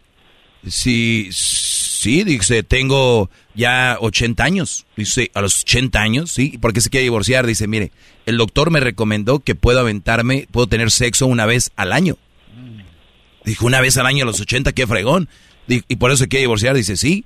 [0.67, 4.85] Sí, sí, dice, tengo ya 80 años.
[4.95, 6.57] Dice, a los 80 años, sí.
[6.59, 7.45] ¿Por qué se quiere divorciar?
[7.45, 7.91] Dice, mire,
[8.25, 12.17] el doctor me recomendó que puedo aventarme, puedo tener sexo una vez al año.
[13.43, 15.29] Dijo, una vez al año a los 80, qué fregón.
[15.67, 16.75] Y por eso se quiere divorciar.
[16.75, 17.25] Dice, sí.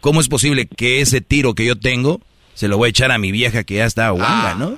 [0.00, 2.22] ¿Cómo es posible que ese tiro que yo tengo
[2.60, 4.76] se lo voy a echar a mi vieja que ya está guanga, ¿no?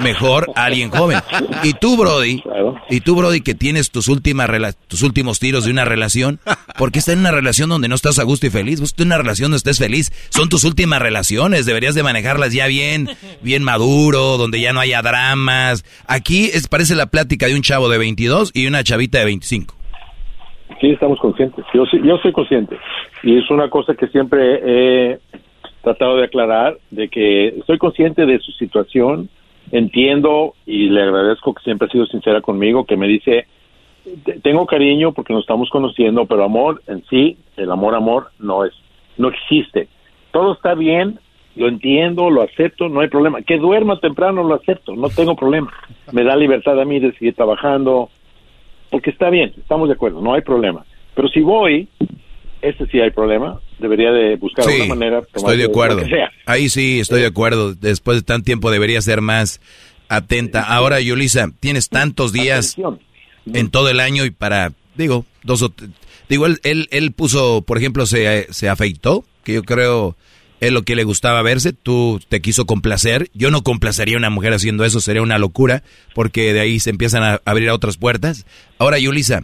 [0.00, 1.20] Mejor a alguien joven.
[1.62, 2.42] Y tú, Brody,
[2.90, 4.50] y tú, Brody, que tienes tus últimas
[4.88, 6.38] tus últimos tiros de una relación,
[6.76, 8.78] ¿por qué estás en una relación donde no estás a gusto y feliz?
[8.78, 10.10] Vos estás en una relación donde estés feliz.
[10.28, 13.08] Son tus últimas relaciones, deberías de manejarlas ya bien,
[13.40, 15.86] bien maduro, donde ya no haya dramas.
[16.06, 19.74] Aquí es, parece la plática de un chavo de 22 y una chavita de 25.
[20.78, 21.64] Sí, estamos conscientes.
[21.72, 22.76] Yo, yo soy consciente.
[23.22, 25.20] Y es una cosa que siempre he
[25.82, 29.28] tratado de aclarar, de que estoy consciente de su situación,
[29.70, 33.46] entiendo y le agradezco que siempre ha sido sincera conmigo, que me dice,
[34.24, 38.64] "Te- tengo cariño porque nos estamos conociendo, pero amor en sí, el amor, amor, no
[38.64, 38.72] es,
[39.16, 39.88] no existe.
[40.30, 41.18] Todo está bien,
[41.56, 43.42] lo entiendo, lo acepto, no hay problema.
[43.42, 45.70] Que duerma temprano, lo acepto, no tengo problema.
[46.12, 48.08] Me da libertad a mí de seguir trabajando,
[48.90, 50.84] porque está bien, estamos de acuerdo, no hay problema.
[51.14, 51.88] Pero si voy,
[52.62, 55.22] ese sí hay problema, debería de buscar Sí, una manera.
[55.34, 56.02] Estoy de acuerdo.
[56.46, 57.74] Ahí sí, estoy de acuerdo.
[57.74, 59.60] Después de tanto tiempo debería ser más
[60.08, 60.62] atenta.
[60.62, 62.76] Ahora, Yulisa, tienes tantos días
[63.52, 65.72] en todo el año y para, digo, dos o...
[66.28, 70.16] Digo, él, él, él puso, por ejemplo, se, se afeitó, que yo creo
[70.62, 73.28] es lo que le gustaba verse, tú te quiso complacer.
[73.34, 75.82] Yo no complacería a una mujer haciendo eso, sería una locura,
[76.14, 78.46] porque de ahí se empiezan a abrir a otras puertas.
[78.78, 79.42] Ahora, Yulisa,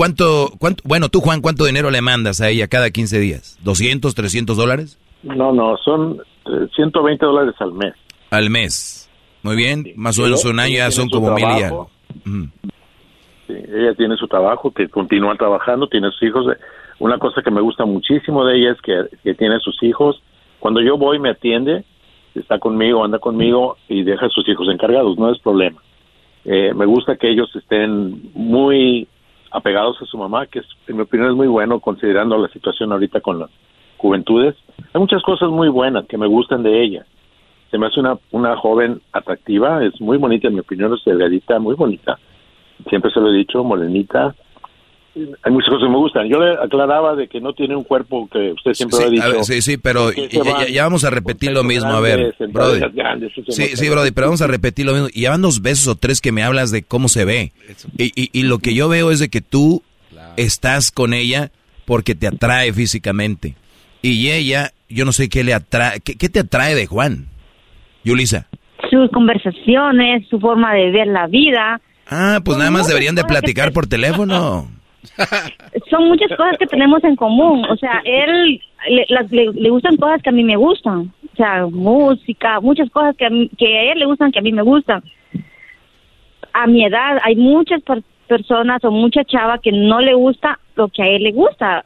[0.00, 3.58] ¿cuánto, cuánto, bueno, tú, Juan, ¿cuánto dinero le mandas a ella cada 15 días?
[3.62, 4.98] ¿200, 300 dólares?
[5.22, 7.92] No, no, son eh, 120 dólares al mes.
[8.30, 9.10] Al mes.
[9.42, 11.64] Muy bien, más o menos un año ya son como mil y trabajo.
[11.66, 11.90] algo.
[12.24, 12.48] Ujú.
[13.46, 16.46] Sí, ella tiene su trabajo, que continúa trabajando, tiene sus hijos.
[16.98, 20.22] Una cosa que me gusta muchísimo de ella es que, que tiene sus hijos.
[20.60, 21.84] Cuando yo voy me atiende,
[22.34, 25.82] está conmigo, anda conmigo y deja a sus hijos encargados, no es problema.
[26.46, 29.06] Eh, me gusta que ellos estén muy
[29.50, 32.92] apegados a su mamá, que es, en mi opinión es muy bueno considerando la situación
[32.92, 33.50] ahorita con las
[33.96, 34.56] juventudes.
[34.92, 37.04] Hay muchas cosas muy buenas que me gustan de ella.
[37.70, 41.58] Se me hace una, una joven atractiva, es muy bonita, en mi opinión es delgadita,
[41.58, 42.18] muy bonita
[42.88, 44.34] siempre se lo he dicho, morenita.
[45.42, 46.28] Hay muchas cosas que me gustan.
[46.28, 49.10] Yo le aclaraba de que no tiene un cuerpo que usted siempre Sí, lo ha
[49.10, 49.36] dicho.
[49.36, 52.80] ver, sí, sí, pero ya, vamos a repetir lo mismo, a ver, Brody.
[52.94, 55.08] grandes, Sí, sí, Brody, pero vamos a repetir lo mismo.
[55.12, 57.52] Y ya van dos veces o tres que me hablas de cómo se ve.
[57.98, 59.82] Y, y- y lo que yo veo es de que tú
[60.36, 61.50] estás con ella
[61.86, 63.56] porque te atrae físicamente.
[64.02, 66.00] Y ella, yo no sé qué le atrae.
[66.00, 67.26] ¿Qué, qué te atrae de Juan?
[68.04, 68.46] Yulisa.
[68.90, 71.80] Sus conversaciones, su forma de ver la vida.
[72.08, 74.70] Ah, pues Son nada más deberían de que platicar por teléfono.
[75.90, 77.64] Son muchas cosas que tenemos en común.
[77.70, 81.12] O sea, él le, las- le, gustan cosas que a mí me gustan.
[81.32, 84.52] O sea, música, muchas cosas que a, que a él le gustan que a mí
[84.52, 85.02] me gustan.
[86.52, 90.88] A mi edad hay muchas per- personas o mucha chava que no le gusta lo
[90.88, 91.84] que a él le gusta.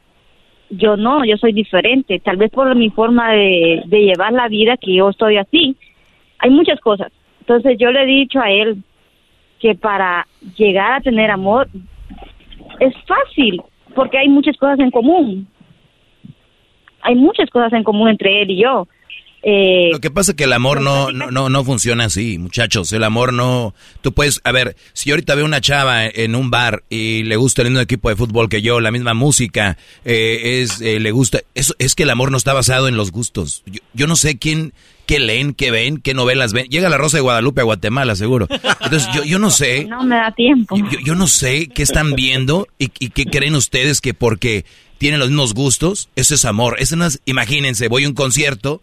[0.70, 2.18] yo no, yo soy diferente.
[2.20, 5.76] Tal vez por mi forma de, de llevar la vida que yo estoy así.
[6.38, 7.12] Hay muchas cosas.
[7.40, 8.78] Entonces yo le he dicho a él
[9.60, 10.26] que para
[10.56, 11.68] llegar a tener amor
[12.80, 13.62] es fácil,
[13.94, 15.46] porque hay muchas cosas en común.
[17.02, 18.88] Hay muchas cosas en común entre él y yo.
[19.46, 22.90] Eh, Lo que pasa es que el amor no, no, no, no funciona así, muchachos.
[22.94, 23.74] El amor no.
[24.00, 24.40] Tú puedes.
[24.42, 27.82] A ver, si ahorita veo una chava en un bar y le gusta el mismo
[27.82, 31.40] equipo de fútbol que yo, la misma música, eh, es eh, le gusta.
[31.54, 33.62] Eso es que el amor no está basado en los gustos.
[33.66, 34.72] Yo, yo no sé quién.
[35.06, 35.54] ¿Qué leen?
[35.54, 35.98] ¿Qué ven?
[35.98, 36.66] ¿Qué novelas ven?
[36.68, 38.48] Llega la Rosa de Guadalupe a Guatemala, seguro.
[38.50, 39.84] Entonces, yo, yo no sé.
[39.88, 40.76] no me da tiempo.
[40.76, 44.64] Yo, yo no sé qué están viendo y, y qué creen ustedes que porque
[44.98, 46.76] tienen los mismos gustos, eso es amor.
[46.78, 48.82] Eso no es, imagínense, voy a un concierto,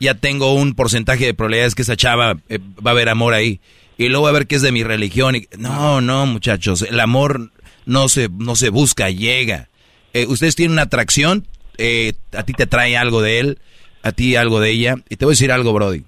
[0.00, 3.60] ya tengo un porcentaje de probabilidades que esa chava eh, va a haber amor ahí.
[3.98, 5.36] Y luego a ver qué es de mi religión.
[5.36, 7.52] Y, no, no, muchachos, el amor
[7.86, 9.68] no se, no se busca, llega.
[10.12, 11.46] Eh, ustedes tienen una atracción,
[11.78, 13.58] eh, a ti te trae algo de él,
[14.06, 14.96] a ti algo de ella.
[15.08, 16.04] Y te voy a decir algo, Brody.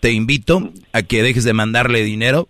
[0.00, 2.48] Te invito a que dejes de mandarle dinero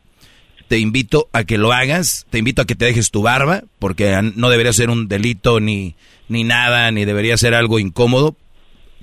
[0.70, 4.16] te invito a que lo hagas, te invito a que te dejes tu barba, porque
[4.36, 5.96] no debería ser un delito ni,
[6.28, 8.36] ni nada, ni debería ser algo incómodo,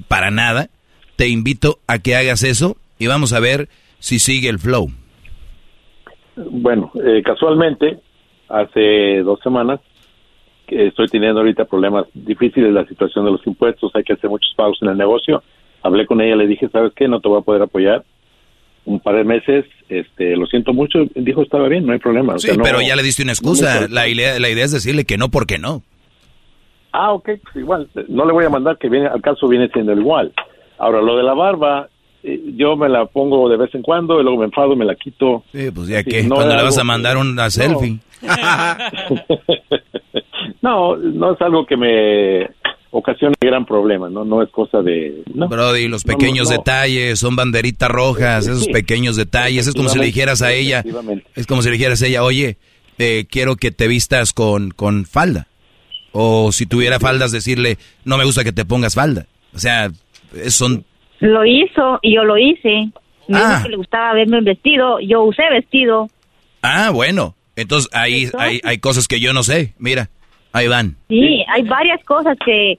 [0.08, 0.70] para nada.
[1.18, 3.68] Te invito a que hagas eso y vamos a ver
[4.00, 4.88] si sigue el flow.
[6.38, 8.00] Bueno, eh, casualmente,
[8.48, 9.82] hace dos semanas,
[10.70, 14.78] estoy teniendo ahorita problemas difíciles, la situación de los impuestos, hay que hacer muchos pagos
[14.84, 15.44] en el negocio.
[15.88, 17.08] Hablé con ella, le dije, ¿sabes qué?
[17.08, 18.04] No te voy a poder apoyar.
[18.86, 22.36] Un par de meses, este, lo siento mucho, dijo, estaba bien, no hay problema.
[22.36, 23.88] O Sí, no- pero ya le diste una excusa.
[23.90, 25.82] la, idea, la idea es decirle que no porque no.
[26.94, 29.94] Ah, ok, pues igual, no le voy a mandar que viene, al caso viene siendo
[29.94, 30.32] igual.
[30.78, 31.90] Ahora, lo de la barba,
[32.24, 34.96] eh, yo me la pongo de vez en cuando, y luego me enfado, me la
[34.96, 35.44] quito.
[35.52, 37.98] Sí, pues ya Sí, que no cuando le vas a mandar una selfie.
[40.62, 42.50] No, no es algo que me
[42.92, 45.24] ocasione gran problema, no, no es cosa de...
[45.34, 45.48] No.
[45.48, 46.58] Brody, los no, pequeños no.
[46.58, 48.72] detalles son banderitas rojas, esos Sí.
[48.72, 49.68] pequeños detalles.
[49.68, 50.84] Es como si le dijeras a ella,
[51.36, 52.58] es como si le dijeras a ella, oye,
[52.98, 55.48] eh, quiero que te vistas con, con falda.
[56.12, 59.28] O si tuviera faldas, decirle, no me gusta que te pongas falda.
[59.54, 59.92] O sea,
[60.50, 60.84] son...
[61.20, 62.90] Lo hizo y yo lo hice.
[63.28, 63.50] Me Ah.
[63.50, 66.10] dijo que le gustaba verme en vestido, yo usé vestido.
[66.62, 67.36] Ah, bueno.
[67.56, 69.74] Entonces ahí hay, hay cosas que yo no sé.
[69.80, 70.10] Mira,
[70.58, 70.96] ahí van.
[71.08, 72.78] Sí, hay varias cosas que,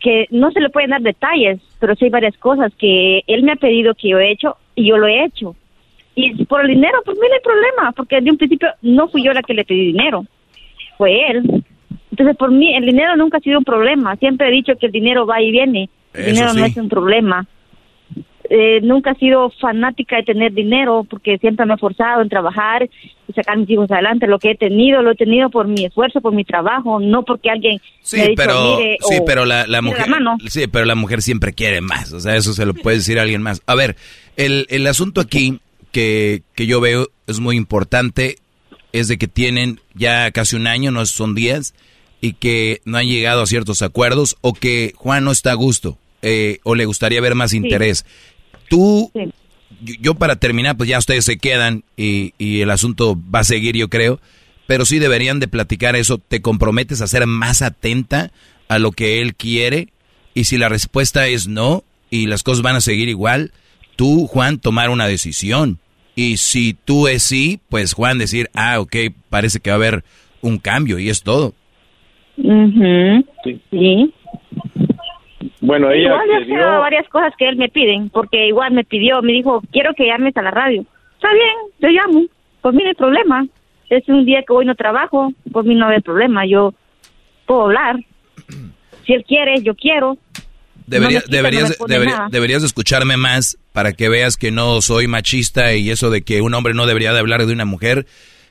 [0.00, 3.52] que no se le pueden dar detalles, pero sí hay varias cosas que él me
[3.52, 5.54] ha pedido que yo he hecho y yo lo he hecho.
[6.14, 9.32] Y por el dinero, pues no hay problema, porque de un principio no fui yo
[9.32, 10.24] la que le pedí dinero,
[10.98, 11.64] fue él.
[12.10, 14.16] Entonces, por mí, el dinero nunca ha sido un problema.
[14.16, 15.88] Siempre he dicho que el dinero va y viene.
[16.12, 17.46] El Eso dinero no es un problema.
[18.52, 22.82] Eh, nunca he sido fanática de tener dinero porque siempre me he esforzado en trabajar
[23.28, 24.26] y sacar a mis hijos adelante.
[24.26, 27.48] Lo que he tenido, lo he tenido por mi esfuerzo, por mi trabajo, no porque
[27.48, 30.36] alguien Sí, me ha dicho, pero, "Mire", sí, o, pero la, la "Mire mujer, mano".
[30.48, 33.22] sí, pero la mujer siempre quiere más, o sea, eso se lo puede decir a
[33.22, 33.62] alguien más.
[33.66, 33.94] A ver,
[34.36, 35.60] el, el asunto aquí
[35.92, 38.34] que, que yo veo es muy importante,
[38.92, 41.72] es de que tienen ya casi un año, no son días,
[42.20, 45.98] y que no han llegado a ciertos acuerdos, o que Juan no está a gusto,
[46.22, 48.04] eh, o le gustaría ver más interés.
[48.70, 49.10] Tú,
[49.80, 53.44] yo, yo para terminar, pues ya ustedes se quedan y, y el asunto va a
[53.44, 54.20] seguir, yo creo.
[54.68, 56.18] Pero sí deberían de platicar eso.
[56.18, 58.30] ¿Te comprometes a ser más atenta
[58.68, 59.88] a lo que él quiere?
[60.34, 63.50] Y si la respuesta es no y las cosas van a seguir igual,
[63.96, 65.80] tú, Juan, tomar una decisión.
[66.14, 68.94] Y si tú es sí, pues Juan decir, ah, ok,
[69.28, 70.04] parece que va a haber
[70.40, 71.54] un cambio y es todo.
[73.70, 74.14] Sí.
[75.60, 79.22] Bueno, ella igual yo hecho varias cosas que él me piden, porque igual me pidió,
[79.22, 80.84] me dijo, quiero que llames a la radio.
[81.14, 82.26] Está bien, yo llamo.
[82.60, 83.46] Por mí no hay problema.
[83.88, 86.46] Es un día que hoy no trabajo, por mí no hay problema.
[86.46, 86.74] Yo
[87.46, 87.96] puedo hablar.
[89.06, 90.18] Si él quiere, yo quiero.
[90.86, 94.50] Debería- No me quita, deberías, no debería- deberías de escucharme más para que veas que
[94.52, 97.64] no soy machista y eso de que un hombre no debería de hablar de una
[97.64, 98.06] mujer.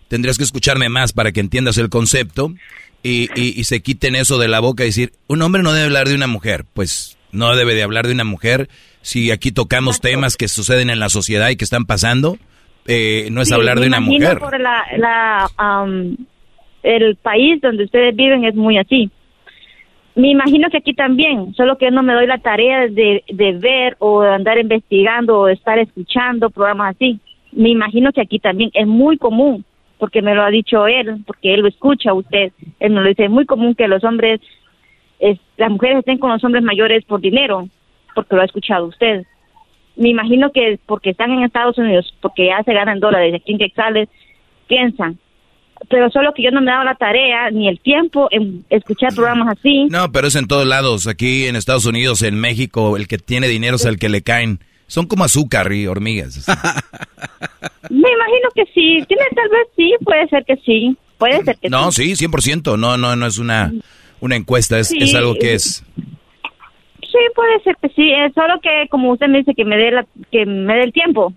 [0.09, 2.51] Tendrías que escucharme más para que entiendas el concepto
[3.03, 5.85] y, y- y se quiten eso de la boca y decir, un hombre no debe
[5.85, 6.65] hablar de una mujer.
[6.73, 8.69] Pues no debe de hablar de una mujer.
[9.01, 12.37] Si aquí tocamos temas que suceden en la sociedad y que están pasando,
[12.85, 14.39] eh, no es Sí, hablar de una imagino mujer.
[14.39, 15.49] Por la, la,
[16.83, 19.09] el país donde ustedes viven es muy así.
[20.15, 23.95] Me imagino que aquí también, solo que no me doy la tarea de, de ver
[23.99, 27.19] o de andar investigando o de estar escuchando programas así.
[27.53, 29.63] Me imagino que aquí también es muy común,
[29.99, 32.51] porque me lo ha dicho él, porque él lo escucha a usted.
[32.79, 34.39] Él me lo dice, es muy común que los hombres,
[35.19, 37.67] es- las mujeres estén con los hombres mayores por dinero,
[38.15, 39.23] porque lo ha escuchado usted
[39.95, 43.57] me imagino que porque están en Estados Unidos, porque ya se ganan dólares aquí en
[43.57, 44.07] quetzales,
[44.67, 45.19] piensan,
[45.89, 49.57] pero solo que yo no me daba la tarea ni el tiempo en escuchar programas
[49.57, 49.87] así.
[49.89, 51.05] No, pero es en todos lados.
[51.07, 54.59] Aquí en Estados Unidos, en México, el que tiene dinero es el que le caen.
[54.89, 56.45] Son como azúcar y hormigas.
[57.89, 61.69] Me imagino que sí, tiene tal vez sí, puede ser que sí, puede ser que
[61.69, 62.15] No, sí.
[62.15, 62.77] sí, 100%.
[62.77, 63.71] No, no, no es una,
[64.19, 64.97] una encuesta, es, Sí.
[64.99, 65.85] es algo que es.
[67.01, 69.91] Sí, puede ser que sí, es solo que como usted me dice que me dé
[69.91, 71.33] la, que me dé el tiempo.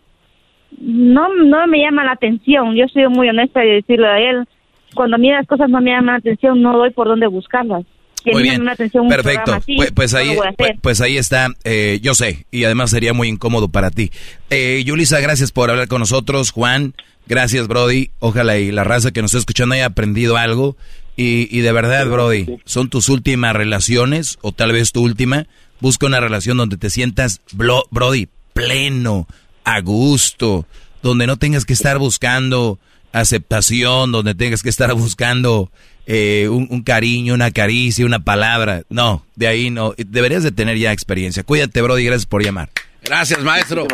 [0.80, 4.46] No no me llama la atención, yo soy muy honesta de decirle a él,
[4.94, 7.84] cuando a mí las cosas no me llaman la atención, no doy por dónde buscarlas.
[8.30, 9.54] Muy bien, la atención perfecto.
[9.54, 13.28] así, Pues, pues ahí, pues, pues ahí está, eh, yo sé, y además sería muy
[13.28, 14.10] incómodo para ti.
[14.50, 16.50] Eh, Yulisa, gracias por hablar con nosotros.
[16.50, 16.94] Juan,
[17.26, 18.10] gracias, Brody.
[18.20, 20.76] Ojalá y la raza que nos está escuchando haya aprendido algo.
[21.16, 25.46] Y, y de verdad, Brody, son tus últimas relaciones, o tal vez tu última.
[25.80, 29.26] Busca una relación donde te sientas, blo- Brody, pleno,
[29.64, 30.64] a gusto,
[31.02, 32.78] donde no tengas que estar buscando
[33.12, 35.70] aceptación, donde tengas que estar buscando
[36.06, 38.82] eh, un, un cariño, una caricia, una palabra.
[38.88, 39.94] No, de ahí no.
[39.96, 41.42] Deberías de tener ya experiencia.
[41.42, 42.70] Cuídate, Brody, gracias por llamar.
[43.04, 43.86] Gracias, maestro.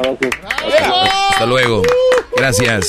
[1.30, 1.82] Hasta luego.
[2.36, 2.88] Gracias.